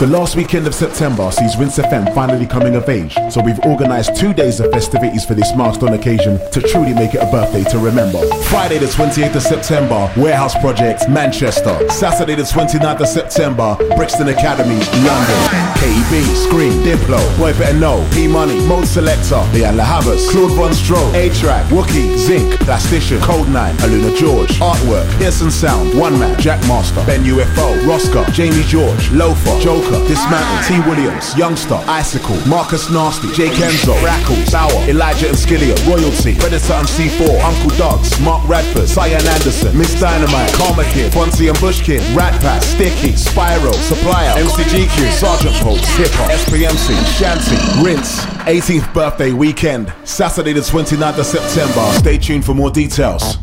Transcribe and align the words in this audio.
The 0.00 0.06
last 0.06 0.34
weekend 0.34 0.66
of 0.66 0.74
September 0.74 1.30
sees 1.30 1.58
Rinse 1.58 1.76
FM 1.76 2.14
finally 2.14 2.46
coming 2.46 2.74
of 2.74 2.88
age, 2.88 3.14
so 3.28 3.42
we've 3.42 3.58
organised 3.58 4.16
two 4.16 4.32
days 4.32 4.58
of 4.58 4.70
festivities 4.72 5.26
for 5.26 5.34
this 5.34 5.54
milestone 5.54 5.92
occasion 5.92 6.38
to 6.52 6.62
truly 6.62 6.94
make 6.94 7.12
it 7.12 7.18
a 7.18 7.30
birthday 7.30 7.64
to 7.64 7.78
remember. 7.78 8.26
Friday 8.44 8.78
the 8.78 8.86
28th 8.86 9.34
of 9.34 9.42
September, 9.42 10.10
Warehouse 10.16 10.58
Project, 10.58 11.06
Manchester. 11.10 11.86
Saturday 11.90 12.34
the 12.34 12.44
29th 12.44 13.00
of 13.00 13.08
September, 13.08 13.76
Brixton 13.94 14.28
Academy, 14.28 14.78
London. 15.04 15.70
KEB, 15.80 16.24
Skream, 16.36 16.72
Diplo, 16.84 17.20
Boy 17.38 17.52
Better 17.58 17.78
Know, 17.78 18.06
P 18.12 18.26
Money, 18.26 18.58
Modeselektor, 18.60 19.50
The 19.52 19.60
Lahavas, 19.72 20.28
Claude 20.30 20.52
Von 20.52 20.72
Stroh, 20.72 21.12
A-Trak, 21.14 21.64
Wookie, 21.68 22.16
Zinc, 22.18 22.52
Plastician, 22.60 23.18
Kode9, 23.20 23.72
Aluna 23.80 24.14
George, 24.16 24.50
Artwork, 24.60 25.06
Pearson 25.18 25.50
Sound, 25.50 25.98
One 25.98 26.18
Man, 26.18 26.36
Jackmaster, 26.36 27.04
Ben 27.06 27.22
UFO, 27.24 27.86
Roscoe, 27.86 28.24
Jamie 28.32 28.62
George, 28.64 29.10
Loafer, 29.12 29.58
Joker, 29.60 29.89
Dismantle, 30.06 30.58
T 30.66 30.78
Williams, 30.88 31.34
Youngsta, 31.34 31.82
Icicle, 31.88 32.36
Marcus 32.46 32.90
Nasty, 32.90 33.32
Jake 33.32 33.52
Kenzo, 33.52 33.94
Rackles, 34.04 34.50
Bauer, 34.50 34.88
Elijah 34.88 35.28
and 35.28 35.36
Skilliam, 35.36 35.76
Royalty, 35.88 36.34
Predator 36.38 36.74
and 36.74 36.88
C4, 36.88 37.40
Uncle 37.42 37.70
Dugs, 37.76 38.20
Mark 38.20 38.46
Radford, 38.48 38.88
Cyan 38.88 39.26
Anderson, 39.26 39.76
Miss 39.76 39.98
Dynamite, 39.98 40.52
Karma 40.54 40.84
Kid, 40.92 41.12
Fonzie 41.12 41.48
and 41.50 41.58
Bushkin, 41.60 42.00
Rat 42.14 42.34
Pack, 42.40 42.62
Sticky, 42.62 43.12
Spyro, 43.12 43.72
Supplier, 43.74 44.34
MCGQ, 44.42 45.10
Sergeant 45.12 45.56
Pulse, 45.62 45.86
Hip 45.96 46.10
Hop, 46.14 46.30
SPMC, 46.30 46.94
Shanty, 47.18 47.58
Rinse. 47.82 48.20
18th 48.46 48.92
birthday 48.94 49.32
weekend, 49.32 49.92
Saturday 50.04 50.52
the 50.52 50.60
29th 50.60 51.18
of 51.18 51.26
September. 51.26 51.98
Stay 51.98 52.18
tuned 52.18 52.44
for 52.44 52.54
more 52.54 52.70
details. 52.70 53.36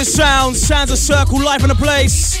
Intro 0.00 0.12
sound, 0.12 0.56
sounds 0.56 0.90
a 0.90 0.96
circle, 0.96 1.44
life 1.44 1.62
in 1.62 1.70
a 1.70 1.74
place. 1.74 2.32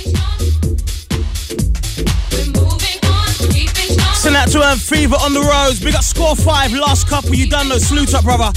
Send 4.16 4.34
that 4.34 4.48
to 4.52 4.62
um, 4.62 4.78
Fever 4.78 5.16
on 5.16 5.34
the 5.34 5.42
roads. 5.42 5.78
Big 5.78 5.94
up 5.94 6.02
score 6.02 6.34
five, 6.34 6.72
last 6.72 7.06
couple. 7.06 7.34
You 7.34 7.50
done 7.50 7.68
those. 7.68 7.86
Salute 7.86 8.14
up, 8.14 8.24
brother. 8.24 8.50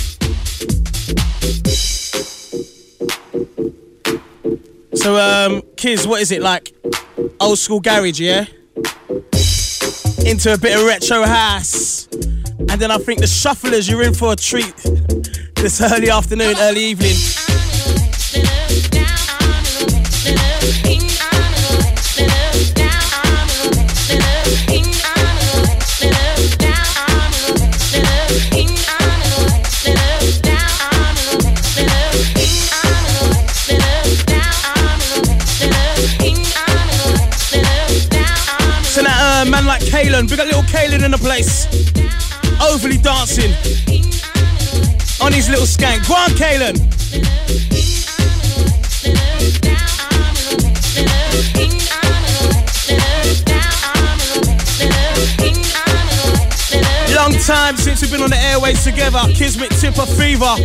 So, 4.96 5.18
um, 5.18 5.64
kids, 5.76 6.08
what 6.08 6.22
is 6.22 6.32
it 6.32 6.42
like? 6.42 6.74
Old 7.42 7.60
school 7.60 7.82
garage, 7.82 8.22
yeah? 8.22 8.46
Into 10.26 10.54
a 10.54 10.58
bit 10.58 10.80
of 10.80 10.86
retro 10.86 11.24
house. 11.24 12.08
And 12.08 12.80
then 12.80 12.90
I 12.90 12.98
think 13.00 13.20
the 13.20 13.26
shufflers, 13.26 13.90
you're 13.90 14.04
in 14.04 14.14
for 14.14 14.32
a 14.32 14.38
treat 14.38 14.74
this 15.56 15.82
early 15.82 16.10
afternoon, 16.10 16.56
early 16.58 16.86
evening. 16.86 17.33
Kalen. 40.14 40.30
We 40.30 40.38
got 40.38 40.46
little 40.46 40.62
Kalen 40.64 41.04
in 41.04 41.12
the 41.12 41.18
place. 41.18 41.66
Overly 42.62 42.98
dancing. 42.98 43.52
On 45.22 45.32
his 45.32 45.50
little 45.50 45.66
skank. 45.66 46.08
Go 46.08 46.14
on, 46.14 46.30
Kalen. 46.32 46.78
Long 57.16 57.34
time 57.42 57.78
since 57.78 58.02
we've 58.02 58.12
been 58.12 58.22
on 58.22 58.30
the 58.30 58.38
airways 58.38 58.84
together. 58.84 59.20
Kismet 59.34 59.72
Tipper 59.72 60.06
Fever. 60.06 60.56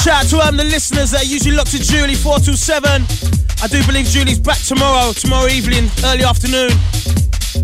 Sounds 0.00 0.32
a 0.32 0.36
Circle 0.36 0.56
the 0.56 0.64
listeners 0.64 1.10
that 1.10 1.22
are 1.22 1.26
usually 1.26 1.54
locked 1.54 1.72
to 1.72 1.78
Julie 1.78 2.14
427. 2.14 3.04
I 3.62 3.66
do 3.68 3.84
believe 3.86 4.06
Julie's 4.06 4.38
back 4.38 4.58
tomorrow, 4.58 5.12
tomorrow 5.12 5.48
evening, 5.48 5.90
early 6.04 6.24
afternoon. 6.24 6.70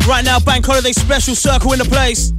Right 0.07 0.25
now, 0.25 0.39
bank 0.39 0.67
holiday 0.67 0.93
special 0.93 1.35
circle 1.35 1.73
in 1.73 1.79
the 1.79 1.87
place. 1.87 2.36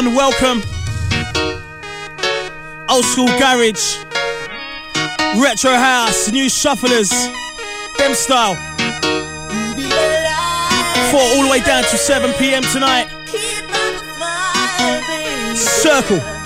On, 0.00 0.14
welcome. 0.14 0.62
Old 2.88 3.04
school 3.04 3.26
garage, 3.38 3.96
retro 5.38 5.72
house, 5.72 6.30
new 6.32 6.46
shufflers, 6.46 7.10
them 7.98 8.14
style. 8.14 8.54
Four 11.10 11.20
all 11.20 11.42
the 11.44 11.48
way 11.50 11.60
down 11.60 11.82
to 11.82 11.98
7 11.98 12.32
p.m. 12.34 12.62
tonight. 12.62 13.08
Circle. 15.54 16.39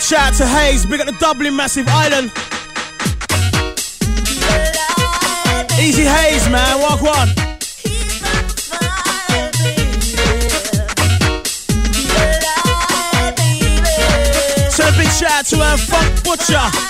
Big 0.00 0.06
shout 0.06 0.32
out 0.32 0.34
to 0.34 0.46
Hayes, 0.46 0.86
big 0.86 1.00
up 1.00 1.06
the 1.06 1.12
Dublin 1.20 1.54
Massive 1.54 1.86
Island. 1.88 2.32
Easy 5.78 6.04
Hayes, 6.04 6.48
man, 6.48 6.80
walk 6.80 7.02
one. 7.02 7.28
A 14.80 14.92
big 14.96 15.08
shout 15.08 15.30
out 15.30 15.44
to 15.46 15.60
um, 15.60 15.78
Funk 15.78 16.24
Butcher. 16.24 16.89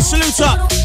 Salute 0.00 0.40
up. 0.42 0.75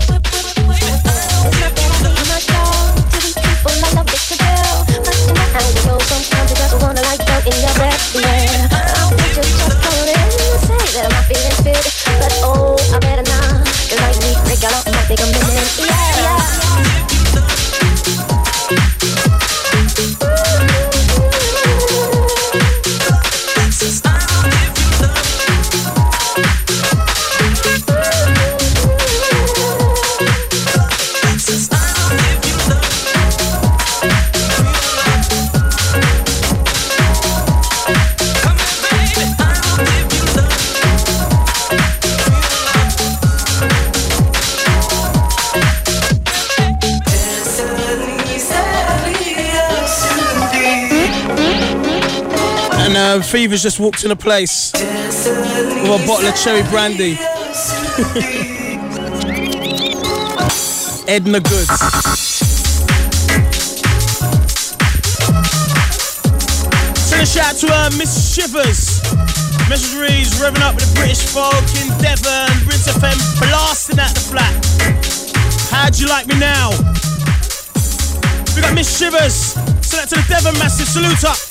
Fever's 53.31 53.63
just 53.63 53.79
walked 53.79 54.03
in 54.03 54.11
a 54.11 54.15
place 54.15 54.73
with 54.73 54.83
a 54.83 56.03
bottle 56.05 56.27
of 56.27 56.35
cherry 56.35 56.63
brandy. 56.63 57.13
Edna 61.07 61.39
Goods. 61.39 61.69
Send 67.07 67.21
a 67.21 67.25
shout 67.25 67.55
to 67.55 67.67
uh, 67.71 67.89
Miss 67.97 68.35
Shivers. 68.35 69.01
Message 69.69 69.97
reads, 69.97 70.38
revving 70.41 70.59
up 70.59 70.75
with 70.75 70.89
the 70.89 70.95
British 71.00 71.23
folk 71.23 71.53
in 71.79 71.88
Devon, 72.03 72.51
Rinse 72.67 72.89
FM 72.89 73.15
blasting 73.39 74.00
at 74.00 74.13
the 74.13 74.19
flat. 74.19 74.51
How'd 75.71 75.97
you 75.97 76.09
like 76.09 76.27
me 76.27 76.38
now? 76.38 76.71
We 78.57 78.61
got 78.61 78.73
Miss 78.75 79.00
Shivers. 79.00 79.55
Send 79.88 80.03
that 80.03 80.09
to 80.09 80.15
the 80.15 80.25
Devon 80.27 80.59
Massive. 80.59 80.89
Salute 80.89 81.23
up. 81.23 81.50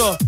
I'm 0.00 0.27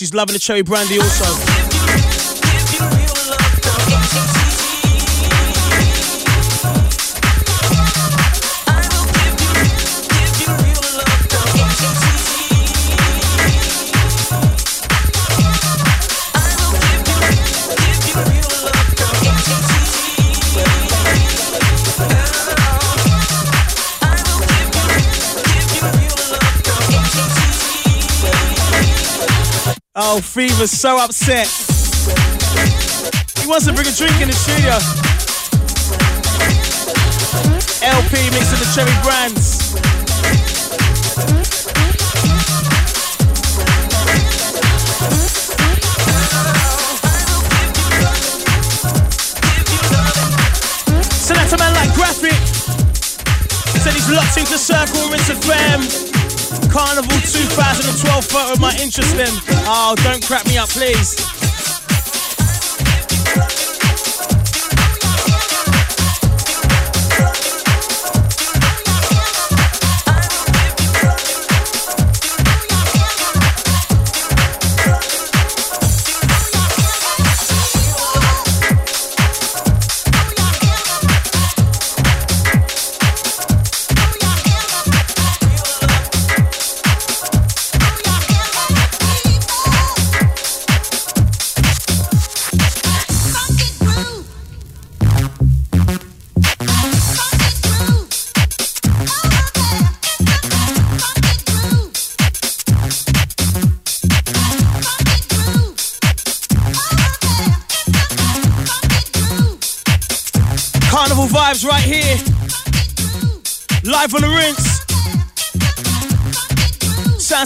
she's 0.00 0.14
loving 0.14 0.32
the 0.32 0.38
cherry 0.38 0.62
brandy 0.62 0.98
also. 0.98 1.79
Fever's 30.30 30.70
so 30.70 30.96
upset. 30.96 31.48
He 33.42 33.48
wants 33.48 33.66
to 33.66 33.72
bring 33.72 33.84
a 33.84 33.90
drink 33.90 34.14
in 34.22 34.28
the 34.28 34.36
studio. 34.38 34.78
LP 37.82 38.30
mixing 38.30 38.60
the 38.60 38.70
cherry 38.72 38.94
brands. 39.02 39.74
Select 51.26 51.52
a 51.52 51.58
man 51.58 51.74
like 51.74 51.92
Graphic. 51.96 52.38
Said 53.82 53.94
he's 53.94 54.08
locked 54.08 54.36
into 54.36 54.56
Circle 54.56 55.10
FM. 55.10 56.09
Carnival 56.70 57.18
2012 57.20 58.24
photo 58.26 58.52
of 58.52 58.60
my 58.60 58.70
interest 58.80 59.14
in. 59.16 59.28
Oh, 59.66 59.94
don't 60.04 60.24
crap 60.24 60.46
me 60.46 60.56
up, 60.56 60.68
please. 60.68 61.29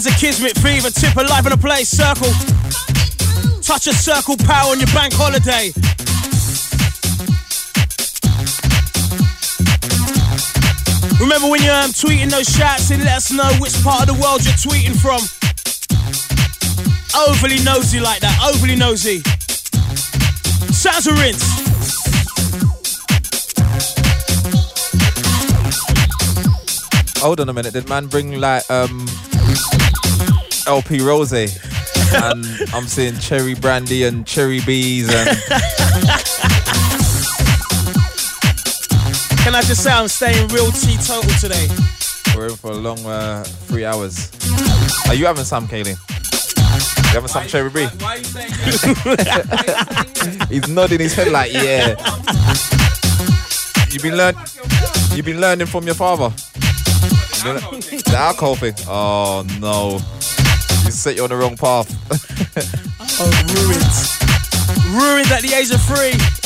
Of 0.05 0.19
Kismet 0.19 0.57
Fever, 0.59 0.89
Tipper 0.91 1.23
live 1.23 1.47
in 1.47 1.53
a 1.53 1.57
place, 1.57 1.89
circle. 1.89 2.29
Touch 3.61 3.87
a 3.87 3.93
circle 3.93 4.37
power 4.37 4.71
on 4.71 4.79
your 4.79 4.91
bank 4.93 5.13
holiday. 5.15 5.71
Remember 11.19 11.49
when 11.49 11.63
you're 11.63 11.73
um, 11.73 11.89
tweeting 11.91 12.29
those 12.29 12.45
shots 12.45 12.91
and 12.91 13.03
let 13.03 13.17
us 13.17 13.31
know 13.31 13.49
which 13.59 13.73
part 13.83 14.07
of 14.07 14.15
the 14.15 14.21
world 14.21 14.43
you're 14.45 14.53
tweeting 14.53 14.93
from. 14.93 15.21
Overly 17.27 17.63
nosy 17.63 17.99
like 17.99 18.19
that, 18.19 18.37
overly 18.53 18.75
nosy. 18.75 19.21
Sounds 20.71 21.07
rinse. 21.07 21.65
hold 27.25 27.39
on 27.39 27.49
a 27.49 27.53
minute. 27.53 27.73
Did 27.73 27.89
man 27.89 28.05
bring 28.05 28.39
like 28.39 28.69
um 28.69 29.07
LP 30.67 31.01
Rose? 31.01 31.33
and 31.33 32.45
I'm 32.73 32.87
seeing 32.87 33.17
cherry 33.17 33.55
brandy 33.55 34.03
and 34.03 34.25
cherry 34.25 34.61
bees 34.61 35.07
and. 35.13 35.27
Can 39.43 39.53
I 39.53 39.61
just 39.61 39.83
say 39.83 39.91
I'm 39.91 40.07
staying 40.07 40.47
real 40.49 40.71
teetotal 40.71 41.29
today? 41.39 41.67
We're 42.35 42.47
in 42.47 42.55
for 42.55 42.71
a 42.71 42.75
long 42.75 43.05
uh, 43.05 43.43
three 43.43 43.85
hours. 43.85 44.31
Are 45.07 45.13
you 45.13 45.25
having 45.25 45.45
some, 45.45 45.67
Kayleen? 45.67 45.97
You 46.97 47.13
having 47.13 47.27
some 47.27 47.47
cherry 47.47 47.69
brie? 47.69 47.85
Why, 47.85 48.15
are 48.15 48.17
you 48.17 48.23
saying 48.23 48.51
He's 50.49 50.67
nodding 50.67 50.99
his 50.99 51.13
head 51.13 51.31
like, 51.31 51.53
yeah. 51.53 51.95
You've 53.91 54.03
been 54.03 54.17
learn. 54.17 54.35
You've 55.13 55.25
been 55.25 55.39
learning 55.39 55.67
from 55.67 55.85
your 55.85 55.95
father 55.95 56.33
the 57.53 58.15
alcohol 58.17 58.55
thing. 58.55 58.73
Oh 58.87 59.45
no. 59.59 59.99
Set 60.89 61.15
you 61.15 61.23
on 61.23 61.29
the 61.29 61.35
wrong 61.35 61.57
path. 61.57 61.89
oh, 63.19 63.31
ruined. 63.55 64.95
Ruined 64.95 65.31
at 65.31 65.41
the 65.41 65.53
age 65.53 65.71
of 65.71 65.81
three. 65.81 66.44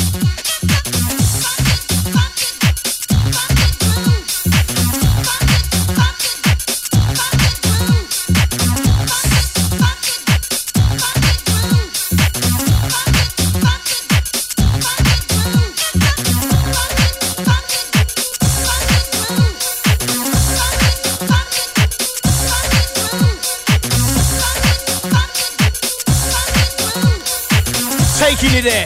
There. 28.37 28.85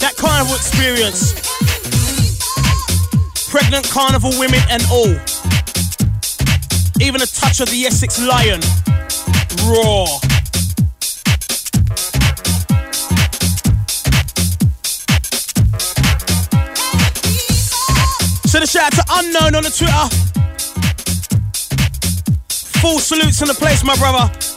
That 0.00 0.14
carnival 0.16 0.54
experience. 0.54 1.34
Pregnant 3.50 3.88
carnival 3.90 4.30
women 4.38 4.60
and 4.70 4.82
all. 4.90 5.14
Even 7.00 7.20
a 7.20 7.26
touch 7.26 7.60
of 7.60 7.68
the 7.70 7.84
Essex 7.84 8.18
lion. 8.24 8.60
Raw. 9.68 10.06
Send 18.48 18.64
a 18.64 18.66
shout 18.66 18.84
out 18.84 18.92
to 18.92 19.04
Unknown 19.12 19.54
on 19.56 19.62
the 19.62 19.70
Twitter. 19.70 20.08
Full 22.80 22.98
salutes 22.98 23.42
in 23.42 23.48
the 23.48 23.54
place, 23.54 23.84
my 23.84 23.96
brother. 23.96 24.53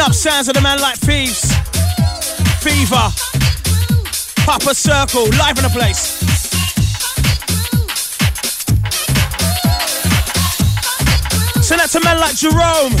Up 0.00 0.14
sounds 0.14 0.48
of 0.48 0.54
the 0.54 0.60
man 0.60 0.80
like 0.80 0.96
Thieves. 0.98 1.52
Fever. 2.64 3.10
Papa 4.46 4.74
Circle, 4.74 5.24
live 5.36 5.58
in 5.58 5.64
the 5.64 5.70
place. 5.72 6.18
Send 11.62 11.80
that 11.80 11.90
to 11.90 12.00
men 12.00 12.18
like 12.18 12.36
Jerome. 12.36 12.92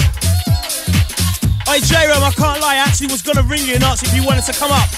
Hey 1.66 1.80
Jerome, 1.80 2.22
I 2.22 2.32
can't 2.36 2.60
lie, 2.60 2.74
I 2.74 2.84
actually 2.86 3.08
was 3.08 3.22
gonna 3.22 3.42
ring 3.42 3.64
you 3.64 3.74
and 3.74 3.84
ask 3.84 4.04
if 4.04 4.14
you 4.14 4.24
wanted 4.24 4.44
to 4.44 4.52
come 4.52 4.70
up. 4.70 4.88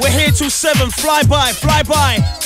We're 0.00 0.10
here 0.10 0.30
till 0.30 0.50
seven. 0.50 0.90
Fly 0.90 1.22
by, 1.24 1.52
fly 1.52 1.82
by 1.82 2.45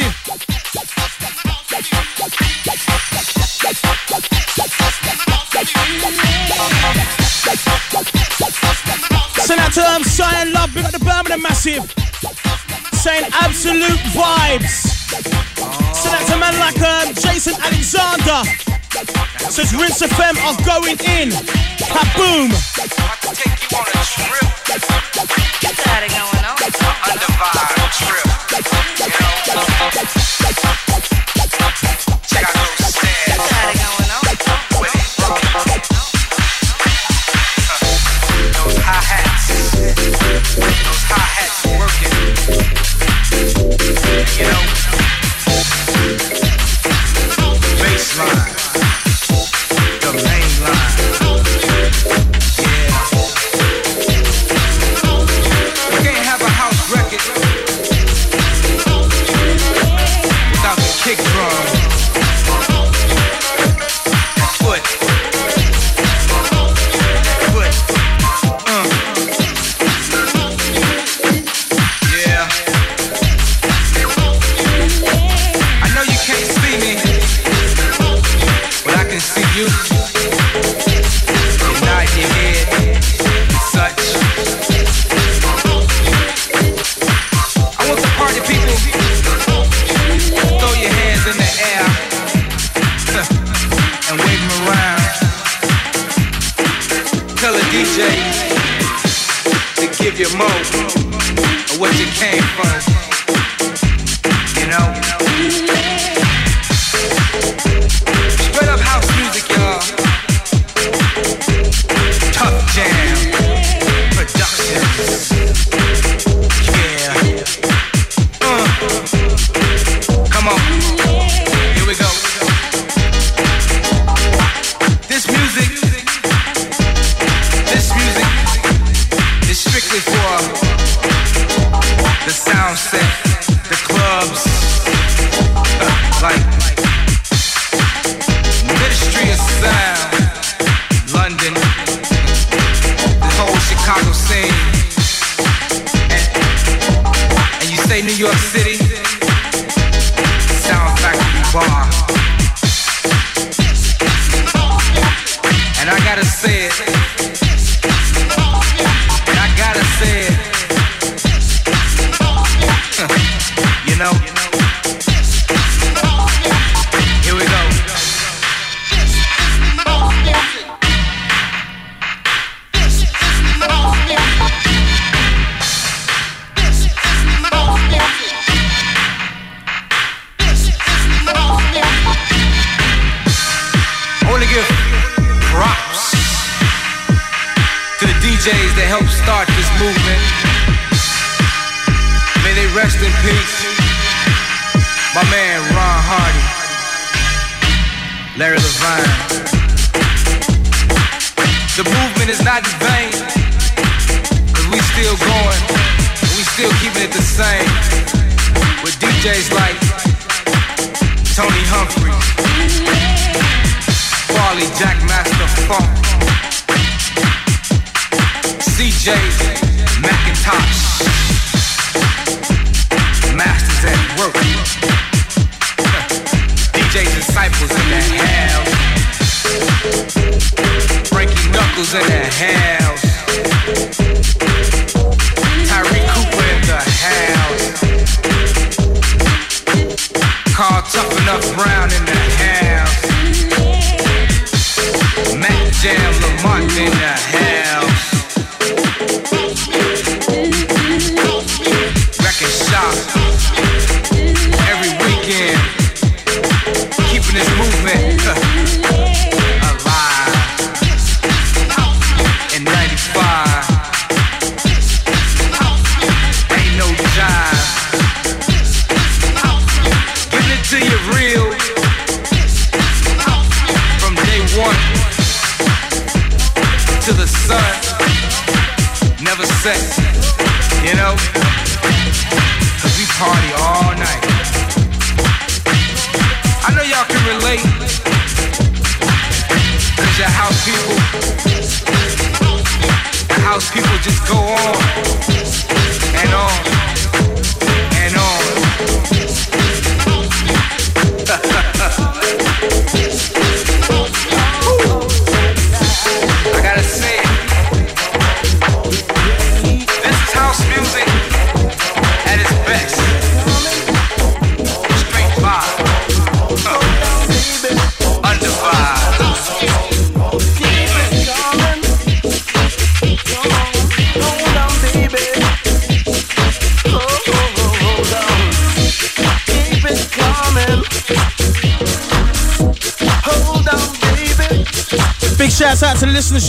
Road 0.00 0.14
massive. 0.16 0.40
Send 9.44 9.60
out 9.60 9.72
to 9.72 9.82
um, 9.82 10.04
Cyan 10.04 10.52
Love, 10.52 10.74
big 10.74 10.84
up 10.84 10.92
the 10.92 10.98
Birmingham 11.00 11.42
massive. 11.42 11.92
Saying 12.92 13.24
absolute 13.32 14.00
vibes. 14.14 14.86
Send 15.94 16.14
out 16.14 16.26
to 16.28 16.34
a 16.34 16.38
man 16.38 16.58
like 16.58 16.80
um, 16.80 17.14
Jason 17.14 17.54
Alexander. 17.60 18.42
Says 19.50 19.74
Rinse 19.74 20.02
FM 20.02 20.36
are 20.44 20.56
going 20.64 20.98
in. 21.00 21.30
Kaboom. 21.80 22.50
and 27.92 28.29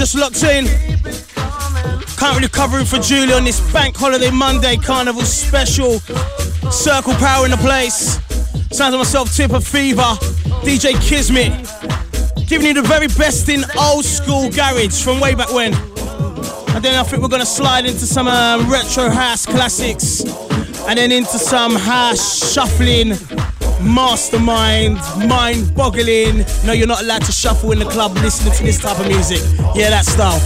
just 0.02 0.16
locked 0.16 0.44
in. 0.44 0.66
Currently 2.18 2.48
covering 2.50 2.86
for 2.86 2.98
Julie 2.98 3.34
on 3.34 3.44
this 3.44 3.60
Bank 3.72 3.96
Holiday 3.96 4.32
Monday 4.32 4.76
Carnival 4.76 5.22
special. 5.22 6.00
Circle 6.72 7.14
Power 7.16 7.46
in 7.46 7.52
the 7.52 7.58
place. 7.58 8.18
Sounds 8.76 8.96
of 8.96 9.00
myself, 9.00 9.32
Tipper 9.36 9.60
Fever, 9.60 10.18
DJ 10.66 11.00
Kismet. 11.08 11.52
Giving 12.48 12.70
you 12.70 12.74
the 12.74 12.82
very 12.82 13.10
best 13.10 13.48
in 13.48 13.64
old 13.78 14.04
school 14.04 14.50
garage 14.50 15.04
from 15.04 15.20
way 15.20 15.36
back 15.36 15.54
when. 15.54 15.72
And 16.74 16.84
then 16.84 17.00
I 17.00 17.04
think 17.04 17.22
we're 17.22 17.30
gonna 17.30 17.46
slide 17.46 17.86
into 17.86 18.08
some 18.08 18.28
um, 18.28 18.72
retro 18.72 19.08
house 19.08 19.46
classics. 19.46 20.24
And 20.88 20.98
then 20.98 21.12
into 21.12 21.38
some 21.38 21.76
house 21.76 22.52
shuffling, 22.52 23.10
mastermind, 23.84 25.00
mind 25.28 25.74
boggling. 25.76 26.46
No, 26.65 26.74
you're 26.74 26.88
not 26.88 27.02
allowed 27.02 27.24
to 27.24 27.32
shuffle 27.32 27.72
in 27.72 27.80
the 27.80 27.86
club 27.86 28.15
listening 28.17 28.54
to 28.54 28.63
this 28.63 28.80
type 28.80 29.00
of 29.00 29.08
music. 29.08 29.41
Yeah, 29.76 29.89
that. 29.89 30.06
That 30.06 30.15
good. 30.15 30.41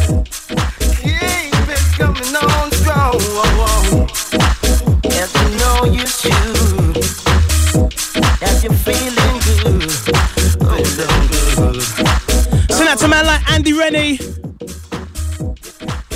Send 12.72 12.90
out 12.90 12.98
to 13.00 13.08
man 13.08 13.26
like 13.26 13.52
Andy 13.52 13.74
Rennie. 13.74 14.18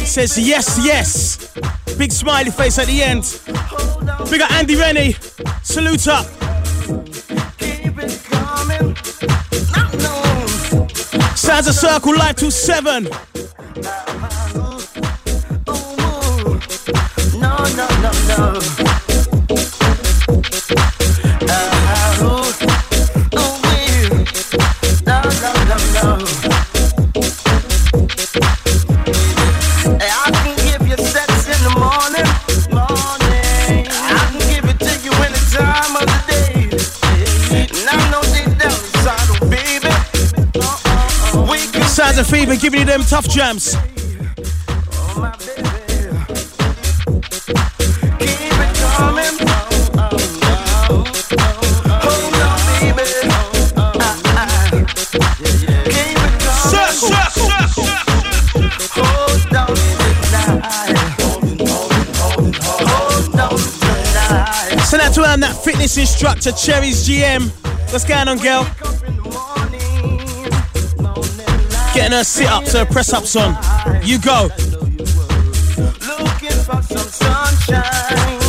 Says 0.05 0.37
yes, 0.37 0.79
yes. 0.83 1.53
Big 1.97 2.11
smiley 2.11 2.51
face 2.51 2.79
at 2.79 2.87
the 2.87 3.03
end. 3.03 3.23
Big 4.29 4.41
up 4.41 4.51
Andy 4.51 4.75
Rennie. 4.75 5.15
Salute 5.63 6.07
up. 6.07 6.38
Sounds 11.49 11.65
a 11.65 11.73
circle 11.73 12.13
live 12.15 12.35
seven. 12.51 13.05
No, 17.33 17.57
no, 17.75 17.87
no, 18.03 18.11
no. 18.53 18.88
Fever 42.29 42.55
giving 42.55 42.81
you 42.81 42.85
them 42.85 43.01
tough 43.01 43.27
jams. 43.27 43.75
Send 64.85 65.03
out 65.03 65.13
to 65.13 65.23
um, 65.23 65.39
that 65.39 65.59
fitness 65.63 65.97
instructor, 65.97 66.51
Cherry's 66.51 67.07
GM. 67.07 67.49
What's 67.91 68.05
going 68.05 68.27
on, 68.27 68.37
girl? 68.37 68.67
Getting 71.99 72.17
her 72.17 72.23
sit 72.23 72.47
ups, 72.47 72.71
her 72.71 72.85
press 72.85 73.11
ups 73.11 73.35
on. 73.35 73.57
You 74.05 74.19
go. 74.19 74.47
Looking 76.07 76.57
for 76.63 76.81
some 76.81 77.09
sunshine 77.09 78.39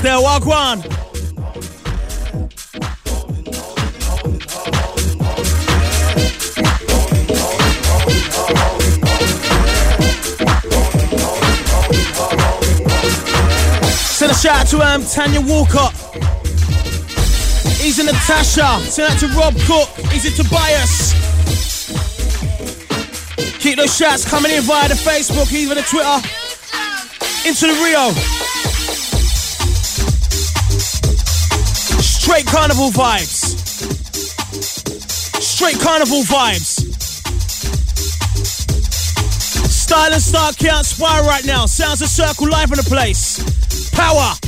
Mr. 0.00 0.20
Barksdale, 0.20 0.22
Wagwan. 0.22 0.82
Send 14.10 14.32
a 14.32 14.34
shout 14.34 14.60
out 14.60 14.66
to 14.68 14.80
um, 14.80 15.04
Tanya 15.04 15.40
Walcott. 15.40 15.94
Easy 17.82 18.02
Natasha. 18.04 18.78
Send 18.90 19.12
out 19.12 19.18
to 19.20 19.28
Rob 19.28 19.54
Cook. 19.66 19.88
Easy 20.14 20.30
Tobias. 20.30 21.14
Keep 23.60 23.76
those 23.76 23.96
shots 23.96 24.28
coming 24.28 24.52
in 24.52 24.62
via 24.62 24.88
the 24.88 24.94
Facebook, 24.94 25.52
even 25.52 25.76
the 25.76 25.82
Twitter. 25.82 26.16
Into 27.46 27.66
the 27.66 27.82
Rio. 27.82 28.39
Straight 32.30 32.46
carnival 32.46 32.90
vibes. 32.90 33.42
Straight 35.42 35.80
carnival 35.80 36.22
vibes. 36.22 36.78
Style 39.68 40.12
and 40.12 40.22
start 40.22 40.56
can't 40.56 40.86
spy 40.86 41.20
right 41.22 41.44
now. 41.44 41.66
Sounds 41.66 42.00
a 42.02 42.06
circle 42.06 42.48
live 42.48 42.70
in 42.70 42.76
the 42.76 42.84
place. 42.84 43.90
Power. 43.90 44.39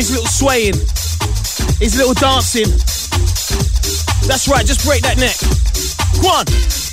His 0.00 0.10
little 0.10 0.26
swaying. 0.26 0.72
His 1.78 1.94
little 1.94 2.14
dancing. 2.14 2.70
That's 4.26 4.48
right, 4.48 4.64
just 4.64 4.82
break 4.86 5.02
that 5.02 5.18
neck. 5.18 5.36
Go 6.22 6.89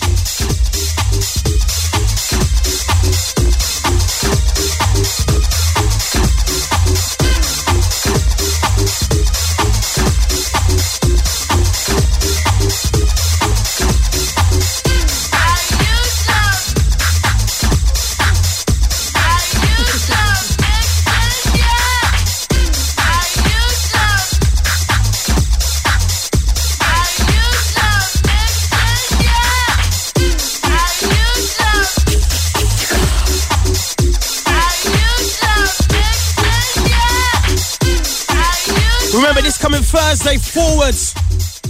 Thursday, 40.28 40.60
forwards. 40.60 41.14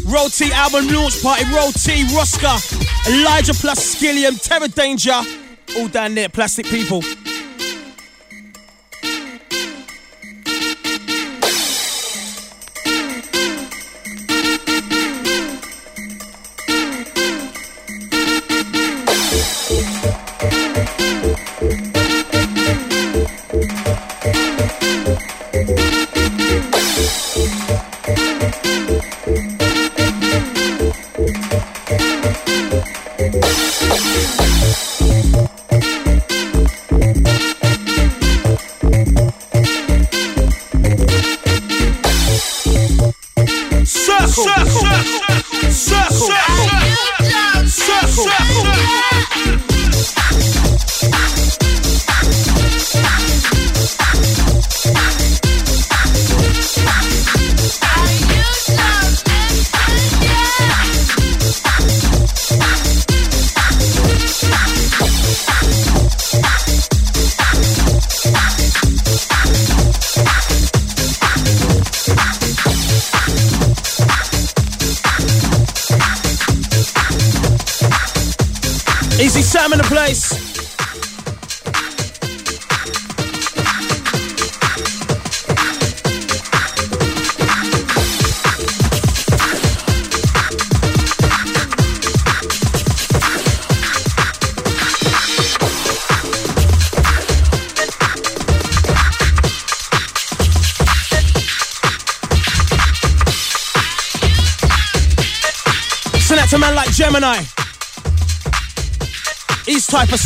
Royal-T 0.06 0.52
album 0.54 0.88
launch 0.88 1.22
party, 1.22 1.44
Roll 1.54 1.72
T, 1.72 2.04
Roska, 2.16 2.58
Elijah 3.08 3.54
plus 3.54 3.96
Skilliam, 3.96 4.42
Terror 4.42 4.68
Danjah, 4.68 5.78
all 5.78 5.88
down 5.90 6.16
there, 6.16 6.30
plastic 6.30 6.66
people. 6.66 7.02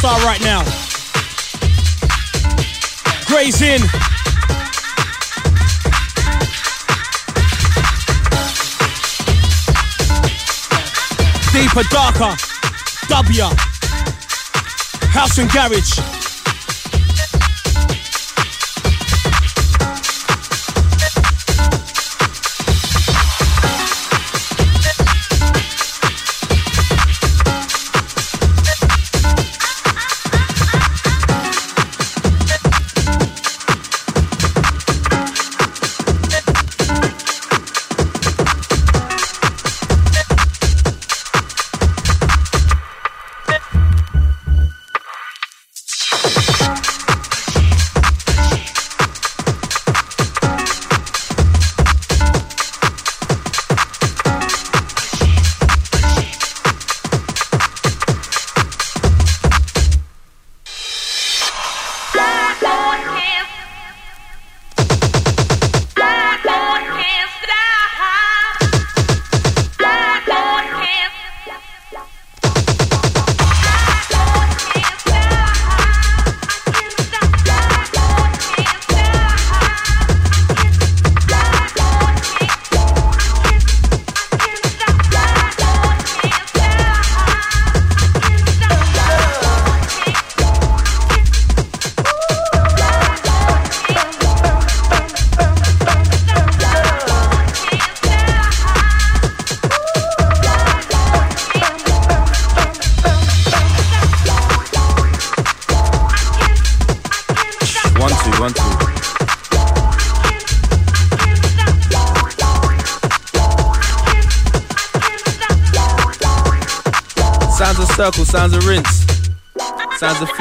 Star 0.02 0.20
right 0.26 0.42
now. 0.42 0.64
Gray's 3.28 3.62
in. 3.62 3.82
Deeper, 11.54 11.84
darker. 11.92 12.36
W. 13.10 13.44
House 15.12 15.38
and 15.38 15.52
garage. 15.52 16.21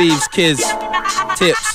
Thieves, 0.00 0.28
kids, 0.28 0.62
tips. 1.36 1.74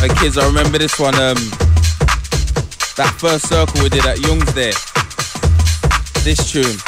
Hey 0.00 0.08
kids, 0.18 0.38
I 0.38 0.46
remember 0.46 0.78
this 0.78 0.98
one, 0.98 1.14
um, 1.16 1.36
that 2.96 3.14
first 3.18 3.48
circle 3.50 3.82
we 3.82 3.90
did 3.90 4.06
at 4.06 4.18
Young's 4.20 4.50
there. 4.54 4.72
This 6.24 6.50
tune. 6.50 6.87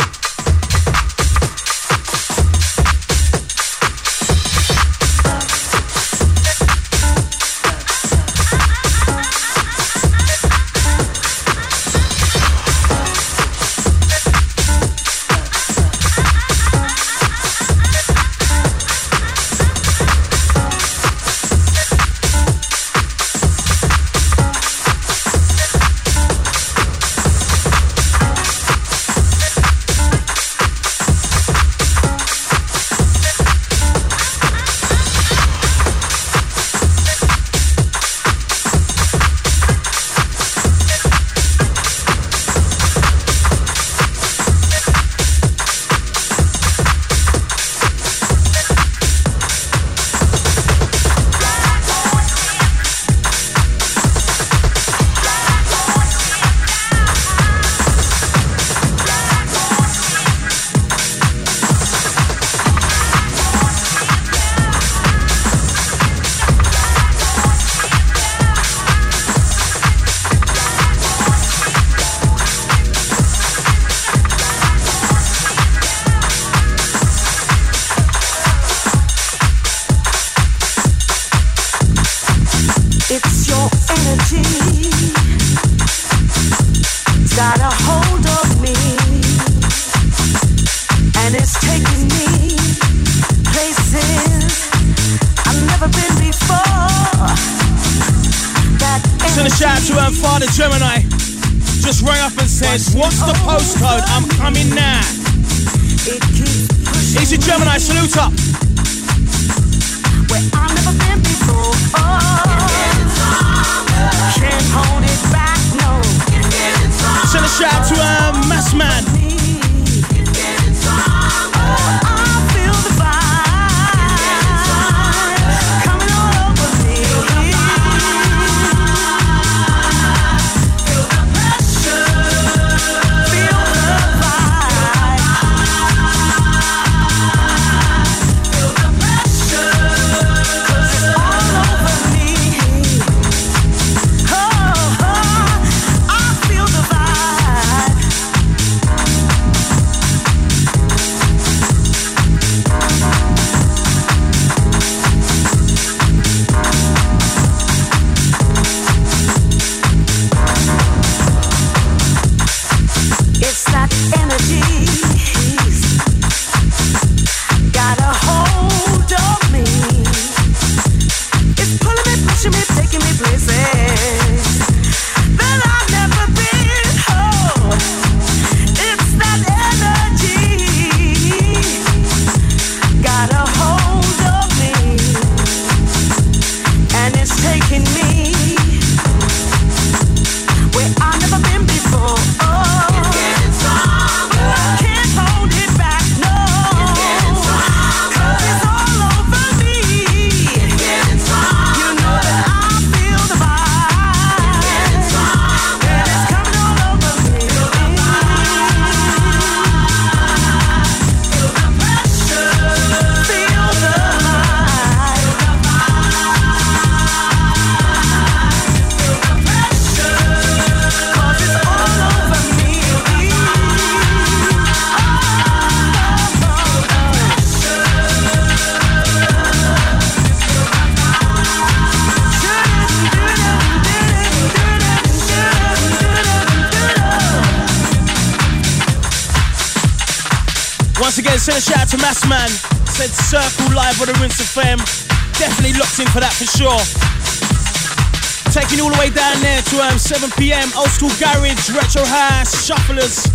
7 250.10 250.28
pm. 250.32 250.68
Old 250.76 250.88
school 250.88 251.08
garage, 251.20 251.70
retro 251.70 252.04
house, 252.04 252.68
shufflers, 252.68 253.30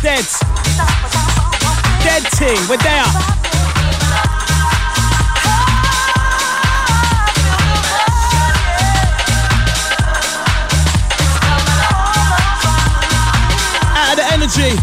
dead. 0.00 0.24
Dead 2.04 2.22
team, 2.38 2.56
we're 2.70 2.76
there. 2.76 3.02
Out 13.96 14.12
of 14.12 14.16
the 14.16 14.26
energy. 14.30 14.78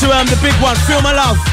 to 0.00 0.10
um, 0.10 0.26
the 0.26 0.38
big 0.42 0.52
one, 0.60 0.76
Feel 0.76 1.00
My 1.00 1.12
Love. 1.12 1.51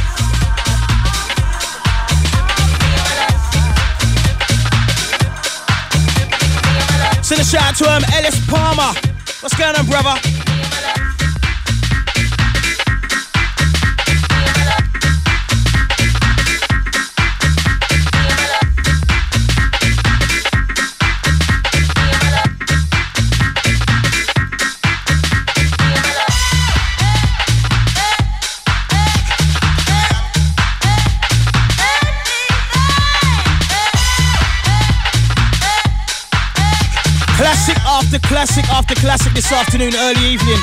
This 39.50 39.58
afternoon, 39.58 39.96
early 39.96 40.26
evening. 40.28 40.60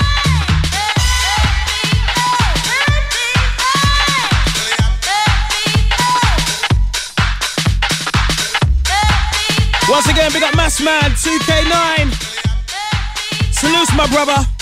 Once 9.89 10.09
again, 10.09 10.30
big 10.32 10.43
up 10.43 10.55
Massman, 10.55 11.11
2K9. 11.12 12.12
Salute 13.53 13.97
my 13.97 14.07
brother. 14.09 14.56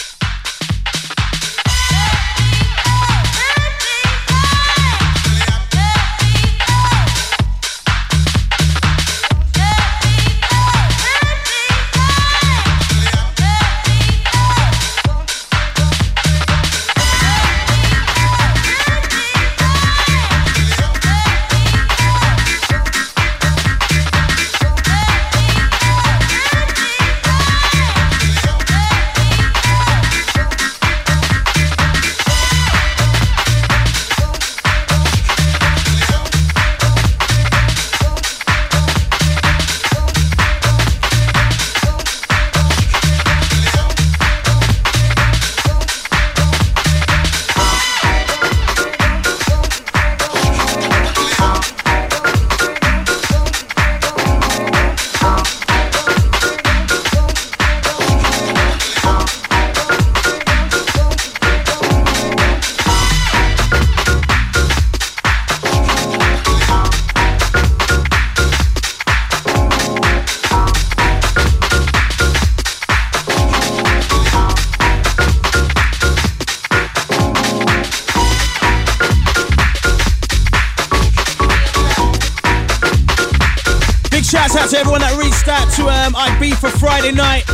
Friday 87.05 87.18
night 87.18 87.44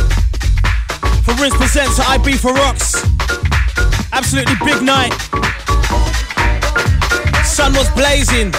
for 1.25 1.33
Rinse 1.33 1.53
Presents 1.57 1.99
at 1.99 2.05
Ibiza 2.05 2.55
Rocks. 2.55 2.95
Absolutely 4.13 4.55
big 4.63 4.81
night. 4.81 5.11
Sun 7.43 7.73
was 7.73 7.89
blazing. 7.89 8.53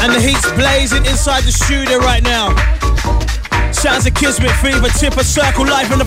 And 0.00 0.10
the 0.14 0.20
heat's 0.24 0.50
blazing 0.52 1.04
inside 1.04 1.42
the 1.42 1.52
studio 1.52 1.98
right 1.98 2.22
now. 2.22 2.56
Sounds 3.72 4.06
of 4.06 4.14
Kismet 4.14 4.52
Fever, 4.62 4.88
Tipper 4.88 5.22
Circle 5.22 5.66
live 5.66 5.92
in 5.92 5.98
the 5.98 6.06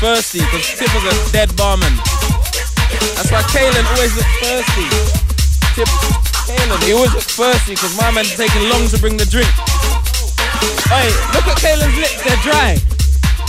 thirsty, 0.00 0.40
because 0.40 0.66
Tip 0.76 0.88
Tipper's 0.88 1.04
a 1.04 1.32
dead 1.32 1.54
barman. 1.56 1.92
That's 3.16 3.30
why 3.30 3.42
Kalen 3.52 3.84
always 3.94 4.16
looks 4.16 4.34
thirsty. 4.40 4.86
Tip, 5.76 5.88
Kalen, 6.48 6.82
he 6.84 6.92
always 6.92 7.12
looks 7.14 7.36
thirsty, 7.36 7.74
because 7.74 7.96
my 7.96 8.10
man's 8.10 8.34
taking 8.36 8.68
long 8.68 8.88
to 8.88 8.98
bring 8.98 9.16
the 9.16 9.26
drink. 9.26 9.48
Hey, 10.88 11.08
look 11.34 11.46
at 11.46 11.56
Kalen's 11.60 11.96
lips, 11.96 12.22
they're 12.24 12.36
dry. 12.42 12.76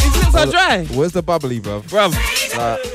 His 0.02 0.16
lips 0.18 0.36
are 0.36 0.46
dry. 0.48 0.86
Where's 0.96 1.12
the 1.14 1.22
bubbly, 1.24 1.60
bruv? 1.60 1.84
Bruv. 1.84 2.12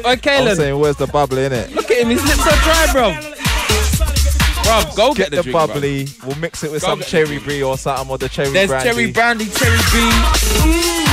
Like, 0.04 0.26
Oi, 0.26 0.30
I'm 0.32 0.54
saying, 0.56 0.78
where's 0.78 0.96
the 0.96 1.06
bubbly 1.06 1.44
in 1.46 1.52
it? 1.52 1.74
look 1.74 1.90
at 1.90 1.98
him, 1.98 2.10
his 2.10 2.22
lips 2.24 2.46
are 2.46 2.60
dry, 2.62 2.86
bruv. 2.92 3.32
Bruv, 4.64 4.96
go 4.96 5.14
get, 5.14 5.30
Get 5.30 5.36
the, 5.36 5.42
drink, 5.42 5.56
bruv. 5.56 5.68
bubbly. 5.68 6.08
We'll 6.26 6.36
mix 6.38 6.62
it 6.64 6.70
with 6.72 6.82
Go 6.82 6.88
some 6.88 7.00
cherry 7.00 7.38
brie 7.38 7.62
or 7.62 7.78
something, 7.78 8.10
or 8.10 8.18
the 8.18 8.28
cherry 8.28 8.50
There's 8.50 8.68
brandy. 8.68 8.88
cherry 8.90 9.12
brandy, 9.12 9.46
cherry 9.46 9.78
B. 9.92 11.05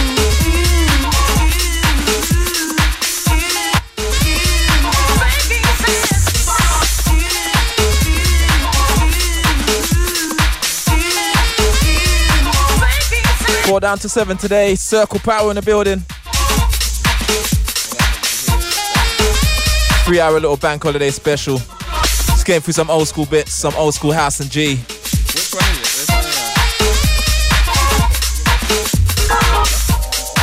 Down 13.80 13.98
to 13.98 14.08
seven 14.08 14.38
today. 14.38 14.76
Circle 14.76 15.20
power 15.20 15.50
in 15.50 15.56
the 15.56 15.62
building. 15.62 16.00
Three 20.06 20.20
hour 20.20 20.34
little 20.34 20.58
bank 20.58 20.84
holiday 20.84 21.10
special. 21.10 21.58
Just 21.58 22.46
getting 22.46 22.62
through 22.62 22.74
some 22.74 22.90
old 22.90 23.08
school 23.08 23.26
bits, 23.26 23.52
some 23.52 23.74
old 23.76 23.94
school 23.94 24.14
house 24.14 24.40
and 24.40 24.50
G. 24.50 24.76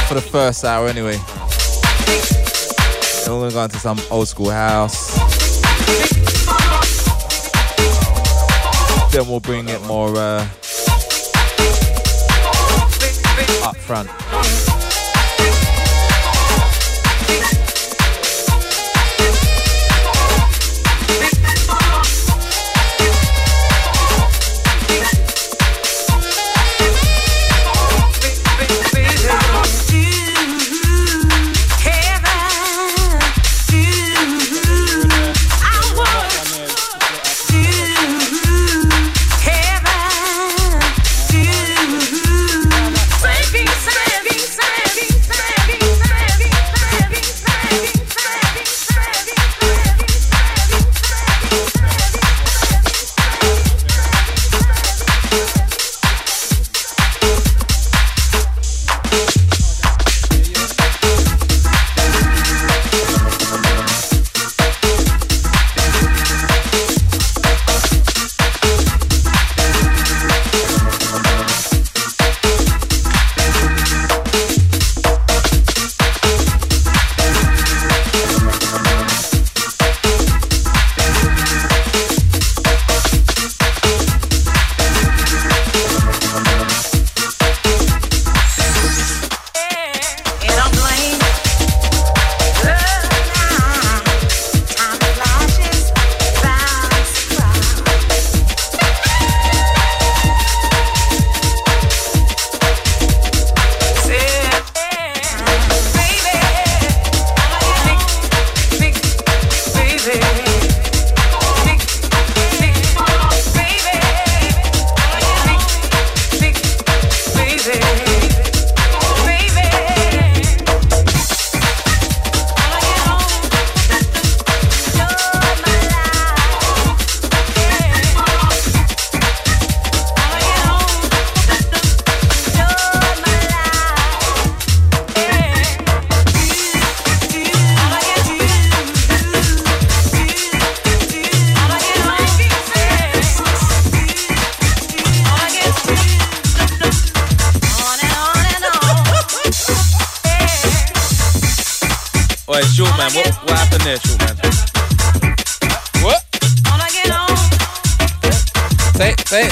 For 0.08 0.14
the 0.14 0.28
first 0.30 0.64
hour 0.64 0.88
anyway. 0.88 1.16
Then 3.24 3.34
we're 3.34 3.50
gonna 3.50 3.52
go 3.52 3.64
into 3.64 3.78
some 3.78 4.00
old 4.10 4.28
school 4.28 4.50
house. 4.50 5.14
Then 9.12 9.26
we'll 9.28 9.40
bring 9.40 9.68
it 9.68 9.80
more 9.86 10.16
uh, 10.16 10.46
front. 13.90 14.29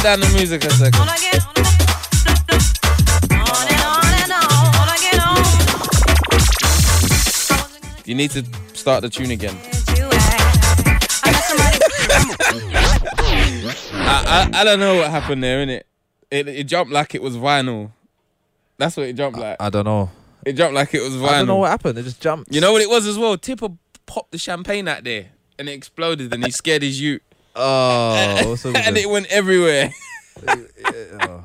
Down 0.09 0.21
the 0.21 0.29
music 0.39 0.65
a 0.65 0.71
second. 0.71 1.05
You 8.07 8.15
need 8.15 8.31
to 8.31 8.43
start 8.73 9.03
the 9.03 9.11
tune 9.11 9.31
again. 9.33 9.55
I, 14.01 14.25
I, 14.25 14.51
I 14.55 14.65
don't 14.65 14.81
know 14.81 14.97
what 14.97 15.11
happened 15.11 15.45
there, 15.45 15.67
innit? 15.67 15.83
It, 16.31 16.49
it 16.49 16.65
jumped 16.65 16.91
like 16.91 17.15
it 17.15 17.21
was 17.21 17.37
vinyl. 17.37 17.93
That's 18.79 18.97
what 18.97 19.09
it 19.09 19.13
jumped 19.13 19.39
like. 19.39 19.59
I 19.61 19.69
don't 19.69 19.85
know. 19.85 20.11
It 20.47 20.55
jumped 20.55 20.75
like 20.75 20.95
it 20.95 21.03
was 21.03 21.17
vinyl. 21.17 21.29
I 21.29 21.39
don't 21.41 21.49
know 21.49 21.57
what 21.57 21.71
happened. 21.71 21.99
It 21.99 22.05
just 22.05 22.23
jumped. 22.23 22.55
You 22.55 22.63
know 22.63 22.73
what 22.73 22.81
it 22.81 22.89
was 22.89 23.07
as 23.07 23.19
well? 23.19 23.37
Tipper 23.37 23.69
popped 24.07 24.33
the 24.33 24.39
champagne 24.39 24.89
out 24.89 25.05
there 25.05 25.27
and 25.59 25.69
it 25.69 25.73
exploded 25.73 26.33
and 26.33 26.43
he 26.43 26.51
scared 26.51 26.81
his 26.81 26.99
ute. 26.99 27.23
Oh, 27.61 28.57
and 28.77 28.97
it 28.97 29.11
went 29.11 29.27
everywhere. 29.27 29.93
Oh. 31.21 31.45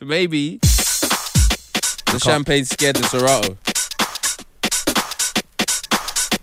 Maybe 0.00 0.58
the 0.58 2.20
champagne 2.22 2.64
scared 2.64 2.94
the 2.94 3.02
Serato. 3.02 3.58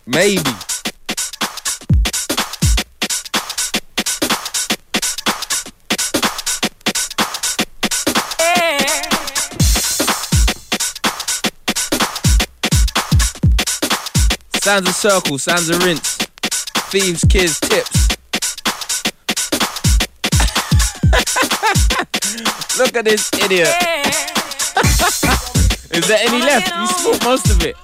Maybe. 0.06 0.44
Sounds 14.60 14.90
a 14.90 14.94
circle, 14.94 15.38
sounds 15.38 15.70
a 15.70 15.80
rinse. 15.80 16.18
Thieves, 16.92 17.24
kids, 17.30 17.58
tips. 17.62 18.05
Look 22.78 22.96
at 22.98 23.06
this 23.06 23.30
idiot. 23.34 23.70
Is 25.92 26.08
there 26.08 26.20
any 26.22 26.40
left? 26.42 26.72
You 26.76 26.88
smoked 26.88 27.24
most 27.24 27.50
of 27.50 27.64
it. 27.64 27.76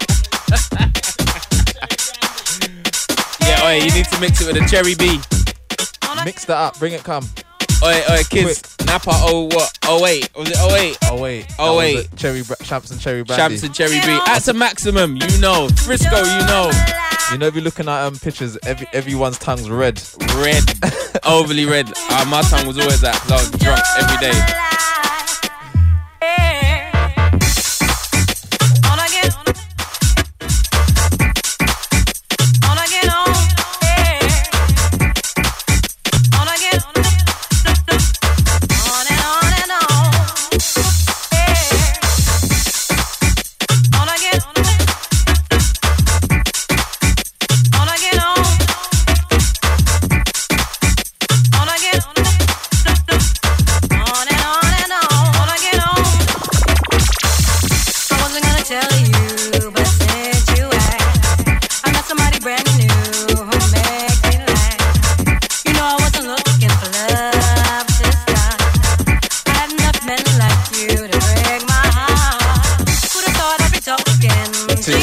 yeah, 3.41 3.65
oi, 3.65 3.75
you 3.83 3.91
need 3.93 4.05
to 4.05 4.19
mix 4.19 4.41
it 4.41 4.47
with 4.53 4.61
a 4.61 4.67
cherry 4.67 4.95
B. 4.95 5.19
Mix 6.25 6.45
that 6.45 6.57
up. 6.57 6.77
Bring 6.79 6.93
it, 6.93 7.03
come. 7.03 7.23
Oi, 7.83 8.01
oi, 8.11 8.21
kids. 8.29 8.61
Napa, 8.85 9.09
oh, 9.13 9.45
what? 9.45 9.77
Oh, 9.85 10.01
wait. 10.03 10.29
Was 10.35 10.49
it 10.51 10.57
08? 10.57 10.97
Oh 11.09 11.21
wait. 11.21 11.47
Oh, 11.57 11.79
That 11.79 11.95
was 11.95 11.97
wait. 12.03 12.15
Cherry 12.17 12.43
bra- 12.43 12.55
champs 12.61 12.91
and 12.91 12.99
cherry 12.99 13.23
brandy. 13.23 13.41
Champs 13.57 13.63
and 13.63 13.73
cherry 13.73 13.99
B. 14.05 14.19
At 14.27 14.47
a 14.47 14.53
maximum, 14.53 15.15
you 15.15 15.37
know. 15.39 15.69
Frisco, 15.85 16.17
you 16.17 16.45
know. 16.45 16.69
You 17.31 17.37
know, 17.37 17.47
if 17.47 17.55
you're 17.55 17.63
looking 17.63 17.87
at 17.87 18.05
um 18.05 18.15
pictures, 18.17 18.57
every 18.65 18.87
everyone's 18.91 19.37
tongue's 19.39 19.69
red. 19.69 20.01
Red. 20.35 20.63
Overly 21.25 21.65
red. 21.65 21.91
Uh, 22.09 22.25
my 22.25 22.41
tongue 22.41 22.67
was 22.67 22.77
always 22.77 22.99
that 23.01 23.13
because 23.13 23.31
I 23.31 23.35
was 23.35 23.51
drunk 23.51 23.81
every 23.97 24.17
day. 24.17 24.80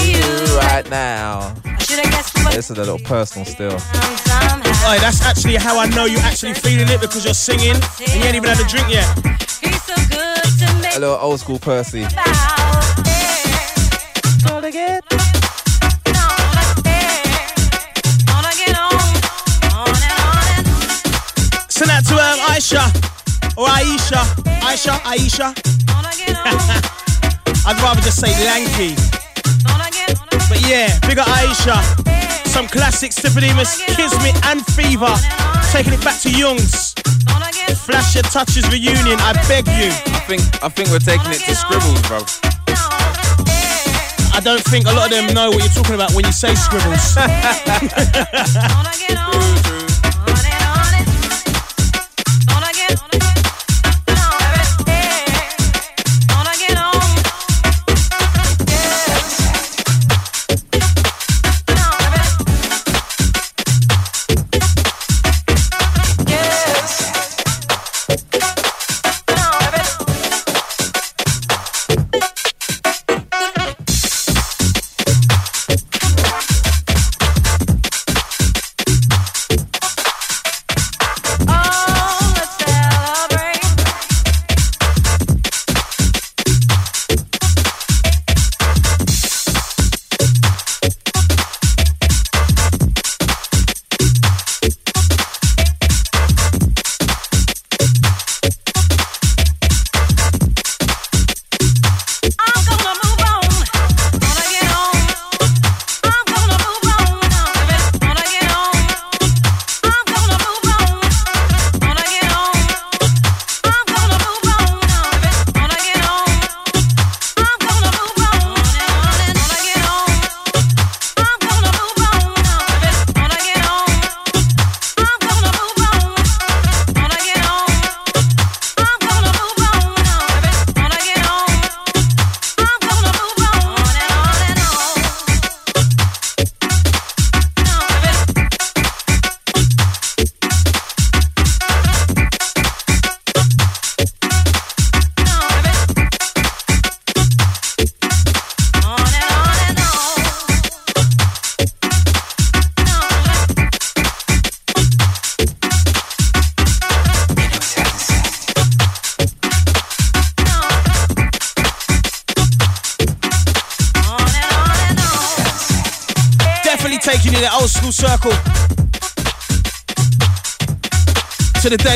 You? 0.05 0.18
you 0.18 0.59
right 0.59 0.88
now. 0.90 1.55
I 1.64 1.78
should 1.78 1.99
have 2.01 2.11
guessed 2.11 2.36
you 2.36 2.44
were 2.44 2.51
This 2.51 2.70
is 2.70 2.76
a 2.76 2.80
little 2.80 2.99
personal 3.01 3.44
still. 3.46 3.78
somehow. 3.78 4.90
Oi, 4.90 4.99
that's 5.01 5.22
actually 5.22 5.57
how 5.57 5.78
I 5.78 5.86
know 5.88 6.05
you're 6.07 6.20
actually 6.20 6.55
feeling 6.55 6.88
it 6.88 7.01
because 7.01 7.24
you're 7.24 7.34
singing 7.34 7.74
and 7.74 8.14
you 8.14 8.22
ain't 8.24 8.36
even 8.36 8.49
had 8.49 8.61
a 8.61 8.68
drink 8.68 8.88
yet. 8.88 9.07
He's 9.61 9.82
so 9.82 9.94
good 10.09 10.44
to 10.61 10.66
me. 10.82 10.88
A 10.96 11.01
little 11.01 11.18
old 11.20 11.40
school 11.40 11.59
Percy. 11.59 12.07
Send 21.70 21.90
that 21.90 22.03
to 22.09 22.14
um, 22.14 22.38
Aisha 22.51 22.82
or 23.57 23.66
Aisha. 23.68 24.22
Aisha, 24.61 24.99
Aisha. 25.07 25.49
I'd 27.66 27.80
rather 27.82 28.01
just 28.01 28.20
say 28.20 28.32
Lanky. 28.44 28.96
Yeah, 30.68 30.98
bigger 31.08 31.22
Aisha. 31.22 31.80
Some 32.46 32.68
classics, 32.68 33.16
Tiffanymus, 33.18 33.80
Kismet 33.96 34.36
and 34.48 34.60
Fever. 34.76 35.14
Taking 35.72 35.94
it 35.94 36.04
back 36.04 36.20
to 36.20 36.30
Young's. 36.30 36.92
Flash 37.86 38.14
your 38.14 38.24
touches 38.24 38.68
reunion, 38.68 39.18
I 39.18 39.32
beg 39.48 39.66
you. 39.66 39.88
I 40.12 40.20
think 40.28 40.42
I 40.62 40.68
think 40.68 40.90
we're 40.90 40.98
taking 40.98 41.30
it 41.30 41.40
to 41.40 41.54
scribbles, 41.54 42.02
bro. 42.02 42.18
I 44.34 44.40
don't 44.44 44.62
think 44.64 44.86
a 44.86 44.92
lot 44.92 45.06
of 45.06 45.12
them 45.12 45.32
know 45.32 45.48
what 45.48 45.60
you're 45.64 45.72
talking 45.72 45.94
about 45.94 46.12
when 46.12 46.26
you 46.26 46.32
say 46.32 46.54
scribbles. 46.54 47.16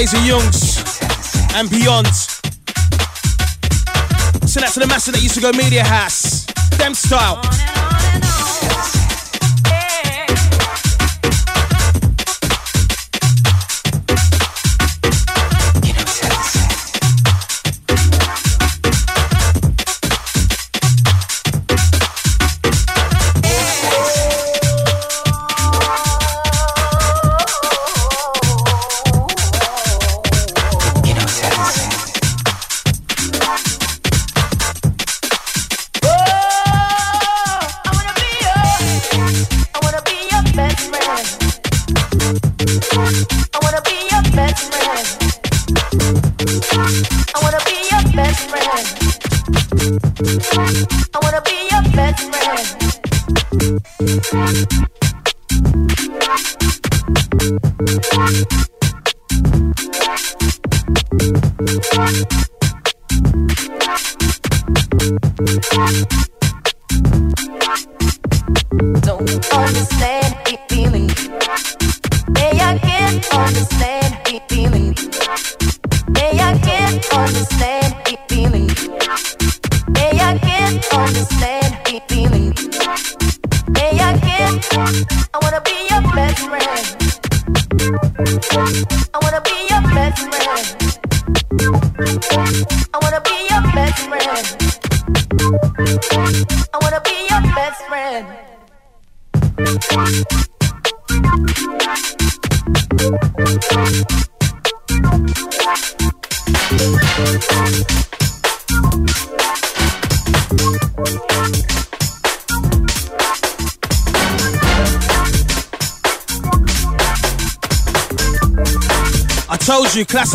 Days 0.02 0.14
of 0.14 0.26
Youngs 0.26 0.98
and 1.54 1.70
beyond. 1.70 2.08
Send 4.48 4.64
that 4.64 4.72
to 4.74 4.80
the 4.80 4.86
master 4.88 5.12
that 5.12 5.22
used 5.22 5.36
to 5.36 5.40
go 5.40 5.52
Media 5.52 5.84
House. 5.84 6.44
Them 6.76 6.92
style. 6.92 7.71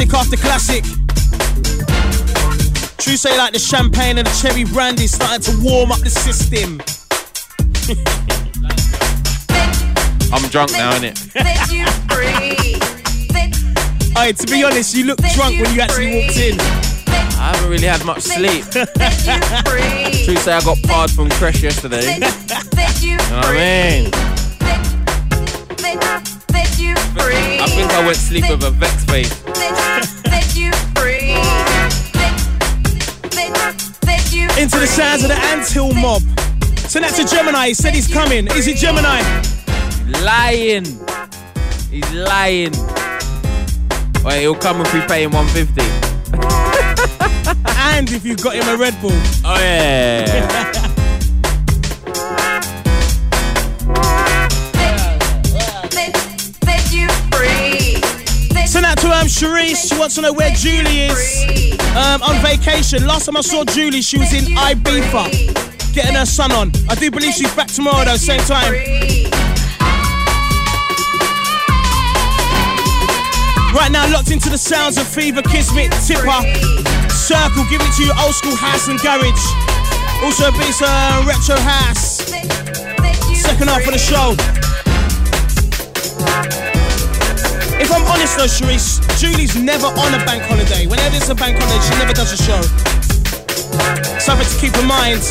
Classic 0.06 0.14
after 0.14 0.38
classic. 0.38 0.84
True 3.00 3.18
say 3.18 3.36
like 3.38 3.54
the 3.54 3.60
champagne 3.60 4.18
and 4.20 4.28
the 4.28 4.32
cherry 4.42 4.64
brandy 4.64 5.08
starting 5.08 5.42
to 5.42 5.52
warm 5.64 5.92
up 5.92 6.00
the 6.00 6.10
system. 6.10 6.80
I'm 10.32 10.48
drunk 10.50 10.72
now, 10.74 10.92
innit? 11.00 11.18
Set 11.18 11.72
you 11.72 11.86
Hey, 14.16 14.34
to 14.34 14.46
be 14.48 14.64
honest, 14.64 14.94
you 14.96 15.06
looked 15.06 15.24
drunk 15.34 15.60
when 15.60 15.74
you 15.74 15.82
actually 15.82 16.22
walked 16.22 16.38
in. 16.38 16.60
I 17.40 17.52
haven't 17.56 17.70
really 17.70 17.88
had 17.88 18.04
much 18.06 18.22
sleep. 18.22 18.64
set 18.66 18.94
you. 19.26 19.34
True 20.26 20.36
say 20.36 20.54
I 20.54 20.62
got 20.62 20.78
parred 20.84 21.10
from 21.10 21.30
Crash 21.32 21.64
yesterday. 21.64 22.04
You 22.04 22.20
know 22.20 22.28
what 23.38 23.46
I 23.46 23.54
mean? 23.54 24.12
Set, 25.78 26.28
set 26.52 26.78
you 26.80 26.96
free. 27.16 27.60
I 27.60 27.68
think 27.68 27.92
I 27.92 28.06
went 28.06 28.18
sleep 28.18 28.48
with 28.50 28.64
a 28.64 28.70
vex 28.72 29.04
face. 29.06 29.47
Into 34.58 34.80
the 34.80 34.88
sounds 34.88 35.22
of 35.22 35.30
the 35.30 35.36
Anthill 35.36 35.94
mob. 35.94 36.24
Send 36.80 37.06
that 37.06 37.14
to 37.16 37.28
Gemini. 37.28 37.68
He 37.68 37.74
said 37.76 37.94
he's 37.94 38.08
coming. 38.08 38.48
Is 38.48 38.68
it 38.68 38.78
Gemini? 38.78 39.22
Lying. 40.24 40.86
He's 41.92 42.12
lying. 42.14 42.74
Wait, 44.24 44.42
he'll 44.42 44.56
come 44.56 44.82
if 44.82 44.92
we 44.94 45.02
pay 45.02 45.24
him 45.24 45.32
150. 45.32 45.82
And 47.80 48.12
if 48.12 48.26
you 48.26 48.36
got 48.36 48.56
him 48.56 48.68
a 48.68 48.76
Red 48.76 49.00
Bull. 49.02 49.12
Oh 49.46 49.58
yeah. 49.60 50.84
Sharice. 59.38 59.94
She 59.94 60.00
wants 60.00 60.16
to 60.16 60.22
know 60.22 60.34
where 60.34 60.50
Julie 60.50 61.14
is. 61.14 61.46
Um, 61.94 62.24
on 62.24 62.42
vacation. 62.42 63.06
Last 63.06 63.26
time 63.28 63.38
I 63.38 63.42
saw 63.42 63.64
Julie, 63.66 64.02
she 64.02 64.18
was 64.18 64.34
in 64.34 64.46
Ibiza. 64.58 65.94
Getting 65.94 66.16
her 66.16 66.26
son 66.26 66.52
on. 66.52 66.72
I 66.90 66.96
do 66.96 67.12
believe 67.12 67.36
she's 67.36 67.54
back 67.54 67.68
tomorrow 67.68 68.04
though, 68.04 68.18
same 68.18 68.40
time. 68.42 68.74
Right 73.78 73.92
now, 73.92 74.10
locked 74.12 74.32
into 74.32 74.50
the 74.50 74.58
sounds 74.58 74.98
of 74.98 75.08
Fever, 75.08 75.44
Kismet, 75.44 75.92
Tipper, 76.02 76.42
Circle, 77.14 77.66
giving 77.70 77.86
it 77.86 77.94
to 77.98 78.10
you 78.10 78.14
old 78.18 78.34
school 78.34 78.56
house 78.56 78.88
and 78.88 79.00
garage. 79.02 79.38
Also 80.26 80.50
a 80.50 80.52
bit 80.52 80.74
uh, 80.82 81.24
retro 81.30 81.62
house. 81.62 82.26
Set, 82.26 82.46
set 82.50 83.30
you 83.30 83.36
Second 83.36 83.70
half 83.70 83.86
of 83.86 83.94
the 83.94 84.02
show. 84.02 84.34
If 87.80 87.92
I'm 87.92 88.02
honest 88.10 88.38
though, 88.38 88.50
Sharice, 88.50 89.07
Julie's 89.18 89.56
never 89.56 89.88
on 89.88 90.14
a 90.14 90.24
bank 90.26 90.44
holiday. 90.44 90.86
Whenever 90.86 91.16
it's 91.16 91.30
a 91.30 91.34
bank 91.34 91.58
holiday, 91.58 91.84
she 91.84 91.96
never 91.98 92.14
does 92.14 92.34
a 92.34 92.38
show. 92.38 92.62
Something 94.20 94.48
to 94.48 94.58
keep 94.60 94.78
in 94.78 94.86
mind. 94.86 95.22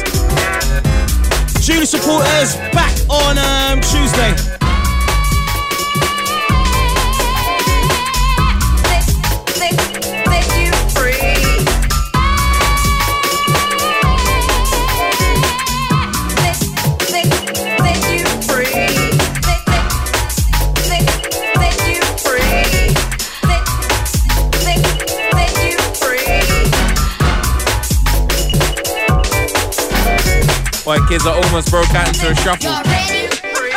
Julie 1.60 1.86
supporters 1.86 2.56
back 2.74 2.94
on 3.08 3.38
um, 3.38 3.80
Tuesday. 3.80 4.55
Boy, 30.86 30.98
kids, 31.08 31.26
I 31.26 31.32
almost 31.34 31.68
broke 31.72 31.92
out 31.96 32.06
into 32.06 32.30
a 32.30 32.34
shuffle. 32.36 32.70
You 32.70 33.28
free. 33.56 33.70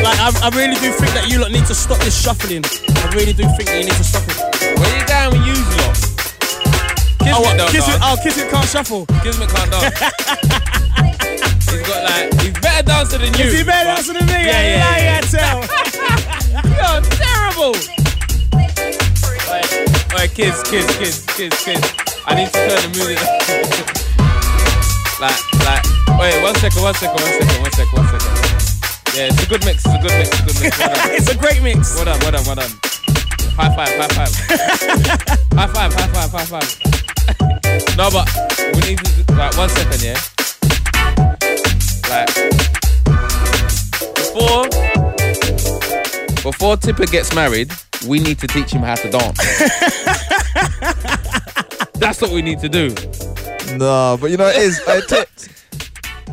Like, 0.00 0.20
I, 0.20 0.30
I 0.44 0.50
really 0.54 0.76
do 0.76 0.92
think 0.92 1.12
that 1.14 1.26
you 1.28 1.40
lot 1.40 1.50
need 1.50 1.66
to 1.66 1.74
stop 1.74 1.98
this 1.98 2.16
shuffling. 2.16 2.62
I 2.64 3.10
really 3.16 3.32
do 3.32 3.42
think 3.56 3.64
that 3.64 3.78
you 3.80 3.84
need 3.86 3.96
to 3.96 4.04
stop 4.04 4.28
it. 4.28 4.51
Where 4.78 4.92
you 4.98 5.04
going 5.06 5.30
with 5.34 5.44
you 5.46 5.54
lot? 5.78 5.96
Oh, 7.24 7.26
Kismet 7.26 7.34
Oh, 7.34 7.36
don't 7.56 7.70
Kiss 7.70 7.86
it, 7.88 7.92
dance. 7.92 8.04
oh, 8.04 8.16
kiss 8.22 8.36
it 8.38 8.50
can't 8.50 8.68
shuffle. 8.68 9.06
Kismet 9.22 9.48
can't 9.48 9.70
dance. 9.70 9.98
he's 11.70 11.82
got 11.86 12.02
like, 12.04 12.28
he's 12.42 12.52
better 12.60 12.82
dancer 12.86 13.18
than 13.18 13.32
you. 13.34 13.44
Is 13.46 13.52
he 13.58 13.62
better 13.64 13.86
dancer 13.88 14.12
than 14.12 14.26
me? 14.26 14.32
Yeah, 14.32 14.62
yeah, 14.62 14.84
I 14.84 14.86
yeah. 14.98 15.20
can't 15.20 15.30
tell. 15.32 15.58
You're 16.72 17.02
terrible. 17.16 17.74
Wait, 19.48 19.66
wait, 20.14 20.30
kids, 20.34 20.58
kids, 20.68 20.90
kids, 20.98 21.18
kids, 21.36 21.56
kids. 21.64 21.86
I 22.26 22.28
need 22.34 22.48
to 22.52 22.52
turn 22.52 22.82
the 22.82 22.88
music. 22.96 23.18
like, 25.20 25.40
like, 25.64 25.84
wait, 26.18 26.42
one 26.42 26.54
second, 26.56 26.82
one 26.82 26.94
second, 26.94 27.20
one 27.20 27.32
second, 27.32 27.62
one 27.62 27.72
second, 27.72 27.98
one 27.98 28.08
second. 28.20 28.32
Yeah, 29.14 29.26
it's 29.28 29.42
a 29.42 29.46
good 29.48 29.64
mix, 29.64 29.84
it's 29.84 29.94
a 29.94 29.98
good 29.98 30.12
mix, 30.16 30.28
it's 30.30 30.40
a 30.40 30.44
good 30.44 30.60
mix. 30.62 30.78
Well 30.78 31.10
it's 31.12 31.28
a 31.30 31.34
great 31.36 31.60
mix. 31.62 31.94
well 31.96 32.04
done, 32.06 32.18
well 32.20 32.30
done, 32.32 32.44
well 32.46 32.56
done. 32.56 32.70
High 33.54 33.74
five, 33.76 33.88
high 33.88 34.08
five. 34.08 34.32
high 35.52 35.66
five, 35.68 35.92
high 35.92 36.08
five, 36.08 36.30
high 36.32 36.44
five. 36.46 36.68
no, 37.98 38.10
but 38.10 38.26
we 38.74 38.80
need 38.88 38.98
to, 38.98 39.34
like, 39.34 39.56
one 39.58 39.68
second, 39.68 40.02
yeah? 40.02 40.18
Like, 42.08 42.32
before, 44.14 44.64
before 46.42 46.76
Tipper 46.78 47.06
gets 47.06 47.34
married, 47.34 47.70
we 48.08 48.18
need 48.20 48.38
to 48.38 48.46
teach 48.46 48.70
him 48.70 48.82
how 48.82 48.94
to 48.94 49.10
dance. 49.10 49.38
That's 51.94 52.20
what 52.22 52.30
we 52.30 52.40
need 52.42 52.58
to 52.60 52.68
do. 52.68 52.94
No, 53.76 54.16
but 54.20 54.30
you 54.30 54.36
know 54.36 54.48
it 54.48 54.56
is. 54.56 54.80
I, 54.88 55.00
tipped. 55.00 55.48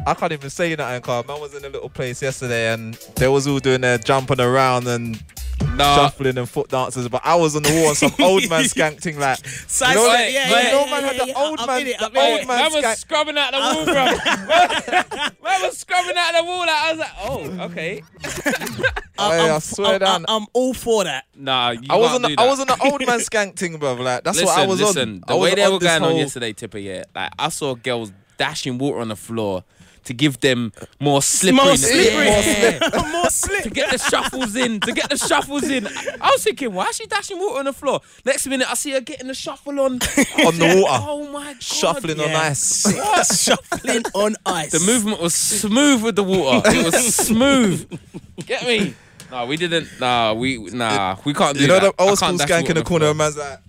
I 0.07 0.13
can't 0.13 0.31
even 0.31 0.49
say 0.49 0.73
that, 0.73 1.03
car. 1.03 1.23
Man 1.27 1.39
was 1.39 1.53
in 1.53 1.63
a 1.65 1.69
little 1.69 1.89
place 1.89 2.21
yesterday 2.21 2.73
and 2.73 2.93
they 3.17 3.27
was 3.27 3.45
all 3.45 3.59
doing 3.59 3.81
their 3.81 3.97
jumping 3.97 4.39
around 4.39 4.87
and 4.87 5.21
Nah, 5.79 5.95
shuffling 5.95 6.37
and 6.37 6.47
foot 6.49 6.69
dancers, 6.69 7.07
but 7.09 7.21
I 7.23 7.35
was 7.35 7.55
on 7.55 7.63
the 7.63 7.69
wall 7.71 7.87
and 7.89 7.97
some 7.97 8.11
old 8.19 8.47
man 8.49 8.63
skanking 8.65 9.17
like. 9.17 9.45
Side 9.45 9.89
You 9.89 9.95
know, 9.95 10.03
step, 10.03 10.13
like, 10.19 10.33
yeah, 10.33 10.49
yeah, 10.49 10.49
you 10.49 10.77
yeah, 10.77 10.91
man 10.91 11.01
yeah, 11.01 11.07
had 11.07 11.19
the 11.21 11.27
yeah. 11.27 11.33
old 11.37 11.59
I'm 11.59 11.67
man, 11.67 11.81
in 11.81 11.87
it, 11.87 11.99
the 11.99 12.05
old 12.05 12.15
it. 12.41 12.47
man 12.47 12.57
man 12.59 12.73
was 12.73 12.83
skank. 12.85 12.97
scrubbing 12.97 13.37
out 13.37 13.51
the 13.51 13.59
wall, 13.59 13.85
bro. 13.85 15.33
man 15.43 15.61
was 15.61 15.77
scrubbing 15.77 16.15
out 16.17 16.33
the 16.37 16.43
wall. 16.43 16.59
Like, 16.59 16.69
I 16.69 16.91
was 16.91 16.99
like, 16.99 17.11
oh, 17.23 17.63
okay. 17.65 18.03
Hey, 19.19 19.49
I 19.49 19.59
swear 19.59 19.95
I'm, 19.95 19.99
down. 19.99 20.25
I'm 20.29 20.45
all 20.53 20.73
for 20.73 21.03
that. 21.03 21.25
Nah, 21.35 21.71
you 21.71 21.81
I 21.89 21.97
was 21.97 22.11
can't 22.11 22.15
on 22.15 22.21
do 22.21 22.27
the, 22.29 22.35
that. 22.37 22.41
I 22.41 22.47
was 22.49 22.59
on 22.61 22.67
the 22.67 22.77
old 22.85 23.05
man 23.05 23.19
skank 23.19 23.57
thing, 23.57 23.77
bro. 23.77 23.95
Like 23.95 24.23
that's 24.23 24.37
listen, 24.37 24.45
what 24.45 24.57
I 24.59 24.65
was 24.65 24.79
listen, 24.79 25.09
on. 25.09 25.19
The 25.27 25.33
I 25.33 25.35
was 25.35 25.43
way 25.49 25.55
they 25.55 25.63
on 25.65 25.73
were 25.73 25.79
this 25.79 25.89
going 25.89 26.03
on 26.03 26.09
whole- 26.11 26.17
yesterday, 26.19 26.53
Tipper, 26.53 26.77
yeah, 26.77 27.03
like 27.13 27.31
I 27.37 27.49
saw 27.49 27.75
girls 27.75 28.13
dashing 28.37 28.77
water 28.77 28.99
on 29.01 29.09
the 29.09 29.17
floor 29.17 29.65
to 30.05 30.13
give 30.13 30.39
them 30.39 30.71
more 30.99 31.21
slippery. 31.21 31.63
More 31.65 31.75
slippery. 31.77 32.25
Yeah. 32.25 32.79
More 33.19 33.29
slip. 33.29 33.63
to 33.63 33.69
get 33.69 33.91
the 33.91 33.97
shuffles 33.97 34.55
in, 34.55 34.79
to 34.81 34.91
get 34.93 35.09
the 35.09 35.17
shuffles 35.17 35.63
in. 35.63 35.85
I 35.87 36.31
was 36.31 36.43
thinking, 36.43 36.73
why 36.73 36.87
is 36.87 36.95
she 36.95 37.05
dashing 37.05 37.37
water 37.37 37.59
on 37.59 37.65
the 37.65 37.73
floor? 37.73 37.99
Next 38.25 38.47
minute, 38.47 38.69
I 38.69 38.75
see 38.75 38.91
her 38.91 39.01
getting 39.01 39.27
the 39.27 39.33
shuffle 39.33 39.79
on 39.79 39.93
On 40.45 40.57
the 40.57 40.81
water. 40.83 41.05
Oh 41.07 41.29
my 41.31 41.53
god! 41.53 41.61
Shuffling 41.63 42.19
on 42.19 42.29
Yeah. 42.29 42.39
ice. 42.41 43.43
Shuffling 43.43 44.03
on 44.13 44.35
ice. 44.45 44.71
The 44.71 44.79
movement 44.91 45.21
was 45.21 45.33
smooth 45.35 46.03
with 46.03 46.15
the 46.15 46.23
water. 46.23 46.61
It 46.69 46.85
was 46.85 47.15
smooth. 47.15 47.99
Get 48.45 48.65
me? 48.65 48.93
No, 49.31 49.45
we 49.45 49.57
didn't. 49.57 49.87
Nah, 49.99 50.33
we 50.33 50.57
nah, 50.57 51.17
we 51.25 51.33
can't 51.33 51.55
do 51.55 51.61
You 51.61 51.67
know 51.67 51.79
that. 51.79 51.95
the 51.97 52.03
old 52.03 52.17
school 52.17 52.37
skank 52.37 52.69
in 52.69 52.75
the 52.75 52.83
corner, 52.83 53.05
floor. 53.05 53.11
a 53.11 53.15
man's 53.15 53.37
like 53.37 53.59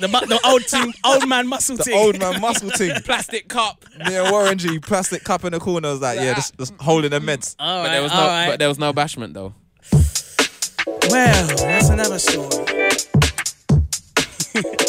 The, 0.00 0.08
the 0.08 0.40
old 0.44 0.66
team, 0.66 0.92
old 1.04 1.28
man 1.28 1.46
muscle 1.46 1.76
the 1.76 1.84
team. 1.84 1.94
old 1.96 2.18
man 2.18 2.40
muscle 2.40 2.70
thing. 2.76 3.00
Plastic 3.02 3.48
cup. 3.48 3.84
Me 4.06 4.16
and 4.16 4.30
Warren 4.32 4.58
G, 4.58 4.78
plastic 4.78 5.22
cup 5.24 5.44
in 5.44 5.52
the 5.52 5.60
corner. 5.60 5.88
I 5.88 5.92
was 5.92 6.00
like, 6.00 6.18
yeah, 6.18 6.34
just, 6.34 6.56
just 6.58 6.74
holding 6.80 7.10
the 7.10 7.20
meds. 7.20 7.54
All 7.58 7.82
But 7.82 7.86
right, 7.88 7.92
there 7.92 8.02
was 8.02 8.12
no. 8.12 8.18
right. 8.26 8.46
But 8.48 8.58
there 8.58 8.68
was 8.68 8.78
no 8.78 8.92
bashment 8.92 9.34
though. 9.34 9.54
Well, 11.10 11.46
that's 11.56 11.88
another 11.90 12.18
story. 12.18 12.48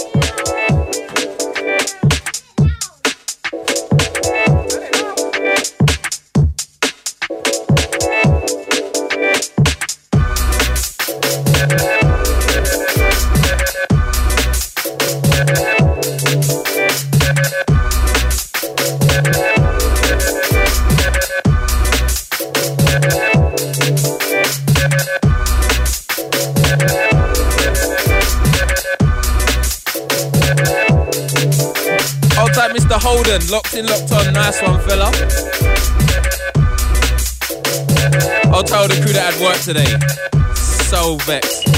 Mr. 33.24 33.32
Holden, 33.32 33.51
locked 33.51 33.74
in, 33.74 33.86
locked 33.86 34.11
on. 34.11 34.34
Nice 34.34 34.61
one, 34.61 34.80
fella. 34.82 35.05
I'll 38.53 38.63
tell 38.63 38.88
the 38.88 38.99
crew 39.01 39.13
that 39.13 39.34
had 39.34 39.41
work 39.41 39.57
today. 39.61 39.97
So 40.55 41.15
vexed. 41.26 41.72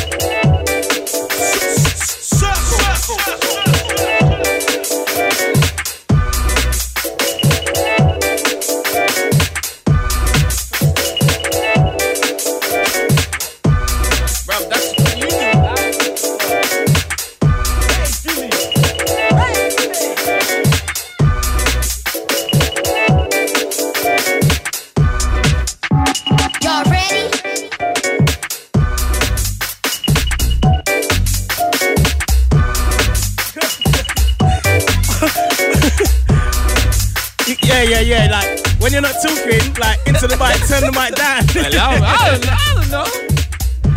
You're 38.96 39.02
not 39.02 39.16
talking, 39.22 39.74
like 39.76 40.00
into 40.08 40.26
the 40.26 40.38
mic, 40.40 40.56
turn 40.72 40.80
the 40.88 40.92
mic 40.96 41.16
down. 41.16 41.44
Well, 41.56 41.76
I, 41.76 41.96
don't, 41.96 42.04
I, 42.04 42.32
don't, 42.32 42.48
I 42.48 42.74
don't 42.80 42.90
know. 42.92 43.08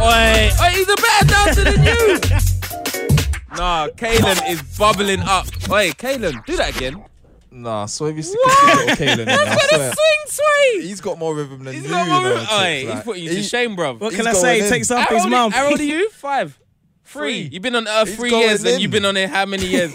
Oi, 0.05 0.51
oi, 0.61 0.70
he's 0.74 0.88
a 0.88 0.96
better 0.96 1.26
dancer 1.26 1.64
than 1.64 1.84
you. 1.84 2.18
nah, 3.57 3.88
Kalen 3.94 4.51
is 4.51 4.61
bubbling 4.76 5.20
up. 5.20 5.46
Oi, 5.70 5.90
Kalen, 5.92 6.44
do 6.46 6.57
that 6.57 6.74
again. 6.76 7.05
Nah, 7.53 7.86
so 7.86 8.07
if 8.07 8.16
you 8.16 8.22
see 8.22 8.36
Kalen, 8.44 9.01
in 9.20 9.24
there, 9.26 9.38
I 9.38 9.55
What 9.55 9.64
a 9.64 9.68
swear, 9.76 9.92
swing, 9.92 10.24
sway. 10.26 10.82
he's 10.86 11.01
got 11.01 11.16
more 11.18 11.34
rhythm 11.34 11.62
than 11.64 11.74
He's 11.74 11.84
you. 11.84 11.90
got 11.90 12.05
you 12.07 12.12
more 12.12 12.22
know, 12.22 12.28
rhythm. 12.30 12.40
chicks, 12.46 12.53
Oi, 12.53 12.86
he's 12.92 13.03
putting 13.05 13.22
you 13.22 13.28
to 13.30 13.36
he- 13.36 13.42
shame, 13.42 13.76
bruv. 13.76 14.01
what 14.01 14.12
can 14.14 14.26
I 14.26 14.32
say? 14.32 14.59
in. 14.59 14.64
He 14.64 14.70
takes 14.70 14.90
after 14.90 15.16
How 15.16 15.24
his 15.24 15.32
old, 15.32 15.53
how 15.53 15.70
old 15.70 15.80
are 15.80 15.82
you? 15.84 16.11
Five. 16.12 16.59
Three. 17.05 17.44
Three. 17.44 17.49
You've 17.53 17.62
been 17.62 17.74
on 17.76 17.86
Earth 17.88 18.09
He's 18.09 18.16
three 18.18 18.30
going 18.30 18.42
years 18.49 18.64
and 18.64 18.80
you've 18.82 18.90
been 18.90 19.05
on 19.07 19.16
it 19.16 19.30
how 19.30 19.46
many 19.46 19.66
years? 19.66 19.94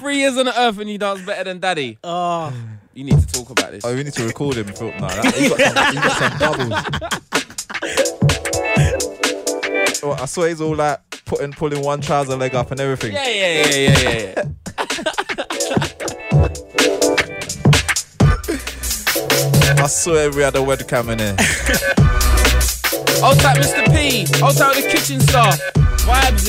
three 0.00 0.18
years 0.18 0.36
on 0.36 0.44
the 0.44 0.52
Earth 0.60 0.78
and 0.78 0.90
you 0.90 0.98
dance 0.98 1.22
better 1.22 1.44
than 1.44 1.58
Daddy. 1.60 1.98
Oh, 2.04 2.52
You 2.96 3.04
need 3.04 3.20
to 3.20 3.26
talk 3.26 3.50
about 3.50 3.72
this. 3.72 3.84
Oh, 3.84 3.94
we 3.94 4.04
need 4.04 4.14
to 4.14 4.24
record 4.24 4.56
him. 4.56 4.68
Phil. 4.68 4.90
Nah, 4.92 5.08
that, 5.08 5.34
he, 5.34 5.50
got 5.50 5.60
some, 5.60 5.76
he 5.92 6.00
got 6.00 6.16
some 6.16 6.38
doubles. 6.38 6.72
Oh, 10.02 10.12
I 10.12 10.26
swear 10.26 10.50
he's 10.50 10.60
all 10.60 10.76
like 10.76 11.00
putting, 11.24 11.52
pulling 11.52 11.82
one 11.82 12.00
trouser 12.00 12.36
leg 12.36 12.54
up 12.54 12.70
and 12.70 12.78
everything. 12.78 13.12
Yeah, 13.12 13.26
yeah, 13.26 13.66
yeah, 13.66 13.76
yeah, 13.76 13.98
yeah, 13.98 14.34
yeah. 14.36 14.44
I 19.82 19.86
swear 19.88 20.30
we 20.30 20.42
had 20.42 20.54
a 20.54 20.60
webcam 20.60 21.10
in 21.10 21.18
here. 21.18 21.34
Old 23.24 23.40
type 23.40 23.56
Mr. 23.56 23.84
P. 23.92 24.26
Old 24.44 24.56
type 24.56 24.76
the 24.76 24.82
kitchen 24.82 25.20
staff. 25.20 25.58
Vibes 26.04 26.48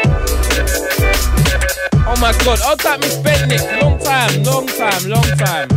in. 0.00 0.05
Oh 2.08 2.14
my 2.20 2.32
god. 2.44 2.60
Old 2.68 2.78
type 2.78 3.00
Miss 3.00 3.16
Betnick. 3.18 3.80
Long 3.82 3.98
time, 3.98 4.42
long 4.44 4.66
time, 4.66 5.08
long 5.08 5.24
time. 5.36 5.68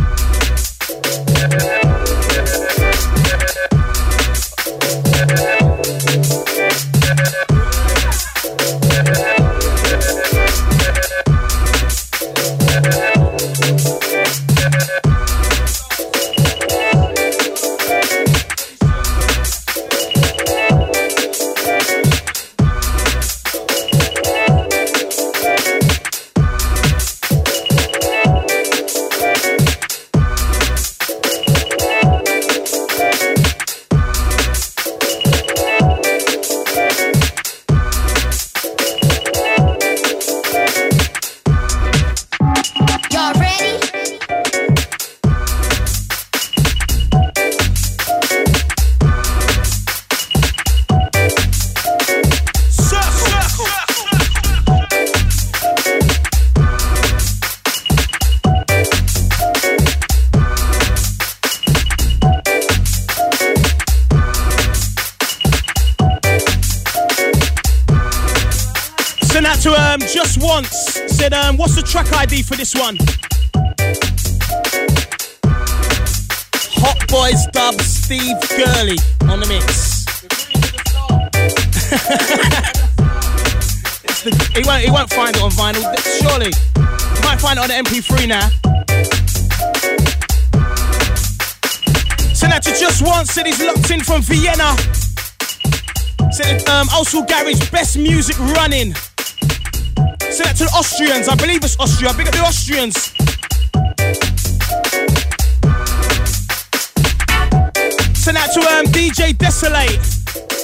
Steve 78.10 78.40
Gurley 78.58 78.98
on 79.30 79.38
the 79.38 79.46
mix. 79.46 80.04
The- 84.24 84.50
he 84.52 84.62
won't 84.66 84.82
he 84.82 84.90
won't 84.90 85.10
find 85.12 85.36
it 85.36 85.40
on 85.40 85.52
vinyl, 85.52 85.80
surely. 86.18 86.50
He 86.50 87.22
might 87.22 87.40
find 87.40 87.56
it 87.56 87.62
on 87.62 87.68
the 87.68 87.74
MP3 87.74 88.26
now. 88.26 88.48
Send 92.34 92.50
that 92.50 92.64
to 92.64 92.74
just 92.74 93.00
once. 93.00 93.30
Said 93.30 93.46
he's 93.46 93.62
locked 93.62 93.88
in 93.92 94.00
from 94.00 94.22
Vienna. 94.22 94.74
Said 96.32 96.68
um, 96.68 96.88
also 96.92 97.22
Garage 97.22 97.70
best 97.70 97.96
music 97.96 98.36
running. 98.58 98.92
Send 100.18 100.50
that 100.50 100.56
to 100.58 100.64
the 100.64 100.72
Austrians. 100.74 101.28
I 101.28 101.36
believe 101.36 101.62
it's 101.62 101.78
Austria. 101.78 102.12
Big 102.14 102.26
up 102.26 102.34
the 102.34 102.40
Austrians. 102.40 103.09
To 108.54 108.60
um, 108.62 108.84
DJ 108.86 109.38
Desolate. 109.38 110.00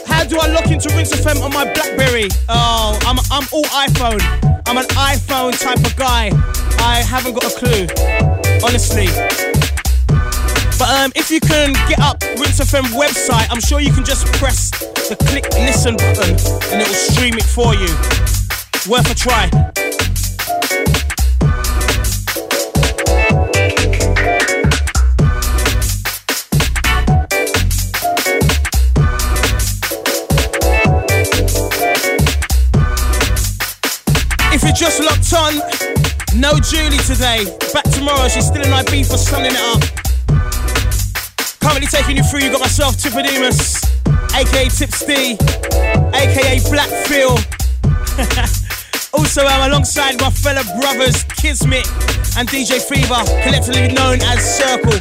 how 0.08 0.24
do 0.24 0.40
I 0.40 0.48
lock 0.48 0.66
into 0.72 0.88
Rinse 0.96 1.12
FM 1.12 1.40
on 1.40 1.52
my 1.52 1.72
Blackberry? 1.72 2.28
Oh, 2.48 2.98
I'm, 3.02 3.16
I'm 3.30 3.46
all 3.52 3.62
iPhone. 3.62 4.20
I'm 4.66 4.76
an 4.76 4.86
iPhone 4.96 5.56
type 5.56 5.78
of 5.78 5.94
guy. 5.94 6.30
I 6.80 7.04
haven't 7.06 7.34
got 7.34 7.44
a 7.44 7.54
clue, 7.56 7.86
honestly. 8.66 9.06
But 10.76 10.88
um, 10.98 11.12
if 11.14 11.30
you 11.30 11.38
can 11.38 11.74
get 11.88 12.00
up 12.00 12.20
Rinse 12.22 12.58
FM 12.58 12.86
website, 12.98 13.46
I'm 13.50 13.60
sure 13.60 13.78
you 13.78 13.92
can 13.92 14.04
just 14.04 14.26
press 14.34 14.70
the 15.08 15.14
click 15.14 15.48
listen 15.52 15.94
button 15.94 16.34
and 16.72 16.82
it 16.82 16.88
will 16.88 16.94
stream 16.94 17.34
it 17.34 17.44
for 17.44 17.72
you. 17.72 17.86
Worth 18.90 19.08
a 19.08 19.14
try. 19.14 19.85
Just 34.76 35.02
locked 35.02 35.32
on, 35.32 35.54
no 36.38 36.52
Julie 36.60 36.98
today. 36.98 37.46
Back 37.72 37.84
tomorrow, 37.92 38.28
she's 38.28 38.46
still 38.46 38.60
in 38.60 38.68
Ibiza 38.68 39.16
sunning 39.16 39.52
it 39.54 39.60
up. 39.72 39.80
Currently 41.60 41.86
taking 41.86 42.18
you 42.18 42.22
through, 42.22 42.40
you 42.40 42.50
got 42.50 42.60
myself, 42.60 42.94
Tipodemus, 42.96 43.82
aka 44.34 44.68
Tips 44.68 45.02
D, 45.06 45.32
aka 46.12 46.60
Black 46.68 46.90
Phil. 47.08 47.30
also, 49.18 49.46
I'm 49.46 49.70
alongside 49.70 50.20
my 50.20 50.28
fellow 50.28 50.62
brothers, 50.78 51.24
Kismet 51.24 51.86
and 52.36 52.46
DJ 52.46 52.78
Fever, 52.78 53.24
collectively 53.44 53.88
known 53.94 54.20
as 54.20 54.44
Circle. 54.44 55.00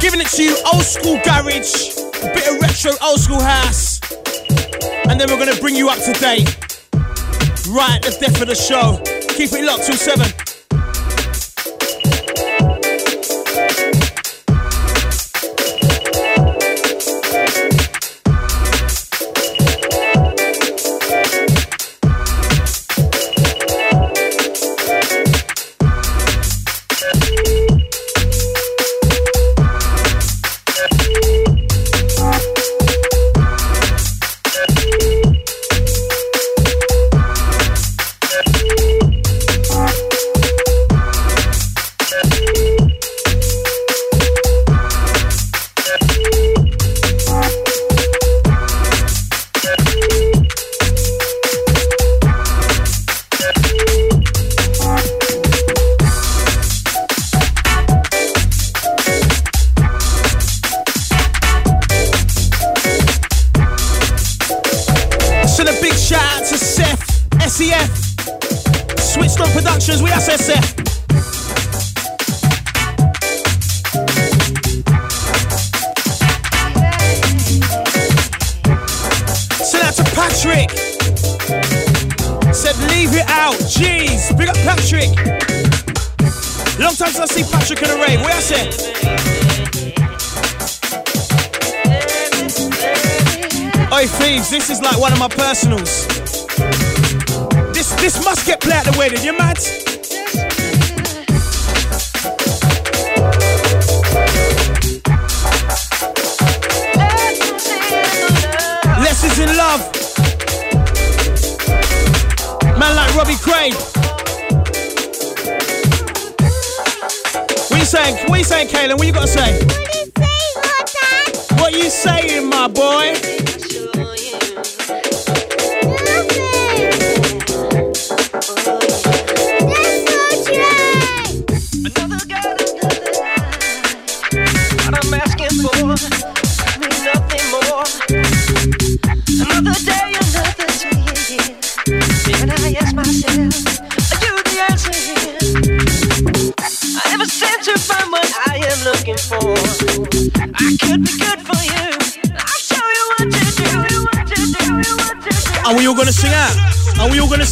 Giving 0.00 0.20
it 0.20 0.28
to 0.34 0.42
you, 0.42 0.56
old 0.72 0.82
school 0.82 1.20
garage, 1.24 1.94
a 2.18 2.34
bit 2.34 2.48
of 2.48 2.60
retro 2.60 2.90
old 3.00 3.20
school 3.20 3.40
house, 3.40 3.97
and 5.10 5.20
then 5.20 5.28
we're 5.30 5.38
gonna 5.38 5.60
bring 5.60 5.74
you 5.74 5.88
up 5.88 5.98
to 5.98 6.12
date. 6.14 6.48
Right 7.70 8.00
the 8.02 8.16
death 8.20 8.40
of 8.40 8.48
the 8.48 8.54
show. 8.54 9.00
Keep 9.36 9.52
it 9.52 9.64
locked 9.64 9.84
till 9.84 9.96
seven. 9.96 10.57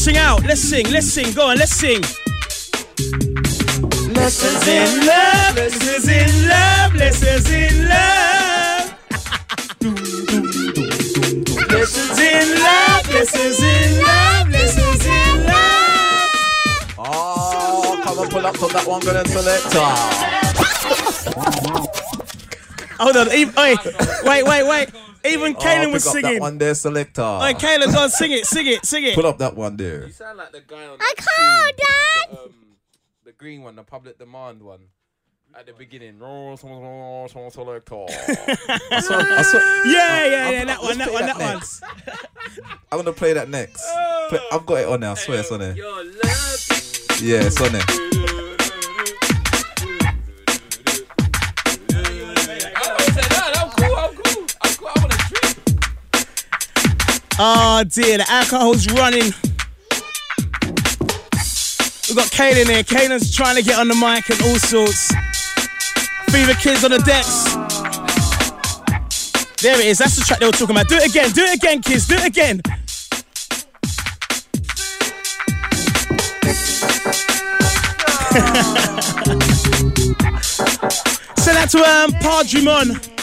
Sing 0.06 0.18
out? 0.18 0.44
Let's 0.44 0.60
sing, 0.60 0.88
let's 0.92 1.08
sing, 1.08 1.34
go 1.34 1.48
on, 1.48 1.58
let's 1.58 1.72
sing. 1.72 2.00
Lessons 4.14 4.68
in 4.68 5.04
love, 5.04 5.56
lessons 5.56 6.06
in 6.06 6.48
love, 6.48 6.94
lessons 6.94 7.50
in 7.50 7.88
love. 7.88 8.94
lessons 11.72 12.18
in 12.20 12.46
love, 12.66 13.12
lessons 13.12 13.60
in 13.60 14.02
love, 14.04 14.48
lessons 14.48 15.06
in 15.06 15.44
love. 15.44 16.94
Oh, 16.98 18.00
come 18.04 18.18
and 18.20 18.30
pull 18.30 18.46
up 18.46 18.54
to 18.54 18.66
that 18.74 18.86
one, 18.86 19.00
good 19.00 19.16
and 19.16 19.28
selector. 19.28 19.90
Hold 23.00 23.16
on, 23.16 23.32
even, 23.32 23.54
wait, 23.56 23.78
wait, 24.22 24.44
wait, 24.44 24.62
wait. 24.68 25.05
Even 25.38 25.54
Kaylin 25.54 25.86
oh, 25.86 25.92
was 25.92 26.06
up 26.06 26.12
singing. 26.12 26.32
That 26.34 26.40
one 26.40 26.58
there, 26.58 26.74
selector. 26.74 27.38
Hey, 27.40 27.54
Kaylin, 27.54 27.92
go 27.92 28.02
on, 28.02 28.10
sing 28.10 28.32
it, 28.32 28.46
sing 28.46 28.66
it, 28.66 28.84
sing 28.84 29.04
it. 29.04 29.14
Pull 29.14 29.26
up 29.26 29.38
that 29.38 29.54
one 29.54 29.76
there. 29.76 30.06
You 30.06 30.12
sound 30.12 30.38
like 30.38 30.52
the 30.52 30.60
guy 30.60 30.86
on 30.86 30.98
I 31.00 31.14
that 31.16 31.16
can't, 31.16 31.76
tune, 31.76 31.86
Dad. 31.86 32.30
the, 32.30 32.44
um, 32.44 32.54
the 33.24 33.32
green 33.32 33.62
one, 33.62 33.76
the 33.76 33.82
public 33.82 34.18
demand 34.18 34.62
one. 34.62 34.80
At 35.58 35.64
the 35.64 35.72
beginning, 35.72 36.18
someone, 36.18 36.56
someone, 36.58 37.28
someone 37.30 37.50
selector. 37.50 37.94
I 37.94 39.00
saw, 39.00 39.18
I 39.18 39.42
saw, 39.42 39.58
Yeah, 39.86 40.26
yeah, 40.26 40.50
yeah, 40.50 40.64
that 40.66 40.82
one, 40.82 40.98
that 40.98 41.10
one, 41.10 41.24
that 41.24 41.38
one. 41.38 41.62
I'm 42.92 42.98
gonna 42.98 43.12
play 43.14 43.32
that 43.32 43.48
next. 43.48 43.82
Play, 44.28 44.38
I've 44.52 44.66
got 44.66 44.74
it 44.80 44.88
on 44.88 45.00
there. 45.00 45.10
I 45.12 45.14
swear 45.14 45.40
it's 45.40 45.50
on 45.50 45.60
there. 45.60 45.74
Your 45.74 46.04
love. 46.04 46.66
Yeah, 47.22 47.40
it's 47.46 47.58
on 47.62 47.72
there. 47.72 48.25
Oh 57.38 57.84
dear, 57.84 58.16
the 58.16 58.24
alcohol's 58.30 58.86
running. 58.92 59.34
We've 62.08 62.16
got 62.16 62.30
Kaylin 62.30 62.66
here. 62.66 62.82
Kaylin's 62.82 63.34
trying 63.34 63.56
to 63.56 63.62
get 63.62 63.78
on 63.78 63.88
the 63.88 63.94
mic 63.94 64.30
and 64.30 64.40
all 64.48 64.56
sorts. 64.56 65.12
Fever 66.30 66.54
Kids 66.54 66.82
on 66.82 66.92
the 66.92 66.98
decks. 67.04 67.44
There 69.60 69.78
it 69.78 69.84
is. 69.84 69.98
That's 69.98 70.16
the 70.16 70.22
track 70.22 70.38
they 70.38 70.46
were 70.46 70.52
talking 70.52 70.74
about. 70.74 70.88
Do 70.88 70.96
it 70.96 71.10
again. 71.10 71.30
Do 71.32 71.42
it 71.42 71.56
again, 71.56 71.82
kids. 71.82 72.06
Do 72.06 72.14
it 72.14 72.24
again. 72.24 72.62
Send 81.36 81.58
out 81.58 81.68
to 81.70 81.84
um, 81.84 82.12
Padrimon. 82.22 83.16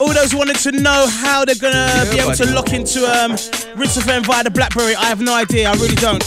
All 0.00 0.12
those 0.14 0.34
wanted 0.34 0.56
to 0.56 0.72
know 0.72 1.06
how 1.08 1.44
they're 1.44 1.54
gonna 1.56 2.08
be 2.10 2.18
able 2.20 2.32
to 2.34 2.46
lock 2.54 2.72
into 2.72 3.00
um, 3.04 3.32
Rinse 3.76 3.96
FM 3.98 4.24
via 4.24 4.44
the 4.44 4.50
BlackBerry. 4.50 4.94
I 4.94 5.04
have 5.06 5.20
no 5.20 5.34
idea. 5.34 5.68
I 5.68 5.74
really 5.74 5.96
don't. 5.96 6.22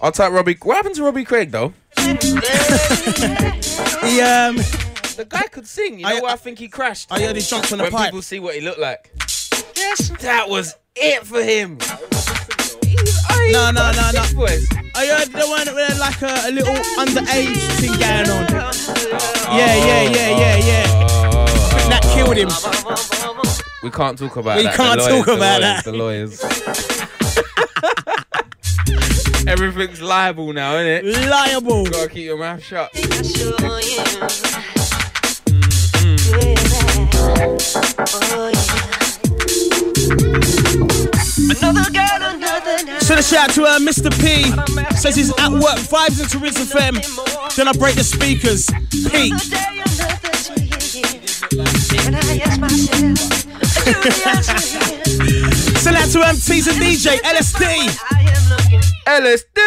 I'll 0.00 0.12
type 0.12 0.32
Robbie. 0.32 0.56
What 0.62 0.76
happened 0.76 0.94
to 0.96 1.04
Robbie 1.04 1.24
Craig 1.24 1.50
though? 1.50 1.72
He 1.96 2.06
um, 4.20 4.56
The 4.56 5.26
guy 5.28 5.42
could 5.48 5.66
sing. 5.66 5.98
You 5.98 6.04
know 6.06 6.16
I- 6.16 6.20
why 6.20 6.32
I 6.32 6.36
think 6.36 6.58
he 6.58 6.68
crashed? 6.68 7.10
I 7.10 7.20
heard 7.20 7.36
he 7.36 7.42
jumped 7.42 7.72
on 7.72 7.78
the 7.78 7.84
when 7.84 7.92
pipe. 7.92 8.06
people 8.06 8.22
see 8.22 8.38
what 8.40 8.54
he 8.54 8.60
looked 8.60 8.78
like. 8.80 9.10
That 10.20 10.46
was 10.48 10.74
it 10.96 11.24
for 11.26 11.42
him. 11.42 11.78
No, 13.50 13.70
no, 13.70 13.90
no, 13.92 14.10
no. 14.12 14.22
Voice. 14.34 14.66
I 14.94 15.06
heard 15.06 15.28
there 15.32 15.46
weren't 15.48 15.66
there 15.74 15.94
like 15.98 16.20
a, 16.22 16.48
a 16.48 16.50
little 16.52 16.74
underage 16.98 17.56
thing 17.80 17.92
going 17.92 18.28
on. 18.30 18.46
Yeah, 19.56 19.74
yeah, 19.74 20.02
yeah, 20.02 20.30
yeah, 20.38 20.56
yeah. 20.56 21.06
Oh, 21.32 21.46
That 21.88 22.02
killed 22.14 22.36
him. 22.36 22.48
We 23.82 23.90
can't 23.90 24.18
talk 24.18 24.36
about 24.36 24.56
We 24.58 24.64
that. 24.64 24.74
can't 24.76 25.00
The 25.00 25.08
lawyers, 25.08 25.16
talk 25.18 25.26
the 25.26 25.34
about 25.36 25.60
lawyers, 25.94 26.42
that. 26.42 26.42
The 26.42 26.52
lawyers. 29.32 29.48
Everything's 29.48 30.02
liable 30.02 30.52
now, 30.52 30.76
isn't 30.76 31.06
it? 31.06 31.28
Liable. 31.28 31.84
Gotta 31.86 32.08
keep 32.10 32.24
your 32.24 32.36
mouth 32.38 32.62
shut. 32.62 32.92
Mm-hmm. 39.88 41.17
Send 41.38 43.20
a 43.20 43.22
shout 43.22 43.50
out 43.50 43.54
to 43.54 43.62
uh, 43.62 43.78
Mr. 43.78 44.10
P. 44.20 44.42
Says 44.96 45.14
he's 45.14 45.30
at 45.38 45.52
work, 45.52 45.78
vibes 45.86 46.20
into 46.20 46.38
Rinse 46.40 46.58
FM. 46.72 47.54
Then 47.54 47.68
I 47.68 47.72
break 47.74 47.94
the 47.94 48.02
speakers. 48.02 48.66
Pete. 49.08 49.38
Send 55.78 55.96
out 55.96 56.08
to 56.10 56.26
MT's 56.26 56.66
and 56.66 56.76
DJ, 56.82 57.18
LSD. 57.22 57.62
LSD. 59.06 59.58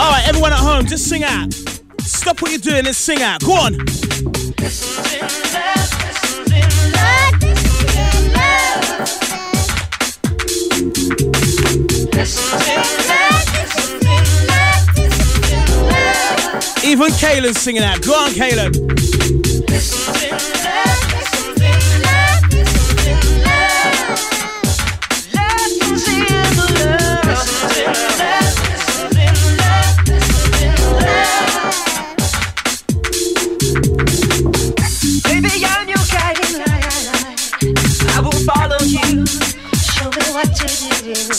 All 0.00 0.10
right, 0.10 0.26
everyone 0.26 0.52
at 0.52 0.58
home, 0.58 0.86
just 0.86 1.06
sing 1.06 1.22
out. 1.22 1.52
Stop 2.06 2.42
what 2.42 2.50
you're 2.50 2.60
doing 2.60 2.86
and 2.86 2.94
sing 2.94 3.22
out. 3.22 3.40
Go 3.42 3.52
on. 3.52 3.74
Even 16.84 17.10
Kaylin's 17.12 17.60
singing 17.60 17.82
out. 17.82 18.02
Go 18.02 18.12
on, 18.14 18.30
Kaylin. 18.30 18.94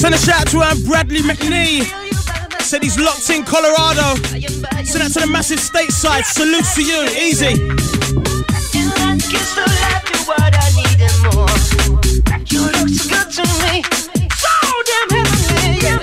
Send 0.06 0.14
a 0.14 0.18
shout 0.19 0.41
out 0.41 0.48
to 0.49 0.60
um, 0.60 0.84
Bradley 0.84 1.22
McNee. 1.22 1.82
Said 2.61 2.84
he's 2.84 2.99
locked 2.99 3.27
in 3.32 3.44
Colorado. 3.44 4.14
Send 4.84 5.02
out 5.02 5.11
to 5.14 5.22
the 5.22 5.27
massive 5.27 5.57
stateside. 5.57 6.23
Salute 6.26 6.64
to 6.76 6.84
you. 6.84 7.02
Easy. 7.18 7.56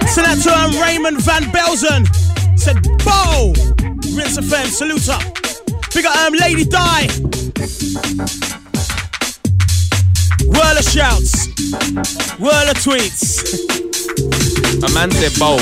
So 0.09 0.23
to 0.51 0.59
um, 0.59 0.73
Raymond 0.83 1.23
Van 1.23 1.45
Belzen. 1.53 2.05
Said, 2.59 2.83
Bo! 3.05 3.53
Rinse 4.17 4.39
FM, 4.39 4.67
salute 4.67 5.09
up. 5.11 5.23
Big 5.95 6.07
up 6.07 6.17
um, 6.17 6.35
Lady 6.35 6.65
Di. 6.65 8.62
Whirl 10.53 10.79
of 10.79 10.85
shouts. 10.85 11.49
Whirl 12.39 12.69
of 12.69 12.77
tweets. 12.79 13.43
A 14.83 14.89
man 14.95 15.11
said 15.11 15.39
bowl. 15.39 15.61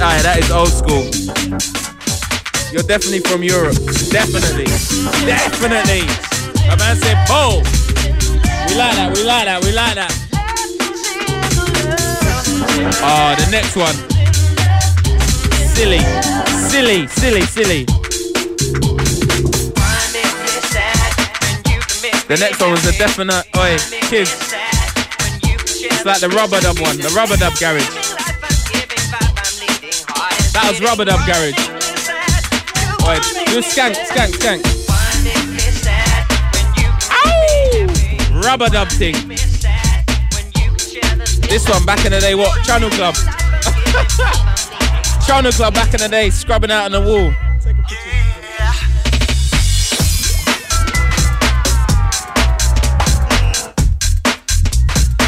Aye, 0.00 0.22
that 0.22 0.38
is 0.38 0.50
old 0.50 0.72
school. 0.72 1.04
You're 2.72 2.82
definitely 2.82 3.20
from 3.20 3.42
Europe. 3.42 3.76
Definitely. 4.10 4.66
Definitely. 5.26 6.02
A 6.70 6.76
man 6.76 6.96
said 6.96 7.18
bowl. 7.28 7.62
We 8.68 8.78
like 8.78 8.96
that, 8.96 9.12
we 9.14 9.24
like 9.24 9.44
that, 9.44 9.62
we 9.62 9.72
like 9.72 9.94
that. 9.94 10.12
Oh, 13.04 13.34
the 13.36 13.50
next 13.50 13.76
one. 13.76 13.94
Silly. 15.74 16.00
Silly, 16.68 17.06
silly, 17.08 17.42
silly. 17.42 17.86
The 22.32 22.38
next 22.38 22.62
one 22.62 22.70
was 22.70 22.86
a 22.86 22.92
definite. 22.96 23.44
Oi, 23.58 23.76
kids. 24.08 24.32
It's 25.84 26.04
like 26.06 26.20
the 26.20 26.30
rubber 26.30 26.62
dub 26.62 26.78
one, 26.78 26.96
the 26.96 27.12
rubber 27.14 27.36
dub 27.36 27.52
garage. 27.60 27.84
That 30.56 30.64
was 30.64 30.80
rubber 30.80 31.04
dub 31.04 31.20
garage. 31.28 31.52
Oi, 33.04 33.20
do 33.52 33.60
skank, 33.60 34.00
skank, 34.08 34.32
skank. 34.32 34.64
Ow! 37.12 38.40
Rubber 38.40 38.70
dub 38.70 38.88
thing. 38.88 39.12
This 41.50 41.68
one 41.68 41.84
back 41.84 42.06
in 42.06 42.12
the 42.12 42.20
day, 42.20 42.34
what? 42.34 42.64
Chunnel 42.64 42.88
Club. 42.88 43.14
Chunnel 45.26 45.52
Club 45.52 45.74
back 45.74 45.92
in 45.92 46.00
the 46.00 46.08
day, 46.08 46.30
scrubbing 46.30 46.70
out 46.70 46.86
on 46.86 46.92
the 46.92 47.00
wall. 47.02 47.30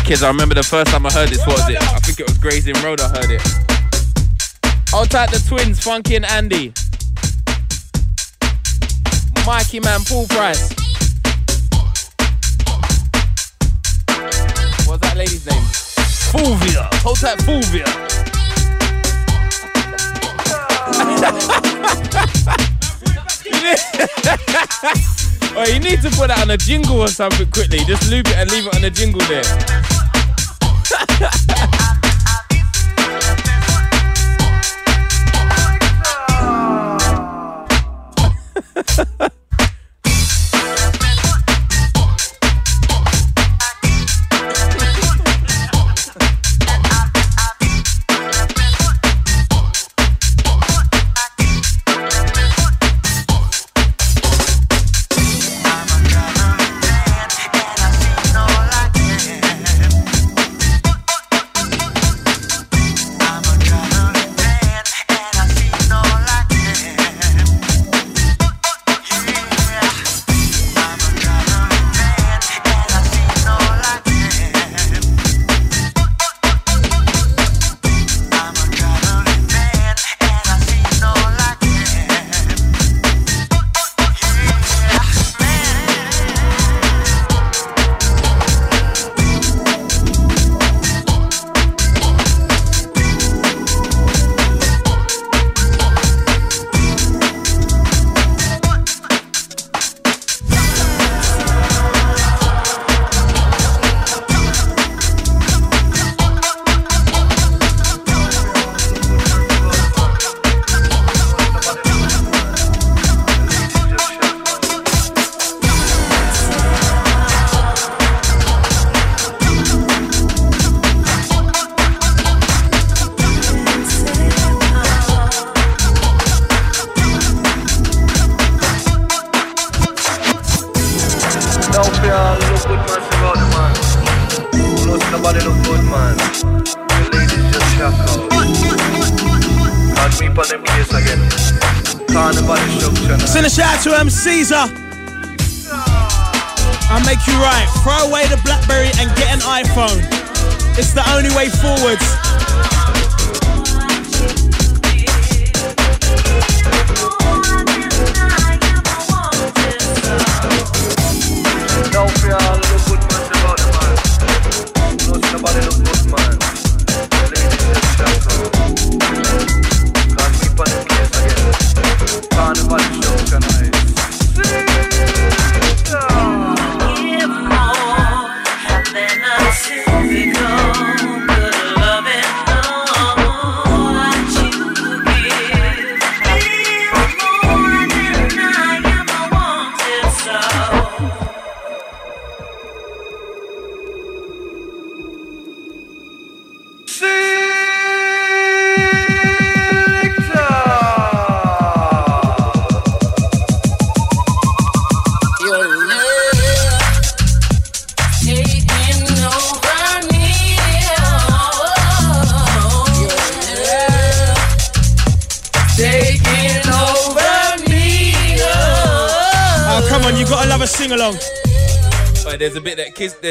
Kids, 0.05 0.23
I 0.23 0.29
remember 0.29 0.55
the 0.55 0.63
first 0.63 0.91
time 0.91 1.07
I 1.07 1.11
heard 1.11 1.31
this, 1.31 1.39
what 1.47 1.57
was 1.57 1.67
it? 1.71 1.81
I 1.81 1.99
think 2.01 2.21
it 2.21 2.29
was 2.29 2.37
Grazing 2.37 2.75
Road 2.85 3.01
I 3.01 3.09
heard 3.09 3.31
it. 3.31 3.41
I'll 4.93 5.07
type 5.07 5.31
the 5.31 5.43
twins, 5.49 5.83
Funky 5.83 6.17
and 6.17 6.27
Andy. 6.27 6.75
Mikey 9.47 9.81
Man, 9.81 10.01
Paul 10.05 10.27
Price. 10.27 10.69
What's 14.87 15.01
that 15.01 15.15
lady's 15.17 15.47
name? 15.47 15.65
Fulvia. 16.31 16.87
Hold 17.01 17.21
tight, 17.21 17.41
Fulvia. 17.41 17.85
oh, 25.57 25.65
you 25.73 25.81
need 25.81 26.03
to 26.03 26.11
put 26.11 26.29
that 26.29 26.41
on 26.43 26.51
a 26.51 26.59
jingle 26.59 27.01
or 27.01 27.09
something 27.09 27.51
quickly. 27.51 27.79
Just 27.87 28.11
loop 28.11 28.29
it 28.29 28.37
and 28.37 28.51
leave 28.51 28.67
it 28.67 28.77
on 28.77 28.85
a 28.85 28.91
jingle 28.91 29.23
there. 29.23 29.94
ha 30.91 31.07
ha 31.21 31.31
ha 31.49 31.74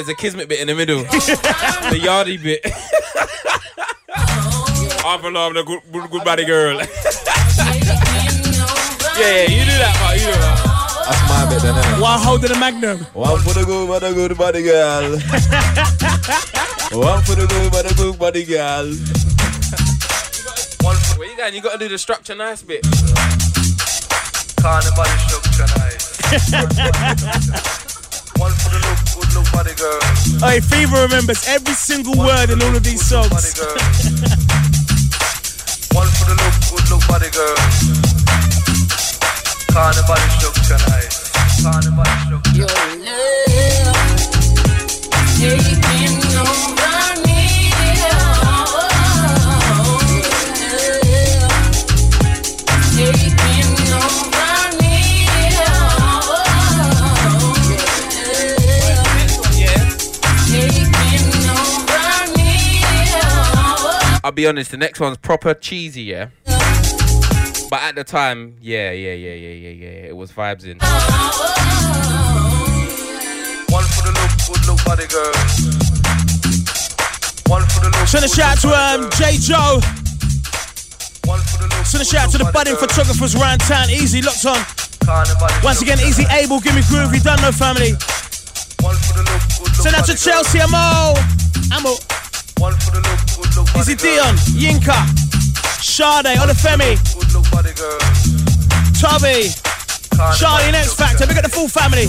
There's 0.03 0.19
a 0.19 0.21
kismet 0.21 0.49
bit 0.49 0.59
in 0.59 0.67
the 0.67 0.75
middle. 0.75 0.97
the 0.97 1.97
yardy 2.03 2.35
bit. 2.43 2.59
I'm 5.05 5.21
for 5.21 5.31
love 5.31 5.53
the 5.53 5.63
good, 5.63 5.80
good, 5.93 6.11
good 6.11 6.25
body 6.25 6.43
girl. 6.43 6.75
yeah, 6.75 6.84
yeah, 9.17 9.43
you 9.47 9.63
do 9.63 9.71
that, 9.80 9.95
part. 10.03 10.19
You 10.19 10.25
do 10.25 10.31
that. 10.34 10.59
That's 11.07 11.23
my 11.30 11.47
bit 11.49 11.61
then, 11.61 11.75
innit? 11.75 12.01
While 12.01 12.19
holding 12.19 12.51
a 12.51 12.59
magnum. 12.59 12.99
One 13.13 13.39
for 13.43 13.53
the 13.53 13.63
good, 13.63 13.88
for 13.93 14.01
the 14.01 14.11
good 14.13 14.38
body 14.38 14.63
girl. 14.63 15.11
One 16.99 17.23
for 17.23 17.35
the 17.35 17.47
good, 17.47 17.71
for 17.73 17.84
the 17.84 17.93
good 17.95 18.19
body 18.19 18.43
girl. 18.43 18.91
Where 21.17 21.30
you 21.30 21.38
going? 21.38 21.55
You 21.55 21.61
gotta 21.61 21.77
do 21.77 21.88
the 21.88 21.97
structure 21.97 22.35
nice 22.35 22.61
bit. 22.61 22.84
Can't 24.59 24.84
nobody 24.84 25.17
structure 25.30 25.67
nice. 25.80 26.03
Fever 30.61 31.01
remembers 31.03 31.47
every 31.47 31.73
single 31.73 32.15
word 32.17 32.49
in 32.51 32.61
all 32.61 32.75
of 32.75 32.84
these 32.84 33.03
songs. 33.03 33.31
One 35.91 36.07
for 36.07 36.25
the 36.30 36.35
look, 36.38 36.53
good 36.69 36.89
look 36.91 37.07
body 37.07 37.30
girl. 37.34 37.55
Can't 39.73 39.95
nobody 39.97 40.30
structure 40.38 40.77
nice. 40.89 41.34
Be 64.34 64.47
honest. 64.47 64.72
The 64.72 64.77
next 64.77 64.99
one's 64.99 65.18
proper 65.18 65.53
cheesy, 65.53 66.03
yeah. 66.03 66.30
But 67.69 67.81
at 67.81 67.95
the 67.95 68.03
time, 68.03 68.57
yeah, 68.61 68.91
yeah, 68.91 69.14
yeah, 69.14 69.34
yeah, 69.34 69.53
yeah, 69.53 69.69
yeah. 69.69 70.10
It 70.10 70.15
was 70.15 70.31
vibes 70.31 70.65
in. 70.65 70.77
One 73.73 73.84
for 73.89 74.03
the 74.05 74.14
look, 74.14 74.30
good 74.45 74.61
look 74.69 74.77
body 74.85 75.07
girl. 75.07 75.34
One 77.49 77.65
for 77.65 77.81
the 77.81 77.89
look. 77.97 78.07
Send 78.07 78.26
a 78.26 78.30
shout 78.30 78.57
out 78.57 78.61
to 78.61 78.68
look 78.68 78.77
um, 78.77 79.10
J. 79.18 79.38
Joe. 79.41 79.81
One 81.26 81.41
for 81.41 81.57
the 81.57 81.68
look. 81.73 81.85
Send 81.85 82.01
a 82.01 82.05
shout 82.05 82.27
out 82.27 82.31
to 82.34 82.38
the 82.38 82.51
budding 82.53 82.76
girl. 82.76 82.88
photographers 82.88 83.34
around 83.35 83.60
town. 83.61 83.89
Easy, 83.89 84.22
locked 84.22 84.45
on. 84.45 84.61
Once 85.64 85.81
again, 85.81 85.99
Easy 85.99 86.23
nice. 86.23 86.45
Able, 86.45 86.60
give 86.60 86.76
me 86.76 86.81
groove. 86.88 87.14
You 87.14 87.22
done 87.22 87.41
no 87.41 87.51
family. 87.51 87.93
One 88.85 88.95
for 89.01 89.18
the 89.18 89.26
look, 89.26 89.41
good 89.57 89.73
look 89.73 89.81
Send 89.81 89.95
out 89.95 90.05
to 90.05 90.14
body 90.14 90.23
girl. 90.23 90.43
Chelsea 90.43 90.61
Amo. 90.61 91.18
Amo. 91.73 92.12
Easy 93.77 93.95
girl. 93.95 94.13
Dion. 94.15 94.35
Yinka. 94.55 94.97
Sade. 95.81 96.37
Olafemi. 96.39 96.97
Toby. 98.99 99.49
Charlie 100.37 100.65
and 100.65 100.75
X 100.75 100.93
Factor. 100.93 101.25
We 101.27 101.33
got 101.33 101.43
the 101.43 101.49
full 101.49 101.67
family. 101.67 102.07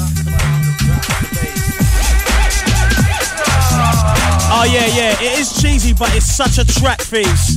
Oh 4.56 4.64
yeah, 4.70 4.86
yeah. 4.86 5.20
It 5.20 5.38
is 5.40 5.60
cheesy, 5.60 5.92
but 5.92 6.14
it's 6.14 6.26
such 6.26 6.58
a 6.58 6.64
track 6.64 7.00
piece. 7.10 7.56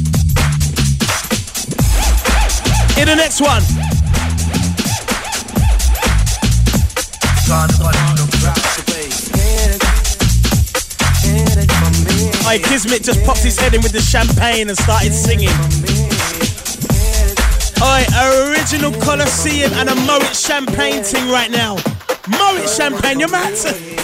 In 2.98 3.08
the 3.08 3.16
next 3.16 3.42
one. 3.42 3.62
Hey, 12.58 12.64
Kismet 12.64 13.04
just 13.04 13.24
popped 13.24 13.44
his 13.44 13.60
head 13.60 13.76
in 13.76 13.82
with 13.84 13.92
the 13.92 14.02
champagne 14.02 14.68
and 14.68 14.76
started 14.76 15.14
singing. 15.14 15.54
Oi, 17.84 18.04
original 18.50 18.92
Colosseum 19.00 19.72
and 19.74 19.90
a 19.90 19.96
Moet 19.96 20.36
champagne 20.36 21.04
thing 21.04 21.30
right 21.30 21.52
now. 21.52 21.76
Moet 22.28 22.68
champagne, 22.68 23.20
you're 23.20 23.30
mad. 23.30 23.97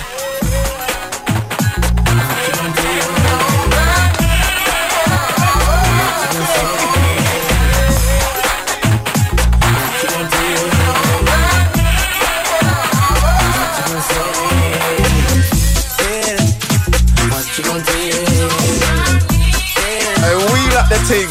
Thing. 21.05 21.27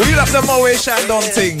Wheel 0.00 0.20
up 0.20 0.28
the 0.28 0.42
Moet 0.42 0.78
Chandon 0.78 1.22
thing. 1.22 1.58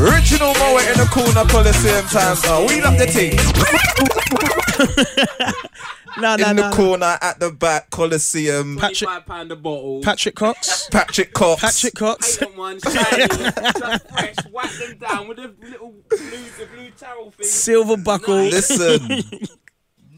Original 0.00 0.54
Moet 0.54 0.86
in 0.88 0.96
the 0.98 1.06
corner 1.12 1.44
Coliseum 1.48 2.04
times 2.06 2.42
now. 2.44 2.66
Wheel 2.66 2.84
up 2.86 2.96
the 2.98 3.06
thing. 3.06 3.36
No, 6.18 6.34
no, 6.34 6.48
In 6.48 6.56
no. 6.56 6.70
the 6.70 6.74
corner 6.74 7.18
at 7.20 7.38
the 7.40 7.50
back 7.50 7.90
Coliseum. 7.90 8.78
Patrick, 8.78 9.10
Five 9.26 9.50
a 9.50 9.56
bottle. 9.56 10.00
Patrick 10.02 10.34
Cox. 10.34 10.88
Patrick 10.90 11.34
Cox. 11.34 11.60
Patrick 11.60 11.94
Cox. 11.94 12.38
Take 12.38 12.56
one, 12.56 12.80
shiny, 12.80 13.26
just 13.28 14.08
fresh, 14.08 14.36
whack 14.50 14.70
them 14.78 14.96
down 14.96 15.28
with 15.28 15.36
the 15.36 15.54
little 15.60 15.92
blue, 16.08 16.18
the 16.58 16.66
blue 16.74 16.90
towel 16.98 17.32
thing. 17.32 17.46
Silver 17.46 17.98
buckle. 17.98 18.34
Listen. 18.34 19.24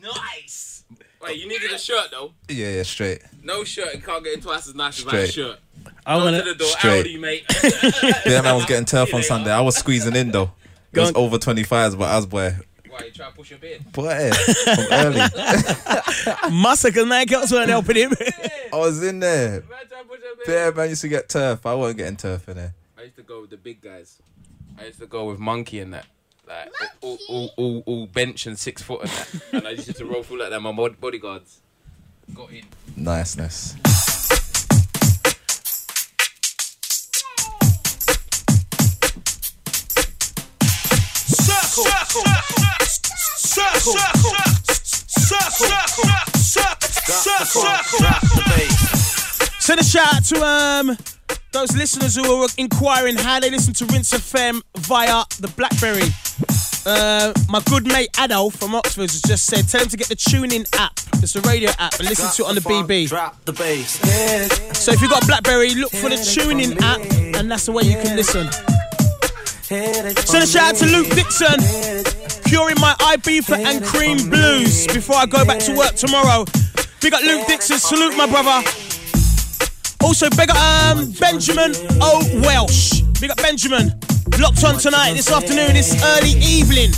Nice. 0.01 0.48
Wait, 1.23 1.37
you 1.39 1.49
needed 1.49 1.73
a 1.73 1.79
shirt 1.79 2.11
though. 2.11 2.33
Yeah, 2.49 2.71
yeah, 2.71 2.83
straight. 2.85 3.23
No 3.43 3.65
shirt, 3.65 3.95
it 3.95 4.05
can't 4.05 4.23
get 4.23 4.35
in 4.35 4.41
twice 4.41 4.69
as 4.69 4.75
nice 4.75 4.99
as 4.99 5.05
that 5.05 5.11
Straight. 5.11 5.33
shirt. 5.33 5.59
I'm 6.07 6.21
Go 6.21 6.25
gonna. 6.27 6.43
the 6.43 6.55
door, 6.55 6.69
Straight. 6.69 7.01
Audi, 7.01 7.19
mate. 7.19 7.45
Yeah, 8.27 8.41
man 8.43 8.55
was 8.57 8.67
getting 8.67 8.85
turf 8.85 9.13
on 9.13 9.23
Sunday. 9.23 9.51
I 9.51 9.61
was 9.61 9.77
squeezing 9.77 10.15
in 10.17 10.31
though. 10.31 10.53
It 10.93 10.95
Go 10.95 11.03
was 11.03 11.11
on. 11.11 11.17
over 11.17 11.39
25s, 11.39 11.99
but 11.99 12.05
I 12.09 12.17
was 12.17 12.27
boy. 12.27 12.55
Why 12.89 13.05
you 13.05 13.11
try 13.11 13.29
to 13.31 13.33
push 13.37 13.51
your 13.51 13.59
beard? 13.59 13.93
Boy, 13.93 14.31
from 14.65 14.85
early. 14.93 15.19
Massa, 16.51 16.89
because 16.89 17.07
nine 17.07 17.27
girls 17.27 17.53
weren't 17.53 17.69
helping 17.69 17.97
him. 17.97 18.13
I 18.73 18.77
was 18.77 19.03
in 19.03 19.21
there. 19.21 19.61
Man, 19.61 19.63
try 19.89 19.99
to 20.01 20.05
push 20.09 20.21
your 20.21 20.35
beard. 20.37 20.47
There, 20.47 20.73
man 20.73 20.89
used 20.89 21.03
to 21.03 21.09
get 21.09 21.29
turf. 21.29 21.65
I 21.67 21.75
wasn't 21.75 21.99
getting 21.99 22.17
turf 22.17 22.49
in 22.49 22.57
there. 22.57 22.75
I 22.99 23.03
used 23.03 23.17
to 23.17 23.23
go 23.23 23.43
with 23.43 23.51
the 23.51 23.57
big 23.57 23.81
guys. 23.83 24.21
I 24.79 24.87
used 24.87 24.99
to 25.01 25.07
go 25.07 25.27
with 25.27 25.39
Monkey 25.39 25.81
and 25.81 25.93
that. 25.95 26.07
Like 26.49 26.91
all, 27.03 27.19
all, 27.29 27.51
all, 27.57 27.83
all 27.87 28.07
bench 28.07 28.47
and 28.47 28.59
six 28.59 28.83
foot 28.83 29.03
and 29.03 29.11
that. 29.11 29.43
and 29.53 29.67
I 29.67 29.71
used 29.73 29.97
to 29.97 30.05
roll 30.05 30.23
through 30.23 30.41
like 30.41 30.51
that. 30.51 30.61
My 30.61 30.73
bod- 30.73 31.01
bodyguards 31.01 31.61
got 32.35 32.51
in. 32.51 32.65
Niceness. 32.97 33.77
Circle. 41.27 41.85
Circle. 43.37 43.95
Circle. 43.95 43.99
Circle. 46.39 47.63
Circle. 47.63 48.09
Send 49.61 49.81
a 49.81 49.85
shout 49.85 50.15
out 50.15 50.25
to 50.25 50.43
um 50.43 50.97
those 51.53 51.77
listeners 51.77 52.17
who 52.17 52.25
are 52.43 52.49
inquiring 52.57 53.17
how 53.17 53.41
they 53.41 53.51
listen 53.51 53.75
to 53.75 53.85
Rinse 53.87 54.13
FM 54.13 54.63
via 54.77 55.25
the 55.41 55.49
BlackBerry. 55.49 56.09
Uh, 56.89 57.35
my 57.51 57.61
good 57.67 57.87
mate 57.87 58.09
Adolf 58.19 58.57
from 58.57 58.75
Oxford 58.75 59.11
has 59.11 59.21
just 59.21 59.45
said, 59.45 59.69
tell 59.69 59.83
him 59.83 59.89
to 59.89 59.97
get 59.99 60.09
the 60.09 60.17
TuneIn 60.17 60.67
app. 60.81 60.99
It's 61.23 61.37
a 61.37 61.43
radio 61.43 61.71
app 61.79 62.01
and 62.01 62.09
listen 62.09 62.31
to 62.37 62.45
it 62.45 62.49
on 62.49 62.55
the 62.55 62.63
BB. 62.63 63.09
Drop 63.09 63.45
the 63.45 63.53
bass. 63.53 64.01
So 64.73 64.93
if 64.93 65.03
you've 65.03 65.11
got 65.11 65.27
BlackBerry, 65.27 65.75
look 65.75 65.93
for 65.93 66.09
the 66.09 66.17
TuneIn 66.17 66.81
app 66.81 67.01
and 67.39 67.51
that's 67.51 67.67
the 67.67 67.73
way 67.73 67.83
you 67.83 67.99
can 68.01 68.17
listen. 68.17 68.51
Send 69.69 70.45
a 70.45 70.47
shout 70.47 70.73
out 70.73 70.77
to 70.77 70.87
Luke 70.87 71.11
Dixon, 71.11 71.61
curing 72.45 72.81
my 72.81 72.97
IB 73.01 73.43
for 73.43 73.57
and 73.57 73.85
cream 73.85 74.31
blues 74.31 74.87
before 74.87 75.17
I 75.17 75.27
go 75.27 75.45
back 75.45 75.59
to 75.65 75.77
work 75.77 75.95
tomorrow. 75.95 76.47
Big 77.03 77.13
up 77.13 77.23
Luke 77.23 77.47
Dixon, 77.47 77.77
salute 77.77 78.17
my 78.17 78.27
brother. 78.27 78.67
Also, 80.03 80.31
big 80.31 80.49
up 80.49 80.57
um, 80.57 81.13
Benjamin 81.21 81.75
O. 82.01 82.41
Welsh. 82.47 83.03
Big 83.21 83.31
up 83.31 83.37
Benjamin. 83.37 83.93
Locked 84.37 84.63
on 84.65 84.77
tonight, 84.79 85.15
this 85.15 85.31
afternoon, 85.31 85.73
this 85.73 85.95
early 86.05 86.33
evening. 86.41 86.93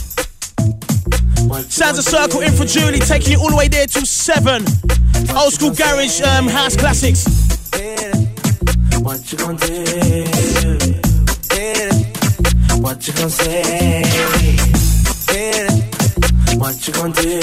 Sounds 1.69 1.99
a 1.99 2.03
circle 2.03 2.41
in 2.41 2.53
for 2.53 2.65
Julie, 2.65 2.99
taking 2.99 3.35
it 3.35 3.39
all 3.39 3.51
the 3.51 3.57
way 3.57 3.69
there 3.69 3.87
till 3.87 4.05
7. 4.05 4.65
Old 5.37 5.53
school 5.53 5.71
garage 5.71 6.21
um, 6.23 6.49
house 6.49 6.75
classics. 6.77 7.25
What 8.99 9.31
you 9.33 9.39
gonna 9.39 9.59
do? 9.59 9.85
What 12.81 13.07
you 13.07 13.13
gonna 13.15 13.31
say? 13.31 14.03
What 16.57 16.87
you 16.87 16.93
gonna 16.93 17.15
do? 17.15 17.41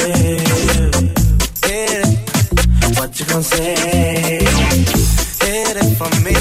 What 2.99 3.19
you 3.19 3.25
gonna 3.25 3.43
say? 3.43 3.75
Hit 5.41 5.77
it 5.77 5.95
for 5.97 6.09
me. 6.23 6.37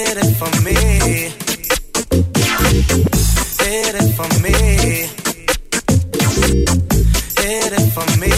Hit 0.00 0.16
it 0.16 0.32
for 0.40 0.50
me. 0.64 0.76
Hit 3.60 3.94
it 4.00 4.08
for 4.16 4.28
me. 4.42 4.56
Hit 7.36 7.72
it 7.78 7.86
for 7.94 8.08
me. 8.18 8.34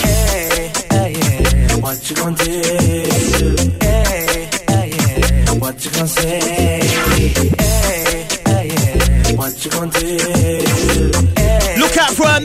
Hey, 0.00 0.72
hey, 0.90 1.10
yeah. 1.20 1.76
What 1.82 1.98
you 2.08 2.16
gonna 2.16 2.36
do? 2.36 2.62
Hey, 3.82 4.48
hey, 4.68 4.88
yeah. 4.96 5.52
What 5.58 5.84
you 5.84 5.90
gonna 5.90 6.08
say? 6.08 6.40
Hey, 6.40 6.86
hey, 8.46 8.68
yeah. 8.68 9.36
What 9.36 9.62
you 9.62 9.70
gonna 9.70 9.90
do? 9.90 10.35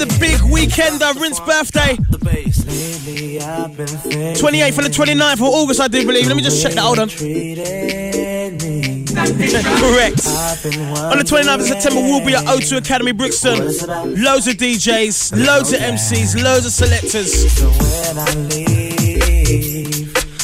The 0.01 0.17
big 0.19 0.39
weekender, 0.39 1.15
uh, 1.15 1.19
Rinse 1.19 1.39
birthday. 1.39 1.95
the 2.09 2.17
bass. 2.17 2.65
Lately 2.65 3.39
I've 3.39 3.77
been 3.77 3.85
thinking 3.87 4.33
28th 4.33 4.77
and 4.77 4.85
the 4.87 4.89
29th 4.89 5.33
of 5.33 5.41
August, 5.43 5.79
I 5.79 5.87
do 5.87 6.05
believe. 6.05 6.27
Let 6.27 6.35
me 6.35 6.41
just 6.41 6.61
check 6.61 6.73
that. 6.73 6.81
Hold 6.81 6.99
on. 6.99 7.09
Correct. 9.77 10.25
On 10.25 11.17
the 11.17 11.23
29th 11.23 11.59
of 11.59 11.67
September, 11.67 12.01
we'll 12.01 12.25
be 12.25 12.33
at 12.33 12.45
O2 12.45 12.77
Academy 12.77 13.11
Brixton. 13.11 13.59
Loads 13.59 14.47
of 14.47 14.55
DJs, 14.55 15.45
loads 15.45 15.71
of 15.71 15.79
MCs, 15.79 16.41
loads 16.43 16.65
of 16.65 16.71
selectors. 16.71 17.43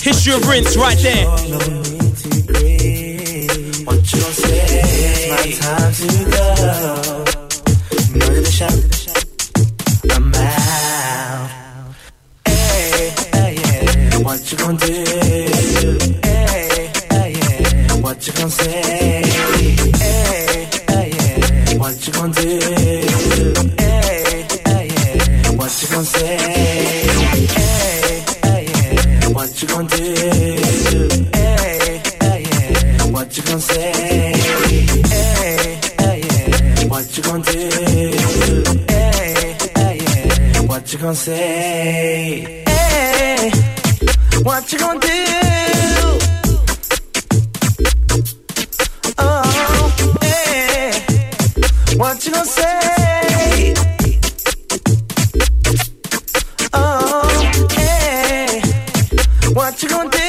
History 0.04 0.34
of 0.34 0.48
Rinse 0.48 0.78
right 0.78 0.98
there. 1.00 1.26
Gonna 14.68 14.80
do? 14.80 14.94
Hey, 16.24 16.92
hey. 17.10 17.36
What 18.02 18.28
you 18.28 18.34
gonna 18.34 18.50
say? 18.50 18.82
Hey, 18.82 19.22
hey. 20.90 21.78
What 21.78 22.06
you 22.06 22.12
gonna 22.12 22.34
do? 22.34 22.60
Hey, 23.80 24.46
hey. 24.66 24.90
What 25.56 25.82
you 25.82 25.88
gonna 25.88 26.04
say? 26.04 26.38
What 29.32 29.62
you 29.62 29.68
do? 29.88 30.04
What 33.14 33.38
you 33.38 33.44
say? 33.62 34.34
What 36.90 37.18
you 37.18 37.24
do? 37.44 37.60
What 40.68 40.92
you 40.92 41.00
gonna 41.00 41.16
say? 41.16 42.67
What 44.48 44.72
you 44.72 44.80
gonna 44.80 45.00
do? 45.02 45.10
Oh, 49.18 49.44
what 51.98 52.26
you 52.26 52.32
gonna 52.32 52.46
say? 52.46 53.74
Oh, 56.74 57.28
what 59.54 59.84
you 59.84 59.90
gonna 59.90 60.10
do? 60.12 60.20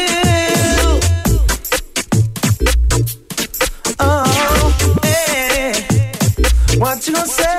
Oh, 4.00 4.74
what 6.78 7.06
you 7.06 7.14
gonna 7.14 7.26
say? 7.28 7.57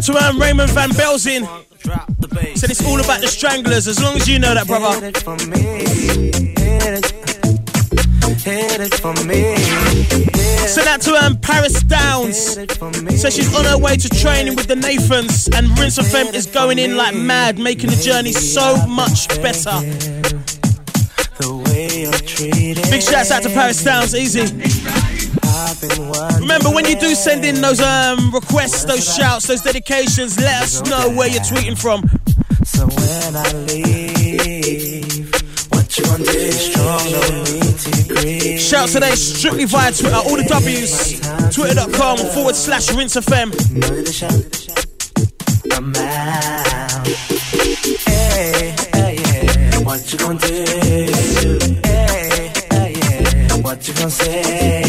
Out 0.00 0.14
to 0.14 0.28
um, 0.28 0.40
Raymond 0.40 0.70
Van 0.70 0.90
Belzin. 0.90 1.42
Drop 1.78 2.06
the 2.18 2.28
bass. 2.28 2.60
Said 2.60 2.70
it's 2.70 2.84
all 2.84 3.00
about 3.00 3.20
the 3.20 3.28
stranglers, 3.28 3.86
as 3.86 4.02
long 4.02 4.16
as 4.16 4.28
you 4.28 4.38
know 4.38 4.54
that, 4.54 4.66
brother. 4.66 5.00
Hit 5.00 5.16
it 5.16 5.22
for 5.22 5.36
me. 5.46 5.60
Hit 8.40 8.80
it. 8.80 8.94
For 8.94 9.12
me. 9.24 9.56
Send 10.66 10.88
out 10.88 11.00
to 11.02 11.14
um, 11.14 11.36
Paris 11.38 11.82
Downs. 11.82 12.56
Hit 12.56 12.70
it 12.70 12.78
for 12.78 12.90
me. 13.02 13.16
Says 13.16 13.34
she's 13.34 13.54
on 13.54 13.64
her 13.64 13.76
way 13.76 13.96
to 13.96 14.08
training 14.08 14.56
with 14.56 14.68
the 14.68 14.76
Nathans, 14.76 15.48
and 15.54 15.78
Rinse 15.78 15.98
FM 15.98 16.34
is 16.34 16.46
going 16.46 16.78
in 16.78 16.96
like 16.96 17.14
mad, 17.14 17.58
making 17.58 17.90
the 17.90 17.96
journey 17.96 18.32
so 18.32 18.86
much 18.86 19.28
better. 19.42 19.80
The 21.40 21.54
way 21.66 22.02
you're 22.02 22.12
treated. 22.12 22.88
Big 22.90 23.02
shouts 23.02 23.30
out 23.30 23.42
to 23.42 23.50
Paris 23.50 23.82
Downs, 23.82 24.14
easy. 24.14 25.09
I've 25.60 25.80
been 25.80 26.08
wondering 26.08 26.40
Remember, 26.42 26.70
when 26.70 26.86
you 26.86 26.98
do 26.98 27.14
send 27.14 27.44
in 27.44 27.60
those 27.60 27.80
um, 27.80 28.32
requests, 28.32 28.84
those 28.84 29.04
shouts, 29.14 29.46
those 29.46 29.60
dedications, 29.62 30.38
let 30.38 30.62
us 30.62 30.82
know 30.88 31.10
where 31.10 31.28
you're 31.28 31.42
tweeting 31.42 31.78
from. 31.78 32.00
So 32.64 32.86
when 32.86 33.36
I 33.36 33.52
leave, 33.68 35.30
what 35.70 35.98
you 35.98 36.04
gonna 36.04 36.24
do? 36.24 36.52
Strong, 36.52 37.12
no 37.12 37.20
need 37.44 37.78
to 37.78 38.14
grieve. 38.14 38.60
Shout 38.60 38.88
today 38.88 39.14
strictly 39.14 39.64
via 39.66 39.92
Twitter, 39.92 40.16
all 40.16 40.36
the 40.36 40.44
W's. 40.48 41.20
Twitter.com 41.54 42.18
forward 42.34 42.54
slash 42.56 42.92
Rinse 42.94 43.16
FM. 43.16 43.50
Know 43.76 44.02
the 44.02 44.12
shout. 44.12 44.56
I'm 45.72 45.94
out. 45.94 47.06
Hey, 48.06 48.74
hey. 48.94 49.84
What 49.84 50.12
you 50.12 50.18
gonna 50.18 50.38
do? 50.38 50.64
Hey, 51.84 52.52
hey, 52.70 52.94
yeah. 52.96 53.56
What 53.56 53.86
you 53.86 53.94
gonna 53.94 54.10
say? 54.10 54.79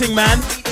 Man. 0.00 0.65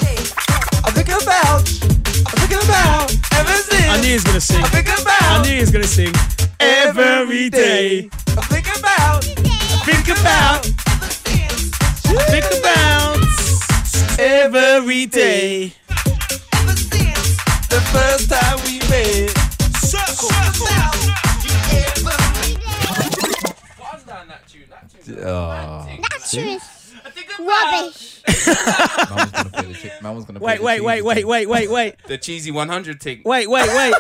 Play 30.26 30.34
the 30.34 30.40
chick. 30.40 30.40
Man 30.40 30.40
was 30.40 30.40
gonna 30.40 30.40
Wait, 30.40 30.60
wait, 30.62 30.80
wait, 30.84 31.02
wait, 31.05 31.24
wait, 31.48 31.48
wait, 31.48 31.70
wait. 31.70 31.94
The 32.06 32.18
cheesy 32.18 32.51
100 32.51 33.02
thing. 33.02 33.22
Wait, 33.24 33.48
wait, 33.48 33.68
wait. 33.68 33.94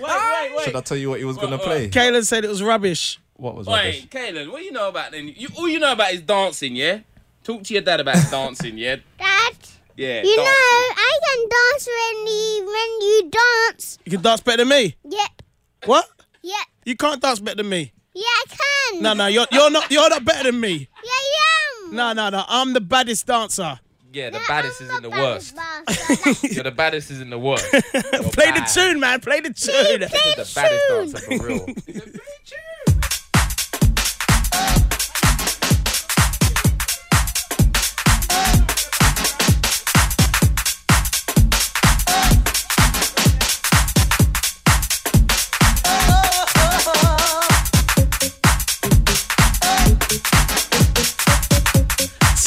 Wait, 0.00 0.56
wait, 0.56 0.64
Should 0.64 0.76
I 0.76 0.80
tell 0.80 0.96
you 0.96 1.10
what 1.10 1.18
he 1.18 1.24
was 1.24 1.36
gonna 1.36 1.56
What, 1.56 1.64
play? 1.66 1.88
Kaylin 1.90 2.24
said 2.24 2.44
it 2.44 2.48
was 2.48 2.62
rubbish. 2.62 3.18
What 3.34 3.54
was 3.54 3.66
Wait, 3.66 3.74
rubbish? 3.74 4.06
Kaylin, 4.08 4.50
what 4.50 4.58
do 4.58 4.64
you 4.64 4.72
know 4.72 4.88
about 4.88 5.12
then? 5.12 5.32
You, 5.36 5.48
all 5.56 5.68
you 5.68 5.78
know 5.78 5.92
about 5.92 6.12
is 6.12 6.22
dancing, 6.22 6.76
yeah? 6.76 7.00
Talk 7.44 7.62
to 7.64 7.72
your 7.74 7.82
dad 7.82 8.00
about 8.00 8.16
dancing, 8.30 8.76
yeah? 8.78 8.96
Dad, 9.18 9.56
Yeah. 9.96 10.22
you 10.22 10.36
know. 10.36 10.42
I 10.44 11.18
can 11.24 11.48
dance 11.48 11.88
when 11.88 12.26
you 12.26 12.66
when 12.66 13.00
you 13.08 13.30
dance. 13.30 13.98
You 14.04 14.12
can 14.12 14.22
dance 14.22 14.40
better 14.40 14.58
than 14.58 14.68
me. 14.68 14.96
Yep, 15.04 15.42
What? 15.86 16.08
yep, 16.42 16.66
You 16.84 16.96
can't 16.96 17.20
dance 17.20 17.40
better 17.40 17.56
than 17.56 17.68
me. 17.68 17.92
yeah, 18.14 18.22
I 18.24 18.44
can. 18.92 19.02
No, 19.02 19.12
no, 19.14 19.26
you're 19.26 19.46
you're 19.52 19.70
not 19.70 19.90
you're 19.90 20.08
not 20.08 20.24
better 20.24 20.50
than 20.50 20.60
me. 20.60 20.88
Yeah, 21.04 21.10
I 21.10 21.86
am. 21.88 21.94
No, 21.96 22.12
no, 22.12 22.28
no. 22.30 22.44
I'm 22.48 22.72
the 22.72 22.80
baddest 22.80 23.26
dancer. 23.26 23.80
Yeah, 24.12 24.30
the 24.30 24.38
No, 24.38 24.44
baddest 24.48 24.80
is 24.80 24.90
in 24.90 25.02
the 25.02 25.10
worst. 25.10 25.54
bastard. 25.54 26.36
You're 26.52 26.64
the 26.64 26.70
baddest 26.72 27.10
is 27.12 27.20
in 27.20 27.30
the 27.30 27.38
worst. 27.38 27.64
Play 27.70 28.50
the 28.50 28.68
tune, 28.74 28.98
man. 28.98 29.20
Play 29.20 29.40
the 29.40 29.52
tune. 29.52 29.72
You're 29.74 29.98
the 30.08 30.52
baddest 30.54 30.56
dancer 30.88 31.38
for 31.38 31.46
real. 31.46 31.66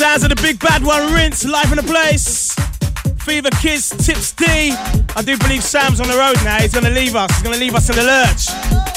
Sounds 0.04 0.24
of 0.24 0.30
the 0.32 0.42
big 0.42 0.60
bad 0.60 0.84
one, 0.84 1.14
Rinse, 1.14 1.46
live 1.46 1.72
in 1.72 1.78
the 1.78 1.84
place. 1.84 2.54
Fever 3.24 3.50
Kids, 3.62 3.88
Tips 4.06 4.34
D. 4.34 4.46
I 5.16 5.22
do 5.24 5.38
believe 5.38 5.64
Sam's 5.64 6.02
on 6.02 6.10
the 6.10 6.18
road 6.18 6.36
now. 6.44 6.60
He's 6.60 6.74
going 6.74 6.84
to 6.84 6.92
leave 6.92 7.16
us. 7.16 7.32
He's 7.32 7.42
going 7.42 7.54
to 7.54 7.60
leave 7.60 7.74
us 7.74 7.90
in 7.90 7.96
the 7.96 8.04
lurch. 8.04 8.93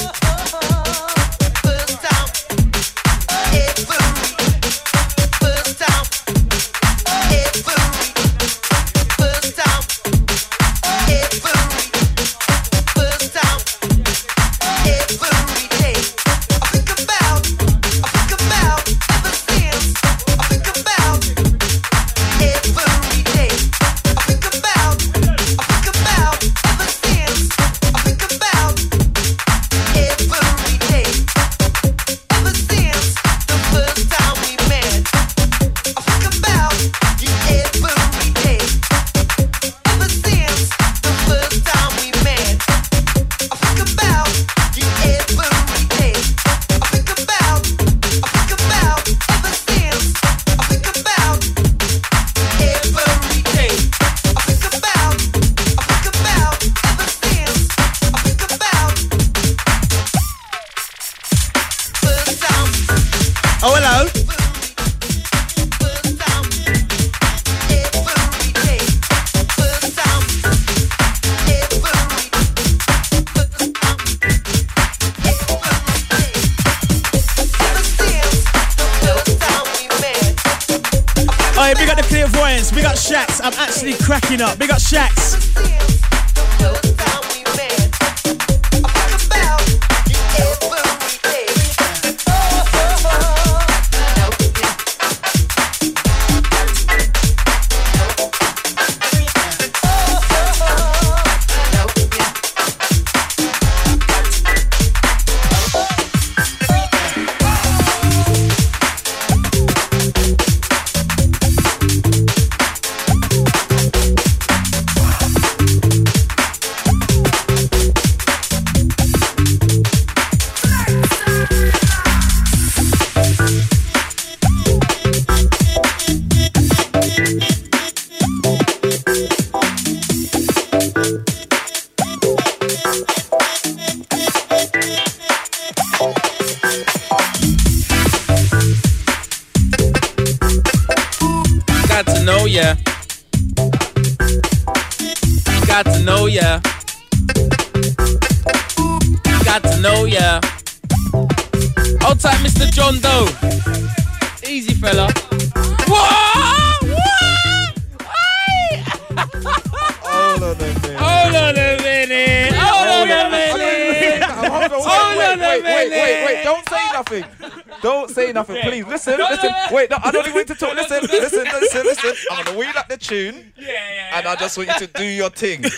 Say 168.17 168.31
nothing, 168.33 168.61
please. 168.63 168.85
Listen, 168.85 169.17
listen. 169.17 169.51
Wait, 169.71 169.89
no, 169.89 169.97
I 170.03 170.11
don't 170.11 170.23
even 170.25 170.33
want 170.35 170.47
to 170.47 170.55
talk. 170.55 170.75
Listen, 170.75 171.01
listen, 171.03 171.43
listen, 171.43 171.83
listen. 171.85 172.13
I'm 172.31 172.45
gonna 172.45 172.57
wheel 172.57 172.71
up 172.75 172.87
the 172.87 172.97
tune, 172.97 173.53
Yeah, 173.57 173.67
yeah. 173.67 174.17
and 174.19 174.27
I 174.27 174.35
just 174.35 174.57
want 174.57 174.69
you 174.69 174.79
to 174.87 174.87
do 174.87 175.03
your 175.05 175.29
thing. 175.29 175.63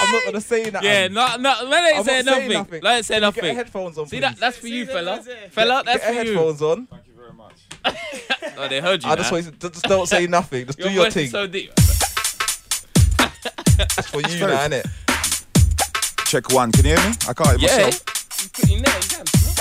I'm 0.00 0.12
not 0.12 0.24
gonna 0.24 0.40
say 0.40 0.70
nothing. 0.70 0.88
Yeah, 0.88 1.08
no, 1.08 1.36
no, 1.36 1.54
let 1.66 1.84
it 1.84 1.98
I'm 1.98 2.04
say 2.04 2.22
not 2.22 2.24
saying 2.34 2.48
nothing. 2.48 2.52
nothing. 2.52 2.82
Let 2.82 3.00
it 3.00 3.04
say 3.04 3.20
nothing. 3.20 3.44
your 3.44 3.54
headphones 3.54 3.98
on, 3.98 4.06
See 4.06 4.16
please. 4.16 4.20
that? 4.22 4.36
That's 4.38 4.56
for 4.56 4.68
you, 4.68 4.86
fella. 4.86 5.22
Fella, 5.50 5.82
that's 5.84 6.04
for 6.04 6.12
Get 6.12 6.18
for 6.18 6.24
your 6.24 6.24
you. 6.24 6.30
headphones 6.38 6.62
on. 6.62 6.88
Oh, 8.56 8.68
they 8.68 8.80
heard 8.80 9.02
you. 9.04 9.10
I 9.10 9.14
just 9.16 9.30
now. 9.30 9.36
want 9.36 9.44
you 9.46 9.52
to 9.52 9.70
just 9.70 9.84
don't 9.84 10.06
say 10.08 10.26
nothing. 10.26 10.66
Just 10.66 10.78
Your 10.78 10.88
do 10.88 10.94
your 10.94 11.10
thing. 11.10 11.28
so 11.30 11.46
deep. 11.46 11.70
It's 13.80 14.08
for 14.10 14.20
you 14.20 14.40
now, 14.46 14.66
innit? 14.66 14.86
Check 16.26 16.52
one. 16.52 16.72
Can 16.72 16.84
you 16.84 16.96
hear 16.96 17.08
me? 17.08 17.14
I 17.28 17.32
can't 17.34 17.60
hear 17.60 17.68
Yeah. 17.70 17.84
myself. 17.84 18.68
You 18.68 18.80
know, 18.82 18.92
you 18.92 19.08
can. 19.08 19.57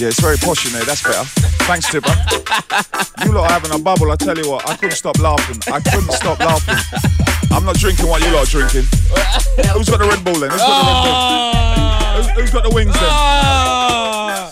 Yeah, 0.00 0.08
it's 0.08 0.20
very 0.20 0.38
posh 0.38 0.64
in 0.64 0.72
there. 0.72 0.84
That's 0.84 1.02
better. 1.02 1.24
Thanks, 1.68 1.90
Tipper. 1.92 2.08
you 3.26 3.32
lot 3.32 3.50
are 3.50 3.60
having 3.60 3.70
a 3.72 3.78
bubble. 3.78 4.10
I 4.10 4.16
tell 4.16 4.36
you 4.38 4.48
what, 4.50 4.66
I 4.66 4.74
couldn't 4.76 4.96
stop 4.96 5.18
laughing. 5.18 5.60
I 5.72 5.78
couldn't 5.80 6.12
stop 6.12 6.38
laughing. 6.40 6.76
I'm 7.50 7.66
not 7.66 7.76
drinking 7.76 8.06
what 8.08 8.22
you 8.24 8.30
lot 8.32 8.48
are 8.48 8.50
drinking. 8.50 8.88
Who's 9.76 9.90
got 9.90 9.98
the 9.98 10.08
Red 10.08 10.24
Bull 10.24 10.40
then? 10.40 10.50
Who's 10.50 10.60
got 10.62 10.80
the 10.80 10.86
Red 10.88 11.04
Bull? 11.04 12.16
Who's, 12.16 12.40
who's 12.40 12.50
got 12.50 12.62
the 12.64 12.74
wings 12.74 12.94
then? 12.94 13.02
Ah, 13.12 14.50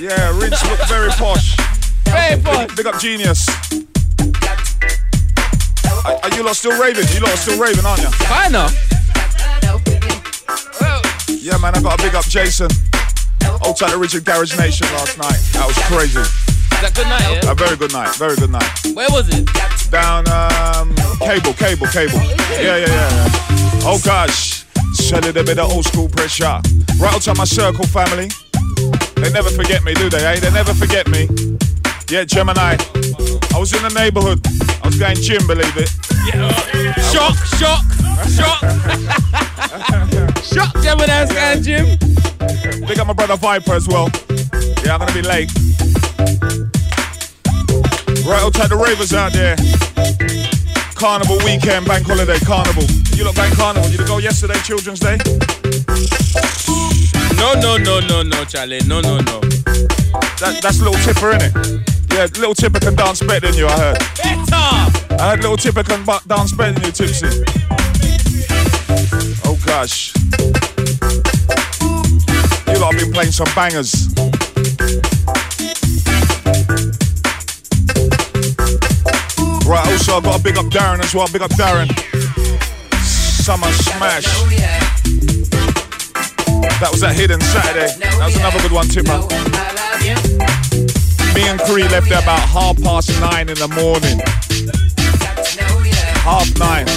Yeah, 0.00 0.30
Rinse 0.38 0.62
look 0.70 0.78
very 0.86 1.10
posh. 1.10 1.56
very 2.04 2.36
Big, 2.40 2.76
big 2.76 2.86
up 2.86 3.00
Genius. 3.00 3.44
Are, 6.06 6.14
are 6.22 6.36
you 6.36 6.44
lot 6.44 6.54
still 6.54 6.78
raving? 6.80 7.04
You 7.12 7.20
lot 7.20 7.34
are 7.34 7.36
still 7.36 7.58
raving, 7.58 7.84
aren't 7.84 8.02
you? 8.02 8.10
Kinda. 8.22 8.70
Yeah, 11.28 11.58
man, 11.58 11.74
I 11.74 11.82
got 11.82 11.98
a 11.98 12.02
big 12.02 12.14
up 12.14 12.24
Jason. 12.26 12.68
Old 13.64 13.76
tight 13.76 13.96
Richard 13.96 14.24
Garage 14.24 14.56
Nation 14.56 14.86
last 14.94 15.18
night. 15.18 15.38
That 15.52 15.66
was 15.66 15.78
crazy. 15.90 16.20
Is 16.20 16.80
that 16.80 16.94
good 16.94 17.08
night, 17.08 17.42
yeah? 17.42 17.50
A 17.50 17.54
very 17.54 17.76
good 17.76 17.92
night. 17.92 18.14
Very 18.16 18.36
good 18.36 18.50
night. 18.50 18.70
Where 18.94 19.08
was 19.10 19.26
it? 19.30 19.48
Down 19.90 20.28
um 20.30 20.94
cable, 21.18 21.54
cable, 21.54 21.88
cable. 21.88 22.22
Yeah, 22.54 22.76
yeah, 22.76 22.86
yeah. 22.86 23.28
Oh 23.82 24.00
gosh. 24.04 24.64
Shedded 24.94 25.36
a 25.36 25.42
bit 25.42 25.58
of 25.58 25.72
old 25.72 25.86
school 25.86 26.08
pressure. 26.08 26.60
Right 26.98 27.14
out 27.14 27.22
to 27.22 27.34
my 27.34 27.44
circle 27.44 27.86
family. 27.86 28.28
They 29.16 29.32
never 29.32 29.50
forget 29.50 29.82
me, 29.82 29.94
do 29.94 30.08
they? 30.08 30.24
Eh? 30.24 30.38
They 30.38 30.50
never 30.52 30.72
forget 30.72 31.08
me. 31.08 31.26
Yeah, 32.08 32.24
Gemini. 32.24 32.76
I 33.56 33.58
was 33.58 33.72
in 33.72 33.82
the 33.82 33.88
neighborhood. 33.98 34.38
I 34.84 34.86
was 34.86 34.98
going 34.98 35.16
gym, 35.16 35.46
believe 35.46 35.72
it. 35.78 35.88
yeah 36.28 36.92
Shock, 37.08 37.40
shock, 37.56 37.80
shock. 38.28 38.60
shock, 40.44 40.76
Gemini 40.82 41.24
Scan 41.24 41.62
Jim. 41.62 41.96
Big 42.86 42.98
up 42.98 43.06
my 43.06 43.14
brother 43.14 43.36
Viper 43.36 43.72
as 43.72 43.88
well. 43.88 44.10
Yeah, 44.84 44.92
I'm 44.92 45.00
gonna 45.00 45.14
be 45.14 45.22
late. 45.22 45.48
Right, 48.28 48.44
I'll 48.44 48.50
take 48.50 48.68
the 48.68 48.76
ravers 48.76 49.14
out 49.14 49.32
there. 49.32 49.56
Carnival 50.94 51.38
weekend, 51.38 51.86
bank 51.86 52.06
holiday, 52.06 52.38
carnival. 52.40 52.84
You 53.16 53.24
look 53.24 53.36
bank 53.36 53.56
carnival. 53.56 53.88
You 53.88 53.96
to 53.96 54.04
go 54.04 54.18
yesterday, 54.18 54.60
Children's 54.68 55.00
Day. 55.00 55.16
No, 57.40 57.54
no, 57.54 57.78
no, 57.78 58.00
no, 58.00 58.22
no, 58.22 58.44
Charlie. 58.44 58.80
No, 58.86 59.00
no, 59.00 59.16
no. 59.16 59.40
That, 60.44 60.60
that's 60.60 60.78
a 60.78 60.84
little 60.84 61.00
Tipper, 61.00 61.32
innit? 61.32 61.95
Yeah, 62.16 62.28
little 62.38 62.54
Tipper 62.54 62.80
can 62.80 62.94
dance 62.94 63.20
better 63.20 63.46
than 63.46 63.58
you, 63.58 63.66
I 63.66 63.76
heard. 63.78 63.98
Better. 63.98 64.54
I 65.22 65.28
heard 65.28 65.40
little 65.40 65.58
Tipper 65.58 65.82
can 65.82 66.02
dance 66.26 66.52
better 66.52 66.72
than 66.72 66.84
you, 66.84 66.90
Tipsy. 66.90 67.26
Oh 69.44 69.58
gosh. 69.66 70.14
You 72.72 72.78
lot 72.80 72.94
have 72.94 73.02
been 73.02 73.12
playing 73.12 73.32
some 73.32 73.48
bangers. 73.54 74.08
Right, 79.66 79.86
also 79.86 80.16
I've 80.16 80.24
got 80.24 80.38
to 80.38 80.42
big 80.42 80.56
up 80.56 80.72
Darren 80.72 81.00
as 81.00 81.14
well. 81.14 81.28
Big 81.30 81.42
up 81.42 81.50
Darren. 81.50 81.92
Summer 83.04 83.70
Smash. 83.72 84.24
Oh, 84.26 84.48
that 86.80 86.88
was 86.90 87.02
that 87.02 87.14
hidden 87.14 87.42
Saturday. 87.42 87.92
Oh, 87.94 87.98
that 87.98 88.24
was 88.24 88.36
another 88.36 88.60
good 88.62 88.72
one, 88.72 88.88
Tipper. 88.88 89.12
Um, 89.12 89.75
Me 91.36 91.46
and 91.48 91.60
Cree 91.60 91.82
left 91.82 92.10
at 92.10 92.22
about 92.22 92.40
half 92.48 92.80
past 92.80 93.12
nine 93.20 93.50
in 93.50 93.60
the 93.60 93.68
morning. 93.68 94.16
Half 96.24 96.48
nine. 96.56 96.88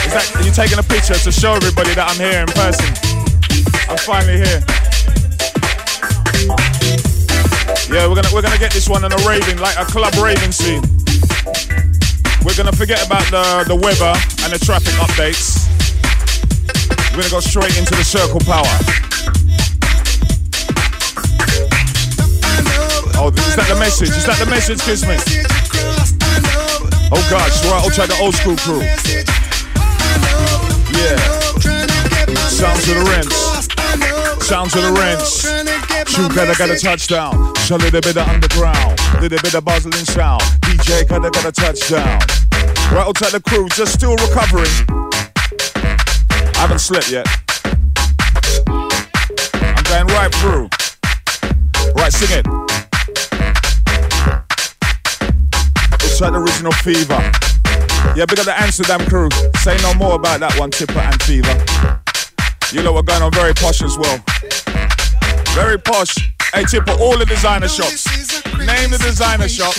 Is 0.00 0.12
that 0.16 0.24
are 0.36 0.42
you 0.42 0.50
taking 0.50 0.78
a 0.78 0.82
picture 0.82 1.12
to 1.12 1.30
show 1.30 1.52
everybody 1.52 1.92
that 1.92 2.08
I'm 2.08 2.16
here 2.16 2.40
in 2.40 2.48
person? 2.56 2.88
I'm 3.84 4.00
finally 4.00 4.40
here. 4.40 4.64
Yeah, 7.92 8.08
we're 8.08 8.16
gonna 8.16 8.32
we're 8.32 8.40
gonna 8.40 8.56
get 8.56 8.72
this 8.72 8.88
one 8.88 9.04
in 9.04 9.12
a 9.12 9.20
raving, 9.28 9.60
like 9.60 9.76
a 9.76 9.84
club 9.84 10.16
raving 10.16 10.56
scene. 10.56 10.80
We're 12.48 12.56
gonna 12.56 12.72
forget 12.72 13.04
about 13.04 13.28
the 13.28 13.68
the 13.68 13.76
weather 13.76 14.16
and 14.40 14.56
the 14.56 14.60
traffic 14.64 14.96
updates. 15.04 15.68
We're 17.12 17.28
gonna 17.28 17.36
go 17.36 17.44
straight 17.44 17.76
into 17.76 17.92
the 17.92 18.08
circle 18.08 18.40
power. 18.40 19.11
Oh, 23.22 23.28
is 23.28 23.54
that 23.54 23.68
the 23.68 23.78
message? 23.78 24.10
Is 24.10 24.26
that 24.26 24.34
the 24.42 24.50
message, 24.50 24.82
Kismet? 24.82 25.22
Oh 27.14 27.22
gosh, 27.30 27.54
right, 27.70 27.78
I'll 27.78 27.94
try 27.94 28.10
the 28.10 28.18
old 28.18 28.34
school 28.34 28.58
crew. 28.58 28.82
Yeah. 30.90 31.14
Sounds 32.50 32.82
of 32.90 32.98
the 32.98 33.06
rinse. 33.06 33.38
Sounds 34.42 34.74
of 34.74 34.82
the 34.82 34.90
rinse. 34.98 35.46
Shoe 36.10 36.34
gotta 36.34 36.58
get 36.58 36.74
a 36.74 36.76
touchdown. 36.76 37.54
Show 37.62 37.76
a 37.76 37.86
little 37.86 38.00
bit 38.00 38.16
of 38.16 38.26
underground. 38.26 38.98
Little 39.22 39.38
bit 39.38 39.54
of 39.54 39.64
buzzing 39.64 39.92
sound. 39.92 40.42
DJ 40.66 41.06
gotta 41.06 41.30
get 41.30 41.46
a 41.46 41.52
touchdown. 41.52 42.18
Right, 42.90 43.06
take 43.14 43.30
the 43.30 43.42
crew, 43.46 43.68
just 43.68 43.94
still 43.94 44.18
recovering. 44.18 44.66
I 46.58 46.66
haven't 46.66 46.80
slept 46.80 47.08
yet. 47.08 47.30
I'm 48.66 49.84
going 49.86 50.10
right 50.10 50.34
through. 50.42 50.66
Right, 51.94 52.12
sing 52.12 52.42
it. 52.42 52.71
Like 56.22 56.32
the 56.32 56.38
original 56.38 56.72
fever. 56.86 57.18
Yeah, 58.14 58.26
big 58.26 58.38
up 58.38 58.46
the 58.46 58.54
Amsterdam 58.54 59.00
crew. 59.10 59.28
Say 59.58 59.76
no 59.82 59.92
more 59.94 60.14
about 60.14 60.38
that 60.38 60.54
one, 60.56 60.70
Tipper 60.70 61.02
and 61.02 61.20
Fever. 61.26 61.50
You 62.70 62.82
know 62.82 62.92
we're 62.94 63.02
going 63.02 63.22
on 63.22 63.32
very 63.32 63.52
posh 63.54 63.82
as 63.82 63.98
well. 63.98 64.22
Very 65.50 65.78
posh. 65.78 66.14
Hey 66.54 66.62
Tipper, 66.62 66.94
all 67.02 67.18
the 67.18 67.26
designer 67.26 67.66
shops. 67.66 68.06
Name 68.54 68.94
the 68.94 69.02
designer 69.02 69.48
shop. 69.48 69.74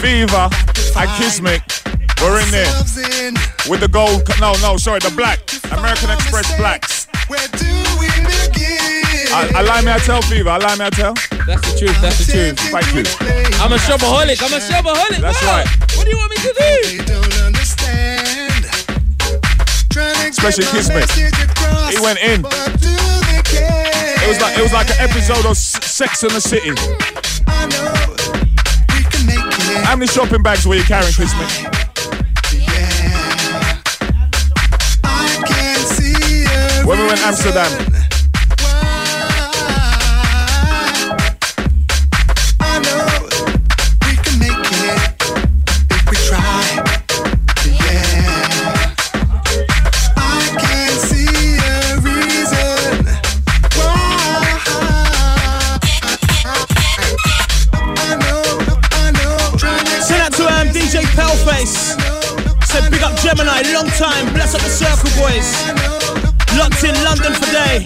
Fever 0.00 0.48
and 0.96 1.10
Kismet. 1.20 1.60
We're 2.22 2.40
in 2.40 2.48
there. 2.48 2.72
With 3.68 3.80
the 3.84 3.90
gold, 3.92 4.24
no, 4.40 4.56
no, 4.64 4.78
sorry, 4.78 5.00
the 5.00 5.12
black. 5.12 5.44
American 5.68 6.08
Express 6.10 6.48
black. 6.56 6.88
I, 9.36 9.52
I 9.52 9.60
lie 9.62 9.82
me 9.82 9.92
I 9.92 9.98
tell 9.98 10.22
Fever, 10.22 10.48
I 10.48 10.56
lie 10.58 10.76
me 10.76 10.86
I 10.86 10.90
tell. 10.90 11.14
That's 11.46 11.60
the 11.72 11.78
truth. 11.78 12.00
That's 12.00 12.18
the 12.26 12.32
truth. 12.32 12.58
Thank 12.72 12.88
you. 12.94 13.04
I'm 13.60 13.72
a 13.72 13.76
shopaholic. 13.76 14.40
I'm 14.42 14.52
a 14.52 14.60
shopaholic. 14.60 15.20
That's 15.20 15.42
Wow. 15.42 15.58
right. 15.62 15.68
What 15.96 16.04
do 16.04 16.10
you 16.10 16.16
want 16.16 16.30
me 16.30 16.36
to 16.38 16.52
do? 16.56 16.64
Especially 20.30 20.64
Kismet. 20.66 21.10
He 21.90 21.98
went 22.00 22.18
in. 22.20 22.44
It 22.44 24.28
was 24.28 24.40
like 24.40 24.58
it 24.58 24.62
was 24.62 24.72
like 24.72 24.88
an 24.90 24.96
episode 25.00 25.44
of 25.46 25.56
Sex 25.56 26.22
in 26.22 26.30
the 26.32 26.40
City. 26.40 26.72
How 29.84 29.96
many 29.96 30.06
shopping 30.06 30.42
bags 30.42 30.66
were 30.66 30.74
you 30.76 30.84
carrying, 30.84 31.12
Kismet? 31.12 31.70
When 36.84 36.98
we 36.98 37.06
went 37.06 37.20
Gemini, 63.36 63.62
long 63.72 63.88
time. 63.88 64.32
Bless 64.32 64.54
up 64.54 64.60
the 64.60 64.68
circle, 64.68 65.10
boys. 65.18 65.50
Locked 66.56 66.84
in 66.84 66.94
London 67.02 67.32
for 67.34 67.50
day. 67.50 67.84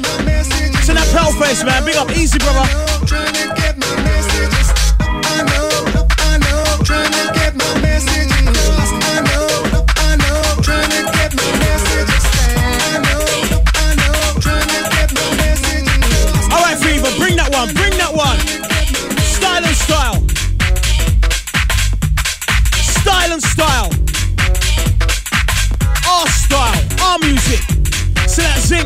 Send 0.83 0.99
that 0.99 1.09
proud 1.11 1.33
face, 1.43 1.65
man. 1.65 1.85
Big 1.87 1.97
up, 1.97 2.11
easy, 2.11 2.39
brother. 2.39 2.79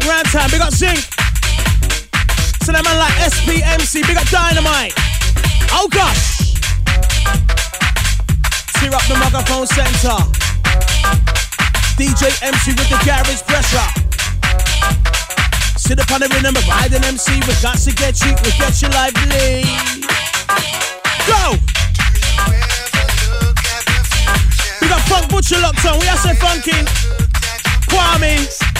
Round 0.09 0.27
time, 0.27 0.51
big 0.51 0.61
up 0.61 0.73
Zinc. 0.73 0.99
So 2.67 2.75
that 2.75 2.83
man 2.83 2.99
like 2.99 3.15
SPMC, 3.23 4.03
big 4.03 4.19
up 4.19 4.27
Dynamite. 4.35 4.95
Oh 5.71 5.87
gosh. 5.87 6.59
Tear 8.83 8.91
up 8.91 9.07
the 9.07 9.15
microphone 9.15 9.67
center. 9.71 10.19
DJ 11.95 12.35
MC 12.43 12.75
with 12.75 12.91
the 12.91 12.99
garage 13.07 13.47
pressure. 13.47 13.89
Sit 15.79 16.01
up 16.01 16.11
on 16.11 16.19
the 16.19 16.29
rhythm, 16.35 16.59
ride 16.67 16.91
an 16.91 17.05
MC. 17.05 17.39
We 17.47 17.55
got 17.63 17.79
to 17.79 17.93
get 17.95 18.19
you, 18.27 18.35
we 18.43 18.51
get 18.59 18.75
you 18.83 18.91
lively. 18.91 19.63
Go! 21.31 21.55
We 24.83 24.89
got 24.91 25.03
Funk 25.07 25.31
Butcher 25.31 25.63
locked 25.63 25.87
on. 25.87 26.01
We 26.01 26.09
are 26.09 26.19
so 26.19 26.35
funky. 26.35 26.83
Kwame. 27.87 28.72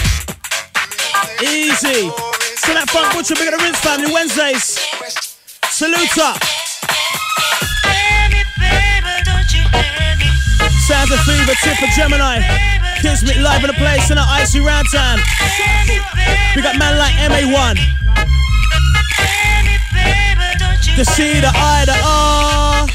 Easy. 1.43 2.11
So 2.63 2.75
that 2.75 2.87
Funk 2.91 3.13
Butcher, 3.15 3.35
we 3.39 3.45
got 3.51 3.59
the 3.59 3.63
Rinse 3.63 3.81
family 3.81 4.13
Wednesdays. 4.13 4.79
Salute 5.71 6.19
up. 6.19 6.39
Sounds 10.87 11.11
of 11.11 11.21
Fever, 11.27 11.55
Tip 11.63 11.77
for 11.79 11.91
Gemini. 11.97 12.43
Kismet 13.01 13.39
live 13.39 13.65
in 13.65 13.69
the 13.69 13.79
place 13.79 14.11
in 14.11 14.17
the 14.17 14.23
icy 14.23 14.61
round 14.61 14.87
time. 14.93 15.19
We 16.55 16.63
got 16.63 16.79
man 16.79 16.99
like 16.99 17.15
MA1. 17.15 17.79
The 20.97 21.05
C, 21.05 21.41
the 21.41 21.51
I, 21.55 21.85
the 21.87 21.99
R. 22.05 22.87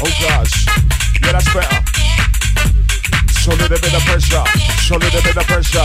Oh 0.00 0.12
gosh. 0.20 0.66
Yeah, 1.22 1.32
that's 1.32 1.52
better. 1.52 1.97
Show 3.48 3.54
a 3.54 3.64
little 3.64 3.80
bit 3.80 3.94
of 3.94 4.04
pressure. 4.04 4.44
Show 4.84 4.96
a 4.96 5.00
little 5.00 5.22
bit 5.22 5.36
of 5.38 5.46
pressure. 5.48 5.80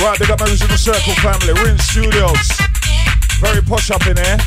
Right, 0.00 0.18
big 0.18 0.30
up 0.30 0.40
my 0.40 0.46
original 0.48 0.78
circle 0.78 1.12
family. 1.20 1.52
We're 1.52 1.68
in 1.68 1.78
studios. 1.78 2.48
Very 3.36 3.60
posh 3.60 3.90
up 3.90 4.00
in 4.08 4.16
here. 4.16 4.40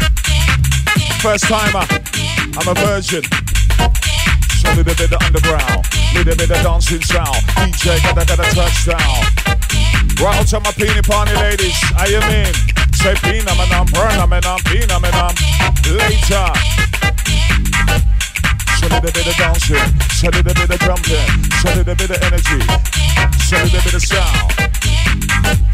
First 1.21 1.45
timer. 1.45 1.85
I'm 2.57 2.65
a 2.65 2.73
virgin. 2.73 3.21
Show 4.49 4.65
a 4.65 4.81
little 4.81 4.97
bit 4.97 5.13
of 5.13 5.21
underground. 5.21 5.85
Little 6.17 6.33
bit 6.33 6.49
of 6.49 6.57
dancing 6.65 7.05
sound. 7.05 7.37
DJ 7.69 8.01
gotta 8.01 8.25
gotta 8.25 8.49
touchdown. 8.49 9.21
Right 10.17 10.33
out 10.33 10.47
to 10.47 10.59
my 10.61 10.71
peony 10.73 11.05
party 11.05 11.35
ladies. 11.37 11.77
How 11.93 12.09
you 12.09 12.17
mean? 12.33 12.49
Say 12.97 13.13
pina 13.21 13.53
man 13.53 13.69
I'm 13.69 13.85
burn 13.93 14.17
man 14.27 14.41
I'm 14.41 14.57
pina 14.65 14.99
man 14.99 15.13
I'm 15.13 15.37
later. 15.85 16.49
Show 18.83 18.97
a 18.97 19.01
bit 19.01 19.27
of 19.27 19.35
dancing, 19.37 19.77
show 20.11 20.27
a 20.27 20.43
bit 20.43 20.59
of 20.59 20.79
jumping, 20.79 21.23
show 21.63 21.71
a 21.71 21.83
bit 21.95 22.03
of 22.03 22.19
energy, 22.19 22.59
show 23.39 23.55
a 23.55 23.69
bit 23.71 23.93
of 23.93 24.03
sound. 24.03 24.51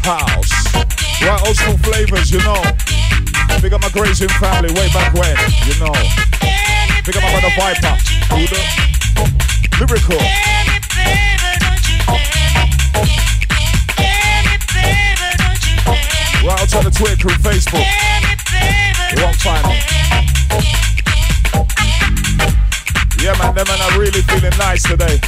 House, 0.06 0.52
right 1.26 1.42
old 1.44 1.56
school 1.56 1.76
flavors, 1.78 2.30
you 2.30 2.38
know. 2.38 2.62
Big 3.60 3.72
up 3.72 3.82
my 3.82 3.88
grazing 3.90 4.28
family 4.38 4.72
way 4.74 4.88
back 4.94 5.12
when, 5.14 5.34
you 5.66 5.74
know. 5.82 5.90
Big 7.04 7.16
up 7.16 7.22
my 7.24 7.30
brother 7.34 7.50
Viper, 7.58 7.98
the 8.30 8.46
lyrical. 9.80 10.22
Right 16.46 16.60
out 16.60 16.68
to 16.68 16.78
the 16.84 16.90
Twitter 16.94 17.16
crew, 17.16 17.34
Facebook. 17.42 17.84
You 19.16 19.22
won't. 19.24 20.10
Yeah, 23.22 23.36
man, 23.38 23.54
them 23.54 23.66
man 23.68 23.80
are 23.82 23.98
really 23.98 24.22
feeling 24.22 24.56
nice 24.56 24.82
today. 24.82 25.20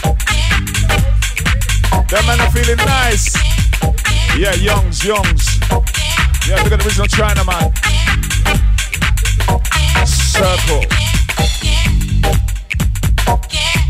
Them 2.08 2.24
man 2.24 2.40
are 2.40 2.50
feeling 2.50 2.78
nice. 2.78 3.36
Yeah, 4.34 4.54
youngs, 4.54 5.04
youngs. 5.04 5.60
Yeah, 6.48 6.56
look 6.62 6.72
at 6.72 6.80
the 6.80 6.86
original 6.86 7.06
China 7.06 7.44
man. 7.44 7.70
Circle. 10.06 10.84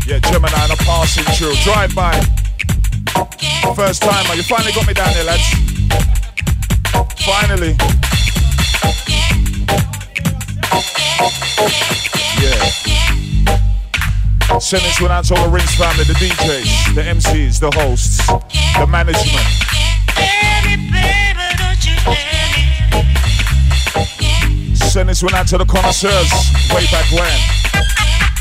Yeah, 0.05 0.19
Gemini 0.19 0.59
on 0.63 0.71
a 0.71 0.75
passing 0.83 1.23
through. 1.35 1.55
Drive 1.63 1.95
by. 1.95 2.19
First 3.73 4.01
timer. 4.01 4.35
You 4.35 4.43
finally 4.43 4.73
got 4.73 4.85
me 4.85 4.93
down 4.93 5.13
here, 5.13 5.23
lads. 5.23 5.47
Finally. 7.23 7.77
Yeah. 12.41 12.83
Send 14.59 14.83
this 14.85 15.01
one 15.01 15.11
out 15.11 15.25
to 15.25 15.33
the 15.33 15.49
Rinse 15.49 15.75
family, 15.75 16.03
the 16.05 16.13
DJs, 16.13 16.95
the 16.95 17.01
MCs, 17.01 17.59
the 17.59 17.71
hosts, 17.79 18.17
the 18.79 18.87
management. 18.87 19.45
Send 24.77 25.09
this 25.09 25.21
one 25.23 25.33
out 25.35 25.47
to 25.47 25.57
the 25.57 25.65
connoisseurs 25.65 26.31
way 26.69 26.85
back 26.91 27.11
when. 27.11 27.39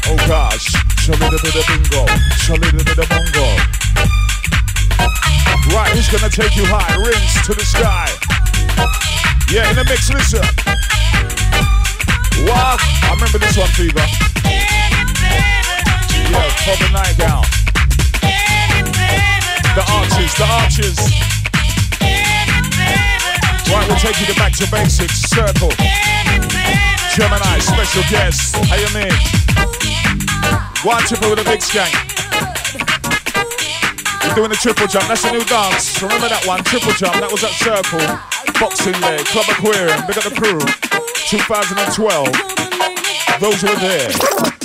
Oh 0.04 0.16
gosh, 0.28 0.72
the 1.06 1.16
bit 1.18 1.32
of 1.32 1.42
bingo, 1.66 2.04
the 2.06 2.84
bit 2.84 2.98
of 2.98 3.08
bongo. 3.08 3.48
Right, 5.74 5.90
who's 5.92 6.08
gonna 6.08 6.28
take 6.28 6.56
you 6.56 6.64
high? 6.66 6.94
Rinse 6.96 7.46
to 7.46 7.54
the 7.54 7.64
sky. 7.64 8.10
Yeah, 9.50 9.70
in 9.70 9.76
the 9.76 9.84
mix, 9.84 10.10
listen. 10.10 10.42
Wow, 12.46 12.76
I 12.78 13.14
remember 13.14 13.38
this 13.38 13.56
one, 13.56 13.68
Fever. 13.68 14.71
Yeah, 16.32 16.48
for 16.64 16.76
the 16.80 16.88
night 16.96 17.16
down. 17.20 17.44
The 19.76 19.84
arches, 19.84 20.32
the 20.40 20.48
arches. 20.48 20.96
Right, 23.68 23.84
we'll 23.86 24.00
take 24.00 24.18
you 24.20 24.26
to 24.32 24.34
back 24.40 24.56
to 24.56 24.66
basics. 24.72 25.28
Circle. 25.28 25.68
Gemini, 27.12 27.58
special 27.60 28.02
guest. 28.08 28.56
How 28.64 28.76
you 28.80 28.88
mean? 28.96 29.12
One 30.82 31.02
triple 31.04 31.30
with 31.30 31.40
a 31.40 31.44
big 31.44 31.60
skank. 31.60 31.92
We're 34.24 34.34
doing 34.34 34.48
the 34.48 34.56
triple 34.56 34.86
jump. 34.86 35.08
That's 35.08 35.24
a 35.24 35.32
new 35.32 35.44
dance. 35.44 36.00
Remember 36.00 36.28
that 36.28 36.46
one? 36.46 36.64
Triple 36.64 36.92
jump. 36.92 37.20
That 37.20 37.30
was 37.30 37.44
at 37.44 37.52
Circle. 37.60 38.00
Boxing 38.56 38.96
Day. 39.04 39.20
Club 39.28 39.44
Aquarium. 39.52 40.00
Big 40.08 40.16
up 40.16 40.24
the 40.24 40.32
crew. 40.32 40.60
2012. 41.28 42.32
Those 43.40 43.62
were 43.62 43.76
there. 43.76 44.61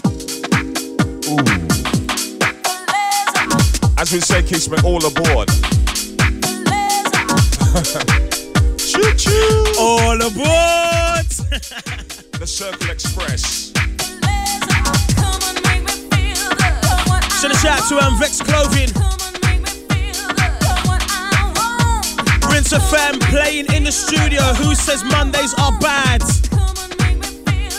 Ooh. 1.30 1.36
As 3.98 4.14
we 4.14 4.22
say, 4.22 4.42
Kismet, 4.44 4.86
all 4.86 5.06
aboard. 5.06 5.48
choo 8.78 9.14
choo. 9.18 9.66
All 9.78 10.16
aboard. 10.16 11.28
the 12.40 12.48
Circle 12.48 12.92
Express. 12.92 13.74
Send 17.42 17.52
a 17.52 17.58
shout 17.58 17.90
to 17.90 17.98
um, 18.00 18.18
Vex 18.20 18.42
Clothing. 18.42 18.88
Rinse 22.50 22.78
Fam 22.90 23.20
playing 23.20 23.66
in 23.74 23.84
the 23.84 23.92
studio. 23.92 24.42
Who 24.54 24.74
says 24.76 25.04
Mondays 25.04 25.54
are 25.56 25.78
bad? 25.80 26.22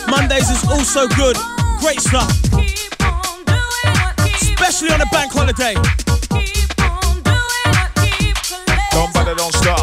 Mondays 0.07 0.51
is 0.51 0.63
also 0.69 1.07
good. 1.07 1.35
Great 1.79 1.99
stuff. 1.99 2.29
Especially 4.69 4.93
on 4.93 5.01
a 5.01 5.09
bank 5.09 5.31
holiday. 5.33 5.73
Don't 8.93 9.11
bother, 9.11 9.33
don't 9.33 9.51
stop. 9.51 9.81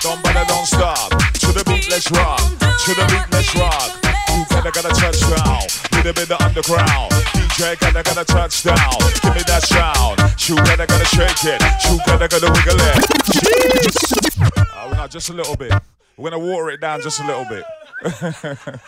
Don't 0.00 0.22
bother, 0.24 0.46
don't 0.48 0.64
stop. 0.64 1.10
To 1.44 1.52
the 1.52 1.62
beat, 1.68 1.90
let's 1.90 2.10
rock. 2.10 2.40
To 2.40 2.94
the 2.96 3.04
beat, 3.12 3.28
let's 3.36 3.54
rock. 3.54 3.92
You 4.32 4.46
gotta 4.48 4.70
gotta 4.72 4.88
touchdown. 4.96 5.60
Little 5.92 6.14
bit 6.14 6.30
of 6.30 6.40
underground. 6.40 7.12
DJ 7.36 7.78
gotta 7.78 8.02
gotta 8.02 8.24
touchdown. 8.24 8.96
Give 9.20 9.34
me 9.36 9.42
that 9.44 9.68
sound. 9.68 10.16
You 10.48 10.56
gotta 10.56 10.86
gotta 10.86 11.04
shake 11.04 11.44
it. 11.52 11.60
You 11.84 12.00
gotta 12.06 12.28
gotta 12.28 12.48
wiggle 12.48 12.80
it. 12.80 13.04
Jeez. 13.28 14.72
Uh, 14.72 14.88
we're 14.88 14.96
not 14.96 15.10
just 15.10 15.28
a 15.28 15.34
little 15.34 15.54
bit. 15.54 15.74
We're 16.16 16.30
gonna 16.30 16.42
water 16.42 16.70
it 16.70 16.80
down 16.80 17.02
just 17.02 17.20
a 17.20 17.26
little 17.26 17.44
bit. 17.44 17.64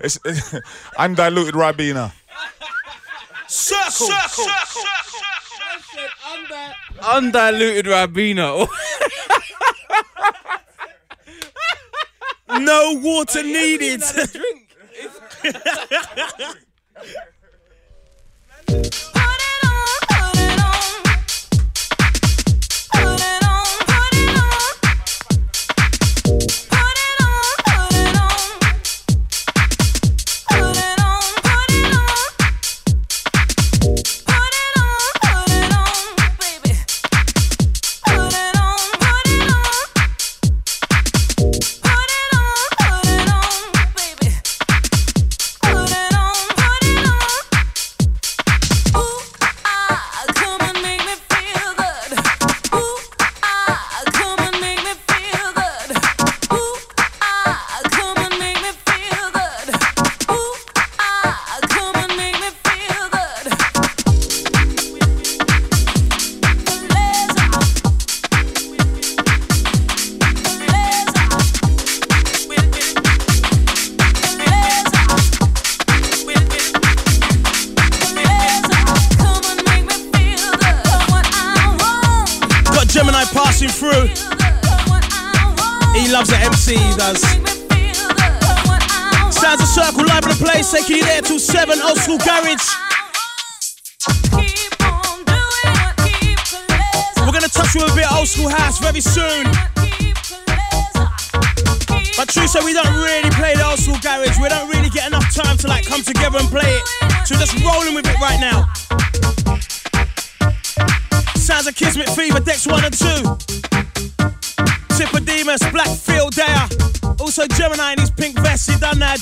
it's, 0.00 0.20
undiluted 0.98 1.54
Ribena 1.54 2.12
circle, 3.50 4.06
circle, 4.06 4.44
circle. 4.44 4.82
Listen, 5.76 6.08
under, 6.32 6.74
undiluted 7.02 7.86
Ribena. 7.86 8.68
no 12.60 13.00
water 13.02 13.42
needed. 13.42 14.02
Drink. 14.32 14.76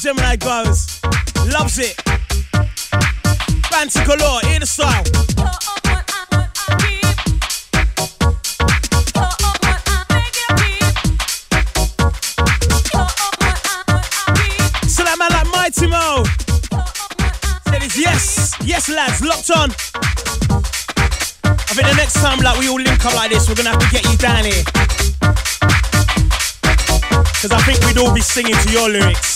Gemini 0.08 0.36
goes. 0.36 1.02
Loves 1.52 1.78
it. 1.78 1.94
Fancy 3.68 4.00
colour, 4.04 4.40
in 4.54 4.60
the 4.60 4.66
style. 4.66 5.04
So 14.88 15.04
that 15.04 15.16
man 15.18 15.28
like 15.28 15.46
Mighty 15.52 15.86
Mo. 15.88 16.24
Said 17.68 17.82
it's 17.82 17.98
yes, 17.98 18.56
yes 18.64 18.88
lads, 18.88 19.20
locked 19.20 19.50
on. 19.50 19.70
I 21.44 21.74
think 21.74 21.86
the 21.86 21.94
next 21.98 22.14
time 22.14 22.38
like 22.38 22.58
we 22.58 22.70
all 22.70 22.80
link 22.80 23.04
up 23.04 23.14
like 23.14 23.30
this, 23.30 23.46
we're 23.46 23.56
gonna 23.56 23.76
have 23.76 23.78
to 23.78 23.90
get 23.90 24.04
you 24.10 24.16
down 24.16 24.44
here. 24.46 24.64
Cause 27.42 27.52
I 27.52 27.60
think 27.66 27.84
we'd 27.84 27.98
all 27.98 28.14
be 28.14 28.22
singing 28.22 28.54
to 28.54 28.72
your 28.72 28.88
lyrics. 28.88 29.27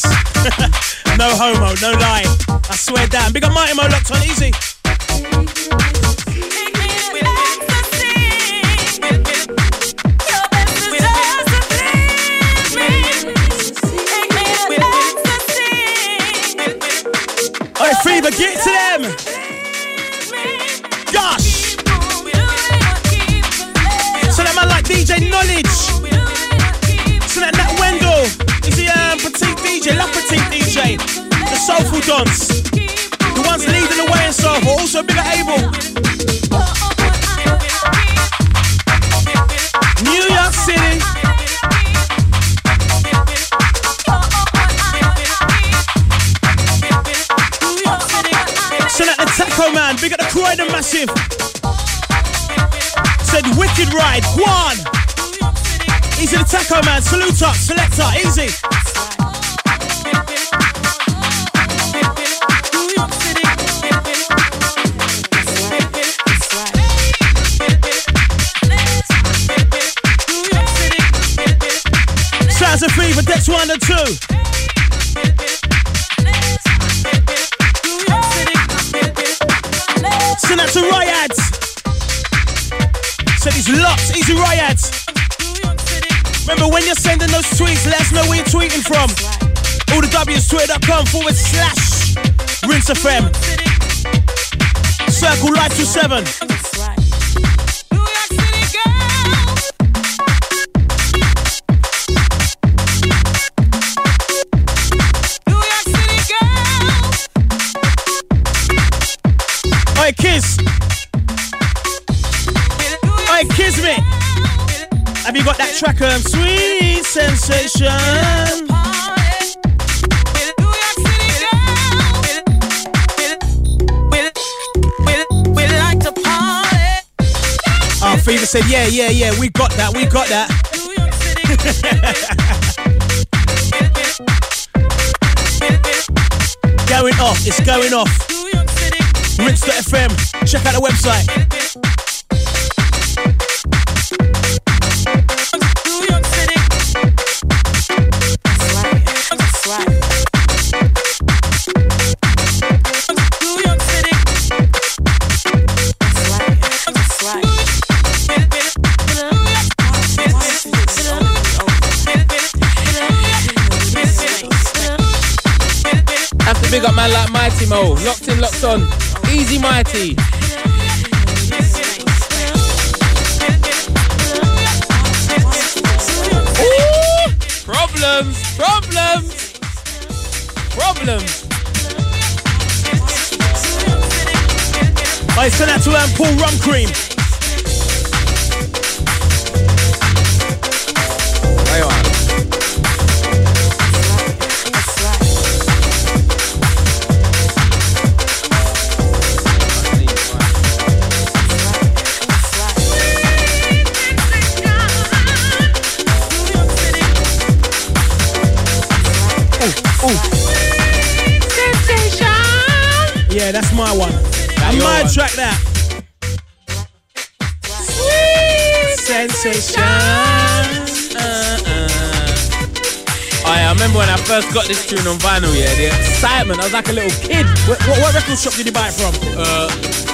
Tune 224.97 225.09
on 225.09 225.17
vinyl, 225.19 225.49
yeah, 225.57 225.73
the 225.77 225.87
excitement, 225.87 226.61
I 226.61 226.65
was 226.65 226.73
like 226.73 226.89
a 226.89 226.93
little 226.93 227.11
kid. 227.25 227.47
What, 227.67 227.81
what, 227.89 227.99
what 227.99 228.15
record 228.15 228.39
shop 228.39 228.53
did 228.53 228.67
you 228.67 228.73
buy 228.73 228.89
it 228.89 228.95
from? 228.95 229.15
Uh, 229.33 229.69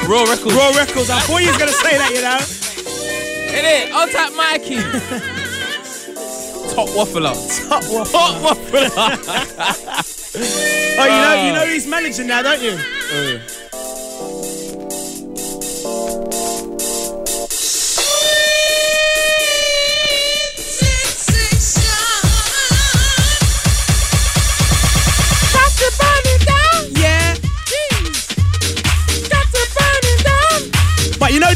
Raw 0.07 0.23
Records. 0.23 0.55
Raw 0.55 0.71
Records. 0.71 1.11
I 1.11 1.19
thought 1.27 1.43
you 1.43 1.49
was 1.49 1.59
gonna 1.59 1.73
say 1.73 1.99
that, 1.99 2.15
you 2.15 2.23
know. 2.23 2.39
In 3.59 3.65
it, 3.67 3.91
I'll 3.93 4.07
tap 4.09 4.33
Mikey. 4.39 4.79
Top 6.75 6.89
waffler. 6.95 7.35
Top 7.69 7.83
waffler. 7.85 8.13
Top 8.13 8.57
waffler. 8.57 10.15
Oh, 11.01 11.05
you 11.05 11.11
know, 11.11 11.47
you 11.47 11.53
know 11.53 11.65
he's 11.73 11.87
managing 11.87 12.27
now, 12.27 12.43
don't 12.43 12.61
you? 12.61 12.73
Uh. 12.73 13.68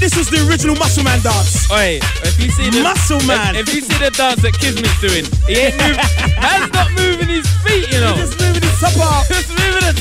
This 0.02 0.16
was 0.16 0.28
the 0.28 0.44
original 0.50 0.74
Muscle 0.74 1.04
Man 1.04 1.22
dance. 1.22 1.70
Oi, 1.70 2.00
if 2.26 2.34
you 2.42 2.50
see 2.50 2.68
the 2.70 2.82
Muscle 2.82 3.20
Man. 3.22 3.54
if, 3.54 3.68
if 3.68 3.74
you 3.74 3.80
see 3.82 3.98
the 4.02 4.10
dance 4.10 4.42
that 4.42 4.52
Kismet's 4.58 4.98
doing, 4.98 5.22
he 5.46 5.70
ain't 5.70 5.78
moving. 5.78 6.02
man's 6.42 6.72
not 6.74 6.90
moving 6.98 7.28
his 7.30 7.46
feet, 7.62 7.86
you 7.86 8.02
know. 8.02 8.18
He's 8.18 8.34
just 8.34 8.42
moving 8.42 8.66
his 8.66 8.74
top 8.82 8.98
up. 8.98 9.22
Just 9.30 9.54
moving 9.54 9.86
the 9.86 9.94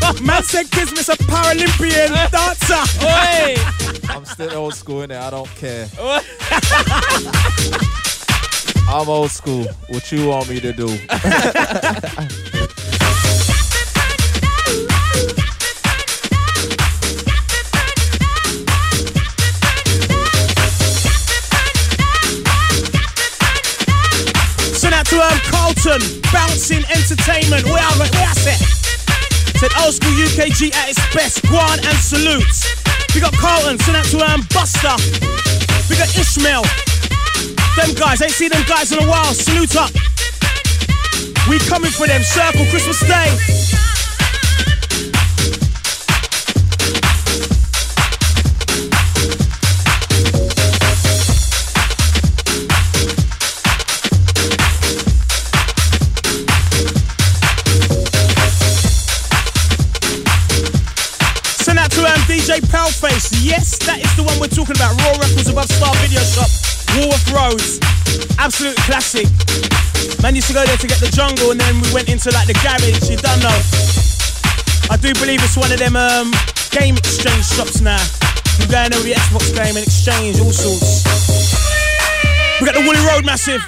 top. 0.00 0.16
Man 0.24 0.42
said 0.42 0.70
Kismet's 0.70 1.10
a 1.10 1.16
Paralympian 1.28 2.08
dancer. 2.32 2.80
Oi, 3.04 3.52
I'm 4.08 4.24
still 4.24 4.56
old 4.56 4.72
school 4.74 5.02
in 5.02 5.10
it. 5.10 5.20
I 5.20 5.28
don't 5.28 5.50
care. 5.60 5.90
I'm 8.88 9.08
old 9.10 9.30
school. 9.30 9.66
What 9.88 10.10
you 10.10 10.28
want 10.28 10.48
me 10.48 10.58
to 10.60 10.72
do? 10.72 10.88
Um, 25.18 25.38
Carlton, 25.50 26.00
Bouncing 26.32 26.84
Entertainment. 26.94 27.64
Where 27.64 27.82
are 27.82 27.98
where 27.98 28.08
I 28.14 28.34
said? 28.38 28.78
Old 29.82 29.94
school 29.94 30.12
UKG 30.12 30.74
at 30.74 30.90
its 30.90 31.00
best. 31.14 31.42
Guan 31.42 31.78
and 31.82 31.98
salutes. 31.98 32.66
We 33.14 33.20
got 33.20 33.32
Carlton. 33.34 33.78
Send 33.80 33.96
out 33.96 34.04
to 34.06 34.18
um, 34.22 34.46
Buster. 34.54 34.94
We 35.90 35.96
got 35.96 36.08
Ishmael. 36.14 36.62
Them 37.74 37.94
guys, 37.94 38.22
ain't 38.22 38.32
seen 38.32 38.50
them 38.50 38.64
guys 38.68 38.92
in 38.92 39.02
a 39.02 39.06
while. 39.08 39.34
Salute 39.34 39.76
up. 39.76 39.90
We 41.48 41.58
coming 41.66 41.90
for 41.90 42.06
them. 42.06 42.22
Circle 42.22 42.66
Christmas 42.66 43.00
Day. 43.00 43.77
Paleface. 62.66 63.30
Yes, 63.44 63.78
that 63.86 64.02
is 64.02 64.10
the 64.16 64.22
one 64.22 64.38
we're 64.40 64.50
talking 64.50 64.74
about. 64.74 64.96
Raw 65.04 65.14
Records 65.20 65.48
above 65.48 65.70
Star 65.70 65.94
Video 66.02 66.20
Shop. 66.24 66.50
Woolworth 66.96 67.28
Roads. 67.30 67.78
Absolute 68.38 68.76
classic. 68.88 69.28
Man 70.22 70.34
used 70.34 70.48
to 70.48 70.54
go 70.54 70.64
there 70.64 70.76
to 70.76 70.88
get 70.88 70.98
the 70.98 71.10
jungle 71.12 71.52
and 71.52 71.60
then 71.60 71.78
we 71.80 71.88
went 71.92 72.08
into 72.08 72.30
like 72.32 72.48
the 72.48 72.56
garage. 72.64 73.06
You 73.10 73.18
don't 73.20 73.42
know. 73.44 73.58
I 74.90 74.96
do 74.96 75.12
believe 75.20 75.44
it's 75.44 75.56
one 75.56 75.70
of 75.70 75.78
them 75.78 75.94
um, 75.94 76.32
game 76.72 76.96
exchange 76.96 77.44
shops 77.44 77.80
now. 77.80 78.00
You 78.58 78.66
go 78.66 78.80
in 78.82 78.90
there 78.90 78.98
with 78.98 79.06
the 79.06 79.14
Xbox 79.14 79.52
game 79.54 79.76
and 79.76 79.84
exchange 79.84 80.40
all 80.40 80.50
sorts. 80.50 81.04
We 82.58 82.66
got 82.66 82.74
the 82.74 82.82
Woolly 82.82 83.02
Road 83.06 83.24
Massive. 83.24 83.62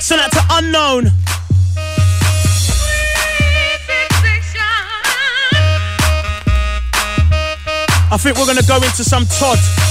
Send 0.00 0.20
out 0.22 0.32
to 0.32 0.42
Unknown. 0.58 1.12
I 8.10 8.16
think 8.16 8.38
we're 8.38 8.46
gonna 8.46 8.62
go 8.62 8.76
into 8.76 9.04
some 9.04 9.26
Todd. 9.26 9.87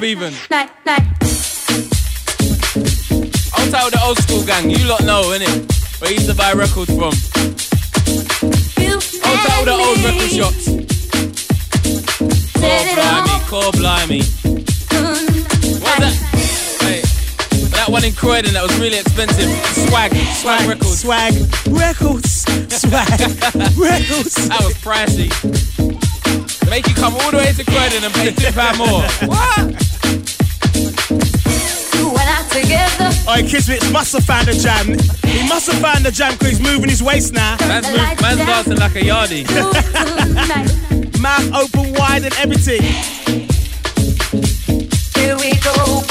Shop, 0.00 0.04
even. 0.04 0.32
I'll 3.54 3.70
tell 3.70 3.90
the 3.90 4.00
old 4.04 4.18
school 4.18 4.44
gang. 4.44 4.70
You 4.70 4.86
lot 4.88 5.04
know, 5.04 5.22
innit? 5.34 6.00
Where 6.00 6.10
you 6.10 6.16
used 6.16 6.28
to 6.30 6.34
buy 6.34 6.52
records 6.52 6.90
from. 6.90 7.12
I'll 9.24 9.46
tell 9.46 9.64
the 9.64 9.72
old 9.72 9.98
record 10.04 10.30
shops. 10.30 10.66
Core 12.58 12.84
blimey, 12.94 13.40
core 13.48 13.72
blimey. 13.72 14.22
Mm-hmm. 14.90 15.82
What's 15.82 15.98
that? 16.00 16.14
Hey, 16.80 17.00
that 17.70 17.88
one 17.88 18.04
in 18.04 18.12
Croydon 18.12 18.52
that 18.54 18.62
was 18.62 18.78
really 18.78 18.98
expensive. 18.98 19.50
Swag, 19.88 20.14
swag 20.34 20.68
records. 20.68 21.00
Swag 21.00 21.34
records. 21.68 22.44
Swag 22.80 23.20
records. 23.76 24.48
That 24.48 24.60
was 24.62 24.74
pricey. 24.80 25.30
Make 26.70 26.86
you 26.86 26.94
come 26.94 27.14
all 27.14 27.30
the 27.32 27.38
way 27.38 27.52
to 27.52 27.64
Croydon 27.64 28.04
and 28.04 28.14
pay 28.14 28.30
two 28.30 28.52
pound 28.52 28.78
more. 28.78 29.02
What? 29.28 29.89
Alright, 33.26 33.46
Kismet 33.46 33.90
must 33.92 34.12
have 34.12 34.24
found 34.24 34.46
the 34.46 34.52
jam. 34.52 34.86
He 35.30 35.48
must 35.48 35.70
have 35.70 35.80
found 35.80 36.04
the 36.04 36.10
jam 36.10 36.32
because 36.32 36.48
he's 36.48 36.60
moving 36.60 36.90
his 36.90 37.02
waist 37.02 37.32
now. 37.32 37.56
Man's, 37.60 37.86
move, 37.86 38.20
man's 38.20 38.38
dancing 38.38 38.76
like 38.76 38.96
a 38.96 39.00
yardie. 39.00 39.46
Mouth 41.20 41.52
open 41.54 41.92
wide 41.94 42.24
and 42.24 42.34
everything. 42.34 42.82
Here 45.14 45.36
we 45.36 45.52
go. 45.60 46.04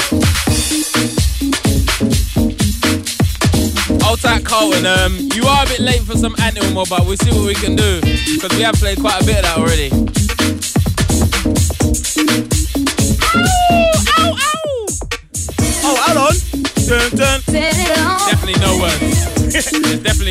Old 4.08 4.20
tight 4.20 4.44
Colton, 4.44 4.86
um, 4.86 5.18
you 5.34 5.44
are 5.46 5.64
a 5.64 5.68
bit 5.68 5.80
late 5.80 6.02
for 6.02 6.16
some 6.16 6.34
animal, 6.40 6.84
but 6.88 7.06
we'll 7.06 7.16
see 7.16 7.30
what 7.30 7.46
we 7.46 7.54
can 7.54 7.76
do. 7.76 8.00
Because 8.00 8.56
we 8.56 8.62
have 8.62 8.74
played 8.74 8.98
quite 8.98 9.22
a 9.22 9.24
bit 9.24 9.36
of 9.36 9.42
that 9.42 9.58
already. 9.58 10.19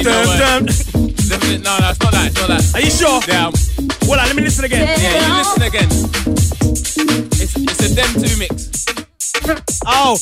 Definitely 0.04 0.40
no 0.40 0.40
Dun. 0.40 0.66
Definitely, 1.30 1.58
no, 1.60 1.78
no, 1.80 1.90
it's 1.90 2.00
not 2.00 2.12
that, 2.14 2.26
it's 2.28 2.40
not 2.40 2.48
that. 2.50 2.76
Are 2.76 2.82
you 2.82 2.90
sure? 2.92 3.20
Yeah, 3.28 3.52
Well, 4.08 4.18
let 4.26 4.36
me 4.36 4.42
listen 4.44 4.66
again. 4.66 4.88
yeah, 4.88 5.28
you 5.28 5.38
listen 5.38 5.62
again. 5.64 5.90
It's, 7.40 7.56
it's 7.56 7.82
a 7.86 7.90
them 7.94 8.12
two 8.18 8.38
mix. 8.38 8.70
Oh, 9.86 10.18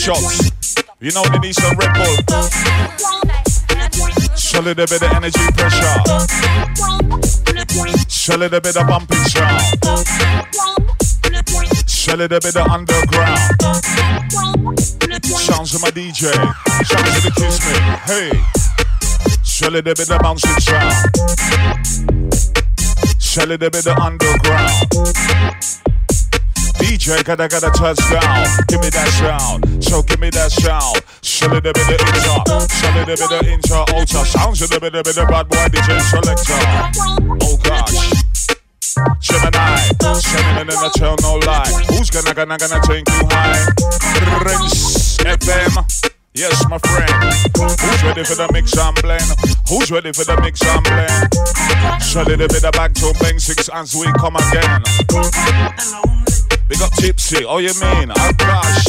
shops. 0.00 0.50
You 1.00 1.12
know 1.12 1.22
they 1.24 1.38
need 1.40 1.54
some 1.54 1.76
Red 1.76 1.92
Bull. 1.92 2.16
A 4.52 4.62
little 4.62 4.84
bit 4.86 5.02
of 5.02 5.12
energy 5.12 5.40
pressure. 5.56 6.00
Show 8.08 8.34
a 8.34 8.38
little 8.38 8.60
bit 8.60 8.76
of 8.76 8.86
bumping 8.86 9.24
sound. 9.28 9.62
Show 11.86 12.14
a 12.14 12.16
little 12.16 12.40
bit 12.40 12.56
of 12.56 12.66
underground. 12.66 13.38
Sounds 15.22 15.74
of 15.74 15.82
my 15.82 15.90
DJ. 15.90 16.32
Sounds 16.84 17.16
of 17.16 17.22
the 17.24 17.32
Kismet. 17.36 17.80
Hey. 18.08 18.32
Show 19.44 19.68
a 19.68 19.70
little 19.70 19.94
bit 19.94 20.10
of 20.10 20.20
bouncing 20.20 20.60
sound. 20.60 20.94
Show 23.18 23.44
a 23.44 23.46
little 23.46 23.70
bit 23.70 23.86
of 23.86 23.98
underground. 23.98 25.30
DJ 26.80 27.22
gotta 27.24 27.46
gotta 27.48 27.70
touchdown. 27.70 28.46
Give 28.68 28.80
me 28.80 28.88
that 28.90 29.08
sound. 29.18 29.79
So 29.90 30.02
give 30.02 30.20
me 30.20 30.30
that 30.30 30.54
sound. 30.54 31.02
Show 31.18 31.50
a 31.50 31.58
little 31.58 31.74
bit 31.74 31.82
of 31.82 31.98
intro. 31.98 32.46
A 32.46 32.90
little 32.94 33.10
bit 33.10 33.26
of 33.26 33.42
intro. 33.42 33.82
Ultra 33.90 34.22
sounds 34.22 34.62
a 34.62 34.70
little 34.70 34.78
bit, 34.78 34.94
a 34.94 35.02
bit 35.02 35.18
of 35.18 35.26
bad 35.26 35.50
boy 35.50 35.66
DJ 35.66 35.98
selector. 36.06 36.62
Oh 37.42 37.58
gosh. 37.58 37.98
Gemini, 39.18 39.90
shining 40.22 40.70
in 40.70 40.78
a 40.78 40.90
tell 40.94 41.18
no 41.26 41.42
lie. 41.42 41.66
Who's 41.90 42.06
gonna 42.06 42.30
gonna 42.30 42.54
gonna 42.54 42.78
take 42.86 43.02
you 43.02 43.26
high? 43.34 43.66
Rinse 44.46 45.18
FM. 45.26 45.74
Yes, 46.38 46.54
my 46.70 46.78
friend. 46.78 47.10
Who's 47.58 48.02
ready 48.06 48.22
for 48.22 48.38
the 48.38 48.46
mix 48.54 48.78
and 48.78 48.94
blend? 49.02 49.26
Who's 49.66 49.90
ready 49.90 50.12
for 50.14 50.22
the 50.22 50.38
mix 50.38 50.62
and 50.70 50.86
blend? 50.86 51.34
A 51.34 52.22
little 52.30 52.46
bit 52.46 52.62
of 52.62 52.72
back 52.78 52.94
to 52.94 53.10
basics 53.18 53.68
as 53.74 53.96
we 53.96 54.06
come 54.22 54.38
again. 54.38 56.29
Big 56.70 56.82
up 56.82 56.92
Tipsy, 56.92 57.44
oh 57.44 57.58
you 57.58 57.74
mean? 57.80 58.12
Oh 58.16 58.32
gosh. 58.38 58.84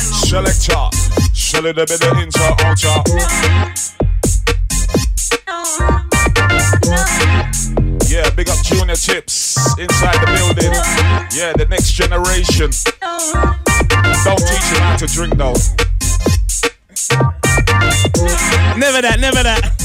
Selector, 0.00 0.88
show 1.34 1.60
a 1.60 1.68
little 1.68 1.84
bit 1.84 2.02
of 2.02 2.16
intro, 2.16 2.56
ultra. 2.64 3.04
Yeah, 8.08 8.30
big 8.30 8.48
up 8.48 8.64
Junior 8.64 8.96
Tips 8.96 9.58
inside 9.78 10.20
the 10.22 10.26
building. 10.38 10.72
Yeah, 11.36 11.52
the 11.52 11.66
next 11.68 11.92
generation. 11.92 12.70
Don't 14.24 14.38
teach 14.38 14.64
him 14.72 14.80
how 14.80 14.96
to 14.96 15.06
drink 15.06 15.36
though. 15.36 15.52
Never 18.78 19.02
that, 19.02 19.18
never 19.20 19.42
that. 19.42 19.82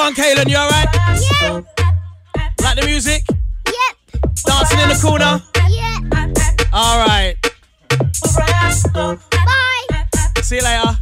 Going, 0.00 0.14
Kaylin? 0.14 0.48
You 0.48 0.56
alright? 0.56 0.88
Yeah. 0.94 1.60
Like 2.62 2.80
the 2.80 2.86
music? 2.86 3.22
Yep. 3.66 4.22
Dancing 4.44 4.78
in 4.80 4.88
the 4.88 4.98
corner? 5.00 5.42
Yeah. 5.68 5.98
Alright. 6.72 7.36
Bye. 9.32 9.69
See 10.50 10.56
you 10.56 10.62
later. 10.62 10.98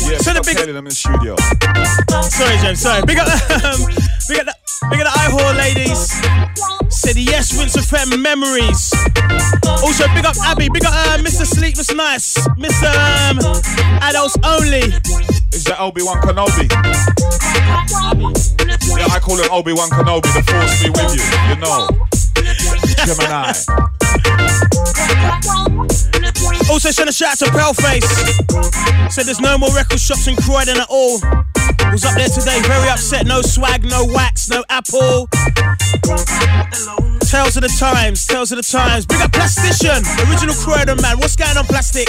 Yeah, 0.00 0.16
So 0.16 0.32
the 0.32 0.40
big 0.42 0.56
I'm 0.56 0.78
in 0.78 0.84
the 0.84 0.90
studio. 0.92 1.36
Sorry, 2.30 2.56
James. 2.56 2.80
Sorry. 2.80 3.04
Big 3.04 3.18
up, 3.18 3.28
big 4.28 4.38
up, 4.48 4.56
big 4.90 5.00
up 5.00 5.12
the 5.12 5.18
iHall 5.20 5.56
ladies. 5.56 6.10
Said 6.88 7.16
yes, 7.16 7.52
Rinse 7.56 7.76
FM 7.76 8.20
memories. 8.20 8.92
Also, 9.82 10.06
big 10.14 10.24
up 10.24 10.36
Abby. 10.44 10.68
Big 10.72 10.84
up 10.84 10.92
uh, 10.94 11.18
Mr. 11.18 11.46
Sleepless 11.46 11.92
nice, 11.94 12.36
Mr. 12.56 12.88
Um, 12.90 13.38
Adults 14.02 14.36
Only. 14.44 14.92
Is 15.52 15.64
that 15.64 15.80
Obi-Wan 15.80 16.20
Kenobi? 16.22 16.68
Yeah, 18.98 19.06
I 19.10 19.18
call 19.20 19.36
him 19.36 19.50
Obi-Wan 19.50 19.90
Kenobi. 19.90 20.32
The 20.34 20.42
force 20.50 20.82
be 20.82 20.90
with 20.90 21.14
you, 21.16 21.22
you 21.48 21.56
know. 21.60 21.88
Gemini. 23.06 23.52
Also, 26.72 26.90
send 26.90 27.06
a 27.06 27.12
shout 27.12 27.32
out 27.32 27.38
to 27.38 27.44
Paleface. 27.52 29.12
Said 29.12 29.26
there's 29.26 29.40
no 29.40 29.58
more 29.58 29.68
record 29.74 30.00
shops 30.00 30.26
in 30.26 30.34
Croydon 30.36 30.78
at 30.80 30.86
all. 30.88 31.20
Was 31.92 32.02
up 32.02 32.16
there 32.16 32.28
today, 32.28 32.62
very 32.62 32.88
upset. 32.88 33.26
No 33.26 33.42
swag, 33.42 33.84
no 33.84 34.06
wax, 34.06 34.48
no 34.48 34.64
apple. 34.70 35.28
Tales 37.28 37.56
of 37.56 37.62
the 37.62 37.76
times, 37.78 38.26
tales 38.26 38.52
of 38.52 38.56
the 38.56 38.62
times. 38.62 39.04
Big 39.04 39.20
up 39.20 39.32
Plastician, 39.32 40.00
original 40.30 40.54
Croydon 40.54 40.96
man. 41.02 41.18
What's 41.18 41.36
going 41.36 41.58
on, 41.58 41.66
Plastic? 41.66 42.08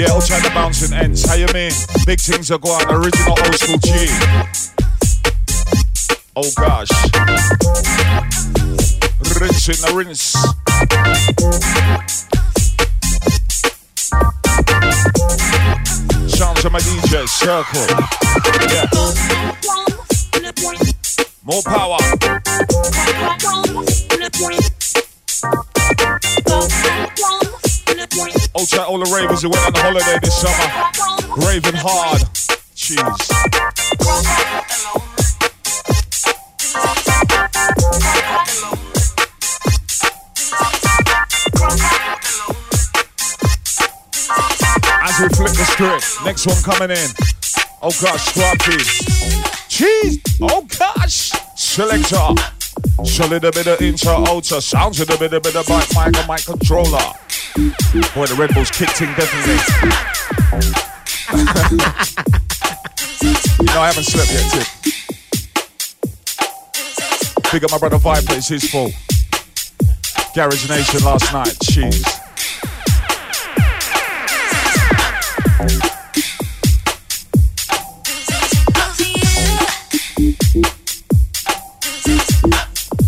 Yeah, 0.00 0.12
all 0.12 0.22
trying 0.22 0.42
to 0.44 0.50
bounce 0.54 0.80
and 0.82 0.94
ends. 0.94 1.26
How 1.26 1.34
you 1.34 1.46
mean? 1.52 1.72
Big 2.06 2.18
things 2.20 2.50
are 2.50 2.56
going. 2.56 2.86
Original 2.88 3.36
old 3.38 3.54
school 3.54 3.76
G. 3.84 4.08
Oh 6.34 6.50
gosh. 6.56 6.88
Rinse 9.38 9.68
in 9.68 9.76
the 9.84 9.92
rinse. 9.94 10.32
Sounds 16.34 16.64
of 16.64 16.72
my 16.72 16.80
DJ 16.80 17.28
circle. 17.28 17.86
Yeah. 18.72 18.88
More 21.44 21.62
power. 21.62 21.98
All 28.54 28.98
the 28.98 29.10
ravers 29.14 29.42
who 29.42 29.50
went 29.50 29.64
on 29.66 29.72
the 29.72 29.80
holiday 29.80 30.18
this 30.22 30.40
summer. 30.40 31.46
Raving 31.46 31.74
hard. 31.74 32.20
Jeez. 32.74 33.00
As 45.02 45.20
we 45.20 45.28
flip 45.36 45.52
the 45.52 45.64
script, 45.64 46.24
next 46.24 46.46
one 46.46 46.62
coming 46.62 46.90
in. 46.96 47.08
Oh 47.82 47.90
gosh, 48.02 48.32
scrappies. 48.32 49.40
Jeez. 49.68 50.38
Oh 50.40 50.66
gosh. 50.78 51.30
Selector. 51.56 52.59
Solid 53.04 53.44
a 53.44 53.52
bit 53.52 53.66
of 53.66 53.80
intro, 53.80 54.24
outer. 54.28 54.60
Sounds 54.60 55.00
a 55.00 55.06
bit, 55.06 55.32
a 55.32 55.40
bit 55.40 55.56
of 55.56 55.68
mic, 55.68 55.88
mic, 55.94 56.16
and 56.16 56.28
mic 56.28 56.44
controller. 56.44 57.12
Boy, 58.14 58.26
the 58.26 58.36
Red 58.38 58.54
Bulls 58.54 58.70
kicked 58.70 59.00
in 59.02 59.08
definitely. 59.14 59.56
know, 63.74 63.80
I 63.80 63.86
haven't 63.88 64.04
slept 64.04 64.32
yet. 64.32 64.68
Big 67.52 67.64
up 67.64 67.70
my 67.70 67.78
brother 67.78 67.98
Viper, 67.98 68.34
it's 68.34 68.48
his 68.48 68.70
fault. 68.70 68.92
Garage 70.34 70.68
Nation 70.68 71.04
last 71.04 71.32
night, 71.32 71.56
jeez. 71.64 72.20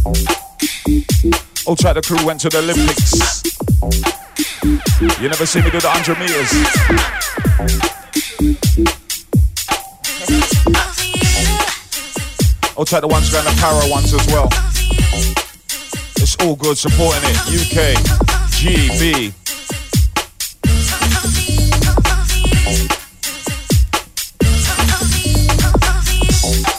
Old 0.05 1.79
track 1.79 1.95
the 1.95 2.03
crew 2.03 2.27
went 2.27 2.41
to 2.41 2.49
the 2.49 2.59
Olympics. 2.59 3.43
You 5.21 5.29
never 5.29 5.47
see 5.47 5.61
me 5.63 5.71
do 5.71 5.81
the 5.81 5.87
100 5.87 6.19
meters. 6.19 6.51
Old 12.77 12.89
track 12.89 13.03
the 13.03 13.09
ones 13.09 13.31
going 13.31 13.45
the 13.45 13.55
para 13.61 13.89
ones 13.89 14.13
as 14.13 14.27
well. 14.27 14.49
It's 16.17 16.35
all 16.45 16.57
good 16.57 16.77
supporting 16.77 17.23
it. 17.25 17.37
UK, 17.47 17.95
GB. 18.59 19.33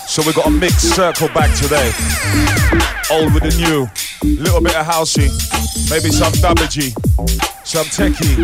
So 0.10 0.22
we 0.28 0.34
got 0.34 0.45
a 0.45 0.52
mixed 0.52 0.94
circle 0.94 1.30
back 1.30 1.56
today. 1.58 2.93
Old 3.14 3.31
with 3.31 3.44
the 3.44 3.56
new. 3.61 3.88
Little 4.27 4.60
bit 4.60 4.76
of 4.76 4.88
housey. 4.88 5.30
Maybe 5.91 6.10
some 6.10 6.34
dubbage. 6.41 6.94
Some 7.64 7.85
techie. 7.85 8.41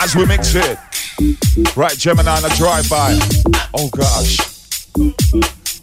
As 0.00 0.16
we 0.16 0.24
mix 0.24 0.54
it. 0.54 0.78
Right, 1.76 1.98
Gemini 1.98 2.30
on 2.30 2.44
a 2.46 2.48
drive-by. 2.56 3.18
Oh 3.74 3.90
gosh. 3.90 4.38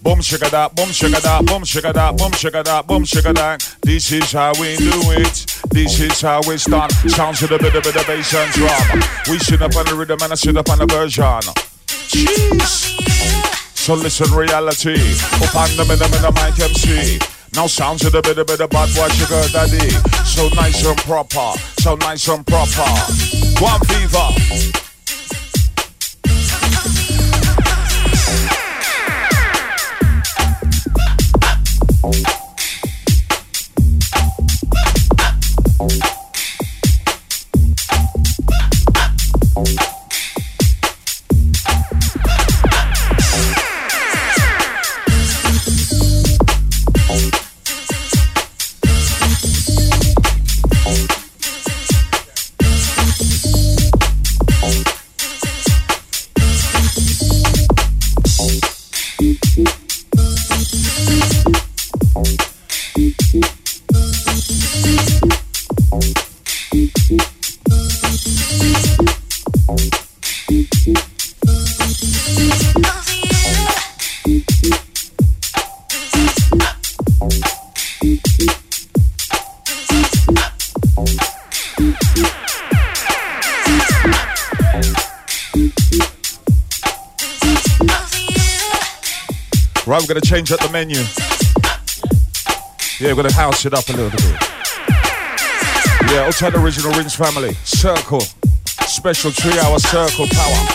Boom 0.01 0.19
sugar 0.21 0.49
that, 0.49 0.75
boom 0.75 0.89
sugar 0.89 1.19
that, 1.19 1.45
boom 1.45 1.63
sugar 1.63 1.93
that, 1.93 2.17
boom 2.17 2.31
sugar 2.31 2.63
that, 2.63 2.87
boom 2.87 3.05
sugar 3.05 3.33
that. 3.33 3.75
This 3.83 4.11
is 4.11 4.31
how 4.31 4.53
we 4.59 4.75
do 4.77 5.11
it. 5.11 5.45
This 5.69 5.99
is 5.99 6.21
how 6.21 6.41
it's 6.45 6.65
done. 6.65 6.89
Sounds 7.07 7.39
with 7.39 7.51
a 7.51 7.59
bit, 7.59 7.75
of 7.75 8.07
bass 8.07 8.33
and 8.33 8.51
drum. 8.51 9.03
We 9.29 9.37
sit 9.37 9.61
up 9.61 9.75
on 9.75 9.85
the 9.85 9.93
rhythm 9.95 10.17
and 10.23 10.31
I 10.31 10.35
sit 10.35 10.57
up 10.57 10.69
on 10.69 10.79
the 10.79 10.87
version. 10.87 11.23
Jeez. 12.09 13.22
So 13.83 13.95
listen, 13.95 14.33
reality. 14.33 14.93
Up 15.43 15.55
on 15.57 15.67
the 15.75 15.83
minimum, 15.85 16.21
the 16.21 16.31
mic 16.39 16.57
MC. 16.57 17.19
Now 17.53 17.67
sounds 17.67 18.05
a 18.05 18.11
bit, 18.21 18.37
a 18.37 18.45
bit 18.45 18.61
of 18.61 18.69
bad 18.69 18.87
boy 18.95 19.09
sugar 19.09 19.43
daddy. 19.51 19.89
So 20.23 20.47
nice 20.55 20.85
and 20.85 20.97
proper. 20.99 21.59
So 21.81 21.95
nice 21.95 22.29
and 22.29 22.47
proper. 22.47 22.87
One 23.59 23.81
fever. 23.81 24.63
Right, 39.55 39.82
we're 90.03 90.07
gonna 90.07 90.21
change 90.21 90.51
up 90.51 90.59
the 90.59 90.69
menu. 90.69 90.97
Yeah, 92.99 93.13
we're 93.13 93.23
gonna 93.23 93.33
house 93.33 93.65
it 93.65 93.73
up 93.73 93.87
a 93.87 93.93
little 93.93 94.09
bit. 94.09 94.41
Yeah, 96.11 96.27
the 96.49 96.61
original 96.61 96.91
Rinse 96.91 97.15
family. 97.15 97.53
Circle. 97.63 98.21
Special 98.85 99.31
three 99.31 99.57
hour 99.59 99.79
circle 99.79 100.27
power. 100.27 100.67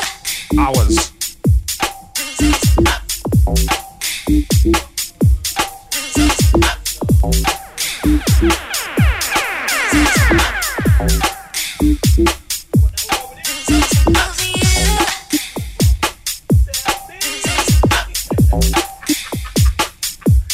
Hours. 0.58 1.12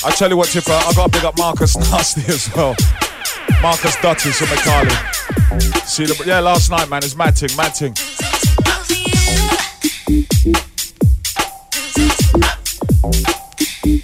I 0.07 0.11
tell 0.11 0.29
you 0.29 0.37
what, 0.37 0.49
Tipper, 0.49 0.71
I 0.71 0.93
gotta 0.95 1.11
big 1.11 1.25
up 1.25 1.39
Marcus 1.39 1.77
Nasty 1.91 2.21
as 2.31 2.55
well. 2.55 2.77
Marcus 3.63 3.97
Dutties 4.03 4.37
from 4.37 4.49
McCarley. 4.49 5.87
See 5.87 6.05
the 6.05 6.23
yeah, 6.27 6.41
last 6.41 6.71
night, 6.71 6.91
man, 6.91 7.03
it's 7.03 7.17
matting, 7.17 7.49
matting. 7.57 7.95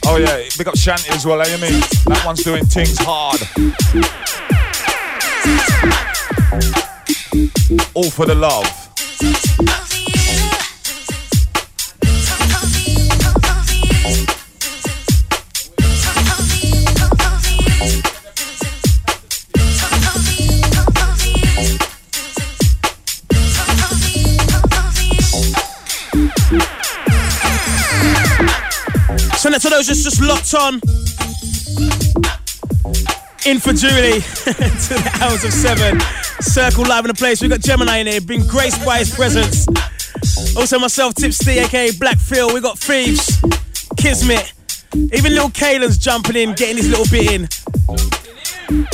Oh 0.06 0.16
yeah, 0.16 0.42
big 0.56 0.68
up 0.68 0.76
Shanty 0.76 1.10
as 1.10 1.26
well, 1.26 1.40
eh? 1.42 1.54
You 1.54 1.60
mean 1.60 1.80
that 2.06 2.22
one's 2.24 2.42
doing 2.42 2.64
things 2.64 2.96
hard. 2.98 3.40
All 7.94 8.10
for 8.10 8.24
the 8.24 8.34
love. 8.34 9.89
It 29.60 29.64
to 29.64 29.68
those 29.68 29.86
just, 29.86 30.04
just 30.04 30.22
locked 30.22 30.54
on. 30.54 30.80
In 33.44 33.60
for 33.60 33.74
Julie 33.74 34.20
to 34.24 34.94
the 34.96 35.18
hours 35.20 35.44
of 35.44 35.52
seven. 35.52 36.00
Circle 36.40 36.84
live 36.86 37.04
in 37.04 37.08
the 37.08 37.14
place. 37.14 37.42
We've 37.42 37.50
got 37.50 37.60
Gemini 37.60 37.98
in 37.98 38.06
here, 38.06 38.22
being 38.22 38.46
graced 38.46 38.82
by 38.86 39.00
his 39.00 39.14
presence. 39.14 39.66
Also 40.56 40.78
myself, 40.78 41.14
Tipsy, 41.14 41.58
aka 41.58 41.90
Black 41.98 42.16
Phil. 42.16 42.54
We 42.54 42.62
got 42.62 42.78
Thieves, 42.78 43.38
Kismet. 43.98 44.50
Even 45.12 45.34
little 45.34 45.50
Kalen's 45.50 45.98
jumping 45.98 46.36
in, 46.36 46.54
getting 46.54 46.78
his 46.78 46.88
little 46.88 47.08
bit 47.10 47.30
in. 47.30 47.48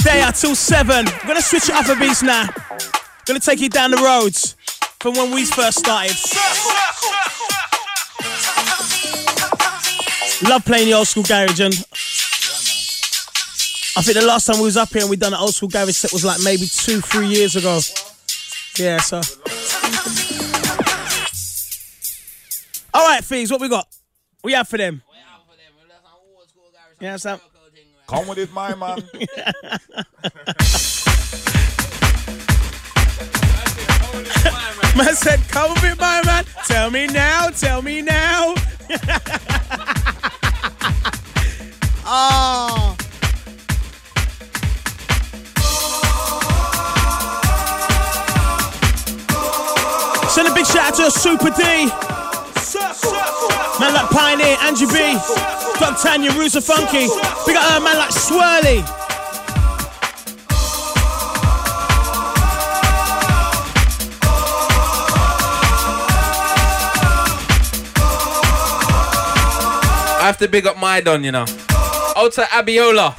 They 0.03 0.21
are 0.21 0.33
till 0.33 0.57
seven. 0.57 1.05
We're 1.07 1.29
gonna 1.29 1.43
switch 1.43 1.69
it 1.69 1.77
up 1.77 1.87
a 1.87 1.95
beat 1.95 2.21
now. 2.25 2.49
Gonna 3.27 3.39
take 3.39 3.61
you 3.61 3.69
down 3.69 3.93
the 3.93 3.99
roads 3.99 4.57
from 4.99 5.15
when 5.15 5.33
we 5.33 5.45
first 5.45 5.79
started. 5.79 6.17
Love 10.43 10.65
playing 10.65 10.87
the 10.87 10.95
old 10.95 11.09
school 11.09 11.23
garage 11.23 11.61
and 11.61 11.75
I 13.97 14.03
think 14.03 14.19
the 14.19 14.27
last 14.27 14.45
time 14.45 14.59
we 14.59 14.65
was 14.65 14.77
up 14.77 14.93
here 14.93 15.01
and 15.01 15.09
we 15.09 15.17
done 15.17 15.33
an 15.33 15.41
old 15.41 15.55
school 15.55 15.71
garage 15.71 15.97
set 15.97 16.13
was 16.13 16.25
like 16.25 16.43
maybe 16.45 16.67
two, 16.67 17.01
three 17.01 17.27
years 17.29 17.57
ago. 17.57 17.81
Yeah, 18.79 18.99
so. 18.99 19.23
All 22.93 23.07
right, 23.07 23.25
Fees, 23.25 23.51
what 23.51 23.61
we 23.61 23.71
got? 23.71 23.89
We 24.45 24.53
have 24.53 24.69
for 24.69 24.77
them. 24.77 25.03
Yeah, 27.01 27.17
Sam. 27.17 27.41
Come 28.07 28.29
with 28.29 28.39
it, 28.39 28.53
my 28.53 28.75
man. 28.75 29.03
Man 34.97 35.15
said, 35.15 35.41
bit, 35.83 35.99
my 36.01 36.23
man. 36.25 36.45
Tell 36.65 36.91
me 36.91 37.07
now, 37.07 37.51
tell 37.51 37.83
me 37.83 38.01
now. 38.01 38.55
oh. 42.07 42.97
Send 50.31 50.49
a 50.49 50.55
big 50.55 50.65
shout 50.65 50.89
out 50.89 50.95
to 50.97 51.11
Super 51.11 51.51
D. 51.51 51.63
Man 53.79 53.93
like 53.93 54.09
Pioneer, 54.09 54.57
Angie 54.63 54.87
B. 54.87 55.19
Doug 55.79 55.99
Tanya, 55.99 56.31
Rusa 56.31 56.63
Funky. 56.63 57.07
We 57.47 57.53
got 57.53 57.79
a 57.79 57.85
man 57.85 57.99
like 57.99 58.13
Swirly. 58.13 59.06
I 70.27 70.31
have 70.31 70.39
to 70.39 70.49
big 70.49 70.67
up 70.67 70.77
my 70.77 71.01
don, 71.01 71.23
you 71.23 71.31
know. 71.31 71.45
To 71.47 72.43
Abiola, 72.51 73.15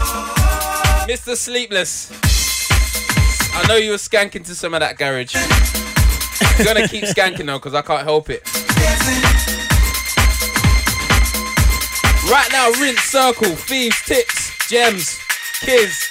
Mr. 1.07 1.37
Sleepless. 1.37 2.11
I 3.55 3.65
know 3.65 3.77
you 3.77 3.91
were 3.91 3.95
skanking 3.95 4.45
to 4.45 4.53
some 4.53 4.73
of 4.73 4.81
that 4.81 4.97
garage. 4.97 5.33
I'm 5.33 6.65
gonna 6.65 6.85
keep 6.85 7.03
skanking 7.15 7.45
though, 7.45 7.59
because 7.59 7.75
I 7.75 7.81
can't 7.81 8.03
help 8.03 8.29
it. 8.29 8.43
Right 12.29 12.49
now, 12.51 12.71
rinse, 12.71 12.99
circle, 12.99 13.55
thieves, 13.55 14.01
tips, 14.01 14.67
gems, 14.67 15.17
kids. 15.61 16.09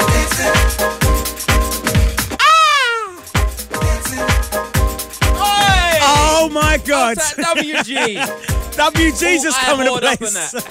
Oh 0.00 0.97
my 6.78 6.84
god. 6.84 7.16
WG? 7.16 8.16
WG's 8.76 9.42
just 9.46 9.58
coming 9.60 9.86
to 9.86 10.00
place. 10.00 10.54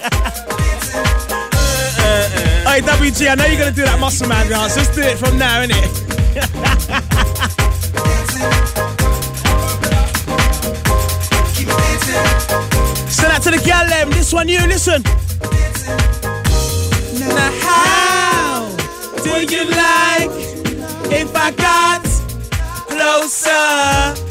Hey 2.68 2.80
WG, 2.82 3.28
I 3.30 3.34
know 3.34 3.46
you're 3.46 3.58
gonna 3.58 3.70
do 3.70 3.82
that 3.82 3.98
muscle 3.98 4.28
man 4.28 4.46
dance. 4.48 4.76
Let's 4.76 4.94
do 4.94 5.00
it 5.02 5.16
from 5.18 5.38
now, 5.38 5.62
innit? 5.62 5.74
Send 13.10 13.32
that 13.32 13.40
to 13.42 13.50
the 13.50 13.58
gal 13.64 13.86
them. 13.88 14.10
This 14.10 14.32
one 14.32 14.48
you 14.48 14.60
listen. 14.66 15.02
Now 17.34 17.50
how 17.62 18.68
do 19.22 19.30
you 19.54 19.64
like 19.64 20.30
if 21.10 21.34
I 21.34 21.50
got 21.52 22.04
closer? 22.88 24.27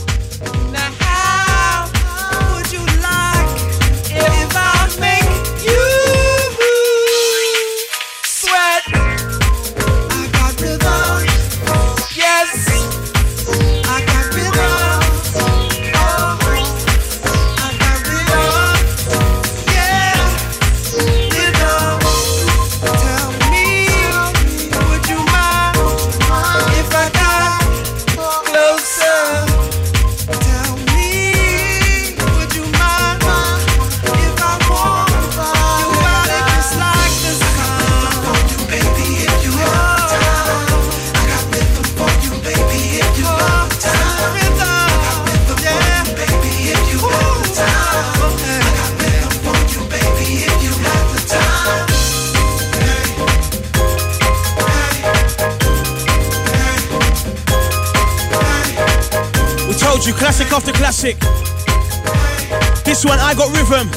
Classic. 61.13 62.83
This 62.83 63.05
one, 63.05 63.19
I 63.19 63.33
got 63.33 63.49
rhythm. 63.55 63.87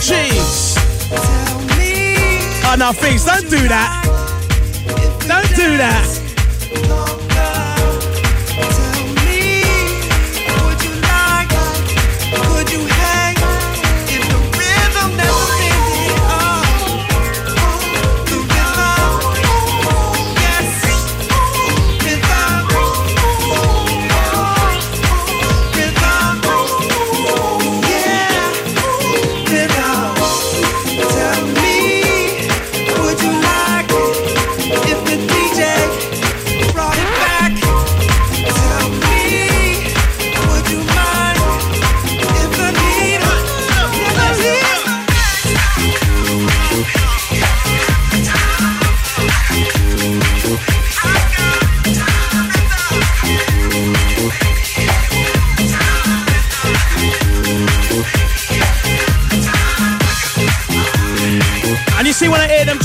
Jeez. 0.00 0.76
Oh, 2.64 2.76
no, 2.78 2.92
things, 2.92 3.24
don't 3.24 3.48
do 3.48 3.68
that. 3.68 4.02
Don't 5.26 5.56
do 5.56 5.76
that. 5.76 6.15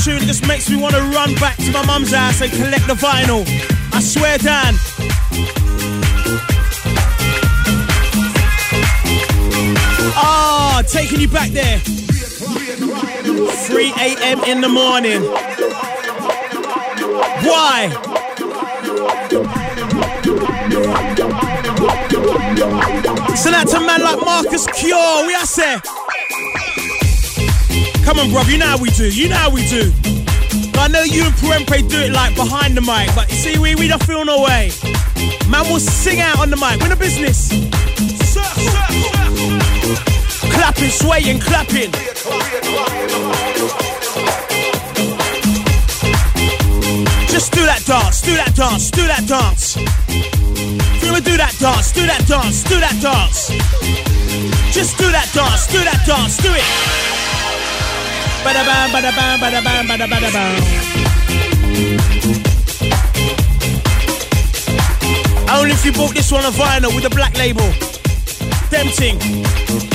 Tune 0.04 0.20
just 0.22 0.46
makes 0.48 0.68
me 0.68 0.76
want 0.76 0.94
to 0.94 1.00
run 1.00 1.34
back 1.36 1.56
to 1.58 1.70
my 1.70 1.84
mum's 1.86 2.12
house 2.12 2.40
and 2.40 2.50
collect 2.52 2.86
the 2.88 2.94
vinyl. 2.94 3.44
I 3.92 4.00
swear, 4.00 4.36
Dan. 4.38 4.74
Ah, 10.16 10.82
taking 10.88 11.20
you 11.20 11.28
back 11.28 11.50
there. 11.50 11.78
3 11.78 13.92
a.m. 14.00 14.42
in 14.44 14.60
the 14.60 14.68
morning. 14.68 15.22
Why? 17.46 17.90
So 23.36 23.50
that's 23.50 23.72
a 23.72 23.80
man 23.80 24.02
like 24.02 24.20
Marcus 24.24 24.66
Cure. 24.66 25.26
We 25.26 25.34
are 25.34 25.46
say. 25.46 25.78
Come 28.04 28.18
on, 28.18 28.28
bruv. 28.28 28.50
You 28.50 28.58
know 28.58 28.66
how 28.66 28.78
we 28.78 28.90
do. 28.90 29.08
You 29.08 29.28
know 29.28 29.36
how 29.36 29.50
we 29.50 29.66
do. 29.68 29.92
I 30.74 30.88
know 30.88 31.02
you 31.02 31.24
and 31.24 31.34
Prempe 31.66 31.88
do 31.88 31.98
it 32.00 32.12
like 32.12 32.34
behind 32.34 32.76
the 32.76 32.80
mic, 32.80 33.14
but 33.14 33.30
you 33.30 33.36
see, 33.36 33.58
we, 33.58 33.74
we 33.76 33.86
don't 33.86 34.02
feel 34.02 34.24
no 34.24 34.42
way. 34.42 34.72
Man 35.48 35.64
will 35.70 35.78
sing 35.78 36.20
out 36.20 36.40
on 36.40 36.50
the 36.50 36.56
mic. 36.56 36.78
We're 36.80 36.90
in 36.90 36.90
the 36.90 36.96
business. 36.96 37.48
Clapping, 40.54 40.90
swaying, 40.90 41.40
clapping. 41.40 41.92
Just 47.30 47.52
do 47.52 47.64
that 47.64 47.82
dance, 47.86 48.22
do 48.22 48.34
that 48.34 48.52
dance, 48.54 48.90
do 48.90 49.06
that 49.06 49.26
dance. 49.26 49.76
If 49.78 51.02
you 51.02 51.12
wanna 51.12 51.24
do 51.24 51.36
that 51.36 51.54
dance, 51.58 51.92
do 51.92 52.06
that 52.06 52.26
dance, 52.26 52.64
do 52.64 52.80
that 52.80 53.00
dance. 53.00 53.48
Just 54.74 54.98
do 54.98 55.10
that 55.12 55.30
dance, 55.32 55.66
do 55.68 55.78
that 55.84 56.02
dance, 56.06 56.36
do 56.38 56.52
it. 56.52 57.01
Bam. 58.44 58.92
Only 65.50 65.72
if 65.72 65.84
you 65.84 65.92
bought 65.92 66.14
this 66.14 66.32
one 66.32 66.44
on 66.44 66.52
vinyl 66.52 66.94
with 66.94 67.04
a 67.04 67.10
black 67.10 67.36
label. 67.36 67.70
Tempting. 68.70 69.91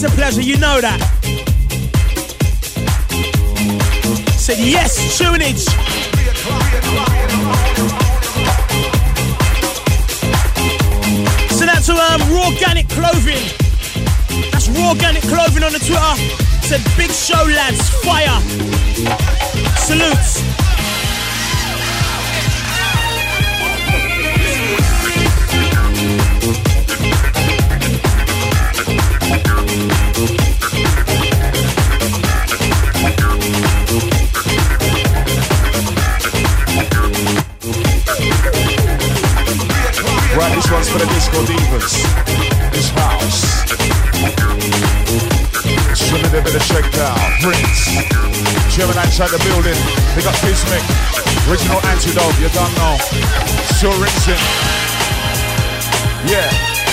Always, 0.00 0.04
a 0.04 0.16
pleasure. 0.16 0.42
You 0.42 0.56
know 0.56 0.80
that. 0.80 1.00
Said 4.38 4.58
yes, 4.58 5.18
tunage. 5.18 5.64
So 11.50 11.66
that's 11.66 11.86
to 11.86 11.92
um, 11.92 12.20
Raw 12.32 12.48
Organic 12.48 12.88
Clothing. 12.88 13.44
That's 14.50 14.68
Raw 14.68 14.90
Organic 14.90 15.22
Clothing 15.24 15.64
on 15.64 15.72
the 15.72 15.78
Twitter. 15.78 16.16
Said 16.62 16.80
big 16.96 17.10
show 17.10 17.42
lads, 17.44 17.90
fire. 18.04 18.40
Salutes. 19.76 20.49
Disco 41.30 41.46
divas. 41.46 41.94
This 42.72 42.90
house. 42.90 43.40
Swimming 45.94 46.26
a 46.26 46.42
bit 46.42 46.54
of 46.54 46.62
checked 46.66 46.98
out. 46.98 47.18
Prince. 47.40 47.86
German 48.74 48.98
outside 48.98 49.30
the 49.30 49.38
building. 49.46 49.78
They 50.14 50.22
got 50.22 50.34
Kismet. 50.42 50.82
Original 51.48 51.80
antidote, 51.86 52.34
you 52.40 52.48
don't 52.50 52.74
know. 52.76 52.96
Still 53.78 53.94
rinsing. 54.02 54.42
Yeah. 56.26 56.50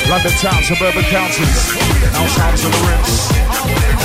London 0.09 0.31
town, 0.39 0.61
suburban 0.63 1.03
counties. 1.03 1.73
Now 2.13 2.27
sounds 2.27 2.63
of 2.63 2.71
the 2.71 2.81
rinse. 2.87 3.96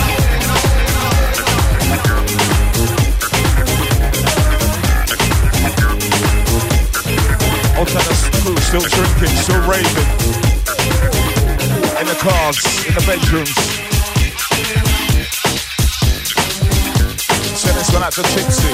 Still 7.92 8.80
drinking, 8.80 9.36
still 9.36 9.60
raving. 9.68 10.08
In 12.00 12.06
the 12.06 12.16
cars, 12.18 12.58
in 12.86 12.94
the 12.94 13.04
bedrooms. 13.06 13.54
Send 17.54 17.76
this 17.76 17.92
one 17.92 18.02
out 18.02 18.12
to 18.14 18.22
Tipsy. 18.22 18.72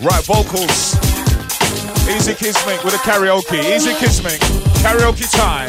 Right, 0.00 0.24
vocals. 0.24 0.94
Easy 2.08 2.34
Kismink 2.34 2.84
with 2.84 2.94
a 2.94 2.98
karaoke. 2.98 3.58
Easy 3.74 3.94
Kismink. 3.94 4.38
Karaoke 4.80 5.28
time. 5.32 5.68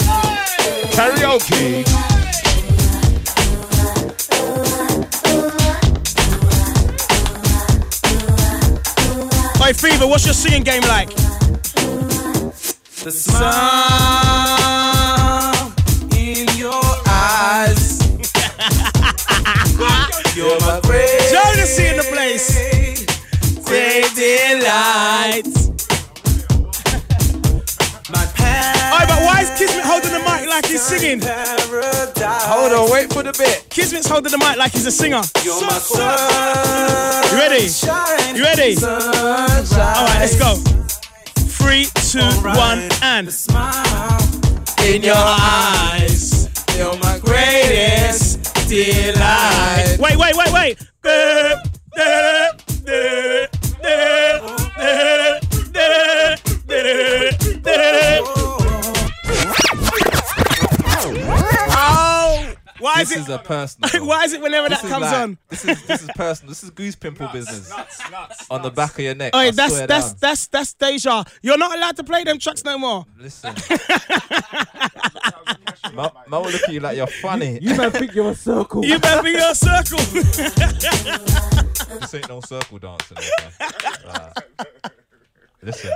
Karaoke. 0.92 2.19
What's 10.10 10.26
your 10.26 10.34
singing 10.34 10.64
game 10.64 10.82
like? 10.84 11.10
The 13.04 13.12
smile 13.12 13.44
in 16.18 16.48
your 16.58 16.82
eyes. 17.08 18.00
You're 20.36 20.60
my 20.62 20.80
great 20.84 21.10
Jodeci 21.32 21.92
in 21.92 21.98
the 21.98 22.04
place. 22.12 22.58
delight. 24.16 25.69
Alright, 28.92 29.08
but 29.08 29.22
why 29.24 29.42
is 29.42 29.50
Kismet 29.58 29.86
holding 29.86 30.12
the 30.12 30.20
mic 30.20 30.48
like 30.50 30.66
he's 30.66 30.82
singing? 30.82 31.22
Hold 31.22 32.72
on, 32.74 32.92
wait 32.92 33.12
for 33.14 33.24
the 33.24 33.34
bit. 33.38 33.66
Kismet's 33.70 34.08
holding 34.08 34.32
the 34.32 34.38
mic 34.38 34.58
like 34.58 34.72
he's 34.72 34.86
a 34.86 34.92
singer. 34.92 35.22
You're 35.44 35.62
my 35.62 35.80
sun. 35.80 37.24
You 37.32 37.38
ready? 37.38 37.68
You 38.38 38.44
ready? 38.44 38.76
Alright, 38.84 40.20
let's 40.20 40.38
go. 40.40 40.56
Three, 41.60 41.88
two, 42.12 42.26
one, 42.58 42.90
and. 43.02 43.28
in 44.86 45.04
your 45.04 45.16
eyes. 45.16 46.50
You're 46.78 46.98
my 47.00 47.20
greatest 47.20 48.68
delight. 48.70 49.98
Wait, 50.00 50.18
wait, 50.18 50.36
wait, 50.36 50.54
wait. 50.54 50.78
Why 63.00 63.04
is 63.04 63.10
This 63.10 63.18
it? 63.18 63.22
is 63.22 63.30
a 63.30 63.40
personal. 63.40 63.90
Why 64.08 64.24
is 64.26 64.34
it 64.34 64.42
whenever 64.42 64.70
This 64.70 64.80
that 64.82 64.86
is 64.86 64.92
comes 64.92 65.06
like- 65.06 65.16
on? 65.16 65.38
This 65.50 65.66
is 65.66 65.84
this 65.86 66.02
is 66.04 66.10
personal. 66.16 66.50
This 66.50 66.64
is 66.64 66.70
goose 66.72 66.96
pimple 66.96 67.28
business 67.30 67.70
Nuts, 67.70 68.12
nuts, 68.12 68.46
on 68.50 68.62
the 68.62 68.72
back 68.72 68.94
of 68.94 69.00
your 69.00 69.16
neck. 69.16 69.32
Oh, 69.34 69.40
I 69.40 69.52
that's 69.52 69.80
that's 69.86 70.14
that's 70.14 70.48
that's 70.48 70.74
deja. 70.74 71.24
You're 71.42 71.58
not 71.58 71.76
allowed 71.78 71.96
to 71.98 72.04
play 72.04 72.24
them 72.24 72.40
tracks 72.40 72.64
no 72.64 72.78
more. 72.78 73.06
Listen, 73.18 73.54
Mo, 75.94 76.12
Mo 76.28 76.42
will 76.42 76.52
look 76.52 76.64
at 76.64 76.74
you 76.74 76.80
like 76.80 76.98
you're 76.98 77.08
funny. 77.08 77.60
You 77.62 77.76
might 77.76 77.92
think 77.94 78.14
you're 78.14 78.32
a 78.32 78.36
circle. 78.36 78.86
You 78.86 79.00
better 79.00 79.24
be 79.24 79.32
your 79.32 79.56
circle. 79.56 79.98
this 82.00 82.14
ain't 82.14 82.30
no 82.30 82.42
circle 82.42 82.78
dancing. 82.80 83.18
okay? 83.18 83.50
Right. 84.06 84.34
Listen. 85.62 85.92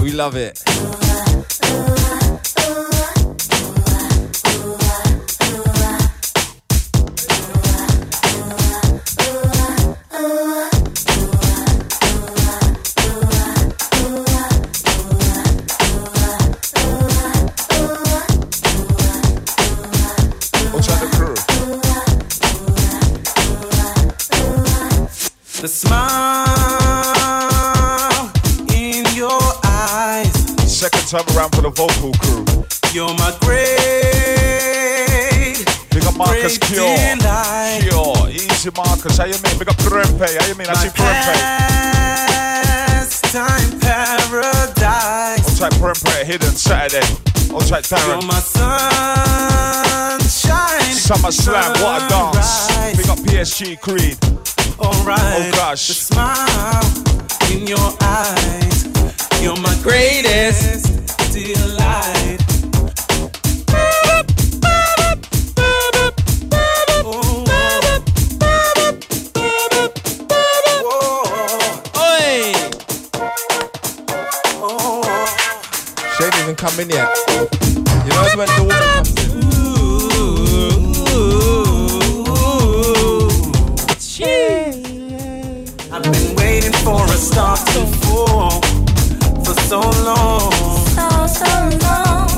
We 0.00 0.12
love 0.12 0.36
it. 0.36 2.01
The 25.62 25.68
smile 25.68 26.02
in 28.74 29.06
your 29.14 29.38
eyes. 29.62 30.34
Second 30.66 31.06
time 31.06 31.22
around 31.36 31.54
for 31.54 31.62
the 31.62 31.70
vocal 31.70 32.10
crew. 32.18 32.42
You're 32.90 33.14
my 33.14 33.30
great. 33.38 33.70
Big 35.94 36.02
up 36.02 36.16
Marcus 36.16 36.58
Cure. 36.58 36.82
Cure. 37.78 38.28
Easy 38.28 38.70
Marcus. 38.74 39.16
How 39.16 39.26
you 39.26 39.38
mean? 39.38 39.56
Big 39.56 39.68
up 39.68 39.76
Krempe. 39.76 40.26
How 40.36 40.46
you 40.48 40.56
mean? 40.56 40.66
I 40.66 40.74
see 40.74 40.90
Krempe. 40.98 41.38
Time 43.30 43.78
paradise. 43.78 45.46
On 45.46 45.70
track 45.70 45.78
Krempe 45.78 46.24
hidden 46.24 46.56
Saturday. 46.56 47.06
On 47.54 47.62
track 47.62 47.84
Darren. 47.84 48.18
You're 48.18 48.26
my 48.26 48.40
sunshine. 50.10 50.90
Summer 50.92 51.30
Slam. 51.30 51.78
What 51.80 52.02
a 52.02 52.08
dance. 52.08 52.66
Pick 52.96 53.08
up 53.08 53.18
PSG 53.18 53.78
Creed. 53.80 54.18
Alright. 54.82 55.20
Oh 55.20 55.50
gosh. 55.52 55.88
The 55.88 55.94
smile 55.94 56.82
in 57.52 57.66
your 57.66 57.78
eyes. 58.00 58.84
You're 59.42 59.56
my 59.56 59.76
greatest 59.82 60.86
delight. 61.32 62.40
Oi! 71.96 72.52
She 76.16 76.24
ain't 76.24 76.36
even 76.42 76.56
come 76.56 76.80
in 76.80 76.90
yet. 76.90 77.08
You 77.28 78.10
know 78.10 78.24
it's 78.24 78.36
when 78.36 78.48
the 78.48 78.62
woman 78.62 78.88
comes 78.94 79.11
for 86.84 87.04
a 87.04 87.16
star 87.16 87.56
to 87.56 87.86
fall 88.02 88.60
for 89.44 89.54
so 89.70 89.80
long. 90.08 90.50
So, 90.96 91.08
so 91.40 91.52
long. 91.86 92.28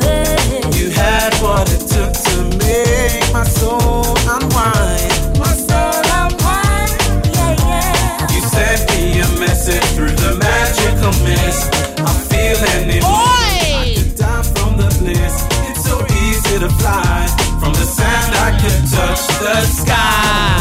yeah. 0.00 0.76
You 0.78 0.90
had 0.90 1.34
what 1.44 1.68
it 1.70 1.82
took 1.92 2.12
to 2.28 2.36
make 2.64 3.32
my 3.32 3.44
soul 3.44 4.16
unwind. 4.34 5.12
My 5.38 5.52
soul 5.68 6.00
unwind, 6.20 6.96
yeah, 7.36 7.52
yeah. 7.68 8.32
You 8.32 8.40
sent 8.56 8.80
me 8.92 9.20
a 9.20 9.28
message 9.38 9.84
through 9.96 10.16
the 10.24 10.32
magical 10.38 11.12
mist. 11.26 11.68
I'm 12.00 12.18
feeling 12.32 12.88
it. 12.96 13.04
I 13.04 13.94
could 13.96 14.16
die 14.16 14.42
from 14.54 14.76
the 14.78 14.88
bliss. 14.98 15.36
It's 15.68 15.84
so 15.84 15.96
easy 16.24 16.58
to 16.64 16.70
fly. 16.80 17.26
From 17.60 17.72
the 17.74 17.86
sand, 17.96 18.32
I 18.34 18.50
could 18.60 18.82
touch 18.90 19.22
the 19.44 19.60
sky. 19.80 20.53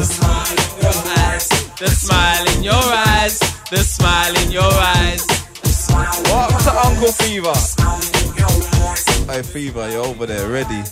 The 0.00 0.06
smile 0.06 0.48
in 0.48 0.80
your 0.80 0.96
eyes. 1.18 1.48
The 1.76 1.88
smile 1.88 2.56
in 2.56 2.62
your 2.62 2.72
eyes, 2.72 3.38
the 3.68 3.76
smile 3.76 4.34
in 4.42 4.50
your 4.50 4.62
eyes. 4.62 5.26
What 6.32 6.58
to 6.64 6.72
Uncle 6.86 7.12
Fever? 7.12 7.52
Hey 9.30 9.42
Fever, 9.42 9.90
you're 9.90 10.06
over 10.06 10.24
there, 10.24 10.48
ready? 10.48 10.82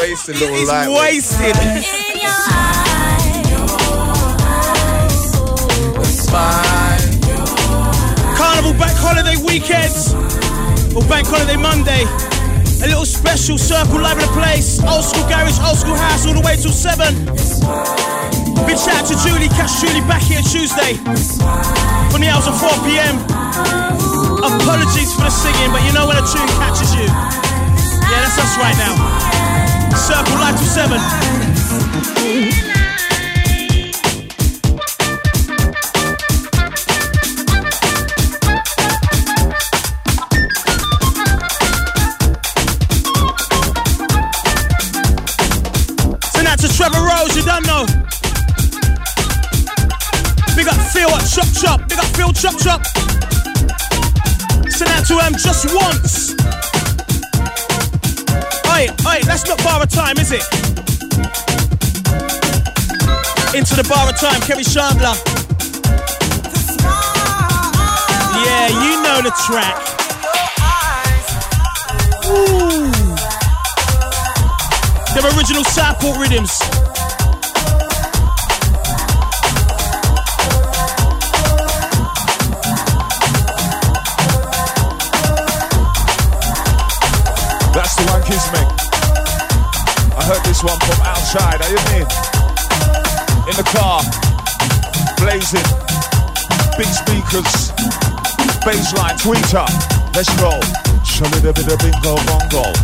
Wasted 0.00 0.40
little 0.40 0.56
He's 0.56 0.68
light. 0.68 0.88
wasted. 0.88 1.54
In 1.54 2.18
your 2.18 2.34
eyes. 2.34 3.14
Carnival 8.36 8.72
Bank 8.72 8.98
Holiday 8.98 9.36
weekends. 9.46 10.12
Or 10.96 11.02
Bank 11.06 11.28
Holiday 11.28 11.56
Monday. 11.56 12.33
A 12.84 12.86
little 12.86 13.06
special 13.06 13.56
circle 13.56 13.98
live 13.98 14.18
in 14.20 14.26
the 14.28 14.32
place. 14.36 14.78
Old 14.84 15.04
school 15.04 15.24
garage, 15.24 15.58
old 15.64 15.78
school 15.78 15.96
house, 15.96 16.26
all 16.26 16.34
the 16.34 16.42
way 16.44 16.54
till 16.60 16.70
7. 16.70 17.14
Big 18.68 18.76
shout 18.76 19.00
out 19.00 19.06
to 19.08 19.16
Julie. 19.24 19.48
Catch 19.56 19.80
Julie 19.80 20.04
back 20.04 20.20
here 20.20 20.44
Tuesday. 20.44 21.00
From 22.12 22.20
the 22.20 22.28
hours 22.28 22.44
of 22.44 22.60
4 22.60 22.68
p.m. 22.84 23.24
Apologies 24.36 25.16
for 25.16 25.24
the 25.24 25.32
singing, 25.32 25.72
but 25.72 25.80
you 25.88 25.96
know 25.96 26.04
when 26.04 26.20
a 26.20 26.24
tune 26.28 26.44
catches 26.60 26.92
you. 26.92 27.08
Yeah, 27.08 28.20
that's 28.20 28.36
us 28.36 28.52
right 28.60 28.76
now. 28.76 28.92
Circle 29.96 30.36
live 30.36 30.60
till 30.60 30.68
7. 30.68 32.83
Phil 50.94 51.10
at 51.10 51.26
Chop 51.28 51.48
Chop. 51.60 51.88
Big 51.88 51.98
up 51.98 52.06
Phil 52.14 52.32
Chop 52.32 52.56
Chop. 52.62 52.86
Send 54.70 54.90
out 54.90 55.04
to 55.08 55.18
um 55.18 55.34
just 55.34 55.66
once. 55.74 56.34
Oi, 58.70 58.86
oi, 59.04 59.20
that's 59.26 59.44
not 59.48 59.58
bar 59.64 59.82
of 59.82 59.90
time, 59.90 60.16
is 60.18 60.30
it? 60.30 60.44
Into 63.58 63.74
the 63.74 63.86
bar 63.88 64.08
of 64.08 64.16
time, 64.16 64.40
Kerri 64.46 64.62
Chandler. 64.62 65.14
Yeah, 68.46 68.68
you 68.84 69.02
know 69.02 69.18
the 69.20 69.32
track. 69.46 69.76
Ooh. 72.30 72.90
Them 75.14 75.36
original 75.36 75.64
Southport 75.64 76.18
rhythms. 76.18 76.83
The. 88.34 88.66
I 90.18 90.22
heard 90.26 90.42
this 90.42 90.64
one 90.64 90.78
from 90.80 90.98
outside. 91.06 91.62
How 91.62 91.70
you 91.70 91.82
mean? 91.94 92.06
In 93.46 93.54
the 93.54 93.66
car, 93.70 94.02
blazing, 95.22 95.62
big 96.74 96.90
speakers, 96.90 97.70
baseline 98.66 99.14
tweeter. 99.22 99.66
Let's 100.16 100.34
me 101.30 101.38
the 101.38 101.52
bit 101.54 101.70
of 101.70 101.78
bingo 101.78 102.16
bongo. 102.26 102.74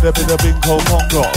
The 0.00 0.12
bit 0.12 0.30
of 0.30 0.38
bingo 0.40 0.80
bongo. 0.88 1.28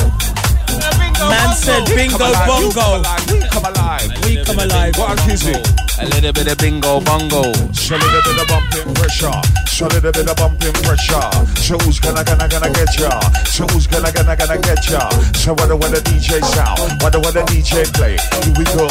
Man 1.28 1.56
said 1.56 1.84
bingo 1.88 2.18
Come 2.18 2.30
alive, 2.30 2.64
you 2.64 2.72
bongo. 2.72 3.47
Come 3.58 3.74
alive. 3.74 4.14
We 4.24 4.38
come 4.46 4.60
alive. 4.60 4.94
What 4.98 5.18
a 5.18 5.24
kizzy. 5.26 5.58
A 5.98 6.06
little 6.06 6.32
bit 6.32 6.46
of 6.46 6.60
bingo 6.60 7.02
bongo. 7.02 7.42
Show 7.74 7.98
me 7.98 8.06
the 8.06 8.22
bit 8.22 8.38
of 8.38 8.46
bumping 8.46 8.94
pressure. 8.94 9.34
Show 9.66 9.90
me 9.90 9.98
the 9.98 10.14
bit 10.14 10.30
of 10.30 10.38
bumping 10.38 10.78
pressure. 10.86 11.26
So 11.58 11.74
who's 11.82 12.00
gonna 12.00 12.24
gonna 12.24 12.48
gonna 12.48 12.70
get 12.70 12.94
ya? 13.00 13.18
So 13.50 13.66
who's 13.74 13.88
gonna 13.88 14.14
gonna 14.14 14.38
gonna 14.38 14.62
get 14.62 14.86
ya? 14.86 15.10
So 15.34 15.58
what 15.58 15.70
the 15.70 15.76
what 15.76 15.90
the 15.90 16.06
DJ 16.06 16.38
sound? 16.54 17.02
What 17.02 17.14
the 17.14 17.20
what 17.20 17.34
the 17.34 17.42
DJ 17.50 17.90
play? 17.98 18.22
Here 18.46 18.54
we 18.54 18.66
go. 18.78 18.86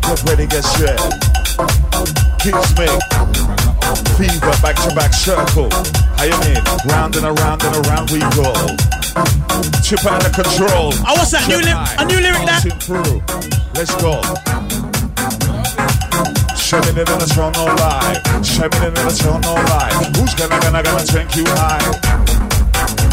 Get 0.00 0.24
ready, 0.24 0.48
get 0.48 0.64
set. 0.64 0.96
Kids 2.40 2.72
me. 2.80 2.88
Fever 4.16 4.56
back 4.64 4.80
to 4.80 4.96
back 4.96 5.12
circle. 5.12 5.68
How 6.16 6.24
you 6.24 6.40
mean? 6.40 6.64
Round 6.88 7.16
and 7.20 7.28
around 7.36 7.60
and 7.68 7.84
around 7.84 8.08
we 8.08 8.20
go. 8.32 8.48
Chip 9.82 10.06
out 10.06 10.24
of 10.24 10.32
control. 10.32 10.94
Oh, 11.02 11.14
what's 11.18 11.32
that? 11.32 11.42
New 11.50 11.58
ly- 11.60 11.94
a 11.98 12.04
new 12.06 12.20
lyric 12.22 12.46
that? 12.46 12.62
Bouncing. 12.62 13.22
Let's 13.74 13.94
go. 13.98 14.22
Shoving 16.54 16.94
it 16.96 17.08
in 17.10 17.18
the 17.18 17.26
tone, 17.34 17.50
no 17.58 17.66
lie. 17.82 18.14
Shoving 18.46 18.82
it 18.86 18.94
in 18.94 19.02
the 19.02 19.10
tone, 19.18 19.40
no 19.42 19.54
lie. 19.74 19.90
Who's 20.14 20.34
gonna, 20.38 20.54
gonna, 20.62 20.82
gonna 20.86 21.02
take 21.04 21.34
you 21.34 21.42
high? 21.58 21.82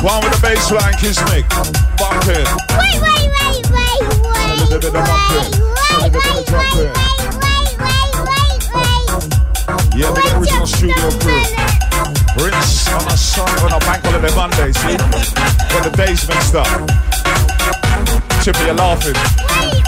One 0.06 0.22
with 0.22 0.38
the 0.38 0.42
bass 0.46 0.70
line, 0.70 0.94
kiss 1.02 1.18
me. 1.34 1.42
Bump 1.98 2.22
it. 2.30 2.46
Wait, 2.78 3.02
wait, 3.02 3.26
wait, 3.34 3.66
wait, 3.74 4.02
A 4.06 4.22
wait. 4.22 4.62
little 4.62 4.78
bit 4.78 4.94
of 4.94 5.02
bump 5.02 5.34
it. 5.34 5.58
A 5.58 6.06
little 6.06 6.14
bit 6.14 6.38
of 6.38 6.46
drop 6.46 6.78
it. 6.78 6.94
Yeah, 9.98 10.14
big 10.14 10.30
original 10.38 10.68
studio 10.68 11.10
crew. 11.18 11.42
Rinse 12.38 12.88
on 12.94 13.08
a 13.08 13.18
sun 13.18 13.50
on 13.66 13.74
a 13.74 13.80
bank 13.80 14.04
holiday 14.06 14.34
Monday, 14.36 14.72
see? 14.72 14.98
When 15.74 15.84
the 15.84 15.94
days 15.96 16.28
mixed 16.28 16.56
up. 16.56 16.68
Chippy, 18.44 18.66
you're 18.66 18.76
laughing. 18.76 19.18
Wait 19.58 19.84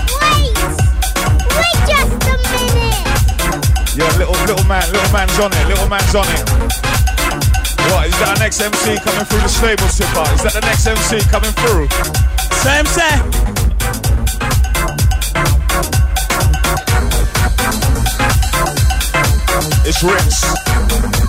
wait, 1.54 1.80
just 1.86 2.10
a 2.10 2.40
minute. 2.42 3.00
Yeah, 3.96 4.10
little 4.18 4.34
little 4.46 4.66
man, 4.66 4.86
little 4.92 5.12
man's 5.12 5.38
on 5.40 5.52
it, 5.54 5.68
little 5.68 5.90
man's 5.90 6.16
on 6.16 6.28
it. 6.28 6.44
What, 7.92 8.08
is 8.08 8.18
that 8.20 8.30
our 8.34 8.40
next 8.40 8.62
MC 8.62 8.98
coming 9.04 9.26
through 9.26 9.42
the 9.42 9.50
stable 9.50 9.88
tipper? 9.88 10.26
Is 10.34 10.44
that 10.44 10.54
the 10.54 10.62
next 10.62 10.86
MC 10.86 11.22
coming 11.30 11.52
through? 11.58 11.88
Same, 12.62 12.86
say. 12.86 13.40
It's 19.86 20.04
Rinse. 20.04 21.29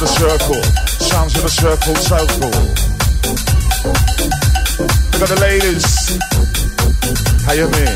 The 0.00 0.06
circle, 0.06 0.62
sounds 0.96 1.36
of 1.36 1.42
the 1.42 1.50
circle, 1.52 1.94
circle. 2.00 2.48
Big 5.12 5.20
up 5.20 5.28
the 5.28 5.36
ladies. 5.44 6.16
How 7.44 7.52
you 7.52 7.68
mean? 7.68 7.92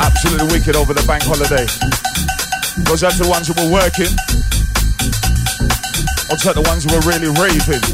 Absolutely 0.00 0.48
wicked 0.48 0.76
over 0.76 0.94
the 0.94 1.04
bank 1.04 1.24
holiday. 1.28 1.68
Out 2.88 3.12
to 3.12 3.22
the 3.22 3.28
ones 3.28 3.52
who 3.52 3.54
were 3.60 3.68
working. 3.68 4.08
Or 6.32 6.40
to 6.40 6.56
the 6.56 6.64
ones 6.64 6.88
who 6.88 6.96
were 6.96 7.04
really 7.04 7.28
raving. 7.36 7.84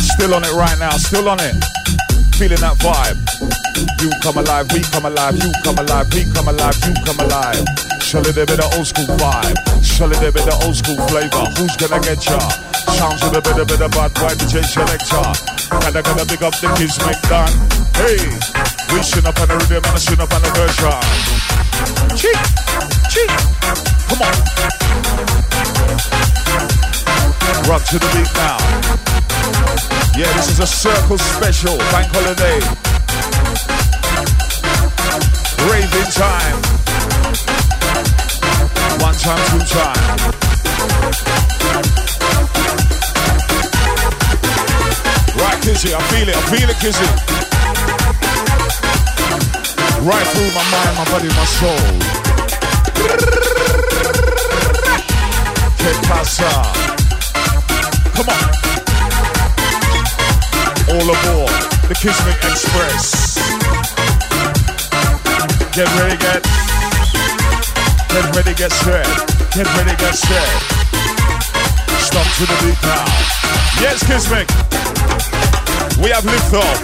Still 0.00 0.32
on 0.32 0.48
it 0.48 0.52
right 0.56 0.78
now, 0.80 0.96
still 0.96 1.28
on 1.28 1.40
it. 1.44 1.60
Feeling 2.40 2.64
that 2.64 2.80
vibe. 2.80 3.20
You 4.00 4.08
come 4.24 4.38
alive, 4.38 4.72
we 4.72 4.80
come 4.80 5.04
alive, 5.04 5.36
you 5.36 5.52
come 5.62 5.76
alive, 5.76 6.08
we 6.14 6.24
come 6.32 6.48
alive, 6.48 6.76
you 6.88 6.94
come 7.04 7.20
alive. 7.20 7.83
Surely 8.14 8.30
there 8.30 8.46
be 8.46 8.54
the 8.54 8.70
old 8.78 8.86
school 8.86 9.10
vibe. 9.18 9.58
Surely 9.82 10.14
there 10.22 10.30
be 10.30 10.38
the 10.46 10.54
old 10.62 10.78
school 10.78 10.94
flavor. 11.10 11.50
Who's 11.58 11.74
gonna 11.74 11.98
get 11.98 12.22
ya? 12.22 12.38
Sounds 12.94 13.18
with 13.26 13.34
a 13.34 13.42
bit 13.42 13.58
of 13.58 13.66
bit 13.66 13.82
of 13.82 13.90
bad 13.90 14.14
boy 14.14 14.30
DJ 14.38 14.62
selector. 14.62 15.18
And 15.82 15.90
I 15.90 15.98
gotta 15.98 16.22
big 16.22 16.38
up 16.46 16.54
the 16.62 16.70
kids 16.78 16.94
make 17.02 17.18
done. 17.26 17.50
Hey, 17.98 18.14
we 18.94 19.02
shin 19.02 19.26
up 19.26 19.34
on 19.42 19.50
the 19.50 19.58
rhythm 19.66 19.82
and 19.82 19.98
I 19.98 19.98
shin 19.98 20.22
up 20.22 20.30
on 20.30 20.46
the 20.46 20.50
version. 20.54 20.94
Cheek, 22.14 22.38
cheek. 23.10 23.34
Come 24.06 24.22
on. 24.22 24.34
Rock 27.66 27.82
to 27.90 27.98
the 27.98 28.06
beat 28.14 28.30
now. 28.38 28.62
Yeah, 30.14 30.30
this 30.38 30.54
is 30.54 30.62
a 30.62 30.70
circle 30.70 31.18
special, 31.18 31.74
bank 31.90 32.06
holiday. 32.14 32.62
Raving 35.66 36.10
time. 36.14 36.73
One 39.04 39.12
time, 39.16 39.36
two 39.50 39.60
time. 39.68 40.00
Right, 45.36 45.60
Kizzy, 45.60 45.92
I 45.92 46.00
feel 46.08 46.26
it, 46.26 46.34
I 46.34 46.40
feel 46.48 46.70
it, 46.70 46.78
Kizzy. 46.80 47.08
Right 50.08 50.26
through 50.32 50.52
my 50.56 50.64
mind, 50.72 50.96
my 50.96 51.04
body, 51.12 51.28
my 51.28 51.44
soul. 51.44 51.84
Que 55.76 55.92
pasa? 56.08 56.52
Come 58.16 58.30
on. 58.32 58.48
All 60.88 61.08
aboard 61.12 61.52
the 61.88 61.94
Kismet 62.00 62.38
Express. 62.50 63.36
Get 65.74 65.88
ready, 66.00 66.16
get. 66.16 66.63
Get 68.14 68.36
ready, 68.36 68.54
get 68.54 68.70
set. 68.70 69.06
Get 69.54 69.66
ready, 69.74 69.90
get 69.98 70.14
set. 70.14 70.48
Stop 71.98 72.22
to 72.38 72.46
the 72.46 72.54
beat 72.62 72.78
now. 72.86 73.04
Yes, 73.82 74.06
Kismet. 74.06 74.46
We 75.98 76.10
have 76.10 76.24
lift 76.24 76.54
off. 76.54 76.78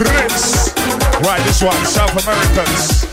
Rinse. 0.00 0.72
Right, 1.20 1.44
this 1.44 1.62
one, 1.62 1.76
South 1.84 2.16
Americans. 2.24 3.04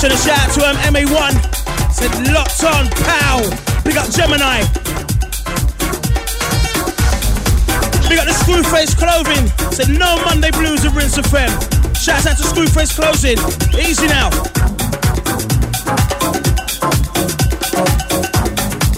Send 0.00 0.14
a 0.14 0.16
shout 0.16 0.38
out 0.38 0.54
to 0.54 0.66
um, 0.66 0.76
MA1. 0.94 1.92
Said 1.92 2.32
locked 2.32 2.64
on, 2.64 2.88
pow. 3.04 3.82
Big 3.84 3.98
up 3.98 4.08
Gemini. 4.08 4.79
Big 8.10 8.18
got 8.18 8.26
the 8.26 8.34
Screwface 8.42 8.98
Clothing. 8.98 9.46
Said 9.70 9.88
no 9.88 10.18
Monday 10.24 10.50
blues 10.50 10.84
at 10.84 10.92
Rinse 10.98 11.14
FM. 11.16 11.46
Shouts 11.94 12.26
out 12.26 12.36
to 12.38 12.42
Screwface 12.42 12.90
Clothing. 12.98 13.38
Easy 13.78 14.08
now. 14.08 14.26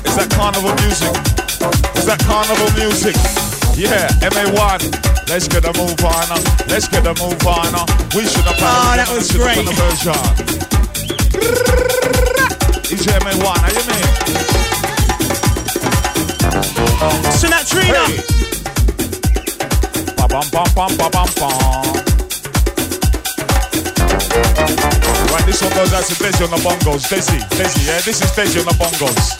Is 0.08 0.16
that 0.16 0.32
carnival 0.32 0.72
music? 0.80 1.12
Is 2.00 2.06
that 2.08 2.24
carnival 2.24 2.72
music? 2.72 3.12
Yeah, 3.76 4.08
MA1. 4.32 4.80
Let's 5.28 5.46
get 5.46 5.68
a 5.68 5.76
move 5.76 6.00
on. 6.00 6.24
Let's 6.72 6.88
get 6.88 7.04
a 7.04 7.12
move 7.20 7.44
on. 7.44 7.68
We 8.16 8.24
should 8.24 8.48
have 8.48 8.56
Oh, 8.64 8.96
that 8.96 9.12
was 9.12 9.30
great. 9.30 9.60
It's 12.88 13.04
MA1. 13.04 13.60
How 13.60 13.68
you 13.76 13.84
mean? 13.92 14.08
Sinatrina. 17.36 18.06
Hey. 18.06 18.21
Ba 20.32 20.40
bum 20.50 20.64
bum 20.74 20.96
bum 20.96 21.10
bum 21.12 21.28
bum. 21.36 21.92
Right, 25.28 25.44
this 25.44 25.60
one 25.60 25.74
goes 25.76 25.92
out 25.92 26.08
to 26.08 26.14
Desi 26.16 26.40
on 26.40 26.48
the 26.48 26.56
bongos. 26.64 27.04
Desi, 27.04 27.36
Desi, 27.52 27.84
yeah, 27.84 28.00
this 28.00 28.22
is 28.22 28.30
Desi 28.32 28.56
on 28.60 28.64
the 28.64 28.72
bongos. 28.80 29.36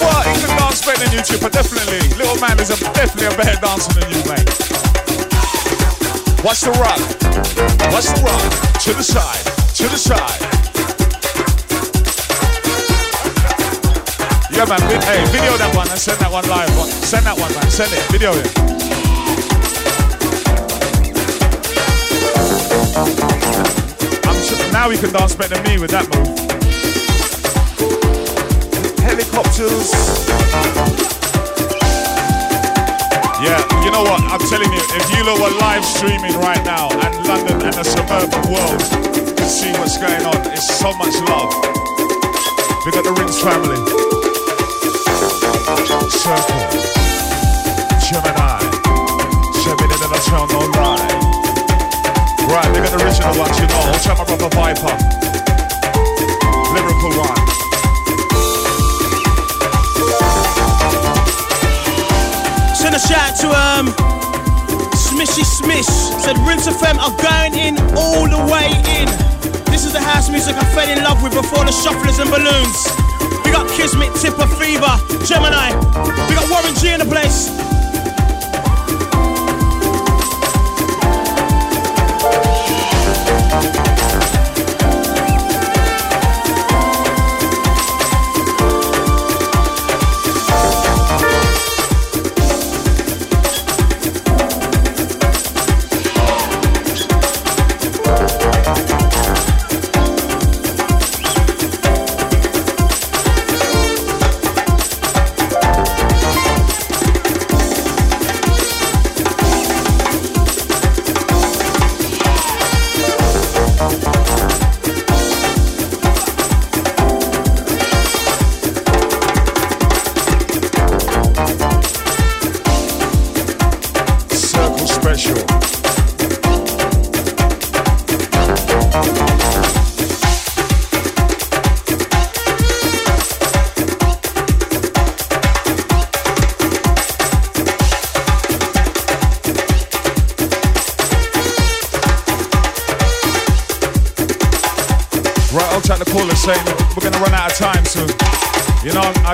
Well, 0.00 0.22
he 0.26 0.40
can 0.40 0.58
dance 0.58 0.84
better 0.84 1.04
than 1.04 1.12
you, 1.14 1.22
Chipper, 1.22 1.50
definitely. 1.50 2.02
Little 2.18 2.40
man 2.40 2.58
is 2.58 2.70
a, 2.70 2.76
definitely 2.92 3.32
a 3.32 3.36
better 3.38 3.60
dancer 3.60 3.92
than 4.00 4.10
you, 4.10 4.18
mate. 4.26 4.50
Watch 6.42 6.62
the 6.66 6.74
rock. 6.82 6.98
Watch 7.94 8.10
the 8.10 8.22
rock. 8.26 8.42
To 8.82 8.92
the 8.92 9.04
side. 9.04 9.44
To 9.76 9.84
the 9.86 9.96
side. 9.96 10.61
Vi- 14.66 15.04
Hey, 15.04 15.24
video 15.32 15.56
that 15.58 15.74
one 15.74 15.88
and 15.90 15.98
send 15.98 16.18
that 16.20 16.30
one 16.30 16.46
live. 16.48 16.70
Send 16.88 17.26
that 17.26 17.36
one, 17.38 17.52
man. 17.54 17.70
Send 17.70 17.92
it. 17.92 18.00
Video 18.12 18.32
it. 18.32 19.62
Sure 24.42 24.72
now 24.72 24.90
he 24.90 24.98
can 24.98 25.12
dance 25.12 25.34
better 25.34 25.54
than 25.54 25.64
me 25.64 25.78
with 25.78 25.90
that 25.90 26.04
move. 26.12 26.28
Helicopters. 29.00 29.90
Yeah, 33.42 33.58
you 33.84 33.90
know 33.90 34.02
what? 34.02 34.20
I'm 34.30 34.40
telling 34.50 34.72
you, 34.72 34.82
if 34.94 35.04
you 35.16 35.24
were 35.26 35.50
live 35.58 35.84
streaming 35.84 36.34
right 36.38 36.62
now 36.64 36.88
and 36.90 37.26
London 37.26 37.62
and 37.62 37.74
the 37.74 37.84
suburban 37.84 38.42
world 38.52 38.80
can 39.36 39.48
see 39.48 39.72
what's 39.78 39.98
going 39.98 40.22
on, 40.26 40.36
it's 40.52 40.78
so 40.78 40.92
much 40.94 41.14
love. 41.30 41.50
We 42.84 42.92
got 42.92 43.04
the 43.04 43.14
Rinse 43.18 43.40
family. 43.40 44.21
Circle. 45.72 45.88
Gemini. 48.04 48.60
Gemini 49.64 49.96
that 49.96 50.12
I 50.12 50.20
tell 50.28 50.44
no 50.52 50.68
lie. 50.76 51.00
Right, 52.44 52.68
they 52.76 52.84
got 52.84 52.92
the 52.92 53.00
original 53.00 53.32
ones, 53.40 53.56
you 53.56 53.64
know. 53.72 53.88
My 53.88 54.24
brother 54.28 54.52
Viper. 54.52 54.92
Lyrical 56.76 57.12
one. 57.16 57.40
Send 62.76 62.92
a 62.92 63.00
shout 63.00 63.32
to 63.40 63.48
um 63.48 63.88
Smishy 64.92 65.40
Smish. 65.40 65.88
Said 66.20 66.36
Rinse 66.44 66.68
FM 66.68 67.00
are 67.00 67.16
going 67.16 67.56
in 67.56 67.80
all 67.96 68.28
the 68.28 68.44
way 68.52 68.68
in. 69.00 69.08
This 69.72 69.86
is 69.86 69.94
the 69.94 70.00
house 70.00 70.28
music 70.28 70.54
I 70.54 70.64
fell 70.74 70.90
in 70.90 71.02
love 71.02 71.22
with 71.22 71.32
before 71.32 71.64
the 71.64 71.72
shufflers 71.72 72.20
and 72.20 72.28
balloons. 72.28 73.11
Got 73.62 73.76
Kismet, 73.76 74.12
Tipper, 74.16 74.46
Fever, 74.58 75.24
Gemini. 75.24 75.68
We 76.28 76.34
got 76.34 76.50
Warren 76.50 76.74
G 76.74 76.92
in 76.92 76.98
the 76.98 77.06
place. 77.06 77.71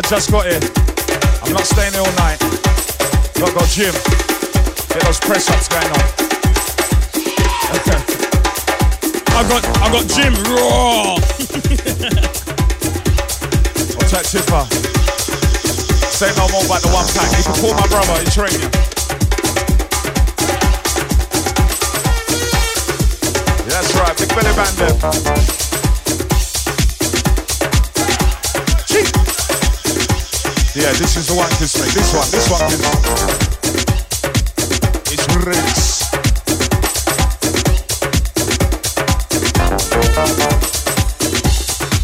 I 0.09 0.17
just 0.17 0.33
got 0.33 0.47
here. 0.47 0.57
I'm 1.45 1.53
not 1.53 1.69
staying 1.69 1.93
here 1.93 2.01
all 2.01 2.17
night. 2.17 2.41
Got 3.37 3.53
to 3.53 3.61
go 3.61 3.61
gym. 3.69 3.93
Get 4.89 5.05
those 5.05 5.21
press 5.21 5.51
ups 5.53 5.69
going 5.69 5.85
on. 5.85 6.01
Okay. 7.69 8.01
I 9.37 9.45
got 9.45 9.61
I 9.85 9.93
got 9.93 10.09
Jim 10.09 10.33
raw. 10.49 11.13
I'll 14.01 14.09
take 14.09 14.25
Tipper. 14.33 14.65
Say 16.09 16.33
no 16.41 16.49
more 16.49 16.65
about 16.65 16.81
the 16.81 16.89
one 16.91 17.05
pack. 17.13 17.29
You 17.37 17.45
can 17.45 17.61
call 17.61 17.75
my 17.75 17.87
brother, 17.89 18.17
he 18.25 18.31
training 18.31 18.89
that's 23.69 23.95
right, 23.95 24.17
big 24.17 24.29
belly 24.31 24.55
band 24.57 24.77
there. 24.79 25.68
Yeah, 30.89 30.95
this 30.95 31.19
is 31.19 31.27
the 31.27 31.35
one 31.35 31.51
kiss 31.61 31.77
me. 31.77 31.85
This 31.93 32.15
one, 32.17 32.25
this 32.33 32.49
one 32.49 32.65
kiss 32.65 32.81
It's 35.13 35.29
Rinse. 35.45 36.09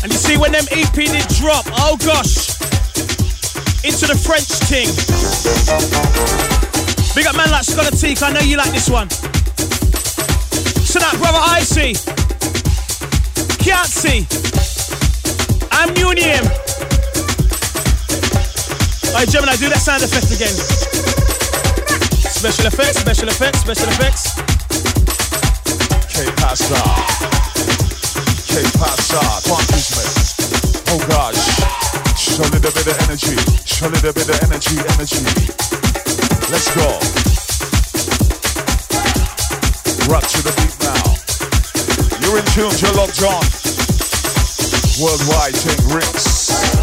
And 0.03 0.13
you 0.13 0.19
see 0.19 0.37
when 0.37 0.53
them 0.53 0.67
EP 0.71 0.93
did 0.93 1.27
drop, 1.41 1.65
oh 1.73 1.97
gosh, 2.05 2.61
into 3.85 4.05
the 4.05 4.21
French 4.21 4.53
ting. 4.69 4.93
Big 7.15 7.27
up 7.27 7.37
man 7.37 7.51
like 7.51 7.65
Scholar 7.65 7.89
I 8.23 8.33
know 8.35 8.41
you 8.41 8.59
like 8.59 8.73
this 8.73 8.91
one. 8.91 9.09
So 10.85 10.99
that 10.99 11.17
brother 11.17 11.41
Icy, 11.41 11.95
can't 13.65 13.89
see. 13.89 14.27
Alright, 19.15 19.31
Gemini, 19.31 19.55
do 19.55 19.71
that 19.71 19.79
sound 19.79 20.03
effect 20.03 20.27
again. 20.35 20.51
Special 22.35 22.67
effects, 22.67 22.99
special 22.99 23.31
effects, 23.31 23.63
special 23.63 23.87
effects. 23.95 24.35
K-Pasa. 26.11 26.83
K-Pasa. 28.51 29.23
One 29.47 29.63
kiss. 29.71 30.35
Oh 30.91 30.99
gosh. 31.07 31.39
Show 32.19 32.43
a 32.43 32.51
little 32.59 32.75
bit 32.75 32.91
of 32.91 32.99
energy. 33.07 33.39
Show 33.63 33.87
a 33.87 33.95
little 33.95 34.11
bit 34.19 34.27
of 34.27 34.39
energy, 34.51 34.83
energy. 34.83 35.23
Let's 36.51 36.75
go. 36.75 36.99
Rock 40.11 40.27
to 40.27 40.43
the 40.43 40.51
beat 40.59 40.75
now. 40.83 41.07
You're 42.19 42.43
in 42.43 42.47
tune, 42.51 42.75
you're 42.83 42.99
locked 42.99 43.23
on. 43.23 43.47
Worldwide 44.99 45.55
take 45.55 45.87
risks. 45.95 46.74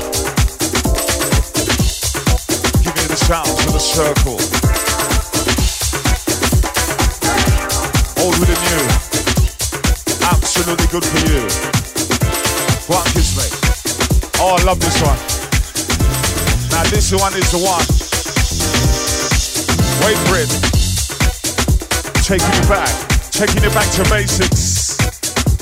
Sound 3.32 3.48
to 3.48 3.72
the 3.72 3.80
circle. 3.80 4.36
Old 8.20 8.36
with 8.36 8.50
the 8.52 8.60
new. 8.68 8.84
Absolutely 10.28 10.88
good 10.92 11.06
for 11.06 11.22
you. 11.32 11.48
On, 12.94 13.06
kiss 13.16 13.32
me. 13.40 13.48
Oh, 14.36 14.58
I 14.60 14.64
love 14.64 14.82
this 14.82 15.00
one. 15.00 15.16
Now 16.76 16.84
this 16.92 17.14
one 17.14 17.32
is 17.40 17.50
the 17.56 17.64
one. 17.64 17.88
Wait 20.04 20.20
for 20.28 20.36
it. 20.36 20.52
Taking 22.26 22.52
you 22.52 22.68
back. 22.68 22.92
Taking 23.32 23.64
you 23.64 23.70
back 23.70 23.90
to 23.92 24.04
basics. 24.10 24.98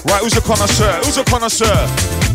Right, 0.05 0.23
who's 0.23 0.35
a 0.35 0.41
connoisseur? 0.41 1.01
Who's 1.05 1.17
a 1.17 1.23
connoisseur? 1.23 2.28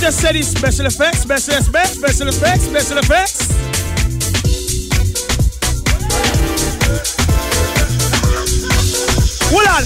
Just 0.00 0.20
said 0.20 0.34
he's 0.34 0.48
special 0.48 0.86
effects, 0.86 1.18
special 1.20 1.54
effects, 1.54 1.90
special 1.90 2.28
effects, 2.28 2.62
special 2.62 2.98
effects. 2.98 3.50
Hold 9.50 9.68
on. 9.68 9.84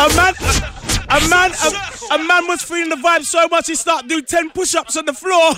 A 0.00 0.08
man, 0.16 0.34
a 1.08 1.20
man, 1.28 1.52
a, 1.52 2.14
a 2.14 2.18
man 2.26 2.48
was 2.48 2.62
feeling 2.62 2.88
the 2.88 2.96
vibe 2.96 3.24
so 3.24 3.46
much 3.48 3.68
he 3.68 3.76
started 3.76 4.08
doing 4.08 4.24
10 4.24 4.50
push 4.50 4.74
ups 4.74 4.96
on 4.96 5.04
the 5.06 5.12
floor. 5.12 5.54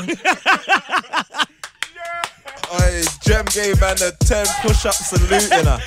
Oi, 2.80 3.02
Gem 3.22 3.46
gave 3.46 3.80
man 3.80 3.96
a 4.02 4.12
10 4.26 4.46
push 4.60 4.84
up 4.84 4.94
salute, 4.94 5.50
you 5.50 5.62
know. 5.62 5.78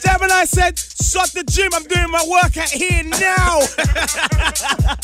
Gemini 0.00 0.44
said, 0.44 0.78
Shut 1.12 1.28
the 1.32 1.44
gym, 1.44 1.68
I'm 1.74 1.82
doing 1.84 2.10
my 2.10 2.24
workout 2.26 2.70
here 2.70 3.02
now. 3.04 3.60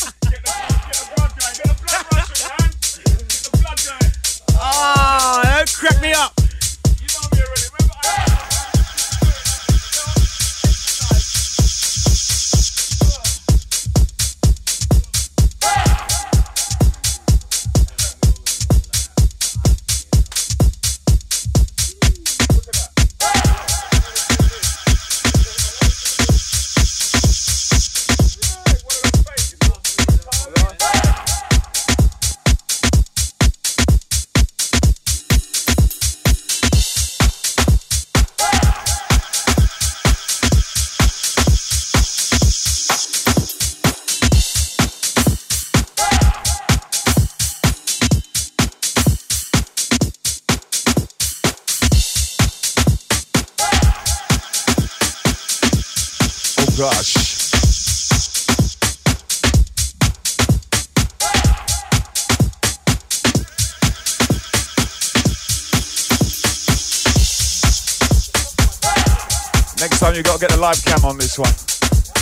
live 70.58 70.84
cam 70.84 71.04
on 71.04 71.16
this 71.16 71.38
one. 71.38 71.54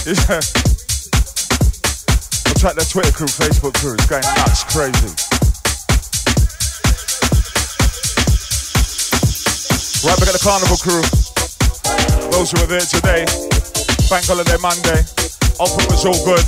Yeah. 0.04 0.12
I'll 2.46 2.58
track 2.60 2.76
the 2.76 2.84
Twitter 2.84 3.12
crew, 3.12 3.26
Facebook 3.26 3.72
crew. 3.80 3.94
It's 3.96 4.04
going 4.04 4.22
nuts, 4.36 4.62
crazy. 4.68 5.08
Right, 10.04 10.20
we 10.20 10.28
at 10.28 10.36
the 10.36 10.44
Carnival 10.44 10.76
crew. 10.76 11.00
Those 12.30 12.52
who 12.52 12.60
are 12.60 12.68
there 12.68 12.84
today. 12.84 13.24
Bank 14.12 14.28
holiday 14.28 14.60
Monday. 14.60 15.00
Hope 15.56 15.72
it 15.80 15.88
was 15.88 16.04
all 16.04 16.20
good. 16.28 16.44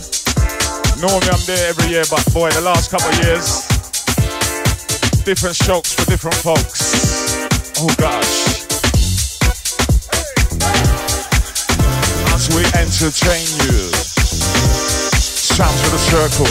Normally 1.01 1.33
I'm 1.33 1.41
there 1.49 1.71
every 1.71 1.89
year, 1.89 2.05
but 2.11 2.21
boy, 2.35 2.51
the 2.51 2.61
last 2.61 2.91
couple 2.91 3.09
of 3.09 3.17
years, 3.25 3.65
different 5.25 5.57
strokes 5.57 5.95
for 5.95 6.05
different 6.05 6.37
folks. 6.37 6.93
Oh 7.81 7.89
gosh. 7.97 8.59
We 12.55 12.65
entertain 12.75 13.45
you, 13.63 13.93
sound 15.57 15.77
to 15.85 15.91
the 15.91 15.99
circle. 16.09 16.49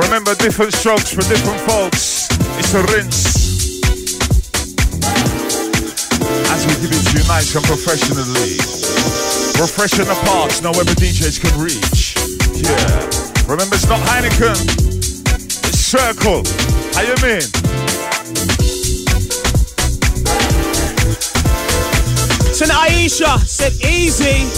Remember, 0.00 0.34
different 0.36 0.72
strokes 0.74 1.12
for 1.12 1.22
different 1.22 1.60
folks. 1.62 2.28
It's 2.58 2.74
a 2.74 2.82
rinse. 2.92 3.82
As 6.52 6.66
we 6.66 6.74
give 6.80 6.92
it 6.92 7.02
to 7.10 7.18
you 7.18 7.24
nice 7.28 7.54
and 7.56 7.64
professionally. 7.64 8.58
Refreshing 9.60 10.06
the 10.06 10.14
parts, 10.24 10.62
no 10.62 10.70
other 10.70 10.94
DJs 10.94 11.40
can 11.40 11.58
reach. 11.60 12.14
Yeah. 12.54 13.50
Remember, 13.50 13.74
it's 13.74 13.88
not 13.88 14.00
Heineken. 14.00 14.56
It's 15.64 15.78
Circle. 15.78 16.42
How 16.94 17.02
you 17.02 17.16
mean? 17.22 17.85
It's 22.58 22.70
Aisha. 22.70 23.38
Said 23.40 23.74
easy. 23.84 24.48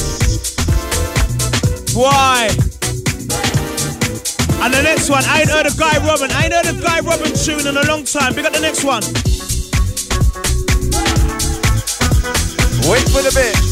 Why? 1.99 2.47
And 4.62 4.73
the 4.73 4.83
next 4.85 5.10
one, 5.10 5.25
I 5.27 5.41
ain't 5.41 5.51
heard 5.51 5.67
a 5.67 5.77
Guy 5.77 5.99
Robin. 6.07 6.31
I 6.31 6.44
ain't 6.44 6.55
heard 6.55 6.67
a 6.67 6.81
Guy 6.81 7.01
Robin 7.01 7.33
tune 7.35 7.67
in 7.67 7.77
a 7.77 7.83
long 7.89 8.05
time. 8.05 8.35
Pick 8.35 8.44
up 8.44 8.52
the 8.52 8.60
next 8.60 8.85
one. 8.85 9.02
Wait 12.89 13.02
for 13.10 13.20
the 13.20 13.33
bit. 13.35 13.67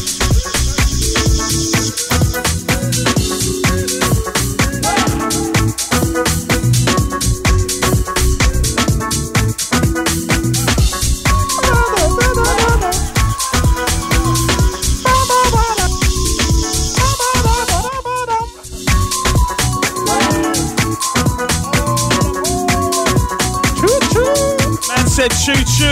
Show 25.77 25.85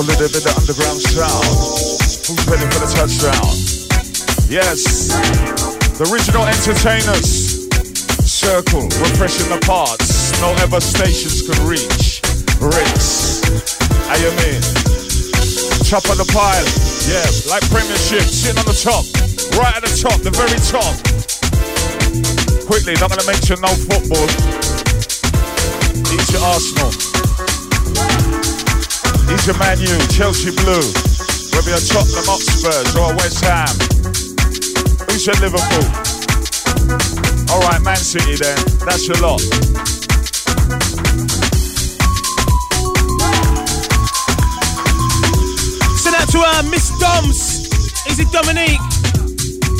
a 0.00 0.04
little 0.04 0.28
bit 0.28 0.44
of 0.44 0.52
underground 0.52 1.00
sound. 1.00 1.48
Who's 2.28 2.44
ready 2.44 2.68
for 2.68 2.84
the 2.84 2.92
touchdown? 2.92 3.56
Yes, 4.52 5.08
the 5.96 6.04
original 6.12 6.44
entertainers. 6.44 7.64
Circle, 8.28 8.84
refreshing 9.00 9.48
the 9.48 9.56
parts. 9.64 10.38
No 10.42 10.52
ever 10.60 10.76
stations 10.78 11.40
could 11.48 11.56
reach. 11.64 12.20
Rinse. 12.60 13.40
How 14.12 14.20
you 14.20 14.28
in. 14.52 14.60
Top 15.88 16.04
of 16.12 16.20
the 16.20 16.28
pile. 16.36 16.68
Yeah, 17.08 17.24
like 17.48 17.64
premiership, 17.72 18.28
sitting 18.28 18.60
on 18.60 18.68
the 18.68 18.76
top. 18.76 19.08
Right 19.56 19.72
at 19.72 19.80
the 19.80 19.96
top, 19.96 20.20
the 20.20 20.36
very 20.36 20.60
top. 20.68 20.92
Quickly, 22.68 22.92
not 23.00 23.08
gonna 23.08 23.24
mention 23.24 23.56
no 23.62 23.72
football. 23.88 24.55
Each 26.12 26.30
your 26.30 26.42
Arsenal. 26.42 26.90
He's 29.26 29.46
your 29.46 29.58
Man 29.58 29.80
U, 29.80 29.98
Chelsea 30.14 30.54
Blue. 30.54 30.86
Whether 31.50 31.70
you're 31.70 31.82
Tottenham 31.82 32.26
Hotspurs 32.30 32.94
or 32.94 33.10
West 33.16 33.42
Ham. 33.42 33.74
Who's 35.10 35.26
your 35.26 35.34
Liverpool? 35.42 35.86
Alright, 37.50 37.82
Man 37.82 37.96
City 37.96 38.36
then. 38.36 38.56
That's 38.86 39.08
your 39.08 39.18
lot. 39.18 39.40
Send 45.98 46.14
out 46.14 46.28
to 46.30 46.38
uh, 46.38 46.62
Miss 46.70 46.96
Doms. 47.00 47.66
Is 48.06 48.20
it 48.20 48.30
Dominique? 48.30 48.80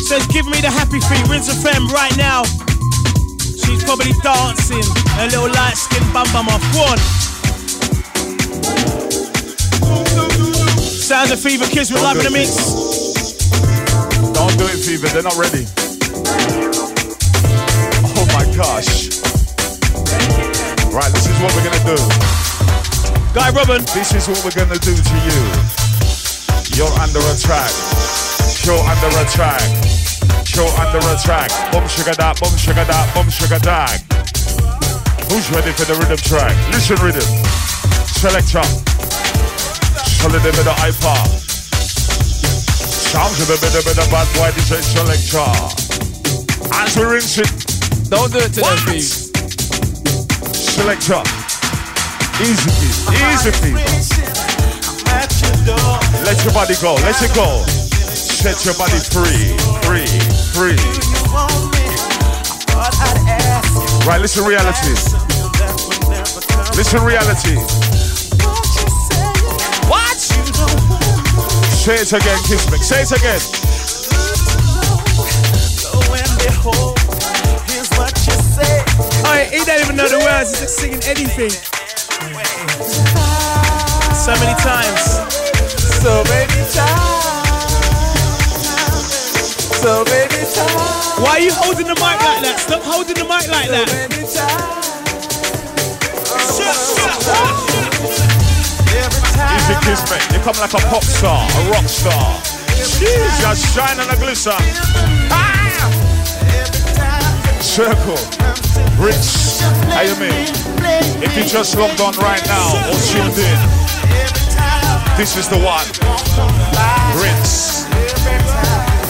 Says, 0.09 0.27
give 0.29 0.47
me 0.47 0.61
the 0.61 0.71
happy 0.71 0.99
feet, 1.01 1.29
Rinse 1.29 1.53
FM 1.55 1.89
right 1.91 2.17
now. 2.17 2.66
She's 3.67 3.83
probably 3.83 4.15
dancing. 4.23 4.87
A 5.19 5.27
little 5.27 5.51
light 5.51 5.75
skin 5.75 6.03
bum 6.13 6.27
bum 6.33 6.47
off. 6.49 6.63
Go 6.73 6.87
on. 6.87 6.99
Sounds 10.79 11.33
of 11.33 11.41
Fever 11.41 11.67
Kids 11.67 11.91
with 11.91 12.03
Live 12.03 12.19
in 12.19 12.25
the 12.25 12.31
Mix. 12.31 12.55
Don't 14.33 14.57
do 14.57 14.67
it, 14.71 14.79
Fever. 14.79 15.09
They're 15.09 15.27
not 15.27 15.35
ready. 15.35 15.67
Oh 18.15 18.27
my 18.31 18.47
gosh. 18.55 19.11
Right, 20.95 21.13
this 21.13 21.27
is 21.27 21.37
what 21.43 21.53
we're 21.55 21.67
gonna 21.67 21.83
do. 21.91 21.99
Guy 23.35 23.51
Robin. 23.51 23.83
This 23.95 24.15
is 24.15 24.29
what 24.29 24.45
we're 24.45 24.55
gonna 24.55 24.79
do 24.79 24.95
to 24.95 25.17
you. 25.27 25.43
You're 26.79 26.95
under 27.03 27.19
attack. 27.35 27.71
You're 28.65 28.79
under 28.79 29.11
attack. 29.19 29.96
You're 30.57 30.73
under 30.81 31.05
attack. 31.13 31.53
Boom 31.71 31.87
sugar 31.87 32.17
that, 32.17 32.41
boom 32.41 32.57
sugar 32.57 32.81
that, 32.89 33.07
boom 33.13 33.29
sugar 33.29 33.61
that. 33.61 34.01
Who's 35.29 35.53
ready 35.53 35.69
for 35.77 35.85
the 35.85 35.93
rhythm 36.01 36.17
track? 36.17 36.57
Listen 36.73 36.97
rhythm. 37.05 37.29
Selector. 38.17 38.65
Solid 40.17 40.41
bit 40.41 40.57
of 40.57 40.73
iPod. 40.81 41.29
Sounds 43.13 43.37
a 43.37 43.47
bit 43.53 43.69
of 43.69 43.85
of 43.85 44.09
bad 44.09 44.25
boy. 44.33 44.49
This 44.57 44.73
is 44.73 44.97
selector. 44.97 45.45
As 46.73 46.97
we 46.97 47.05
rinse 47.05 47.37
it. 47.37 47.53
Don't 48.09 48.33
do 48.33 48.39
it 48.39 48.57
to 48.57 48.61
them, 48.61 48.65
What? 48.65 48.81
please. 48.89 49.29
Selector. 50.57 51.21
Easy, 52.41 52.71
peasy, 52.81 53.13
easy, 53.13 53.53
peasy. 53.61 54.25
Let 56.25 56.41
your 56.45 56.53
body 56.55 56.77
go, 56.81 56.95
let 57.05 57.21
it 57.21 57.35
go. 57.35 57.61
Set 58.17 58.65
your 58.65 58.75
body 58.75 59.01
free, 59.11 59.57
free, 59.83 60.07
free. 60.57 60.73
Right, 64.09 64.21
listen 64.21 64.45
reality. 64.47 64.89
Listen 66.75 67.05
reality. 67.05 67.57
What? 69.87 70.17
Say 71.77 71.97
it 71.97 72.13
again, 72.13 72.39
kiss 72.49 72.71
me. 72.73 72.79
Say 72.79 73.03
it 73.03 73.13
again. 73.13 73.41
Oh, 79.25 79.49
he 79.53 79.65
don't 79.65 79.81
even 79.83 79.97
know 79.97 80.09
the 80.09 80.19
words. 80.25 80.51
He's 80.51 80.61
just 80.61 80.79
singing 80.79 81.03
anything. 81.05 81.51
So 84.15 84.33
many 84.41 84.55
times. 84.63 85.21
So 86.01 86.25
many 86.25 86.73
times. 86.73 87.36
So 89.83 90.05
many 90.05 90.41
times. 90.57 91.21
Why 91.21 91.37
are 91.37 91.41
you 91.41 91.53
holding 91.53 91.87
the 91.87 91.95
mic 91.95 92.19
like 92.25 92.41
that? 92.43 92.57
Stop 92.59 92.83
holding 92.83 93.15
the 93.15 93.25
mic 93.25 93.47
like 93.53 93.69
that. 93.69 93.87
Easy 99.57 99.77
kiss 99.85 100.01
me. 100.11 100.19
You 100.33 100.41
come 100.43 100.57
like 100.57 100.73
a 100.73 100.83
pop 100.89 101.05
star, 101.05 101.45
a 101.45 101.71
rock 101.71 101.85
star. 101.89 102.41
Jeez, 102.97 103.33
you're 103.45 103.57
shining 103.77 104.09
a 104.09 104.17
glitter. 104.17 104.57
Ah! 105.31 105.91
Circle. 107.61 108.17
Rich. 108.97 109.61
How 109.93 110.03
you 110.03 110.17
mean? 110.17 110.49
If 111.23 111.37
you 111.37 111.45
just 111.45 111.77
logged 111.77 112.01
on 112.01 112.15
right 112.17 112.45
now 112.47 112.77
or 112.89 112.99
tuned 113.13 113.37
in, 113.37 113.59
this 115.17 115.37
is 115.37 115.49
the 115.49 115.61
one. 115.61 115.87
Rinse. 117.21 117.66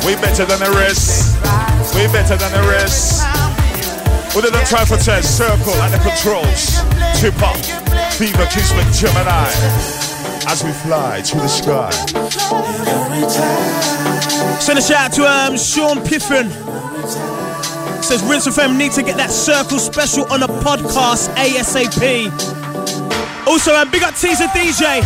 We 0.06 0.14
better 0.14 0.44
than 0.44 0.60
the 0.60 0.70
rest. 0.70 1.34
We 1.96 2.06
better 2.12 2.36
than 2.36 2.52
the 2.52 2.62
rest. 2.70 3.26
We 4.36 4.42
didn't 4.42 4.64
try 4.66 4.84
for 4.84 4.96
test. 4.96 5.36
Circle 5.36 5.74
and 5.82 5.92
the 5.92 5.98
controls. 5.98 6.78
Tip 7.18 7.34
up. 7.42 7.58
Fever 8.14 8.46
Kismet 8.46 8.86
Gemini. 8.94 9.50
As 10.46 10.62
we 10.62 10.70
fly 10.70 11.22
to 11.22 11.36
the 11.36 11.48
sky. 11.48 11.90
Send 14.60 14.78
a 14.78 14.82
shout 14.82 14.96
out 14.96 15.12
to 15.14 15.24
um, 15.26 15.58
Sean 15.58 15.98
Piffin. 15.98 16.52
Says 18.00 18.22
Rinse 18.22 18.46
FM 18.46 18.78
need 18.78 18.92
to 18.92 19.02
get 19.02 19.16
that 19.16 19.32
circle 19.32 19.80
special 19.80 20.32
on 20.32 20.44
a 20.44 20.46
podcast 20.46 21.34
ASAP. 21.34 22.30
Also, 23.48 23.74
um, 23.74 23.90
big 23.90 24.04
up 24.04 24.14
Teaser 24.14 24.46
DJ. 24.54 25.02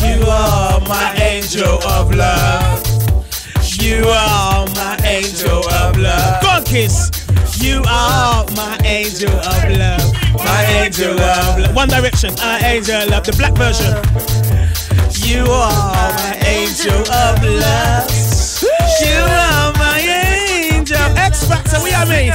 You 0.00 0.24
are 0.26 0.80
my 0.88 1.14
angel 1.20 1.86
of 1.86 2.14
love. 2.14 2.91
You 3.82 4.04
are 4.06 4.64
my 4.76 4.96
angel 5.02 5.66
of 5.68 5.98
love. 5.98 6.40
Go 6.40 6.48
on, 6.50 6.64
kiss. 6.64 7.10
You 7.60 7.82
are 7.88 8.46
my 8.54 8.78
angel 8.84 9.32
of 9.32 9.70
love. 9.76 10.14
My 10.34 10.64
angel 10.78 11.18
of 11.18 11.58
love. 11.58 11.74
One 11.74 11.88
Direction. 11.88 12.32
My 12.36 12.60
angel 12.60 13.02
of 13.02 13.08
love. 13.10 13.24
The 13.24 13.32
black 13.32 13.54
version. 13.54 13.90
You 15.26 15.50
are 15.50 16.14
my 16.14 16.38
angel 16.46 16.94
of 17.10 17.42
love. 17.42 18.06
You 19.02 19.18
are 19.18 19.72
my 19.74 19.98
angel. 19.98 20.96
X 21.18 21.44
Factor, 21.48 21.82
we 21.82 21.92
are 21.92 22.06
me. 22.06 22.30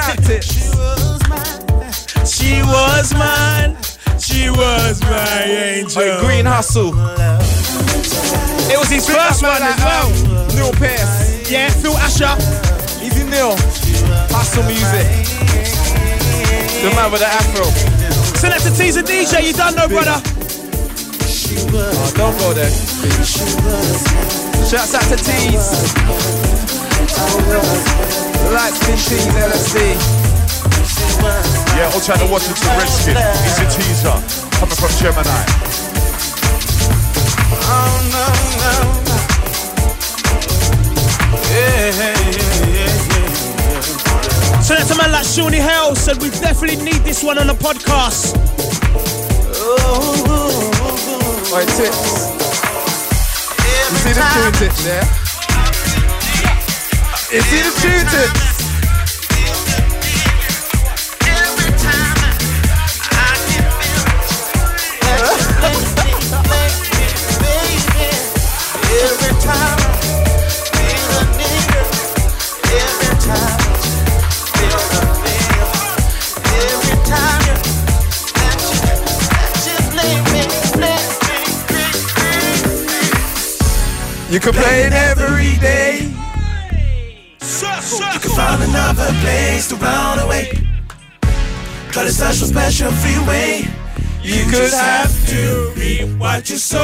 She 2.28 2.62
was 2.62 3.14
mine. 3.14 3.78
She 4.20 4.50
was 4.50 5.02
my 5.02 5.44
angel. 5.44 6.02
Hey, 6.02 6.20
Green 6.20 6.46
Hustle. 6.46 6.92
It 8.70 8.78
was 8.78 8.90
his 8.90 9.08
first 9.08 9.42
one 9.42 9.64
as 9.64 9.80
well. 9.80 10.10
Neil 10.50 10.74
Pierce. 10.74 11.37
Yeah, 11.48 11.70
Phil 11.70 11.96
Asher. 11.96 12.36
Easy 13.00 13.24
Neil. 13.24 13.56
Hustle 14.36 14.68
music. 14.68 15.08
The 16.84 16.92
man 16.92 17.08
with 17.08 17.24
the 17.24 17.32
afro. 17.32 17.64
That 18.44 18.60
to 18.68 18.72
Teaser 18.76 19.00
DJ. 19.02 19.48
You 19.48 19.54
done 19.54 19.76
know, 19.80 19.88
brother. 19.88 20.20
Oh, 21.72 22.12
don't 22.20 22.36
go 22.44 22.52
there. 22.52 22.68
Shouts 24.68 24.92
out 24.92 25.08
to 25.08 25.16
Tees. 25.16 25.72
Lights 28.52 28.84
in 28.92 29.00
Tees 29.08 29.32
LSD. 29.32 29.96
Yeah, 31.80 31.96
all 31.96 32.04
trying 32.04 32.20
to 32.20 32.28
watch 32.28 32.44
it 32.44 32.60
to 32.60 32.70
Redskin. 32.76 33.16
It's 33.16 33.64
a 33.64 33.68
teaser 33.72 34.20
coming 34.60 34.76
from 34.76 34.92
Gemini. 35.00 35.48
Oh, 37.72 38.04
no, 38.12 39.02
no. 39.02 39.07
Yeah, 41.88 41.94
yeah, 41.96 42.12
yeah, 42.68 42.92
yeah. 44.60 45.22
Shawnee 45.24 45.58
Hale 45.58 45.96
said 45.96 46.22
we 46.22 46.30
definitely 46.32 46.84
need 46.84 47.02
this 47.04 47.24
one 47.24 47.38
on 47.38 47.48
the 47.48 47.54
podcast. 47.54 48.36
Oi, 51.54 51.66
tips. 51.78 52.28
You 53.88 53.98
see 54.04 54.12
the 54.12 54.22
tune 54.34 54.54
tips 54.60 54.84
there? 54.84 55.06
You 57.32 57.42
see 57.42 57.62
the 57.62 57.72
tune 57.80 58.06
tips? 58.12 58.47
Me, 84.48 84.54
You 84.54 84.54
can 84.54 84.64
play 84.64 84.82
it 84.84 84.94
every 84.94 85.58
day. 85.60 86.00
You 88.00 88.20
can 88.20 88.32
find 88.32 88.64
another 88.64 89.12
place 89.22 89.68
to 89.70 89.76
run 89.76 90.20
away. 90.20 90.50
Cause 91.92 92.08
it's 92.08 92.18
such 92.18 92.42
a 92.42 92.48
special 92.48 92.92
special 92.92 92.92
freeway. 92.92 93.68
You, 94.24 94.46
could 94.46 94.72
have 94.72 95.12
to 95.28 95.74
reap 95.76 96.18
what 96.20 96.50
you 96.50 96.58
sow. 96.58 96.80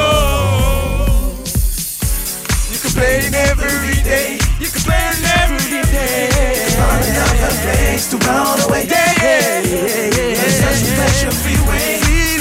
You 2.70 2.78
it 3.24 3.34
every 3.34 4.02
day. 4.02 4.38
You 4.60 4.68
it 5.16 5.24
every 5.40 5.82
day. 5.90 6.56
Find 6.76 7.04
another 7.04 7.54
place 7.62 8.10
to 8.10 8.16
run 8.18 8.60
away. 8.68 8.86
Yeah, 8.88 9.12
yeah, 9.22 9.60
yeah, 9.60 9.80
yeah. 9.80 10.44
It's 10.44 10.56
such 10.56 10.82
a 10.82 10.88
special 10.96 11.32
freeway. 11.32 12.00
You 12.12 12.40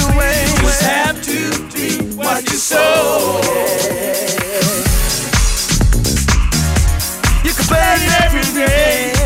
just 0.62 0.82
have 0.82 1.22
to 1.24 1.38
reap 1.76 2.18
what 2.18 2.44
you 2.44 2.58
sow. 2.58 4.13
every 7.96 8.42
day. 8.54 9.23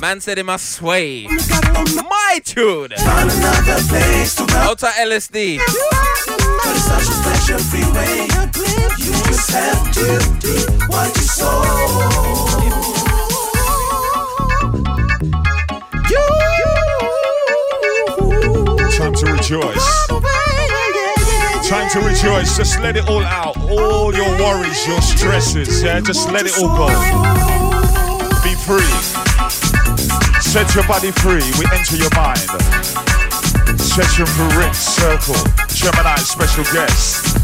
Man 0.00 0.20
said 0.20 0.36
he 0.36 0.44
must 0.44 0.70
sway. 0.72 1.26
My 1.26 2.40
tune. 2.44 2.92
Out 2.92 4.78
LSD. 4.78 5.58
But 5.58 5.66
it's 6.76 6.84
such 6.84 7.02
a 7.02 7.14
special 7.18 7.58
freeway. 7.58 8.28
You 8.98 9.12
just 9.26 9.50
have 9.50 9.92
to 9.92 10.18
do 10.38 10.54
what 10.86 11.16
you 11.16 11.22
sow. 11.22 11.62
Time 18.96 19.14
to 19.14 19.26
rejoice. 19.32 20.06
Time 21.68 21.88
to 21.90 22.00
rejoice. 22.00 22.56
Just 22.56 22.78
let 22.80 22.96
it 22.96 23.08
all 23.08 23.24
out. 23.24 23.56
All 23.68 24.14
your 24.14 24.30
worries, 24.38 24.86
your 24.86 25.00
stresses. 25.02 25.82
Yeah, 25.82 26.00
just 26.00 26.30
let 26.30 26.46
it 26.46 26.56
all 26.58 26.76
go. 26.76 26.88
Be 28.44 28.54
free. 28.54 29.27
Set 30.58 30.74
your 30.74 30.88
body 30.88 31.12
free. 31.12 31.46
We 31.54 31.70
enter 31.70 31.94
your 31.94 32.10
mind. 32.16 32.42
Session 33.78 34.26
for 34.26 34.48
Rich 34.58 34.74
Circle. 34.74 35.38
Gemini 35.68 36.16
special 36.16 36.64
guest. 36.74 37.38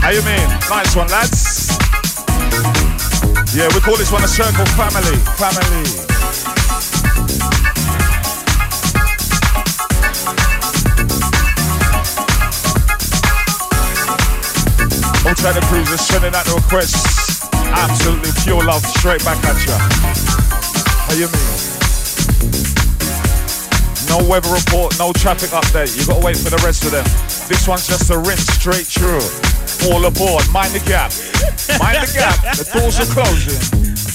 How 0.00 0.08
you 0.08 0.22
mean? 0.24 0.48
Nice 0.70 0.96
one, 0.96 1.06
lads. 1.08 1.68
Yeah, 3.54 3.68
we 3.74 3.80
call 3.80 3.98
this 3.98 4.10
one 4.10 4.24
a 4.24 4.28
circle 4.28 4.64
family. 4.80 5.18
Family. 5.36 5.84
To 15.52 15.60
cruisers 15.66 16.00
sending 16.00 16.34
out 16.34 16.46
the 16.46 16.54
requests. 16.54 17.44
Absolutely 17.52 18.30
pure 18.42 18.64
love 18.64 18.82
straight 18.86 19.22
back 19.22 19.36
at 19.44 19.66
ya. 19.66 19.76
How 21.04 21.12
you 21.12 21.26
mean? 21.26 21.53
No 24.14 24.28
weather 24.28 24.54
report, 24.54 24.96
no 24.96 25.12
traffic 25.12 25.50
update. 25.50 25.98
You 25.98 26.06
gotta 26.06 26.24
wait 26.24 26.36
for 26.36 26.48
the 26.48 26.62
rest 26.62 26.84
of 26.84 26.92
them. 26.92 27.02
This 27.50 27.66
one's 27.66 27.88
just 27.88 28.10
a 28.10 28.18
rinse 28.18 28.46
straight 28.46 28.86
through. 28.86 29.18
All 29.90 30.06
aboard, 30.06 30.46
mind 30.54 30.70
the 30.70 30.78
gap. 30.86 31.10
Mind 31.82 31.98
the 31.98 32.06
gap. 32.14 32.38
The 32.54 32.62
doors 32.78 33.02
are 33.02 33.10
closing. 33.10 33.58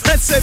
Man 0.08 0.18
said, 0.18 0.40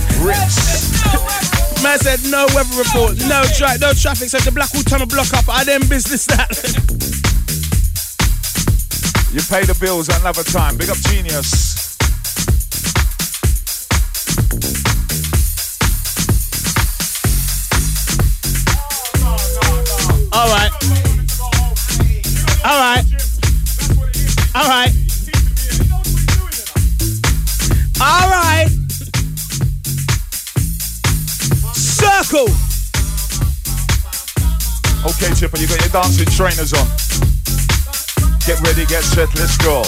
Man 1.82 1.98
said 1.98 2.20
no 2.28 2.44
weather 2.52 2.76
report, 2.76 3.16
no 3.24 3.48
tra- 3.56 3.80
no 3.80 3.96
traffic, 3.96 4.28
so 4.28 4.36
the 4.44 4.52
black 4.52 4.74
will 4.74 4.84
turn 4.84 5.00
a 5.00 5.06
block 5.06 5.32
up. 5.32 5.48
I 5.48 5.64
then 5.64 5.80
business 5.88 6.26
that. 6.26 6.52
You 9.32 9.40
pay 9.48 9.64
the 9.64 9.76
bills 9.80 10.10
another 10.10 10.44
time. 10.44 10.76
Big 10.76 10.90
up 10.90 10.98
genius. 11.08 11.75
Trainers 36.36 36.74
on. 36.74 36.86
Get 38.44 38.60
ready, 38.60 38.84
get 38.84 39.02
set, 39.02 39.34
let's 39.36 39.56
go. 39.56 39.80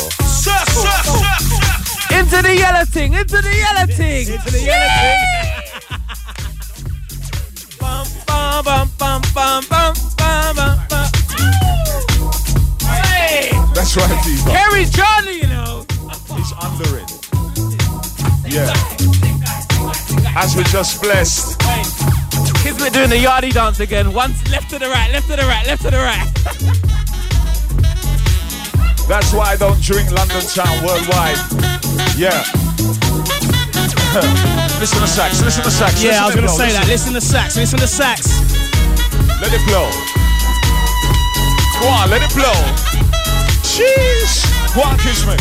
Into 2.16 2.40
the 2.40 2.56
yellow 2.56 2.86
thing, 2.86 3.12
into 3.12 3.42
the 3.42 3.54
yellow 3.54 3.86
thing. 3.86 4.28
Into 4.32 4.50
the 4.52 4.62
yellow 4.64 4.88
thing. 4.98 5.20
bum, 7.78 8.06
bum, 8.26 8.64
bum, 8.64 8.90
bum, 8.98 9.22
bum, 9.34 9.64
bum, 9.68 9.94
bum, 10.16 10.56
bum, 10.56 10.78
bum. 10.88 11.10
Hey! 12.80 13.50
That's 13.74 13.94
right, 13.98 14.24
Diva. 14.24 14.50
Harry 14.50 14.86
Johnny, 14.86 15.36
you 15.42 15.48
know. 15.48 15.84
He's 16.34 16.52
under 16.62 16.96
it. 16.96 17.12
Yeah. 18.48 18.72
As 20.34 20.56
we 20.56 20.62
just 20.64 21.02
blessed. 21.02 21.57
Kismet 22.78 22.92
doing 22.92 23.10
the 23.10 23.16
yardie 23.16 23.52
dance 23.52 23.80
again. 23.80 24.12
Once 24.12 24.38
left 24.52 24.70
to 24.70 24.78
the 24.78 24.86
right, 24.86 25.10
left 25.10 25.28
to 25.28 25.34
the 25.34 25.42
right, 25.42 25.66
left 25.66 25.82
to 25.82 25.90
the 25.90 25.98
right. 25.98 26.30
That's 29.08 29.32
why 29.32 29.50
I 29.50 29.56
don't 29.56 29.82
drink 29.82 30.12
London 30.12 30.40
town 30.54 30.70
worldwide. 30.86 31.38
Yeah. 32.14 32.38
listen 34.78 34.94
to 34.94 35.02
the 35.02 35.10
sax, 35.10 35.42
listen 35.42 35.64
to 35.64 35.70
the 35.70 35.74
sax. 35.74 36.00
Yeah, 36.00 36.22
listen 36.22 36.22
I 36.22 36.26
was 36.26 36.34
to 36.34 36.40
gonna 36.40 36.54
blow, 36.54 36.56
say 36.56 36.70
that. 36.70 36.86
Listen 36.86 37.08
to 37.14 37.18
the 37.18 37.26
sax. 37.26 37.56
Listen 37.56 37.78
to 37.80 37.84
the 37.84 37.90
sax. 37.90 38.30
Let 39.42 39.50
it 39.50 39.64
blow. 39.66 39.90
Go 41.82 41.88
on, 41.90 42.10
let 42.10 42.22
it 42.22 42.30
blow. 42.30 42.54
Jeez. 43.66 44.46
Go 44.76 44.82
on, 44.86 44.96
kiss 44.98 45.26
me. 45.26 45.34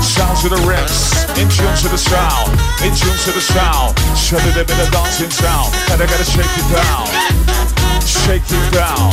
sounds 0.00 0.44
of 0.44 0.50
the 0.50 0.62
rinse. 0.68 1.26
In 1.40 1.48
tune 1.48 1.74
to 1.82 1.88
the 1.88 1.98
sound. 1.98 2.59
In 2.80 2.94
tune 2.96 3.18
to 3.24 3.32
the 3.32 3.40
sound. 3.40 3.98
Shut 4.16 4.40
it 4.46 4.56
in 4.56 4.66
the 4.66 4.88
dancing 4.90 5.30
sound. 5.30 5.68
And 5.92 6.00
I 6.00 6.06
gotta 6.06 6.24
shake 6.24 6.48
it 6.48 6.68
down. 6.72 7.06
Shake 8.00 8.48
it 8.48 8.72
down. 8.72 9.12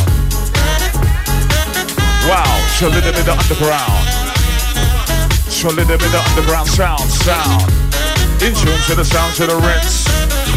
Wow. 2.32 2.48
Shut 2.80 2.96
it 2.96 3.04
in 3.04 3.26
the 3.26 3.36
underground. 3.36 4.08
Shut 5.52 5.74
it 5.74 5.90
in 5.90 6.00
the 6.00 6.24
underground 6.30 6.70
sound. 6.70 7.04
Sound. 7.10 7.64
In 8.42 8.56
tune 8.56 8.82
to 8.88 8.96
the 8.96 9.04
sounds 9.04 9.40
of 9.42 9.50
the 9.50 9.58
rinse. 9.58 10.57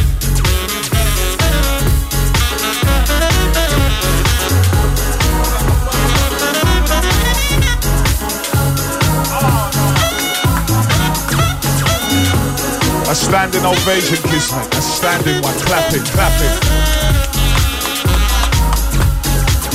A 13.11 13.13
standing 13.13 13.65
ovation, 13.67 14.23
Kismet. 14.31 14.73
A 14.73 14.81
standing 14.81 15.43
one. 15.43 15.53
Clapping, 15.67 16.05
clapping. 16.15 16.55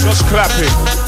Just 0.01 0.23
clapping. 0.27 1.04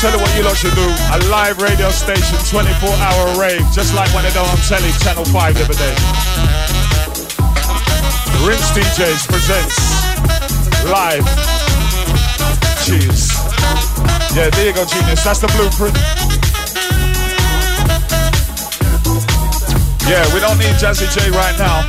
Tell 0.00 0.16
you 0.16 0.22
what 0.24 0.32
you 0.34 0.42
lot 0.42 0.56
should 0.56 0.72
do. 0.72 0.88
A 1.12 1.18
live 1.28 1.60
radio 1.60 1.90
station, 1.90 2.38
24 2.48 2.88
hour 3.04 3.38
rave, 3.38 3.60
just 3.70 3.94
like 3.94 4.08
when 4.14 4.24
they 4.24 4.32
done 4.32 4.48
on 4.48 4.56
telly, 4.64 4.88
Channel 5.04 5.28
5 5.28 5.54
the 5.54 5.64
other 5.68 5.76
day. 5.76 5.94
Rinse 8.40 8.72
DJs 8.72 9.28
presents 9.28 9.76
live. 10.88 11.26
Cheers. 12.80 13.28
Yeah, 14.32 14.48
there 14.48 14.68
you 14.68 14.74
go, 14.74 14.88
genius. 14.88 15.22
That's 15.22 15.40
the 15.40 15.52
blueprint. 15.52 15.92
Yeah, 20.08 20.24
we 20.32 20.40
don't 20.40 20.56
need 20.56 20.80
Jazzy 20.80 21.12
J 21.12 21.30
right 21.30 21.56
now. 21.58 21.84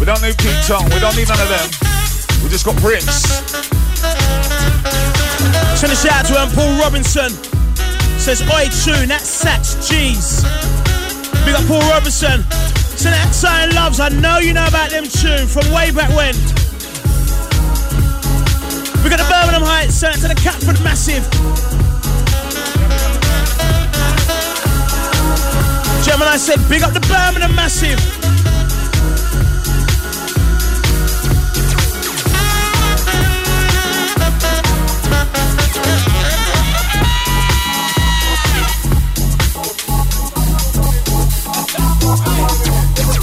We 0.00 0.04
don't 0.04 0.20
need 0.20 0.36
Pete 0.36 0.66
Tong. 0.66 0.84
We 0.90 0.98
don't 0.98 1.14
need 1.14 1.28
none 1.28 1.38
of 1.38 1.48
them. 1.48 2.42
We 2.42 2.50
just 2.50 2.66
got 2.66 2.76
Prince. 2.78 3.69
Send 5.80 5.94
a 5.94 5.96
shout 5.96 6.12
out 6.12 6.26
to 6.26 6.38
um, 6.38 6.50
Paul 6.50 6.78
Robinson. 6.78 7.30
Says, 8.20 8.42
Oi, 8.42 8.68
tune, 8.84 9.08
that's 9.08 9.24
Satch 9.24 9.80
G's. 9.88 10.44
Big 11.46 11.54
up 11.54 11.64
Paul 11.64 11.80
Robinson. 11.88 12.44
Send 13.00 13.14
that 13.14 13.24
Exciting 13.26 13.74
Loves. 13.74 13.98
I 13.98 14.10
know 14.10 14.36
you 14.36 14.52
know 14.52 14.66
about 14.68 14.90
them 14.90 15.04
tune 15.04 15.48
from 15.48 15.64
way 15.72 15.90
back 15.90 16.12
when. 16.12 16.36
We 19.02 19.08
got 19.08 19.16
the 19.16 19.28
Birmingham 19.32 19.64
Heights. 19.64 19.94
Send 19.94 20.16
it 20.16 20.20
to 20.20 20.28
the 20.28 20.36
Catford 20.36 20.76
Massive. 20.84 21.24
Gemini 26.04 26.36
said, 26.36 26.60
big 26.68 26.82
up 26.82 26.92
the 26.92 27.00
Birmingham 27.08 27.54
Massive. 27.56 28.09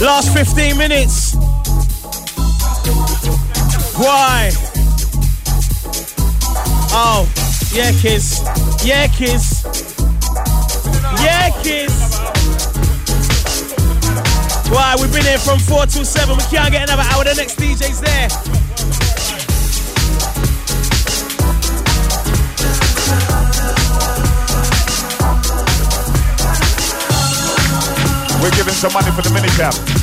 Last 0.08 0.32
15 0.32 0.78
minutes. 0.78 1.34
Why? 3.94 4.50
Oh, 6.96 7.28
yeah, 7.74 7.92
kids. 7.92 8.40
Yeah, 8.82 9.06
kids. 9.08 9.64
Yeah, 11.22 11.50
kids. 11.62 12.16
Why? 14.70 14.96
We've 14.98 15.12
been 15.12 15.24
here 15.24 15.36
from 15.36 15.58
4 15.58 15.84
till 15.84 16.06
7. 16.06 16.38
We 16.38 16.42
can't 16.44 16.72
get 16.72 16.88
another 16.88 17.02
hour. 17.12 17.24
The 17.24 17.34
next 17.34 17.58
DJ's 17.58 18.00
there. 18.00 18.28
We're 28.40 28.56
giving 28.56 28.72
some 28.72 28.94
money 28.94 29.10
for 29.10 29.20
the 29.20 29.28
minicap. 29.28 29.97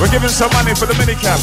We're 0.00 0.10
giving 0.10 0.28
some 0.28 0.50
money 0.52 0.74
for 0.74 0.86
the 0.86 0.94
minicap. 0.94 1.38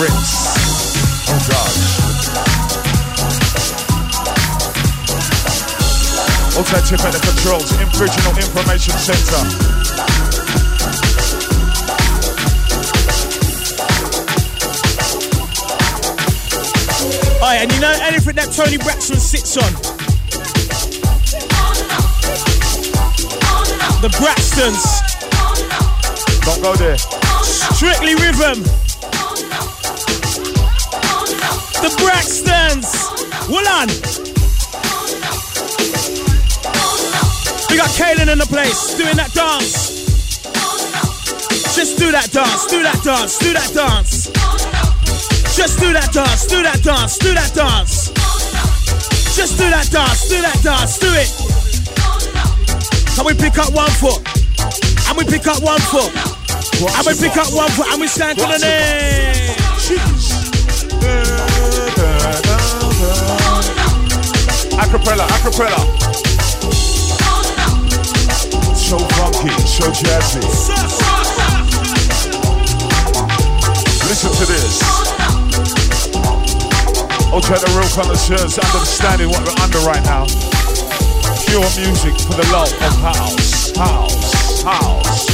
Rinse. 0.00 0.34
Oh 1.30 1.38
gosh. 1.48 2.04
Also 6.56 6.78
chip 6.86 7.00
at 7.04 7.12
the 7.12 7.18
controls, 7.18 7.72
Original 8.00 8.36
Information 8.38 8.94
Center. 8.98 9.84
Alright, 17.40 17.60
and 17.60 17.72
you 17.72 17.80
know 17.80 17.92
anything 18.00 18.36
that 18.36 18.52
Toni 18.52 18.78
Braxton 18.78 19.20
sits 19.20 19.56
on? 19.56 19.93
The 24.04 24.10
Braxtons. 24.20 24.84
Don't 26.44 26.60
go 26.60 26.76
there. 26.76 26.98
Strictly 27.72 28.14
rhythm. 28.16 28.62
The 31.80 31.88
Braxtons. 31.96 32.84
Hold 33.48 33.66
on. 33.66 33.88
We 37.70 37.78
got 37.78 37.88
Kaylin 37.96 38.30
in 38.30 38.38
the 38.38 38.46
place 38.46 38.94
doing 38.94 39.16
that 39.16 39.32
dance. 39.32 40.04
Just 41.74 41.96
do 41.96 42.12
that 42.12 42.30
dance, 42.30 42.66
do 42.66 42.82
that 42.82 43.02
dance, 43.02 43.38
do 43.38 43.54
that 43.54 43.72
dance. 43.72 44.26
Just 45.56 45.80
do 45.80 45.94
that 45.94 46.12
dance, 46.12 46.46
do 46.46 46.62
that 46.62 46.82
dance, 46.82 47.16
do 47.16 47.32
that 47.32 47.54
dance. 47.54 48.10
Just 49.34 49.56
do 49.56 49.70
that 49.70 49.88
dance, 49.90 50.28
do 50.28 50.42
that 50.42 50.60
dance, 50.62 50.98
do 50.98 51.08
it. 51.14 51.33
And 53.16 53.26
we 53.26 53.34
pick 53.34 53.58
up 53.58 53.72
one 53.72 53.90
foot. 53.90 54.26
And 55.08 55.16
we 55.16 55.24
pick 55.24 55.46
up 55.46 55.62
one 55.62 55.80
foot. 55.80 56.10
And 56.82 57.06
we 57.06 57.14
pick 57.14 57.36
up 57.36 57.52
one 57.54 57.70
foot 57.70 57.86
and 57.92 58.00
we 58.00 58.08
stand 58.08 58.38
to 58.38 58.44
the 58.44 58.58
name. 58.58 59.54
Acapella, 64.74 65.26
acapella. 65.28 65.80
So 68.74 68.98
funky, 68.98 69.50
so 69.64 69.90
jazzy. 69.92 70.42
Listen 74.08 74.32
to 74.32 74.46
this. 74.46 74.82
I'll 77.32 77.40
try 77.40 77.58
the 77.58 77.70
real 77.78 77.88
connoisseurs 77.94 78.58
understanding 78.58 79.28
what 79.28 79.46
we're 79.46 79.62
under 79.62 79.78
right 79.78 80.04
now. 80.04 80.53
Pure 81.54 81.86
music 81.86 82.14
for 82.18 82.34
the 82.34 82.48
love 82.50 82.72
of 82.82 82.96
house, 83.00 83.76
house, 83.76 84.62
house. 84.64 85.28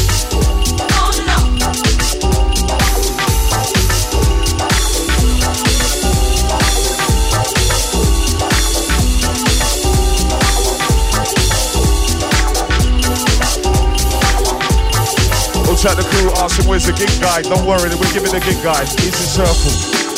We'll 15.65 15.74
chat 15.74 15.97
the 15.97 16.02
crew, 16.10 16.31
ask 16.36 16.60
him 16.60 16.68
where's 16.68 16.84
the 16.84 16.92
gig 16.92 17.08
guide. 17.18 17.44
Don't 17.44 17.65
worry, 17.65 17.89
we're 17.97 18.12
giving 18.12 18.31
the 18.31 18.40
gig 18.44 18.62
guide. 18.62 18.86
Easy 19.00 19.10
circle. 19.24 20.10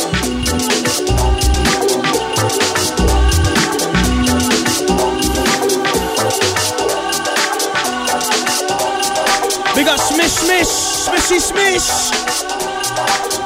Smish 10.43 11.07
Smish, 11.07 11.07
Smishy 11.07 11.39
Smish. 11.39 11.89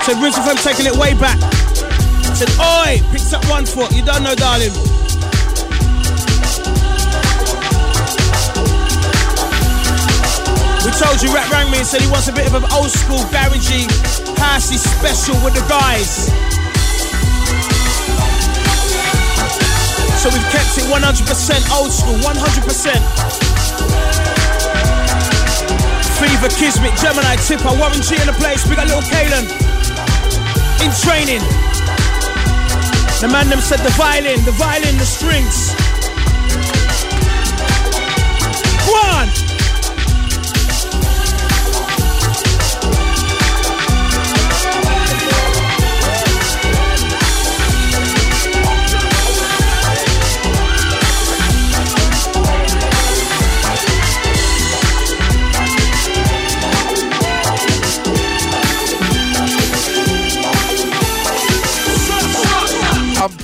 Said 0.05 0.17
Rinse 0.23 0.39
FM 0.39 0.57
taking 0.65 0.87
it 0.87 0.97
way 0.97 1.13
back. 1.15 1.39
Said, 2.35 2.49
Oi, 2.59 3.01
picks 3.13 3.33
up 3.35 3.45
one 3.51 3.67
foot. 3.67 3.93
You 3.93 4.03
don't 4.03 4.23
know, 4.23 4.35
darling. 4.35 4.73
We 10.85 10.91
told 10.97 11.21
you, 11.21 11.35
Rat 11.35 11.51
rang 11.53 11.71
me 11.71 11.79
and 11.79 11.87
said 11.87 12.01
he 12.01 12.11
wants 12.11 12.29
a 12.29 12.33
bit 12.33 12.47
of 12.47 12.55
an 12.55 12.65
old 12.73 12.91
school, 12.91 13.21
garagey, 13.29 13.85
housey 14.41 14.79
special 14.81 15.37
with 15.45 15.53
the 15.53 15.65
guys. 15.69 16.33
So 20.23 20.31
we've 20.33 20.49
kept 20.49 20.79
it 20.79 20.89
100% 20.89 21.77
old 21.77 21.93
school, 21.93 22.17
100%. 22.25 23.46
Fever, 26.27 26.49
Kismet, 26.49 26.97
Gemini, 26.99 27.37
Tipper, 27.37 27.71
Warren 27.79 28.03
G 28.03 28.19
in 28.19 28.27
the 28.27 28.35
place. 28.35 28.67
We 28.67 28.75
got 28.75 28.87
little 28.87 29.03
Kalen 29.03 29.47
in 30.83 30.91
training. 31.05 31.43
The 33.21 33.29
man 33.31 33.49
them 33.49 33.61
said 33.61 33.79
the 33.79 33.91
violin, 33.91 34.45
the 34.45 34.53
violin, 34.53 34.99
the 34.99 35.07
strings. 35.07 35.75
Go 38.87 39.46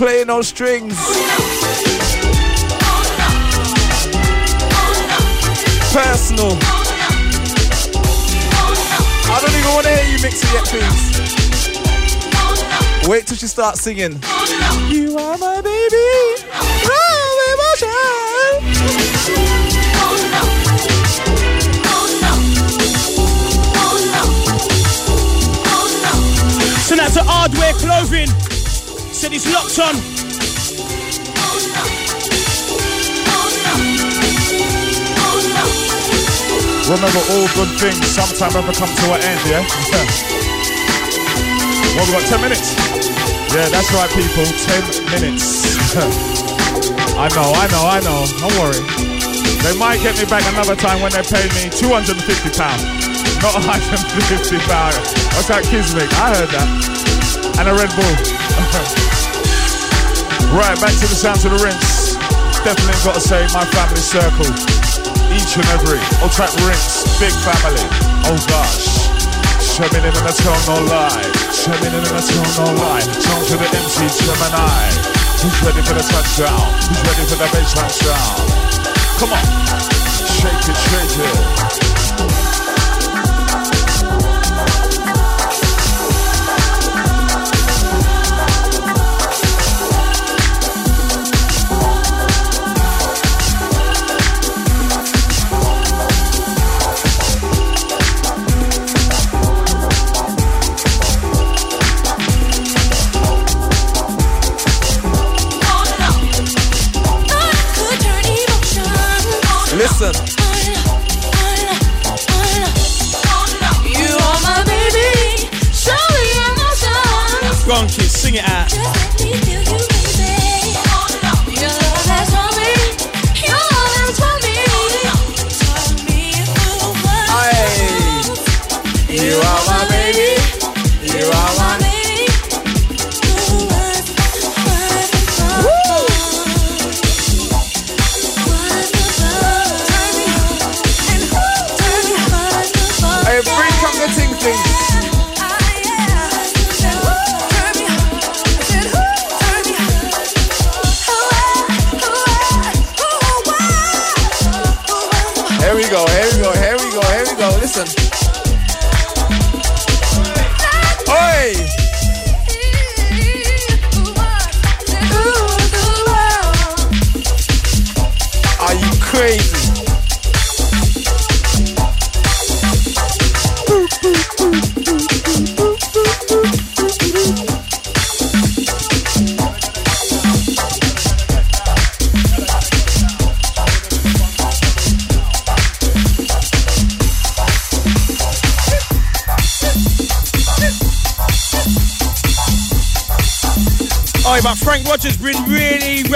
playing 0.03 0.31
on 0.31 0.43
strings. 0.43 0.97
Personal. 5.95 6.59
I 9.31 9.39
don't 9.41 9.55
even 9.55 9.73
want 9.73 9.87
to 9.87 9.95
hear 9.95 10.07
you 10.11 10.19
mix 10.21 10.43
it 10.43 10.51
yet, 10.53 10.65
please. 10.67 11.05
Wait 13.09 13.29
till 13.29 13.37
she 13.37 13.47
starts 13.47 13.81
singing. 13.81 14.21
You 14.89 15.17
are 15.19 15.39
my 15.39 15.61
baby. 15.61 15.95
Oh, 16.85 17.29
Send 26.89 27.01
out 27.01 27.13
to 27.13 27.23
Hardware 27.23 27.73
Clothing. 27.75 28.52
Said 29.23 29.31
he's 29.31 29.47
locked 29.55 29.79
on. 29.79 29.95
Remember, 36.91 37.23
all 37.31 37.47
good 37.55 37.71
things 37.79 38.03
sometime 38.11 38.51
ever 38.59 38.75
come 38.75 38.91
to 38.91 39.07
an 39.15 39.23
end, 39.23 39.39
yeah? 39.47 39.63
well, 41.95 42.03
we 42.03 42.19
got 42.19 42.27
10 42.27 42.43
minutes. 42.43 42.75
Yeah, 43.55 43.71
that's 43.71 43.95
right, 43.95 44.11
people. 44.11 44.43
10 44.43 45.07
minutes. 45.15 45.71
I 47.15 47.31
know, 47.31 47.55
I 47.55 47.71
know, 47.71 47.87
I 47.87 48.03
know. 48.03 48.27
Don't 48.43 48.59
worry. 48.59 48.83
They 49.63 49.79
might 49.79 50.03
get 50.03 50.19
me 50.19 50.27
back 50.27 50.43
another 50.51 50.75
time 50.75 51.01
when 51.01 51.13
they 51.13 51.23
pay 51.23 51.47
me 51.55 51.71
£250. 51.71 52.19
Not 53.39 53.55
£150. 53.55 54.67
What's 55.31 55.47
that 55.47 55.63
Kismet? 55.71 56.11
I 56.19 56.35
heard 56.35 56.49
that. 56.49 57.02
And 57.59 57.69
a 57.69 57.75
Red 57.75 57.91
Bull. 57.93 58.05
right, 60.57 60.79
back 60.81 60.95
to 60.97 61.07
the 61.09 61.19
sounds 61.19 61.45
of 61.45 61.53
the 61.53 61.61
rinse. 61.61 62.17
Definitely 62.65 62.97
got 63.03 63.15
to 63.19 63.25
say 63.25 63.43
my 63.53 63.67
family 63.75 64.01
circle. 64.01 64.49
Each 65.35 65.57
and 65.59 65.67
every. 65.75 66.01
Old 66.23 66.33
track 66.33 66.55
rinse. 66.65 67.05
Big 67.19 67.35
family. 67.45 67.85
Oh 68.29 68.39
gosh. 68.49 69.11
Shoving 69.61 70.05
in 70.05 70.13
tell 70.13 70.61
no 70.69 70.85
lie. 70.87 71.27
Shoving 71.53 71.93
in 71.93 72.05
tell 72.05 72.51
no 72.61 72.73
lie. 72.79 73.05
Song 73.21 73.43
to 73.51 73.57
the 73.59 73.69
MC 73.69 74.07
Gemini. 74.23 74.89
Who's 75.43 75.59
ready 75.67 75.83
for 75.83 75.95
the 75.95 76.05
touchdown? 76.07 76.69
Who's 76.87 77.03
ready 77.03 77.25
for 77.27 77.37
the 77.37 77.49
baseline 77.51 77.91
sound? 77.91 78.47
Come 79.19 79.33
on. 79.33 79.45
Shake 80.29 80.69
it, 80.69 80.77
shake 80.77 81.19
it. 81.19 81.92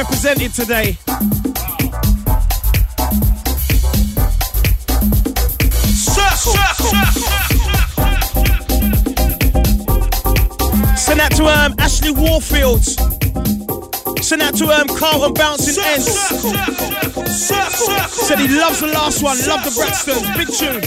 Represented 0.06 0.54
today. 0.54 0.92
Send 10.96 11.20
that 11.20 11.32
to 11.36 11.44
um, 11.46 11.74
Ashley 11.78 12.10
Warfield. 12.10 12.84
Send 14.22 14.40
that 14.42 14.54
to 14.56 14.66
um, 14.66 14.88
Carlton 14.98 15.34
Bouncing 15.34 15.82
Ends. 15.84 16.06
Said 18.26 18.38
he 18.38 18.48
loves 18.48 18.80
the 18.80 18.88
last 18.88 19.22
one, 19.22 19.38
love 19.46 19.64
the 19.64 19.70
Braxtons. 19.70 20.26
Big 20.36 20.48
tune. 20.48 20.82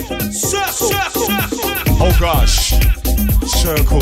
Oh 2.01 2.15
gosh. 2.19 2.73
Circle. 3.48 4.01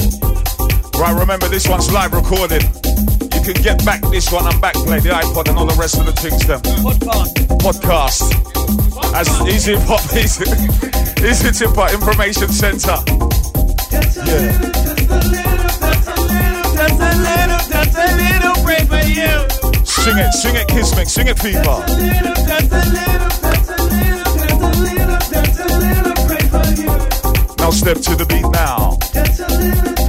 Right, 0.99 1.17
remember 1.19 1.47
this 1.47 1.67
one's 1.67 1.91
live 1.91 2.13
recorded. 2.13 2.63
Can 3.47 3.63
get 3.63 3.85
back 3.85 4.01
this 4.11 4.29
one 4.29 4.45
and 4.45 4.55
backplay 4.55 5.01
the 5.01 5.07
iPod 5.07 5.47
and 5.47 5.57
all 5.57 5.65
the 5.65 5.75
rest 5.75 5.97
of 5.97 6.05
the 6.05 6.11
things 6.11 6.45
them. 6.45 6.59
Podcast. 6.83 7.31
Podcast. 7.63 9.15
As 9.15 9.29
Easy 9.47 9.75
Pop, 9.87 10.03
Easy, 10.17 10.43
easy 11.25 11.51
Tip 11.55 11.77
Up 11.77 11.93
Information 11.93 12.49
Center. 12.51 12.97
Yeah. 14.27 14.51
Sing 19.85 20.17
it, 20.17 20.33
sing 20.33 20.55
it, 20.57 20.67
Kiss 20.67 20.97
me, 20.97 21.05
sing 21.05 21.27
it, 21.27 21.39
people. 21.39 21.79
Just 21.87 21.93
a 21.93 22.03
little, 22.03 22.35
just 22.35 22.67
a 22.67 22.83
little, 22.91 23.31
just 23.39 23.69
a 23.71 23.87
little, 23.87 24.27
just 24.27 24.59
a 24.59 24.91
little, 24.91 25.23
just 25.23 25.59
a 25.61 25.71
little 25.71 26.19
pray 26.27 26.43
for 26.51 26.67
you. 26.75 26.91
Now 27.59 27.71
step 27.71 27.95
to 27.95 28.15
the 28.17 28.25
beat 28.27 28.49
now. 28.51 28.97
Just 29.13 29.39
a 29.39 29.47
little, 29.47 30.06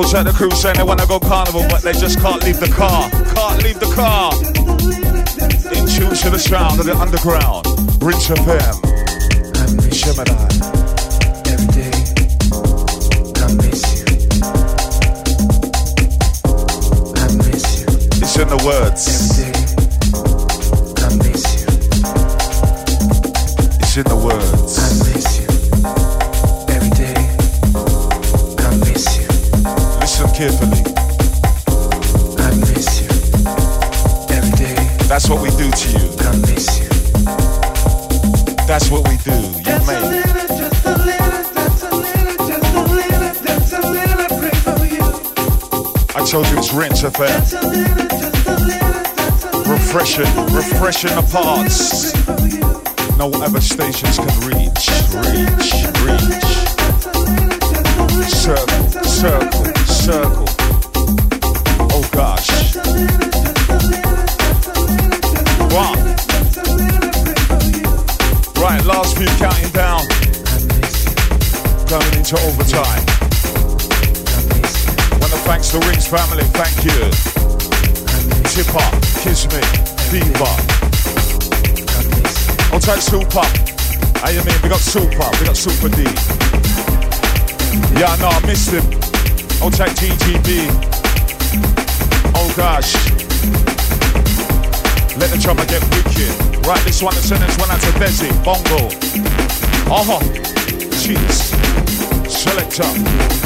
Also, 0.00 0.22
the 0.22 0.32
crew 0.32 0.50
saying 0.52 0.76
they 0.76 0.82
wanna 0.82 1.06
go 1.06 1.20
carnival, 1.20 1.62
but 1.68 1.82
they 1.82 1.92
just 1.92 2.18
can't 2.20 2.42
leave 2.42 2.58
the 2.58 2.68
car. 2.68 3.10
Can't 3.10 3.62
leave 3.62 3.78
the 3.78 3.92
car. 3.94 4.32
In 5.76 5.86
tune 5.86 6.16
to 6.16 6.30
the 6.30 6.38
sound 6.38 6.80
of 6.80 6.86
the 6.86 6.96
underground. 6.96 7.66
Rinse 8.02 8.28
FM. 8.28 8.80
Gemini. 9.92 10.30
It's 10.30 10.39
told 46.30 46.48
you 46.50 46.58
it's 46.58 46.72
Rinse 46.72 47.02
FM. 47.02 47.40
Refreshing, 49.68 50.30
refreshing 50.54 51.10
the 51.16 51.22
parts. 51.32 52.14
No 53.18 53.32
other 53.42 53.60
stations 53.60 54.16
can 54.16 54.28
reach, 54.46 54.86
reach, 55.26 55.74
reach. 56.06 56.44
Circle, 58.30 59.02
circle, 59.02 59.74
circle. 59.86 60.46
Oh 61.90 62.08
gosh. 62.12 62.76
One. 65.74 65.98
Right, 68.62 68.84
last 68.84 69.16
few 69.16 69.26
counting 69.38 69.70
down. 69.72 70.06
Going 71.88 72.14
into 72.14 72.36
overtime. 72.46 73.19
Thanks 75.50 75.72
the 75.72 75.80
Rinse 75.80 76.06
family, 76.06 76.44
thank 76.54 76.78
you. 76.86 77.10
Tipper, 78.54 78.86
Kismet, 79.18 79.66
Fever. 80.06 80.54
I'll 82.70 82.78
take 82.78 83.02
Super. 83.02 83.42
How 84.20 84.30
you 84.30 84.44
mean? 84.46 84.54
We 84.62 84.68
got 84.68 84.78
Super, 84.78 85.10
we 85.10 85.46
got 85.50 85.56
Super 85.56 85.88
D. 85.88 86.06
Yeah, 87.98 88.14
no, 88.22 88.30
I 88.30 88.40
missed 88.46 88.70
him. 88.70 88.86
I'll 89.58 89.74
take 89.74 89.90
TGB. 89.98 90.70
Oh 92.36 92.54
gosh. 92.56 92.94
Let 95.18 95.30
the 95.34 95.38
drummer 95.42 95.66
get 95.66 95.82
wicked. 95.90 96.64
Right, 96.64 96.80
this 96.84 97.02
one, 97.02 97.16
the 97.16 97.22
sentence 97.22 97.58
went 97.58 97.72
out 97.72 97.80
to 97.80 97.90
Desi, 97.98 98.30
Bongo. 98.44 98.86
Uh-huh. 99.90 100.22
Cheese. 101.02 101.50
Selector. 102.30 103.39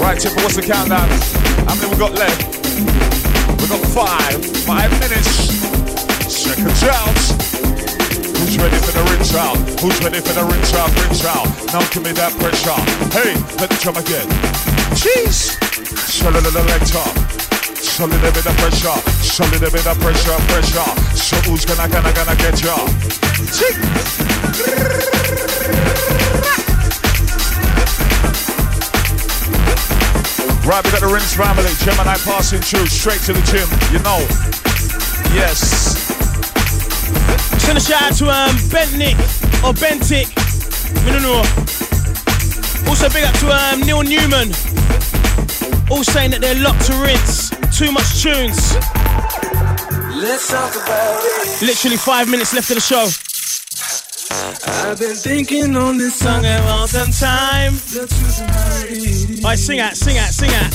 Right, 0.00 0.18
Tipper, 0.18 0.40
what's 0.40 0.56
the 0.56 0.62
countdown? 0.62 1.06
How 1.68 1.76
many 1.76 1.92
we 1.92 1.96
got 2.00 2.16
left? 2.16 2.40
We 3.60 3.68
got 3.68 3.84
five. 3.92 4.40
Five 4.64 4.90
minutes. 4.96 5.28
Second 6.24 6.72
chance. 6.80 7.36
Who's 8.40 8.56
ready 8.56 8.80
for 8.80 8.96
the 8.96 9.04
rinse 9.12 9.34
out? 9.36 9.60
Who's 9.84 10.00
ready 10.00 10.20
for 10.24 10.32
the 10.32 10.44
rinse 10.48 10.72
out? 10.72 10.88
Rinse 11.04 11.24
out. 11.28 11.44
Now 11.76 11.84
give 11.92 12.02
me 12.02 12.12
that 12.16 12.32
pressure. 12.40 12.80
Hey, 13.12 13.36
let 13.60 13.68
the 13.68 13.76
drum 13.76 14.00
again. 14.00 14.24
Cheese. 14.96 15.60
Solid 16.08 16.48
the 16.48 16.64
lecture. 16.64 17.04
Solid 17.76 18.24
a 18.24 18.32
bit 18.32 18.46
of 18.48 18.56
pressure. 18.56 18.96
Solid 19.20 19.62
a 19.62 19.70
bit 19.70 19.86
of 19.86 20.00
pressure, 20.00 20.40
pressure. 20.48 20.90
So 21.12 21.36
who's 21.44 21.68
gonna, 21.68 21.86
gonna, 21.92 22.12
gonna 22.16 22.36
get 22.40 22.56
ya? 22.64 22.88
Cheese. 23.52 24.10
Right, 30.70 30.84
we 30.84 30.92
got 30.92 31.00
the 31.00 31.08
Rinse 31.08 31.34
family. 31.34 31.66
Gemini 31.82 32.14
passing 32.22 32.60
through 32.60 32.86
straight 32.86 33.18
to 33.22 33.32
the 33.32 33.42
gym. 33.50 33.66
You 33.90 33.98
know. 34.06 34.22
Yes. 35.34 35.58
Send 37.58 37.76
a 37.76 37.80
shout 37.80 38.02
out 38.02 38.14
to 38.18 38.30
um, 38.30 38.54
Bentnick 38.70 39.18
or 39.66 39.74
Bentic. 39.74 40.30
We 41.04 41.10
don't 41.10 41.26
know. 41.26 41.42
Also 42.88 43.10
big 43.10 43.24
up 43.24 43.34
to 43.42 43.50
um, 43.50 43.80
Neil 43.80 44.04
Newman. 44.04 44.54
All 45.90 46.04
saying 46.04 46.30
that 46.30 46.38
they're 46.40 46.62
locked 46.62 46.86
to 46.86 46.94
rinse. 47.02 47.50
Too 47.76 47.90
much 47.90 48.22
tunes. 48.22 48.74
Let's 50.22 50.50
talk 50.50 50.70
about 50.76 51.18
it. 51.24 51.66
Literally 51.66 51.96
five 51.96 52.30
minutes 52.30 52.54
left 52.54 52.70
of 52.70 52.76
the 52.76 52.80
show. 52.80 53.29
I've 54.32 54.98
been 54.98 55.16
thinking 55.16 55.76
on 55.76 55.98
this 55.98 56.14
song 56.14 56.40
about 56.40 56.88
some 56.88 57.10
time. 57.10 57.74
Alright, 59.42 59.58
sing 59.58 59.80
out, 59.80 59.96
sing 59.96 60.18
out, 60.18 60.30
sing 60.30 60.50
out. 60.50 60.70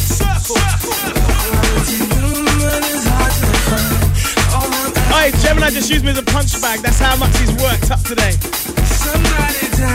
Alright, 5.08 5.34
Gemini 5.36 5.70
just 5.70 5.90
used 5.90 6.04
me 6.04 6.12
as 6.12 6.18
a 6.18 6.24
punch 6.24 6.62
bag. 6.62 6.80
That's 6.82 7.00
how 7.00 7.16
much 7.16 7.38
he's 7.38 7.52
worked 7.64 7.92
up 7.92 8.02
today. 8.02 8.36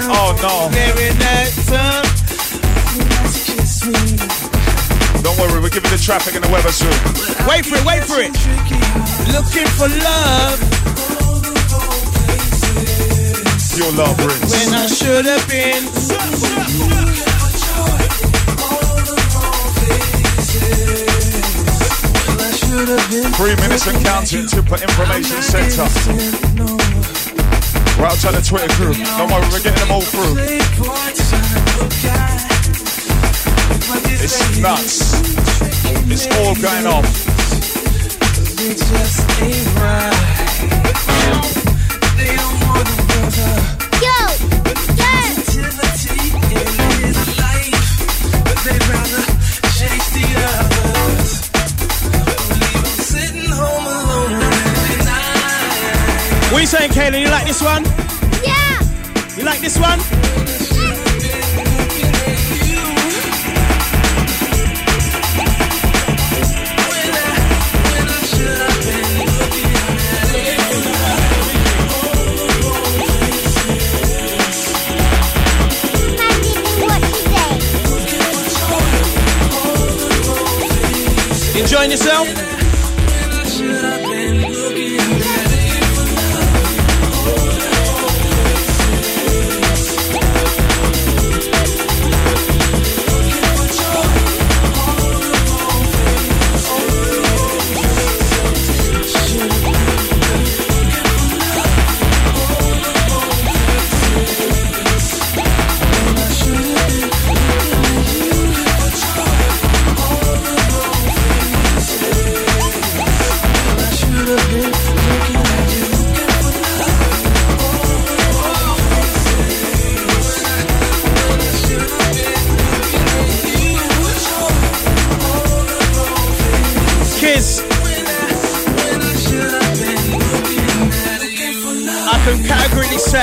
Oh 0.08 0.32
no. 0.40 0.70
Don't 5.22 5.38
worry, 5.38 5.60
we're 5.60 5.68
giving 5.68 5.90
the 5.90 6.00
traffic 6.02 6.34
and 6.34 6.44
the 6.44 6.50
weather 6.50 6.72
soon. 6.72 6.90
Wait 7.46 7.66
for 7.66 7.76
it, 7.76 7.84
wait 7.84 8.04
for 8.04 8.20
it. 8.20 8.32
Looking 9.34 9.66
for 9.76 9.88
love 9.88 11.19
Your 13.76 13.92
love 13.92 14.18
rings. 14.18 14.50
when 14.50 14.74
I 14.74 14.86
should 14.86 15.26
have 15.26 15.48
been. 15.48 15.84
Three 23.34 23.54
minutes 23.56 23.86
and 23.86 24.04
counting 24.04 24.46
to 24.48 24.62
put 24.62 24.82
information 24.82 25.40
center. 25.40 25.84
Right 28.00 28.12
outside 28.12 28.34
the 28.34 28.42
Twitter 28.42 28.68
crew. 28.74 28.92
Don't 28.92 29.30
worry, 29.30 29.46
we're 29.52 29.62
getting 29.62 29.78
them 29.78 29.92
all 29.92 30.02
through. 30.02 30.36
It's 34.22 34.60
nuts. 34.60 35.14
It's 36.10 36.26
all 36.38 36.54
going 36.56 36.86
off. 36.86 37.30
What 56.50 56.58
are 56.58 56.60
you 56.60 56.66
saying, 56.66 56.90
Kaylin? 56.90 57.20
You 57.20 57.28
like 57.28 57.46
this 57.46 57.62
one? 57.62 57.84
Yeah. 58.42 59.36
You 59.36 59.44
like 59.44 59.60
this 59.60 59.78
one? 59.78 60.59
Joinição 81.70 82.49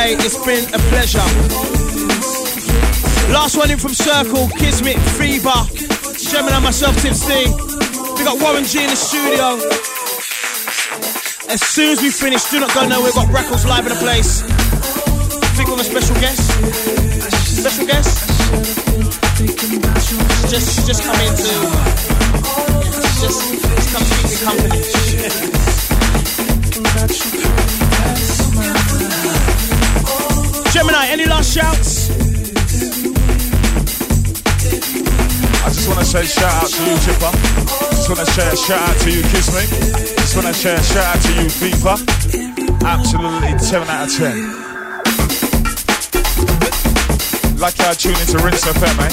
say 0.08 0.16
it's 0.26 0.38
been 0.46 0.64
a 0.74 0.80
pleasure. 0.90 1.28
Last 3.34 3.58
one 3.58 3.72
in 3.72 3.78
from 3.78 3.94
Circle, 3.94 4.48
Kismet, 4.58 4.98
Fever, 5.18 5.60
Gemini, 6.32 6.60
myself, 6.60 6.96
Tipsy. 7.02 7.52
We 8.16 8.24
got 8.24 8.40
Warren 8.42 8.64
G 8.64 8.84
in 8.84 8.90
the 8.90 8.96
studio. 8.96 9.60
As 11.50 11.62
soon 11.62 11.92
as 11.92 12.02
we 12.02 12.10
finish, 12.10 12.50
do 12.50 12.60
not 12.60 12.74
go 12.74 12.88
nowhere. 12.88 13.06
We've 13.06 13.16
got 13.16 13.28
Records 13.34 13.66
live 13.66 13.86
in 13.86 13.94
the 13.94 14.00
place. 14.00 14.42
Think 15.58 15.70
of 15.70 15.80
a 15.80 15.84
special 15.84 16.16
guest. 16.16 16.42
Special 17.62 17.86
guest. 17.86 18.28
Just, 20.50 20.88
just 20.88 21.04
come 21.04 21.20
in 21.20 21.36
to, 21.36 21.44
just, 23.22 23.40
just 23.76 23.90
come 23.94 24.04
keep 24.16 24.26
me 24.32 24.38
company. 24.46 24.88
Gemini, 30.78 31.08
any 31.08 31.26
last 31.26 31.56
shouts? 31.58 32.12
I 35.66 35.70
just 35.74 35.88
want 35.88 35.98
to 35.98 36.06
say 36.06 36.24
shout 36.24 36.54
out 36.54 36.70
to 36.70 36.84
you, 36.86 36.96
Chipper. 37.02 37.32
Just 37.98 38.10
want 38.10 38.20
to 38.20 38.28
say 38.28 38.56
shout 38.56 38.88
out 38.88 38.96
to 39.02 39.10
you, 39.10 39.24
Kismet. 39.24 39.70
Just 40.22 40.36
want 40.36 40.46
to 40.46 40.54
say 40.54 40.78
shout 40.94 41.16
out 41.16 41.22
to 41.24 41.34
you, 41.42 41.50
Fever. 41.50 41.98
Absolutely 42.86 43.58
10 43.58 43.90
out 43.90 44.06
of 44.06 44.14
10. 44.14 44.38
Lucky 47.58 47.82
I 47.82 47.96
tune 47.98 48.14
into 48.22 48.38
Rinse 48.46 48.70
FM, 48.70 49.02
eh? 49.02 49.10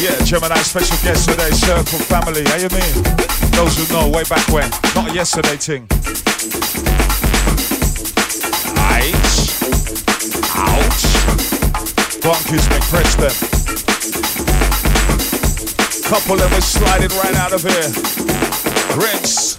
Yeah, 0.00 0.14
Gemini 0.24 0.62
special 0.62 0.96
guest 1.02 1.28
today, 1.28 1.50
Circle 1.50 1.98
Family. 2.06 2.44
How 2.44 2.58
you 2.58 2.68
mean? 2.68 3.02
Those 3.58 3.76
who 3.76 3.92
know, 3.92 4.08
way 4.08 4.22
back 4.30 4.46
when. 4.50 4.70
Not 4.94 5.12
yesterday 5.12 5.56
thing. 5.56 5.88
Bonkies 12.22 12.70
make 12.70 12.82
press 12.82 13.14
them. 13.16 13.34
Couple 16.08 16.40
of 16.40 16.52
us 16.52 16.66
sliding 16.72 17.10
right 17.18 17.34
out 17.34 17.52
of 17.52 17.62
here. 17.62 17.90
Rinse. 18.96 19.56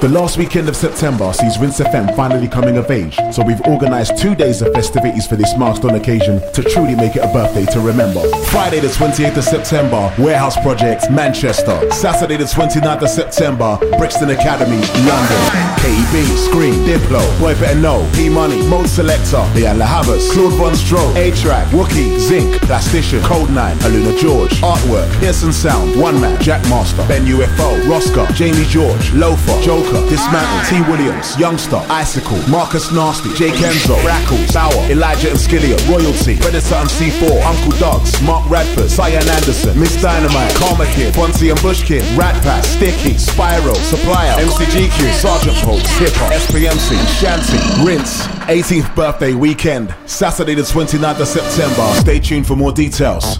The 0.00 0.10
last 0.10 0.36
weekend 0.36 0.68
of 0.68 0.76
September 0.76 1.32
sees 1.32 1.58
Rinse 1.58 1.80
FM 1.80 2.14
finally 2.14 2.48
coming 2.48 2.76
of 2.76 2.90
age, 2.90 3.16
so 3.34 3.42
we've 3.42 3.60
organised 3.62 4.16
two 4.16 4.32
days 4.36 4.62
of 4.62 4.72
festivities 4.72 5.26
for 5.26 5.34
this 5.34 5.56
milestone 5.58 5.96
occasion 5.96 6.40
to 6.52 6.62
truly 6.62 6.94
make 6.94 7.16
it 7.16 7.18
a 7.18 7.32
birthday 7.32 7.64
to 7.64 7.80
remember. 7.80 8.20
Friday 8.46 8.78
the 8.78 8.86
28th 8.86 9.36
of 9.38 9.44
September, 9.44 10.14
Warehouse 10.18 10.56
Project, 10.60 11.10
Manchester. 11.10 11.90
Saturday 11.90 12.36
the 12.36 12.44
29th 12.44 13.02
of 13.02 13.08
September, 13.08 13.76
Brixton 13.98 14.30
Academy, 14.30 14.80
London. 15.04 15.74
KEB, 15.84 16.24
Skream, 16.48 16.72
Diplo, 16.86 17.20
Boy 17.38 17.52
Better 17.60 17.78
Know, 17.78 18.08
P 18.14 18.30
Money, 18.30 18.66
Mode 18.68 18.88
Selector, 18.88 19.44
Lianne 19.52 19.78
La 19.78 19.84
Havas, 19.84 20.32
Claude 20.32 20.54
Von 20.54 20.72
Stroh, 20.72 21.14
A-Trak, 21.14 21.66
Wookie, 21.76 22.18
Zinc, 22.18 22.54
Plastician, 22.62 23.20
Kode9, 23.20 23.74
Aluna 23.84 24.18
George, 24.18 24.52
Artwork, 24.62 25.10
Pearson 25.20 25.52
Sound, 25.52 26.00
One 26.00 26.18
Man, 26.18 26.38
Jackmaster, 26.38 27.06
Ben 27.06 27.26
UFO, 27.26 27.82
Roska, 27.82 28.32
Jamie 28.34 28.64
George, 28.64 29.12
Loafer, 29.12 29.60
Joker, 29.60 30.00
Dismantle, 30.08 30.64
T 30.70 30.80
Williams, 30.90 31.36
Youngsta, 31.36 31.86
Icicle, 31.90 32.40
Marcus 32.48 32.90
Nasty, 32.92 33.23
J 33.32 33.48
Kenzo, 33.50 33.96
Rackles, 34.04 34.52
Bauer, 34.52 34.90
Elijah 34.90 35.30
and 35.30 35.38
Skilliam, 35.38 35.80
Royal-T, 35.88 36.36
Predator 36.36 36.74
and 36.76 36.90
C4, 36.90 37.42
Uncle 37.42 37.72
Dugs, 37.78 38.20
Mark 38.22 38.48
Radford, 38.50 38.90
Cyan 38.90 39.26
Anderson, 39.28 39.78
Miss 39.78 40.00
Dynamite, 40.00 40.54
Karma 40.54 40.86
Kid, 40.92 41.14
Fonzie 41.14 41.50
and 41.50 41.60
Bush 41.62 41.82
Kid, 41.84 42.04
Rat 42.16 42.34
Pack, 42.42 42.64
Sticky, 42.64 43.14
Spyro, 43.14 43.74
Supplier, 43.76 44.34
MCGQ, 44.44 45.12
Sergeant 45.12 45.56
Pulse, 45.64 45.88
Hip 45.98 46.12
Hop, 46.14 46.32
SPMC, 46.32 46.94
Shanty, 47.18 47.58
Rinse. 47.84 48.26
18th 48.44 48.94
birthday 48.94 49.32
weekend, 49.32 49.94
Saturday 50.06 50.54
the 50.54 50.62
29th 50.62 51.20
of 51.20 51.28
September. 51.28 52.00
Stay 52.00 52.20
tuned 52.20 52.46
for 52.46 52.56
more 52.56 52.72
details. 52.72 53.38